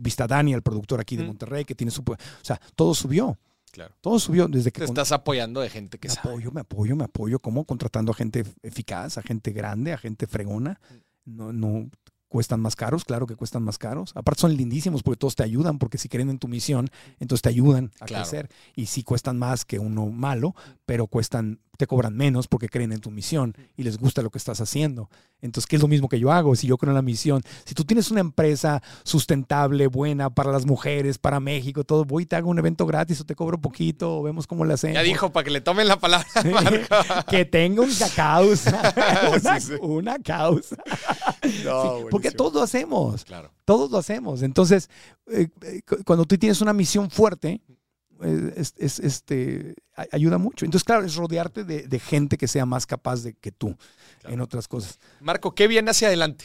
vista 0.00 0.26
Dani, 0.26 0.54
el 0.54 0.62
productor 0.62 0.98
aquí 0.98 1.16
de 1.16 1.22
Monterrey, 1.22 1.64
que 1.64 1.76
tiene 1.76 1.92
su... 1.92 2.02
O 2.02 2.16
sea, 2.42 2.60
todo 2.74 2.92
subió. 2.92 3.38
Claro. 3.70 3.94
Todo 4.00 4.18
subió 4.18 4.48
desde 4.48 4.72
que... 4.72 4.80
Te 4.80 4.86
estás 4.86 5.12
apoyando 5.12 5.60
de 5.60 5.70
gente 5.70 6.00
que 6.00 6.08
me 6.08 6.14
sabe. 6.14 6.30
apoyo, 6.30 6.50
me 6.50 6.62
apoyo, 6.62 6.96
me 6.96 7.04
apoyo. 7.04 7.38
¿Cómo? 7.38 7.64
Contratando 7.64 8.10
a 8.10 8.16
gente 8.16 8.44
eficaz, 8.64 9.18
a 9.18 9.22
gente 9.22 9.52
grande, 9.52 9.92
a 9.92 9.98
gente 9.98 10.26
fregona. 10.26 10.80
No, 11.24 11.52
no, 11.52 11.88
cuestan 12.30 12.60
más 12.60 12.76
caros, 12.76 13.04
claro 13.04 13.26
que 13.26 13.36
cuestan 13.36 13.64
más 13.64 13.76
caros. 13.76 14.12
Aparte 14.14 14.40
son 14.40 14.56
lindísimos 14.56 15.02
porque 15.02 15.18
todos 15.18 15.34
te 15.34 15.42
ayudan, 15.42 15.78
porque 15.78 15.98
si 15.98 16.08
creen 16.08 16.30
en 16.30 16.38
tu 16.38 16.48
misión, 16.48 16.88
entonces 17.18 17.42
te 17.42 17.48
ayudan 17.50 17.90
a 18.00 18.06
crecer. 18.06 18.48
Y 18.74 18.86
sí 18.86 19.02
cuestan 19.02 19.36
más 19.36 19.64
que 19.64 19.78
uno 19.78 20.06
malo, 20.06 20.54
pero 20.86 21.08
cuestan 21.08 21.58
te 21.76 21.86
cobran 21.86 22.14
menos 22.14 22.46
porque 22.46 22.68
creen 22.68 22.92
en 22.92 23.00
tu 23.00 23.10
misión 23.10 23.54
y 23.76 23.82
les 23.82 23.98
gusta 23.98 24.22
lo 24.22 24.30
que 24.30 24.38
estás 24.38 24.60
haciendo. 24.60 25.10
Entonces, 25.42 25.66
¿qué 25.66 25.76
es 25.76 25.82
lo 25.82 25.88
mismo 25.88 26.08
que 26.08 26.18
yo 26.18 26.32
hago? 26.32 26.54
Si 26.54 26.66
yo 26.66 26.76
creo 26.78 26.90
en 26.90 26.96
la 26.96 27.02
misión, 27.02 27.42
si 27.64 27.74
tú 27.74 27.84
tienes 27.84 28.10
una 28.10 28.20
empresa 28.20 28.82
sustentable, 29.04 29.86
buena 29.86 30.30
para 30.30 30.52
las 30.52 30.66
mujeres, 30.66 31.18
para 31.18 31.40
México, 31.40 31.84
todo, 31.84 32.04
voy 32.04 32.24
y 32.24 32.26
te 32.26 32.36
hago 32.36 32.50
un 32.50 32.58
evento 32.58 32.86
gratis 32.86 33.20
o 33.20 33.24
te 33.24 33.34
cobro 33.34 33.60
poquito 33.60 34.18
o 34.18 34.22
vemos 34.22 34.46
cómo 34.46 34.64
le 34.64 34.74
hacemos. 34.74 34.94
Ya 34.94 35.02
dijo, 35.02 35.32
para 35.32 35.44
que 35.44 35.50
le 35.50 35.60
tomen 35.60 35.88
la 35.88 35.98
palabra. 35.98 36.26
que 37.30 37.44
tenga 37.44 37.82
una 37.82 38.08
causa. 38.14 38.94
una, 39.80 40.18
causa. 40.18 40.76
porque 42.10 42.30
todos 42.30 42.54
lo 42.54 42.62
hacemos. 42.62 43.24
Claro. 43.24 43.50
Todos 43.64 43.90
lo 43.90 43.98
hacemos. 43.98 44.42
Entonces, 44.42 44.90
eh, 45.30 45.48
eh, 45.62 45.82
cuando 46.04 46.24
tú 46.24 46.36
tienes 46.36 46.60
una 46.60 46.72
misión 46.72 47.10
fuerte, 47.10 47.60
es, 48.22 48.98
este, 48.98 49.74
ayuda 50.12 50.38
mucho. 50.38 50.64
Entonces, 50.64 50.84
claro, 50.84 51.04
es 51.04 51.14
rodearte 51.14 51.64
de, 51.64 51.98
gente 51.98 52.36
que 52.36 52.48
sea 52.48 52.66
más 52.66 52.86
capaz 52.86 53.22
de 53.22 53.34
que 53.34 53.52
tú 53.52 53.76
en 54.24 54.40
otras 54.40 54.68
cosas. 54.68 54.98
Marco, 55.20 55.54
¿qué 55.54 55.68
viene 55.68 55.90
hacia 55.90 56.08
adelante? 56.08 56.44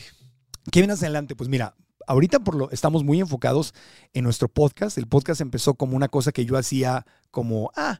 ¿Qué 0.71 0.79
viene 0.79 0.93
hacia 0.93 1.07
adelante? 1.07 1.35
Pues 1.35 1.49
mira, 1.49 1.75
ahorita 2.07 2.39
por 2.39 2.55
lo, 2.55 2.71
estamos 2.71 3.03
muy 3.03 3.19
enfocados 3.19 3.73
en 4.13 4.23
nuestro 4.23 4.47
podcast. 4.47 4.97
El 4.97 5.07
podcast 5.07 5.41
empezó 5.41 5.75
como 5.75 5.95
una 5.95 6.07
cosa 6.07 6.31
que 6.31 6.45
yo 6.45 6.57
hacía 6.57 7.05
como, 7.31 7.71
ah, 7.75 7.99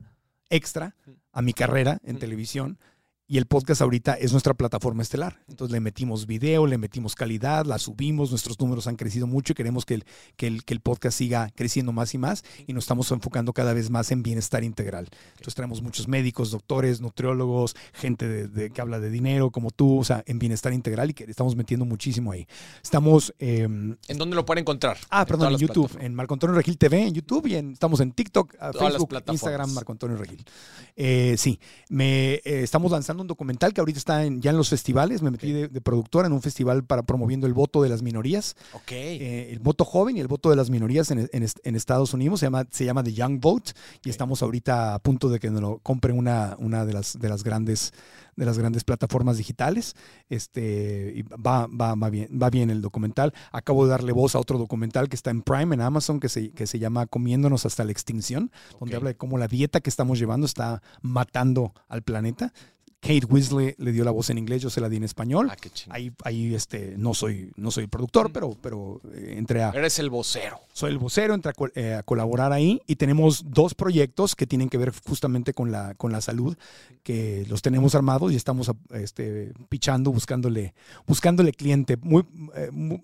extra 0.49 0.95
a 1.31 1.41
mi 1.41 1.53
carrera 1.53 1.99
en 2.03 2.19
televisión. 2.19 2.79
Y 3.27 3.39
el 3.39 3.47
podcast 3.47 3.81
ahorita 3.81 4.13
es 4.13 4.33
nuestra 4.33 4.53
plataforma 4.53 5.01
estelar. 5.01 5.39
Entonces 5.49 5.73
le 5.73 5.79
metimos 5.79 6.27
video, 6.27 6.67
le 6.67 6.77
metimos 6.77 7.15
calidad, 7.15 7.65
la 7.65 7.79
subimos, 7.79 8.29
nuestros 8.29 8.59
números 8.59 8.85
han 8.85 8.97
crecido 8.97 9.25
mucho 9.25 9.53
y 9.53 9.55
queremos 9.55 9.83
que 9.83 9.95
el, 9.95 10.05
que 10.37 10.45
el, 10.45 10.63
que 10.63 10.75
el 10.75 10.79
podcast 10.79 11.17
siga 11.17 11.49
creciendo 11.55 11.91
más 11.91 12.13
y 12.13 12.19
más 12.19 12.43
y 12.67 12.73
nos 12.73 12.83
estamos 12.83 13.09
enfocando 13.09 13.51
cada 13.51 13.73
vez 13.73 13.89
más 13.89 14.11
en 14.11 14.21
bienestar 14.21 14.63
integral. 14.63 15.09
Entonces 15.31 15.55
traemos 15.55 15.81
muchos 15.81 16.07
médicos, 16.07 16.51
doctores, 16.51 17.01
nutriólogos, 17.01 17.75
gente 17.93 18.47
de, 18.47 18.69
que 18.69 18.79
habla 18.79 18.99
de 18.99 19.09
dinero 19.09 19.49
como 19.49 19.71
tú, 19.71 20.01
o 20.01 20.03
sea, 20.03 20.23
en 20.27 20.37
bienestar 20.37 20.71
integral 20.73 21.09
y 21.09 21.15
que 21.15 21.23
estamos 21.23 21.55
metiendo 21.55 21.83
muchísimo 21.83 22.31
ahí. 22.31 22.47
Estamos... 22.83 23.33
Em, 23.39 23.97
¿En 24.07 24.17
dónde 24.19 24.35
lo 24.35 24.45
pueden 24.45 24.61
encontrar? 24.61 24.97
Ah, 25.09 25.25
perdón, 25.25 25.53
en 25.53 25.59
YouTube, 25.59 25.97
en 25.99 26.13
Marco 26.13 26.35
Antonio 26.35 26.55
Regil 26.55 26.77
TV, 26.77 27.07
en 27.07 27.15
YouTube 27.15 27.47
y 27.47 27.55
en, 27.55 27.71
estamos 27.71 28.01
en 28.01 28.11
TikTok, 28.11 28.53
Facebook, 28.77 29.15
Instagram, 29.29 29.73
Marco 29.73 29.91
Antonio 29.93 30.15
Regil. 30.15 30.45
Eh, 30.95 31.33
sí, 31.39 31.59
me, 31.89 32.35
eh, 32.35 32.41
estamos 32.43 32.91
lanzando 32.91 33.14
un 33.21 33.27
documental 33.27 33.73
que 33.73 33.81
ahorita 33.81 33.99
está 33.99 34.23
ya 34.23 34.51
en 34.51 34.57
los 34.57 34.69
festivales. 34.69 35.21
Me 35.21 35.31
metí 35.31 35.51
de, 35.51 35.69
productora 35.81 36.27
en 36.27 36.33
un 36.33 36.41
festival 36.41 36.83
para 36.83 37.03
promoviendo 37.03 37.47
el 37.47 37.53
voto 37.53 37.81
de 37.81 37.89
las 37.89 38.01
minorías. 38.01 38.55
Ok. 38.73 38.91
Eh, 38.91 39.49
el 39.51 39.59
voto 39.59 39.85
joven 39.85 40.17
y 40.17 40.19
el 40.19 40.27
voto 40.27 40.49
de 40.49 40.55
las 40.55 40.69
minorías 40.69 41.11
en, 41.11 41.29
Estados 41.75 42.13
Unidos. 42.13 42.39
Se 42.39 42.47
llama, 42.47 42.65
se 42.69 42.85
llama 42.85 43.03
The 43.03 43.13
Young 43.13 43.39
Vote. 43.39 43.71
Y 44.03 44.09
estamos 44.09 44.41
ahorita 44.41 44.95
a 44.95 44.99
punto 44.99 45.29
de 45.29 45.39
que 45.39 45.49
nos 45.49 45.61
lo 45.61 45.79
compre 45.79 46.13
una, 46.13 46.55
una 46.59 46.85
de, 46.85 46.93
las, 46.93 47.19
de 47.19 47.29
las 47.29 47.43
grandes 47.43 47.93
de 48.35 48.45
las 48.45 48.57
grandes 48.57 48.83
plataformas 48.83 49.37
digitales. 49.37 49.95
Este, 50.29 51.25
va, 51.33 51.67
va, 51.67 51.95
va, 51.95 52.09
bien, 52.09 52.27
va 52.41 52.49
bien 52.49 52.69
el 52.69 52.81
documental. 52.81 53.33
Acabo 53.51 53.85
de 53.85 53.91
darle 53.91 54.11
voz 54.11 54.35
a 54.35 54.39
otro 54.39 54.57
documental 54.57 55.09
que 55.09 55.15
está 55.15 55.31
en 55.31 55.41
Prime, 55.41 55.73
en 55.75 55.81
Amazon, 55.81 56.19
que 56.19 56.29
se, 56.29 56.51
que 56.51 56.67
se 56.67 56.79
llama 56.79 57.07
Comiéndonos 57.07 57.65
hasta 57.65 57.83
la 57.83 57.91
extinción, 57.91 58.51
donde 58.79 58.95
habla 58.95 59.09
de 59.09 59.17
cómo 59.17 59.37
la 59.37 59.47
dieta 59.47 59.79
que 59.79 59.89
estamos 59.89 60.19
llevando 60.19 60.45
está 60.45 60.81
matando 61.01 61.73
al 61.87 62.01
planeta 62.03 62.53
Kate 63.05 63.25
Weasley 63.29 63.75
le 63.77 63.91
dio 63.91 64.03
la 64.03 64.09
voz 64.09 64.31
en 64.31 64.39
inglés, 64.39 64.63
yo 64.63 64.71
se 64.71 64.81
la 64.81 64.89
di 64.89 64.97
en 64.97 65.03
español. 65.03 65.47
Ah, 65.51 65.55
qué. 65.55 65.69
Ahí, 65.89 66.11
ahí 66.23 66.55
este, 66.55 66.95
no 66.97 67.13
soy, 67.13 67.51
no 67.55 67.69
soy 67.69 67.85
productor, 67.85 68.31
pero, 68.33 68.57
pero 68.61 68.99
eh, 69.13 69.35
entré 69.37 69.61
a, 69.61 69.69
Eres 69.69 69.99
el 69.99 70.09
vocero. 70.09 70.59
soy 70.73 70.91
el 70.91 70.97
vocero, 70.97 71.35
entré 71.35 71.51
a, 71.51 71.79
eh, 71.79 71.93
a 71.93 72.03
colaborar 72.03 72.51
ahí 72.51 72.81
y 72.87 72.95
tenemos 72.95 73.43
dos 73.51 73.75
proyectos 73.75 74.35
que 74.35 74.47
tienen 74.47 74.69
que 74.69 74.77
ver 74.79 74.91
justamente 75.07 75.53
con 75.53 75.71
la, 75.71 75.93
con 75.93 76.11
la 76.11 76.19
salud, 76.21 76.57
que 77.03 77.45
los 77.47 77.61
tenemos 77.61 77.93
armados 77.93 78.31
y 78.33 78.35
estamos 78.35 78.71
este, 78.91 79.53
pichando, 79.69 80.11
buscándole, 80.11 80.73
buscándole 81.05 81.51
cliente. 81.51 81.97
Muy, 81.97 82.23
eh, 82.55 82.69
mu- 82.71 82.99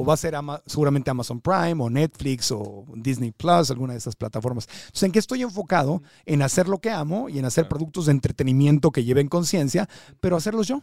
o 0.00 0.04
va 0.04 0.14
a 0.14 0.16
ser 0.16 0.36
Ama- 0.36 0.62
seguramente 0.64 1.10
Amazon 1.10 1.40
Prime 1.40 1.82
o 1.82 1.90
Netflix 1.90 2.52
o 2.52 2.84
Disney 2.94 3.32
Plus, 3.32 3.68
alguna 3.72 3.94
de 3.94 3.98
esas 3.98 4.14
plataformas. 4.14 4.68
Entonces, 4.70 5.02
¿en 5.02 5.10
qué 5.12 5.18
estoy 5.18 5.42
enfocado? 5.42 6.02
En 6.24 6.40
hacer 6.42 6.68
lo 6.68 6.78
que 6.78 6.90
amo 6.90 7.28
y 7.28 7.40
en 7.40 7.44
hacer 7.44 7.66
productos 7.68 8.06
de 8.06 8.12
entretenimiento 8.12 8.92
que 8.92 9.02
lleven 9.02 9.26
conciencia, 9.28 9.88
pero 10.20 10.36
hacerlos 10.36 10.68
yo 10.68 10.82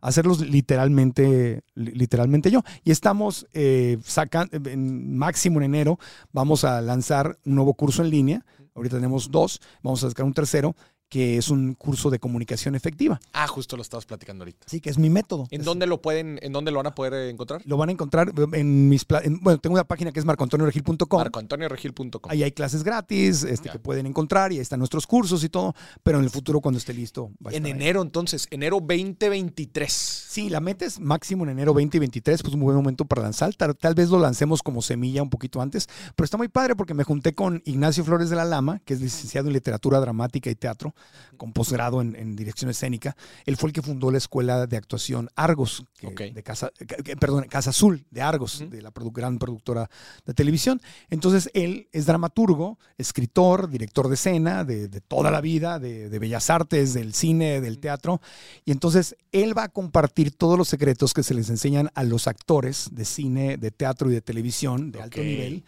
hacerlos 0.00 0.40
literalmente, 0.40 1.62
li- 1.74 1.90
literalmente 1.92 2.50
yo. 2.50 2.62
Y 2.84 2.92
estamos 2.92 3.46
eh, 3.52 3.98
sacando, 4.04 4.56
en 4.70 5.16
máximo 5.16 5.58
en 5.58 5.64
enero, 5.64 5.98
vamos 6.32 6.64
a 6.64 6.80
lanzar 6.80 7.38
un 7.44 7.56
nuevo 7.56 7.74
curso 7.74 8.02
en 8.04 8.10
línea. 8.10 8.46
Ahorita 8.74 8.96
tenemos 8.96 9.30
dos, 9.30 9.60
vamos 9.82 10.02
a 10.04 10.08
sacar 10.08 10.24
un 10.24 10.34
tercero, 10.34 10.76
que 11.08 11.36
es 11.38 11.50
un 11.50 11.74
curso 11.74 12.10
de 12.10 12.18
comunicación 12.18 12.74
efectiva. 12.74 13.20
Ah, 13.32 13.46
justo 13.46 13.76
lo 13.76 13.82
estabas 13.82 14.06
platicando 14.06 14.42
ahorita. 14.42 14.66
Sí, 14.68 14.80
que 14.80 14.90
es 14.90 14.98
mi 14.98 15.08
método. 15.10 15.46
¿En 15.50 15.60
Es- 15.60 15.64
dónde 15.66 15.86
lo 15.86 16.02
pueden, 16.02 16.38
en 16.42 16.52
dónde 16.52 16.70
lo 16.72 16.78
van 16.78 16.88
a 16.88 16.94
poder 16.94 17.14
eh, 17.14 17.30
encontrar? 17.30 17.62
Lo 17.64 17.76
van 17.76 17.88
a 17.88 17.92
encontrar 17.92 18.32
en 18.52 18.88
mis... 18.88 19.06
en- 19.22 19.40
bueno, 19.40 19.58
tengo 19.58 19.74
una 19.74 19.84
página 19.84 20.10
que 20.12 20.18
es 20.18 20.24
marcoantonioregil.com. 20.26 21.18
MarcoAntonioRegil.com. 21.18 22.30
Ahí 22.30 22.42
hay 22.42 22.52
clases 22.52 22.82
gratis 22.82 23.44
este, 23.44 23.70
que 23.70 23.78
pueden 23.78 24.06
encontrar 24.06 24.52
y 24.52 24.56
ahí 24.56 24.60
están 24.62 24.78
nuestros 24.80 25.06
cursos 25.06 25.44
y 25.44 25.48
todo, 25.48 25.74
pero 26.02 26.18
en 26.18 26.24
el 26.24 26.30
futuro 26.30 26.60
cuando 26.60 26.78
esté 26.78 26.92
listo 26.92 27.30
va 27.44 27.50
a 27.50 27.54
En 27.54 27.64
estar 27.64 27.66
ahí. 27.66 27.70
enero, 27.82 28.02
entonces, 28.02 28.48
enero 28.50 28.78
2023. 28.80 29.92
Sí, 29.92 30.48
la 30.50 30.60
metes 30.60 30.98
máximo 31.00 31.44
en 31.44 31.50
enero 31.50 31.72
2023, 31.72 32.42
pues 32.42 32.54
un 32.54 32.60
buen 32.60 32.76
momento 32.76 33.04
para 33.04 33.22
lanzar. 33.22 33.54
Tal, 33.54 33.76
tal 33.76 33.94
vez 33.94 34.08
lo 34.10 34.18
lancemos 34.18 34.62
como 34.62 34.82
semilla 34.82 35.22
un 35.22 35.30
poquito 35.30 35.60
antes, 35.60 35.88
pero 36.14 36.24
está 36.24 36.36
muy 36.36 36.48
padre 36.48 36.74
porque 36.76 36.94
me 36.94 37.04
junté 37.04 37.34
con 37.34 37.62
Ignacio 37.64 38.04
Flores 38.04 38.30
de 38.30 38.36
la 38.36 38.44
Lama, 38.44 38.80
que 38.84 38.94
es 38.94 39.00
licenciado 39.00 39.48
en 39.48 39.54
literatura 39.54 40.00
dramática 40.00 40.50
y 40.50 40.54
teatro, 40.54 40.94
con 41.36 41.52
posgrado 41.52 42.00
en, 42.00 42.16
en 42.16 42.34
dirección 42.36 42.70
escénica. 42.70 43.16
Él 43.44 43.56
fue 43.56 43.68
el 43.68 43.72
que 43.74 43.82
fundó 43.82 44.10
la 44.10 44.18
escuela 44.18 44.66
de 44.66 44.76
actuación 44.76 45.28
Argos, 45.34 45.84
que- 45.98 46.06
de 46.32 46.42
Casa, 46.42 46.70
que- 47.04 47.16
perdón, 47.16 47.44
Casa 47.48 47.70
Azul 47.70 48.06
de 48.10 48.22
Argos, 48.22 48.64
de 48.70 48.80
la 48.82 48.92
produ- 48.92 49.12
gran 49.12 49.38
productora 49.38 49.90
de 50.24 50.34
televisión. 50.34 50.80
Entonces, 51.10 51.50
él 51.52 51.88
es 51.92 52.06
dramaturgo, 52.06 52.78
escritor, 52.96 53.68
director 53.68 54.08
de 54.08 54.14
escena 54.14 54.64
de, 54.64 54.88
de 54.88 55.00
toda 55.00 55.30
la 55.30 55.40
vida, 55.40 55.78
de, 55.78 56.08
de 56.08 56.18
bellas 56.18 56.48
artes, 56.50 56.94
del 56.94 57.12
cine, 57.14 57.60
del 57.60 57.78
teatro. 57.78 58.20
Y 58.64 58.72
entonces, 58.72 59.14
él 59.32 59.56
va 59.56 59.64
a 59.64 59.68
compartir 59.68 60.30
todos 60.32 60.56
los 60.56 60.68
secretos 60.68 61.12
que 61.12 61.22
se 61.22 61.34
les 61.34 61.50
enseñan 61.50 61.90
a 61.94 62.02
los 62.04 62.26
actores 62.26 62.88
de 62.92 63.04
cine, 63.04 63.56
de 63.58 63.70
teatro 63.70 64.10
y 64.10 64.14
de 64.14 64.22
televisión 64.22 64.90
de 64.90 65.02
alto 65.02 65.20
nivel. 65.22 65.64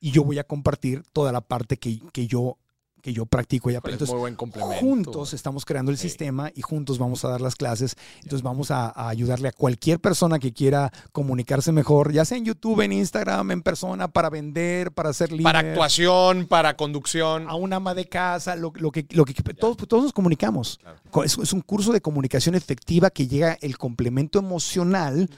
Y 0.00 0.12
yo 0.12 0.24
voy 0.24 0.38
a 0.38 0.44
compartir 0.44 1.02
toda 1.12 1.32
la 1.32 1.40
parte 1.40 1.76
que, 1.76 1.98
que 2.12 2.26
yo 2.26 2.56
que 3.08 3.14
yo 3.14 3.24
practico 3.24 3.70
y 3.70 3.74
aprendo. 3.74 4.04
es 4.04 4.10
muy 4.10 4.20
buen 4.20 4.34
complemento. 4.36 4.80
Juntos 4.80 5.32
estamos 5.32 5.64
creando 5.64 5.90
el 5.90 5.96
Sí. 5.96 6.08
sistema 6.08 6.50
y 6.54 6.60
juntos 6.60 6.98
vamos 6.98 7.24
a 7.24 7.28
dar 7.28 7.40
las 7.40 7.56
clases. 7.56 7.96
Entonces 8.22 8.42
vamos 8.42 8.70
a, 8.70 8.88
a 8.90 9.08
ayudarle 9.08 9.48
a 9.48 9.52
cualquier 9.52 9.98
persona 9.98 10.38
que 10.38 10.52
quiera 10.52 10.92
comunicarse 11.12 11.72
mejor, 11.72 12.12
ya 12.12 12.24
sea 12.26 12.36
en 12.36 12.44
YouTube, 12.44 12.82
en 12.82 12.92
Instagram, 12.92 13.50
en 13.50 13.62
persona, 13.62 14.08
para 14.08 14.28
vender, 14.28 14.92
para 14.92 15.08
hacer 15.08 15.30
líder, 15.32 15.44
Para 15.44 15.60
actuación, 15.60 16.46
para 16.46 16.76
conducción. 16.76 17.48
a 17.48 17.54
un 17.54 17.72
ama 17.72 17.94
de 17.94 18.06
casa, 18.08 18.56
lo, 18.56 18.72
lo 18.76 18.90
que, 18.90 19.06
lo 19.10 19.24
que 19.24 19.32
todos, 19.54 19.76
todos 19.88 20.02
nos 20.04 20.12
comunicamos. 20.12 20.78
Claro. 20.82 20.98
Co- 21.10 21.24
Es, 21.24 21.38
es 21.38 21.52
un 21.54 21.62
curso 21.62 21.92
de 21.92 22.02
comunicación 22.02 22.54
efectiva 22.54 23.08
que 23.08 23.26
llega 23.26 23.56
el 23.62 23.78
complemento 23.78 24.38
emocional 24.38 25.30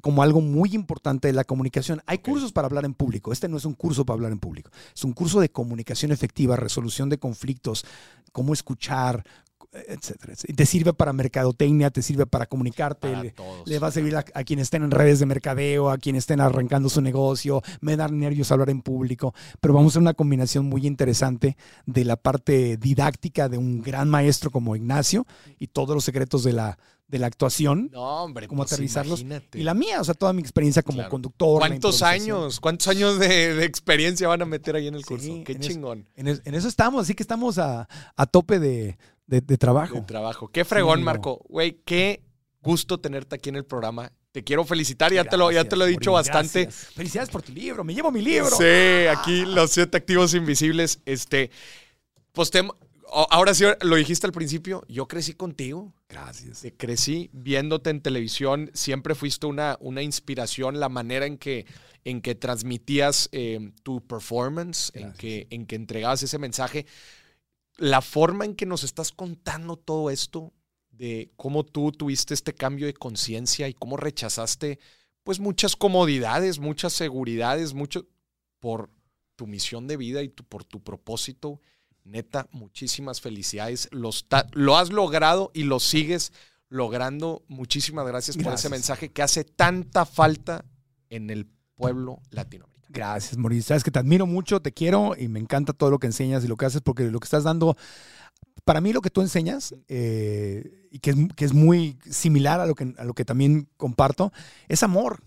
como 0.00 0.22
algo 0.22 0.40
muy 0.40 0.74
importante 0.74 1.28
de 1.28 1.34
la 1.34 1.44
comunicación. 1.44 2.02
Hay 2.06 2.18
cursos 2.18 2.52
para 2.52 2.66
hablar 2.66 2.84
en 2.84 2.94
público. 2.94 3.32
Este 3.32 3.48
no 3.48 3.56
es 3.56 3.64
un 3.64 3.74
curso 3.74 4.04
para 4.04 4.14
hablar 4.16 4.32
en 4.32 4.38
público. 4.40 4.70
Es 4.94 5.04
un 5.04 5.12
curso 5.12 5.40
de 5.40 5.50
comunicación 5.50 6.10
efectiva, 6.12 6.56
resolución 6.56 7.08
de 7.08 7.18
conflictos, 7.18 7.84
cómo 8.32 8.52
escuchar, 8.52 9.24
etcétera. 9.72 10.34
Te 10.54 10.66
sirve 10.66 10.92
para 10.92 11.12
mercadotecnia, 11.12 11.90
te 11.90 12.00
sirve 12.02 12.26
para 12.26 12.46
comunicarte. 12.46 13.08
Para 13.10 13.22
le- 13.24 13.30
todos. 13.32 13.66
le 13.68 13.78
va 13.80 13.88
a 13.88 13.90
servir 13.90 14.16
a, 14.16 14.24
a 14.34 14.44
quienes 14.44 14.64
estén 14.64 14.84
en 14.84 14.90
redes 14.92 15.18
de 15.18 15.26
mercadeo, 15.26 15.90
a 15.90 15.98
quienes 15.98 16.22
estén 16.22 16.40
arrancando 16.40 16.88
su 16.88 17.00
negocio. 17.00 17.60
Me 17.80 17.96
da 17.96 18.06
nervios 18.08 18.52
hablar 18.52 18.70
en 18.70 18.82
público, 18.82 19.34
pero 19.60 19.74
vamos 19.74 19.90
a 19.90 19.92
hacer 19.94 20.02
una 20.02 20.14
combinación 20.14 20.66
muy 20.66 20.86
interesante 20.86 21.56
de 21.86 22.04
la 22.04 22.16
parte 22.16 22.76
didáctica 22.76 23.48
de 23.48 23.58
un 23.58 23.82
gran 23.82 24.08
maestro 24.08 24.50
como 24.50 24.76
Ignacio 24.76 25.26
y 25.58 25.66
todos 25.68 25.94
los 25.94 26.04
secretos 26.04 26.44
de 26.44 26.52
la, 26.52 26.78
de 27.14 27.20
la 27.20 27.28
actuación 27.28 27.90
No, 27.92 28.24
hombre, 28.24 28.48
cómo 28.48 28.62
pues 28.62 28.72
aterrizarlos. 28.72 29.20
imagínate. 29.20 29.56
y 29.58 29.62
la 29.62 29.72
mía, 29.72 30.00
o 30.00 30.04
sea, 30.04 30.14
toda 30.14 30.32
mi 30.32 30.40
experiencia 30.42 30.82
como 30.82 30.96
Claro. 30.96 31.10
conductor. 31.10 31.60
¿Cuántos 31.60 32.02
años? 32.02 32.58
¿Cuántos 32.58 32.88
años 32.88 33.20
de, 33.20 33.54
de 33.54 33.64
experiencia 33.64 34.26
van 34.26 34.42
a 34.42 34.44
meter 34.46 34.74
ahí 34.74 34.88
en 34.88 34.94
el 34.96 35.02
Sí, 35.02 35.06
curso? 35.08 35.28
Qué 35.44 35.52
en 35.52 35.60
chingón 35.60 36.08
En, 36.16 36.26
es- 36.26 36.42
en 36.44 36.54
eso 36.56 36.66
estamos, 36.66 37.02
así 37.02 37.14
que 37.14 37.22
estamos 37.22 37.58
a, 37.58 37.88
a 38.16 38.26
tope 38.26 38.58
de, 38.58 38.98
de- 39.28 39.40
de 39.40 39.56
trabajo. 39.58 39.94
de 39.94 40.00
trabajo. 40.02 40.48
Qué 40.48 40.64
fregón, 40.64 40.98
Sí, 40.98 41.04
Marco. 41.04 41.40
Güey, 41.48 41.78
qué 41.84 42.24
gusto 42.60 42.98
tenerte 42.98 43.36
aquí 43.36 43.48
en 43.50 43.56
el 43.56 43.64
programa. 43.64 44.10
Te 44.32 44.42
quiero 44.42 44.64
felicitar, 44.64 45.12
ya, 45.12 45.22
te, 45.24 45.36
lo, 45.36 45.52
ya 45.52 45.62
te 45.62 45.76
lo 45.76 45.84
he 45.84 45.88
dicho 45.90 46.10
bastante. 46.10 46.68
Felicidades 46.68 47.30
por 47.30 47.42
tu 47.42 47.52
libro, 47.52 47.84
me 47.84 47.94
llevo 47.94 48.10
mi 48.10 48.20
libro. 48.22 48.50
Sí, 48.56 49.06
aquí 49.08 49.44
los 49.44 49.70
siete 49.70 49.96
activos 49.96 50.34
invisibles. 50.34 50.98
Este, 51.06 51.52
pues 52.32 52.50
te- 52.50 52.68
ahora 53.12 53.54
sí 53.54 53.64
lo 53.82 53.96
dijiste 53.96 54.26
al 54.26 54.32
principio, 54.32 54.84
yo 54.88 55.06
crecí 55.06 55.34
contigo. 55.34 55.92
Gracias. 56.08 56.64
Crecí 56.76 57.30
viéndote 57.32 57.90
en 57.90 58.00
televisión, 58.00 58.70
siempre 58.74 59.14
fuiste 59.14 59.46
una, 59.46 59.76
una 59.80 60.02
inspiración, 60.02 60.80
la 60.80 60.88
manera 60.88 61.26
en 61.26 61.38
que, 61.38 61.66
en 62.04 62.20
que 62.20 62.34
transmitías 62.34 63.28
eh, 63.32 63.72
tu 63.82 64.00
performance, 64.06 64.90
en 64.94 65.12
que, 65.14 65.46
en 65.50 65.66
que 65.66 65.76
entregabas 65.76 66.22
ese 66.22 66.38
mensaje. 66.38 66.86
La 67.76 68.00
forma 68.02 68.44
en 68.44 68.54
que 68.54 68.66
nos 68.66 68.84
estás 68.84 69.10
contando 69.12 69.76
todo 69.76 70.10
esto, 70.10 70.52
de 70.90 71.32
cómo 71.36 71.64
tú 71.64 71.90
tuviste 71.90 72.34
este 72.34 72.54
cambio 72.54 72.86
de 72.86 72.94
conciencia 72.94 73.68
y 73.68 73.74
cómo 73.74 73.96
rechazaste 73.96 74.78
pues 75.24 75.40
muchas 75.40 75.74
comodidades, 75.74 76.60
muchas 76.60 76.92
seguridades, 76.92 77.74
mucho 77.74 78.06
por 78.60 78.90
tu 79.34 79.48
misión 79.48 79.88
de 79.88 79.96
vida 79.96 80.22
y 80.22 80.28
tu- 80.28 80.44
por 80.44 80.62
tu 80.64 80.82
propósito. 80.84 81.60
Neta, 82.04 82.48
muchísimas 82.52 83.20
felicidades. 83.20 83.88
Los 83.90 84.26
lo 84.52 84.76
has 84.76 84.90
logrado 84.90 85.50
y 85.54 85.64
lo 85.64 85.80
sigues 85.80 86.32
logrando. 86.68 87.42
Muchísimas 87.48 88.06
gracias, 88.06 88.36
por 88.36 88.52
ese 88.52 88.68
mensaje 88.68 89.10
que 89.10 89.22
hace 89.22 89.44
tanta 89.44 90.04
falta 90.04 90.64
en 91.08 91.30
el 91.30 91.46
pueblo 91.74 92.20
latinoamericano. 92.30 92.74
Gracias, 92.90 93.36
Mauricio. 93.36 93.68
Sabes 93.68 93.82
que 93.82 93.90
te 93.90 93.98
admiro 93.98 94.26
mucho, 94.26 94.60
te 94.60 94.72
quiero 94.72 95.16
y 95.18 95.28
me 95.28 95.40
encanta 95.40 95.72
todo 95.72 95.90
lo 95.90 95.98
que 95.98 96.06
enseñas 96.06 96.44
y 96.44 96.48
lo 96.48 96.56
que 96.56 96.66
haces 96.66 96.80
porque 96.80 97.04
lo 97.04 97.18
que 97.18 97.24
estás 97.24 97.42
dando, 97.42 97.76
para 98.64 98.80
mí 98.80 98.92
lo 98.92 99.00
que 99.00 99.10
tú 99.10 99.20
enseñas, 99.20 99.74
eh, 99.88 100.88
y 100.90 101.00
que 101.00 101.10
es, 101.10 101.16
que 101.34 101.44
es 101.44 101.52
muy 101.52 101.98
similar 102.08 102.60
a 102.60 102.66
lo 102.66 102.74
que, 102.74 102.94
a 102.96 103.04
lo 103.04 103.14
que 103.14 103.24
también 103.24 103.68
comparto, 103.76 104.32
es 104.68 104.82
amor. 104.82 105.24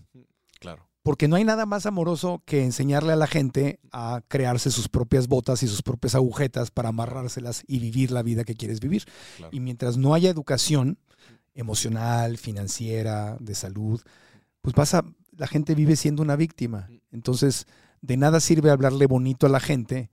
Claro. 0.60 0.87
Porque 1.08 1.26
no 1.26 1.36
hay 1.36 1.44
nada 1.44 1.64
más 1.64 1.86
amoroso 1.86 2.42
que 2.44 2.62
enseñarle 2.62 3.14
a 3.14 3.16
la 3.16 3.26
gente 3.26 3.80
a 3.92 4.20
crearse 4.28 4.70
sus 4.70 4.90
propias 4.90 5.26
botas 5.26 5.62
y 5.62 5.66
sus 5.66 5.80
propias 5.80 6.14
agujetas 6.14 6.70
para 6.70 6.90
amarrárselas 6.90 7.62
y 7.66 7.78
vivir 7.78 8.10
la 8.10 8.22
vida 8.22 8.44
que 8.44 8.54
quieres 8.54 8.78
vivir. 8.78 9.04
claro. 9.38 9.48
Y 9.50 9.60
mientras 9.60 9.96
no 9.96 10.12
haya 10.12 10.28
educación 10.28 10.98
emocional, 11.54 12.36
financiera, 12.36 13.38
de 13.40 13.54
salud, 13.54 14.02
pues 14.60 14.74
pasa, 14.74 15.02
la 15.32 15.46
gente 15.46 15.74
vive 15.74 15.96
siendo 15.96 16.22
una 16.22 16.36
víctima. 16.36 16.90
Entonces, 17.10 17.66
de 18.02 18.18
nada 18.18 18.38
sirve 18.38 18.70
hablarle 18.70 19.06
bonito 19.06 19.46
a 19.46 19.48
la 19.48 19.60
gente 19.60 20.10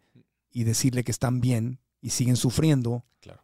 y 0.50 0.64
decirle 0.64 1.04
que 1.04 1.12
están 1.12 1.42
bien 1.42 1.82
y 2.00 2.12
siguen 2.12 2.38
sufriendo. 2.38 3.04
Claro. 3.20 3.44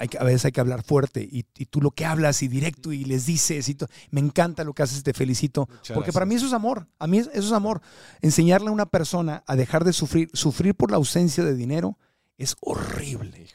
Hay 0.00 0.08
que- 0.08 0.18
a 0.18 0.24
veces 0.24 0.46
hay 0.46 0.52
que 0.52 0.60
hablar 0.60 0.82
fuerte 0.82 1.20
y, 1.22 1.44
y 1.56 1.66
tú 1.66 1.80
lo 1.80 1.90
que 1.92 2.06
hablas 2.06 2.42
y 2.42 2.48
directo 2.48 2.92
y 2.92 3.04
les 3.04 3.26
dices 3.26 3.68
y 3.68 3.76
me 4.10 4.20
encanta 4.20 4.64
lo 4.64 4.72
que 4.72 4.82
haces, 4.82 5.02
te 5.02 5.12
felicito. 5.12 5.68
Muchas 5.70 5.94
Porque 5.94 6.10
para 6.12 6.24
mí 6.26 6.34
eso 6.34 6.46
es 6.46 6.52
amor. 6.54 6.88
A 6.98 7.06
mí 7.06 7.18
es- 7.18 7.28
eso 7.34 7.46
es 7.48 7.52
amor. 7.52 7.82
Enseñarle 8.22 8.68
a 8.68 8.72
una 8.72 8.86
persona 8.86 9.44
a 9.46 9.54
dejar 9.56 9.84
de 9.84 9.92
sufrir, 9.92 10.30
sufrir 10.32 10.74
por 10.74 10.90
la 10.90 10.96
ausencia 10.96 11.44
de 11.44 11.54
dinero 11.54 11.98
es 12.38 12.56
horrible. 12.60 13.46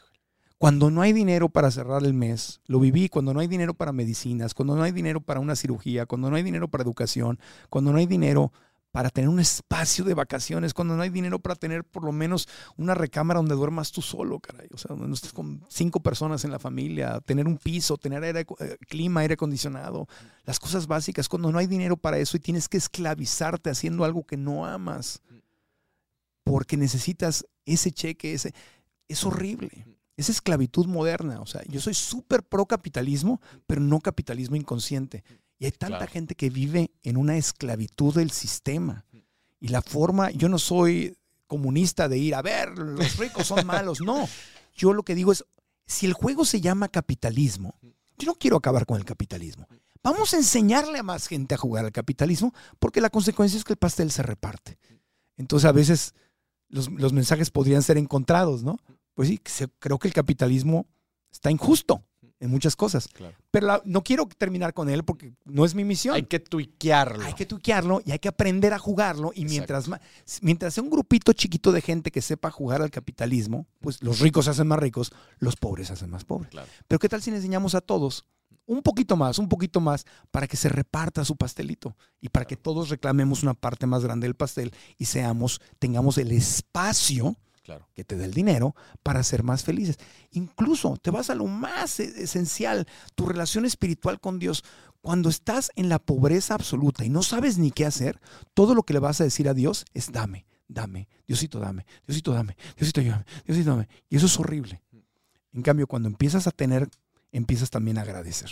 Cuando 0.57 0.89
no 0.89 1.01
hay 1.01 1.11
dinero 1.13 1.49
para 1.49 1.69
cerrar 1.69 2.03
el 2.05 2.13
mes, 2.13 2.61
lo 2.67 2.79
viví, 2.79 3.09
cuando 3.09 3.33
no 3.33 3.39
hay 3.41 3.47
dinero 3.47 3.73
para 3.73 3.91
medicinas, 3.91 4.53
cuando 4.53 4.75
no 4.75 4.83
hay 4.83 4.91
dinero 4.93 5.19
para 5.21 5.39
una 5.41 5.55
cirugía, 5.55 6.05
cuando 6.05 6.29
no 6.29 6.37
hay 6.37 6.43
dinero 6.43 6.69
para 6.69 6.83
educación, 6.83 7.39
cuando 7.69 7.91
no 7.91 7.97
hay 7.97 8.05
dinero 8.05 8.53
para 8.95 9.09
tener 9.09 9.27
un 9.27 9.41
espacio 9.41 10.05
de 10.05 10.13
vacaciones, 10.13 10.73
cuando 10.73 10.95
no 10.95 11.01
hay 11.01 11.09
dinero 11.09 11.37
para 11.37 11.55
tener 11.55 11.83
por 11.83 12.05
lo 12.05 12.13
menos 12.13 12.47
una 12.77 12.93
recámara 12.93 13.39
donde 13.41 13.53
duermas 13.53 13.91
tú 13.91 14.01
solo, 14.01 14.39
caray. 14.39 14.69
O 14.73 14.77
sea, 14.77 14.87
donde 14.91 15.09
no 15.09 15.13
estés 15.13 15.33
con 15.33 15.65
cinco 15.67 15.99
personas 15.99 16.45
en 16.45 16.51
la 16.51 16.59
familia, 16.59 17.19
tener 17.19 17.45
un 17.45 17.57
piso, 17.57 17.97
tener 17.97 18.23
aire, 18.23 18.45
eh, 18.61 18.77
clima, 18.87 19.19
aire 19.19 19.33
acondicionado, 19.33 20.07
las 20.45 20.61
cosas 20.61 20.87
básicas, 20.87 21.27
cuando 21.27 21.51
no 21.51 21.59
hay 21.59 21.67
dinero 21.67 21.97
para 21.97 22.19
eso 22.19 22.37
y 22.37 22.39
tienes 22.39 22.69
que 22.69 22.77
esclavizarte 22.77 23.69
haciendo 23.69 24.05
algo 24.05 24.25
que 24.25 24.37
no 24.37 24.65
amas, 24.65 25.21
porque 26.45 26.77
necesitas 26.77 27.45
ese 27.65 27.91
cheque, 27.91 28.33
ese, 28.33 28.53
es 29.09 29.25
horrible. 29.25 29.85
Es 30.15 30.29
esclavitud 30.29 30.85
moderna. 30.85 31.41
O 31.41 31.45
sea, 31.45 31.63
yo 31.67 31.81
soy 31.81 31.95
súper 31.95 32.43
pro 32.43 32.65
capitalismo, 32.65 33.41
pero 33.67 33.81
no 33.81 33.99
capitalismo 33.99 34.55
inconsciente. 34.55 35.25
Y 35.57 35.65
hay 35.65 35.71
tanta 35.71 35.97
Claro. 35.97 36.11
gente 36.11 36.35
que 36.35 36.49
vive 36.49 36.91
en 37.03 37.17
una 37.17 37.37
esclavitud 37.37 38.13
del 38.13 38.31
sistema. 38.31 39.05
Y 39.59 39.69
la 39.69 39.81
forma, 39.81 40.31
yo 40.31 40.49
no 40.49 40.59
soy 40.59 41.17
comunista 41.47 42.09
de 42.09 42.17
ir 42.17 42.35
a 42.35 42.41
ver, 42.41 42.77
los 42.77 43.17
ricos 43.17 43.47
son 43.47 43.65
malos. 43.65 44.01
No. 44.01 44.27
Yo 44.75 44.93
lo 44.93 45.03
que 45.03 45.15
digo 45.15 45.31
es, 45.31 45.45
si 45.85 46.05
el 46.05 46.13
juego 46.13 46.43
se 46.45 46.59
llama 46.61 46.87
capitalismo, 46.89 47.79
yo 48.17 48.25
no 48.27 48.35
quiero 48.35 48.57
acabar 48.57 48.85
con 48.85 48.97
el 48.97 49.05
capitalismo. 49.05 49.67
Vamos 50.03 50.33
a 50.33 50.37
enseñarle 50.37 50.99
a 50.99 51.03
más 51.03 51.27
gente 51.27 51.55
a 51.55 51.57
jugar 51.57 51.85
al 51.85 51.91
capitalismo 51.91 52.53
porque 52.79 53.01
la 53.01 53.09
consecuencia 53.09 53.57
es 53.57 53.63
que 53.63 53.73
el 53.73 53.77
pastel 53.77 54.11
se 54.11 54.23
reparte. 54.23 54.77
Entonces 55.37 55.67
a 55.67 55.71
veces 55.71 56.13
los, 56.67 56.91
los 56.91 57.13
mensajes 57.13 57.49
podrían 57.49 57.81
ser 57.81 57.97
encontrados, 57.97 58.63
¿no? 58.63 58.77
Pues 59.13 59.29
sí, 59.29 59.39
creo 59.79 59.97
que 59.97 60.07
el 60.07 60.13
capitalismo 60.13 60.85
está 61.31 61.49
injusto 61.49 62.03
en 62.45 62.51
muchas 62.51 62.75
cosas. 62.75 63.07
Claro. 63.09 63.35
Pero 63.51 63.67
la- 63.67 63.81
no 63.85 64.03
quiero 64.03 64.27
terminar 64.37 64.73
con 64.73 64.89
él 64.89 65.03
porque 65.03 65.33
no 65.43 65.65
es 65.65 65.75
mi 65.75 65.83
misión. 65.83 66.15
Hay 66.15 66.23
que 66.23 66.39
tuiquearlo. 66.39 67.23
Hay 67.25 67.33
que 67.33 67.45
tuquearlo 67.45 68.01
y 68.05 68.11
hay 68.11 68.19
que 68.19 68.29
aprender 68.29 68.73
a 68.73 68.79
jugarlo. 68.79 69.31
Y 69.35 69.45
mientras, 69.45 69.89
mientras 70.41 70.73
sea 70.73 70.83
un 70.83 70.89
grupito 70.89 71.33
chiquito 71.33 71.71
de 71.71 71.81
gente 71.81 72.11
que 72.11 72.21
sepa 72.21 72.49
jugar 72.51 72.81
al 72.81 72.91
capitalismo, 72.91 73.67
pues 73.81 74.01
los 74.01 74.19
ricos 74.19 74.45
se 74.45 74.51
hacen 74.51 74.67
más 74.67 74.79
ricos, 74.79 75.11
los 75.39 75.55
pobres 75.55 75.87
se 75.87 75.93
hacen 75.93 76.09
más 76.09 76.23
pobres. 76.25 76.49
Claro. 76.51 76.67
Pero 76.87 76.99
¿qué 76.99 77.09
tal 77.09 77.21
si 77.21 77.31
le 77.31 77.37
enseñamos 77.37 77.75
a 77.75 77.81
todos 77.81 78.25
un 78.67 78.81
poquito 78.81 79.15
más, 79.15 79.37
un 79.37 79.47
poquito 79.47 79.79
más, 79.79 80.05
para 80.31 80.47
que 80.47 80.57
se 80.57 80.69
reparta 80.69 81.23
su 81.23 81.35
pastelito 81.35 81.95
y 82.19 82.29
para 82.29 82.45
que 82.45 82.55
todos 82.57 82.89
reclamemos 82.89 83.43
una 83.43 83.53
parte 83.53 83.85
más 83.85 84.03
grande 84.03 84.25
del 84.25 84.35
pastel 84.35 84.71
y 84.97 85.05
seamos, 85.05 85.61
tengamos 85.77 86.17
el 86.17 86.31
espacio 86.31 87.35
Claro. 87.65 87.87
que 87.95 88.03
te 88.03 88.15
dé 88.15 88.25
el 88.25 88.33
dinero 88.33 88.75
para 89.01 89.23
ser 89.23 89.41
más 89.41 89.63
felices. 89.63 89.97
Incluso 90.31 90.97
te 91.01 91.09
vas 91.09 91.29
a 91.31 91.35
lo 91.35 91.47
más 91.47 91.99
e- 91.99 92.23
esencial, 92.23 92.87
tu 93.15 93.25
relación 93.25 93.65
espiritual 93.65 94.19
con 94.19 94.37
Dios. 94.37 94.63
Cuando 95.01 95.29
estás 95.29 95.71
en 95.75 95.89
la 95.89 95.97
pobreza 95.99 96.53
absoluta 96.53 97.03
y 97.03 97.09
no 97.09 97.23
sabes 97.23 97.57
ni 97.57 97.71
qué 97.71 97.85
hacer, 97.85 98.19
todo 98.53 98.75
lo 98.75 98.83
que 98.83 98.93
le 98.93 98.99
vas 98.99 99.19
a 99.19 99.23
decir 99.23 99.49
a 99.49 99.53
Dios 99.55 99.83
es 99.95 100.11
dame, 100.11 100.45
dame, 100.67 101.07
Diosito 101.27 101.59
dame, 101.59 101.85
Diosito 102.07 102.33
dame, 102.33 102.55
Diosito 102.77 103.01
ayúdame, 103.01 103.25
Diosito 103.45 103.69
dame. 103.71 103.89
Y 104.09 104.17
eso 104.17 104.27
es 104.27 104.39
horrible. 104.39 104.81
En 105.53 105.61
cambio, 105.63 105.87
cuando 105.87 106.07
empiezas 106.07 106.45
a 106.47 106.51
tener, 106.51 106.87
empiezas 107.31 107.69
también 107.71 107.97
a 107.97 108.01
agradecer. 108.01 108.49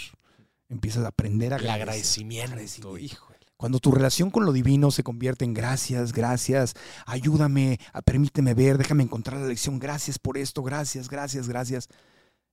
Empiezas 0.70 1.04
a 1.06 1.10
aprender 1.10 1.54
a 1.54 1.58
El 1.58 1.62
agradecer. 1.70 1.82
agradecimiento. 1.82 2.52
Agradecimiento. 2.54 2.98
Híjole. 2.98 3.33
Cuando 3.58 3.80
tu 3.80 3.92
relación 3.92 4.30
con 4.30 4.46
lo 4.46 4.52
divino 4.52 4.92
se 4.92 5.04
convierte 5.04 5.46
en 5.46 5.54
gracias, 5.54 6.12
gracias, 6.12 6.74
ayúdame, 7.06 7.80
a- 7.94 8.02
permíteme 8.02 8.54
ver, 8.54 8.78
déjame 8.78 9.04
encontrar 9.04 9.40
la 9.40 9.48
lección, 9.48 9.80
gracias 9.80 10.20
por 10.20 10.38
esto, 10.38 10.64
gracias, 10.64 11.08
gracias, 11.10 11.48
gracias, 11.48 11.88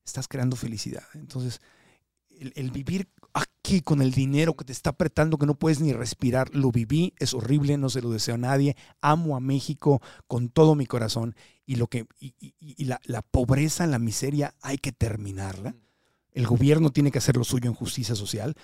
estás 0.04 0.28
creando 0.28 0.56
felicidad. 0.56 1.02
Entonces, 1.14 1.60
el, 2.38 2.52
el 2.54 2.70
vivir 2.70 3.08
aquí 3.34 3.80
con 3.82 4.02
el 4.02 4.12
dinero 4.12 4.54
que 4.56 4.64
te 4.64 4.72
está 4.72 4.90
apretando, 4.90 5.36
que 5.36 5.46
no 5.46 5.54
puedes 5.54 5.80
ni 5.80 5.92
respirar, 5.92 6.54
lo 6.54 6.70
viví, 6.70 7.12
es 7.18 7.34
horrible, 7.34 7.76
no 7.76 7.90
se 7.90 8.02
lo 8.02 8.10
deseo 8.10 8.36
a 8.36 8.38
nadie, 8.38 8.76
amo 9.00 9.36
a 9.36 9.40
México 9.40 10.00
con 10.28 10.48
todo 10.48 10.74
mi 10.74 10.86
corazón 10.86 11.34
y, 11.66 11.76
lo 11.76 11.86
que, 11.88 12.06
y, 12.18 12.34
y- 12.40 12.54
y 12.60 12.84
la, 12.84 13.00
la 13.04 13.22
pobreza, 13.22 13.86
la 13.86 13.98
miseria, 13.98 14.54
hay 14.62 14.78
que 14.78 14.92
terminarla. 14.92 15.74
El 16.32 16.46
gobierno 16.46 16.90
tiene 16.90 17.10
que 17.10 17.18
hacer 17.18 17.36
lo 17.36 17.44
suyo 17.44 17.68
en 17.68 17.74
justicia 17.74 18.14
social, 18.14 18.54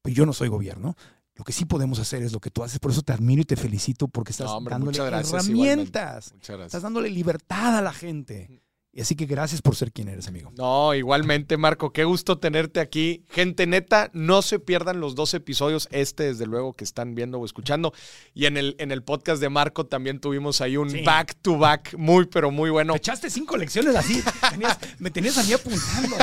pero 0.00 0.14
yo 0.14 0.26
no 0.26 0.32
soy 0.32 0.48
gobierno. 0.48 0.96
Lo 1.42 1.44
que 1.44 1.52
sí 1.52 1.64
podemos 1.64 1.98
hacer 1.98 2.22
es 2.22 2.32
lo 2.32 2.38
que 2.38 2.52
tú 2.52 2.62
haces. 2.62 2.78
Por 2.78 2.92
eso 2.92 3.02
te 3.02 3.12
admiro 3.12 3.42
y 3.42 3.44
te 3.44 3.56
felicito 3.56 4.06
porque 4.06 4.30
estás 4.30 4.46
No, 4.46 4.58
hombre, 4.58 4.74
dándole 4.74 4.96
gracias, 4.96 5.48
herramientas. 5.48 6.32
Estás 6.40 6.82
dándole 6.82 7.10
libertad 7.10 7.78
a 7.78 7.82
la 7.82 7.92
gente. 7.92 8.62
Y 8.94 9.00
así 9.00 9.16
que 9.16 9.24
gracias 9.24 9.62
por 9.62 9.74
ser 9.74 9.90
quien 9.90 10.08
eres, 10.08 10.28
amigo. 10.28 10.52
No, 10.54 10.92
igualmente, 10.94 11.56
Marco, 11.56 11.94
qué 11.94 12.04
gusto 12.04 12.38
tenerte 12.38 12.78
aquí. 12.78 13.24
Gente 13.30 13.66
neta, 13.66 14.10
no 14.12 14.42
se 14.42 14.58
pierdan 14.58 15.00
los 15.00 15.14
dos 15.14 15.32
episodios, 15.32 15.88
este 15.92 16.24
desde 16.24 16.44
luego 16.44 16.74
que 16.74 16.84
están 16.84 17.14
viendo 17.14 17.38
o 17.38 17.46
escuchando. 17.46 17.94
Y 18.34 18.44
en 18.44 18.58
el, 18.58 18.76
en 18.78 18.92
el 18.92 19.02
podcast 19.02 19.40
de 19.40 19.48
Marco 19.48 19.86
también 19.86 20.20
tuvimos 20.20 20.60
ahí 20.60 20.76
un 20.76 20.90
Sí. 20.90 21.00
back 21.04 21.36
to 21.40 21.56
back 21.56 21.94
muy, 21.96 22.26
pero 22.26 22.50
muy 22.50 22.68
bueno. 22.68 22.92
Me 22.92 22.98
echaste 22.98 23.30
cinco 23.30 23.56
lecciones 23.56 23.96
así. 23.96 24.22
Tenías- 24.50 24.78
me 24.98 25.10
tenías 25.10 25.38
a 25.38 25.42
mí 25.44 25.54
apuntando. 25.54 26.16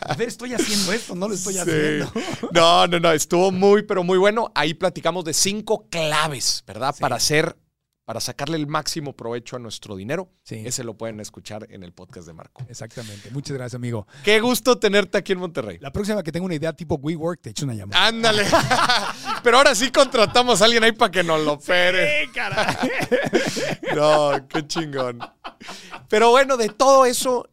A 0.00 0.14
ver, 0.18 0.26
estoy 0.26 0.54
haciendo 0.54 0.92
esto, 0.92 1.14
no 1.14 1.28
lo 1.28 1.34
estoy 1.34 1.54
Sí. 1.54 1.60
haciendo. 1.60 2.12
No, 2.52 2.88
no, 2.88 2.98
no, 2.98 3.12
estuvo 3.12 3.52
muy, 3.52 3.84
pero 3.84 4.02
muy 4.02 4.18
bueno. 4.18 4.50
Ahí 4.56 4.74
platicamos 4.74 5.24
de 5.24 5.34
cinco 5.34 5.86
claves, 5.88 6.64
¿verdad? 6.66 6.96
Sí. 6.96 7.00
Para 7.00 7.14
hacer, 7.14 7.56
para 8.08 8.20
sacarle 8.20 8.56
el 8.56 8.66
máximo 8.66 9.12
provecho 9.14 9.56
a 9.56 9.58
nuestro 9.58 9.94
dinero. 9.94 10.30
Sí. 10.42 10.62
Ese 10.64 10.82
lo 10.82 10.96
pueden 10.96 11.20
escuchar 11.20 11.66
en 11.70 11.82
el 11.82 11.92
podcast 11.92 12.26
de 12.26 12.32
Marco. 12.32 12.64
Exactamente. 12.66 13.30
Muchas 13.32 13.54
gracias, 13.54 13.74
amigo. 13.74 14.06
Qué 14.24 14.40
gusto 14.40 14.78
tenerte 14.78 15.18
aquí 15.18 15.32
en 15.32 15.40
Monterrey. 15.40 15.76
La 15.78 15.92
próxima 15.92 16.22
que 16.22 16.32
tenga 16.32 16.46
una 16.46 16.54
idea 16.54 16.72
tipo 16.72 16.94
WeWork, 16.94 17.42
te 17.42 17.50
echo 17.50 17.66
una 17.66 17.74
llamada. 17.74 18.06
Ándale. 18.06 18.46
Pero 19.42 19.58
ahora 19.58 19.74
sí 19.74 19.90
contratamos 19.92 20.62
a 20.62 20.64
alguien 20.64 20.84
ahí 20.84 20.92
para 20.92 21.10
que 21.10 21.22
nos 21.22 21.44
lo 21.44 21.52
opere. 21.52 22.30
No, 23.94 24.32
qué 24.48 24.66
chingón. 24.66 25.18
Pero 26.08 26.30
bueno, 26.30 26.56
de 26.56 26.68
todo 26.70 27.04
eso, 27.04 27.48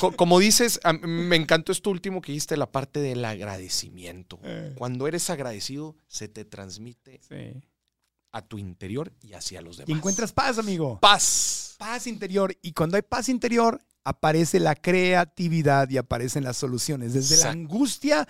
co- 0.00 0.12
como 0.12 0.38
dices, 0.38 0.80
me 1.02 1.36
encantó 1.36 1.72
esto 1.72 1.90
último 1.90 2.20
que 2.22 2.32
dijiste, 2.32 2.56
la 2.56 2.72
parte 2.72 3.00
del 3.00 3.22
agradecimiento. 3.24 4.38
Eh. 4.42 4.72
Cuando 4.78 5.06
eres 5.06 5.28
agradecido, 5.28 5.96
se 6.06 6.28
te 6.28 6.44
transmite 6.46 7.20
Sí. 7.28 7.60
A 8.36 8.42
tu 8.42 8.58
interior 8.58 9.12
y 9.22 9.32
hacia 9.32 9.62
los 9.62 9.78
demás. 9.78 9.88
Y 9.88 9.92
encuentras 9.92 10.32
paz, 10.32 10.58
amigo. 10.58 10.98
paz. 11.00 11.74
Paz 11.78 12.06
interior. 12.06 12.54
Y 12.62 12.72
cuando 12.72 12.96
hay 12.96 13.02
paz 13.02 13.28
interior, 13.30 13.80
aparece 14.04 14.60
la 14.60 14.74
creatividad 14.74 15.88
y 15.90 15.96
aparecen 15.96 16.44
las 16.44 16.56
soluciones. 16.56 17.14
Desde 17.14 17.38
la 17.38 17.50
angustia 17.50 18.28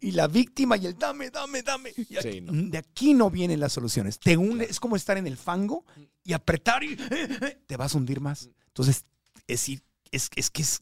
y 0.00 0.12
la 0.12 0.26
víctima 0.28 0.76
y 0.76 0.86
el 0.86 0.98
dame, 0.98 1.30
dame, 1.30 1.62
dame. 1.62 1.92
Y 1.96 2.04
Sí, 2.04 2.16
aquí- 2.18 2.40
no. 2.40 2.52
De 2.70 2.78
aquí 2.78 3.14
no 3.14 3.30
vienen 3.30 3.60
las 3.60 3.72
soluciones. 3.72 4.18
Te 4.18 4.36
hunde, 4.36 4.64
es 4.68 4.80
como 4.80 4.96
estar 4.96 5.16
en 5.18 5.26
el 5.26 5.36
fango 5.36 5.84
y 6.24 6.32
apretar 6.32 6.82
y 6.82 6.96
te 7.66 7.76
vas 7.76 7.94
a 7.94 7.98
hundir 7.98 8.20
más. 8.20 8.48
Entonces, 8.68 9.04
es, 9.46 9.68
es, 10.10 10.30
es 10.36 10.50
que 10.50 10.62
es, 10.62 10.80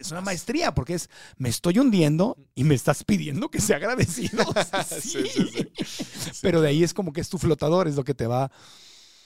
es 0.00 0.10
una 0.10 0.20
maestría 0.20 0.74
porque 0.74 0.94
es, 0.94 1.08
me 1.36 1.48
estoy 1.48 1.78
hundiendo 1.78 2.36
y 2.54 2.64
me 2.64 2.74
estás 2.74 3.04
pidiendo 3.04 3.50
que 3.50 3.60
sea 3.60 3.76
agradecido. 3.76 4.44
Sí, 5.00 5.24
sí, 5.26 5.48
sí. 5.52 6.38
Pero 6.42 6.60
de 6.60 6.68
ahí 6.68 6.82
es 6.84 6.94
como 6.94 7.12
que 7.12 7.20
es 7.20 7.28
tu 7.28 7.38
flotador, 7.38 7.88
es 7.88 7.96
lo 7.96 8.04
que 8.04 8.14
te 8.14 8.26
va 8.26 8.50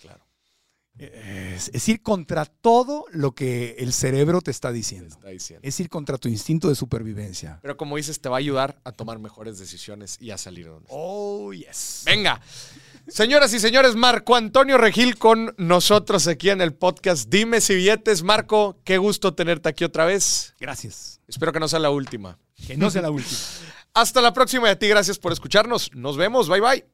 Claro. 0.01 0.25
es, 0.99 1.71
es 1.73 1.89
ir 1.89 2.03
contra 2.03 2.45
todo 2.45 3.05
lo 3.13 3.35
que 3.35 3.77
el 3.79 3.93
cerebro 3.93 4.41
te 4.41 4.51
está 4.51 4.71
diciendo. 4.73 5.15
Está 5.17 5.29
diciendo. 5.31 5.67
Es 5.67 5.79
ir 5.81 5.89
contra 5.89 6.19
tu 6.19 6.29
instinto 6.29 6.69
de 6.69 6.75
supervivencia. 6.75 7.59
Pero 7.63 7.77
como 7.77 7.97
dices, 7.97 8.21
te 8.21 8.29
va 8.29 8.37
a 8.37 8.39
ayudar 8.39 8.81
a 8.85 8.93
tomar 8.93 9.19
mejores 9.19 9.59
decisiones 9.59 10.19
y 10.21 10.31
a 10.31 10.39
salir 10.39 10.65
de 10.67 10.71
donde 10.71 10.89
Oh, 10.91 11.53
yes. 11.53 12.03
Venga. 12.05 12.41
Señoras 13.07 13.53
y 13.53 13.61
señores, 13.61 13.97
Marco 13.97 14.35
Antonio 14.35 14.79
Regil 14.79 15.19
con 15.19 15.55
nosotros 15.59 16.27
aquí 16.27 16.49
en 16.49 16.63
el 16.63 16.73
podcast 16.73 17.29
Dime 17.29 17.61
si 17.61 17.75
billetes. 17.75 18.23
Marco, 18.23 18.79
qué 18.83 18.97
gusto 18.97 19.35
tenerte 19.35 19.69
aquí 19.69 19.85
otra 19.85 20.07
vez. 20.07 20.55
Gracias. 20.59 21.21
Espero 21.29 21.53
que 21.53 21.61
no 21.61 21.69
sea 21.69 21.81
la 21.81 21.91
última. 21.91 22.39
Que 22.67 22.77
no 22.77 22.91
sea 22.91 23.03
la 23.03 23.11
última. 23.11 23.39
Hasta 23.95 24.21
la 24.21 24.33
próxima 24.33 24.69
y 24.69 24.71
a 24.71 24.79
ti 24.79 24.89
gracias 24.89 25.19
por 25.19 25.33
escucharnos. 25.33 25.91
Nos 25.95 26.17
vemos. 26.17 26.49
Bye 26.49 26.61
bye. 26.61 26.94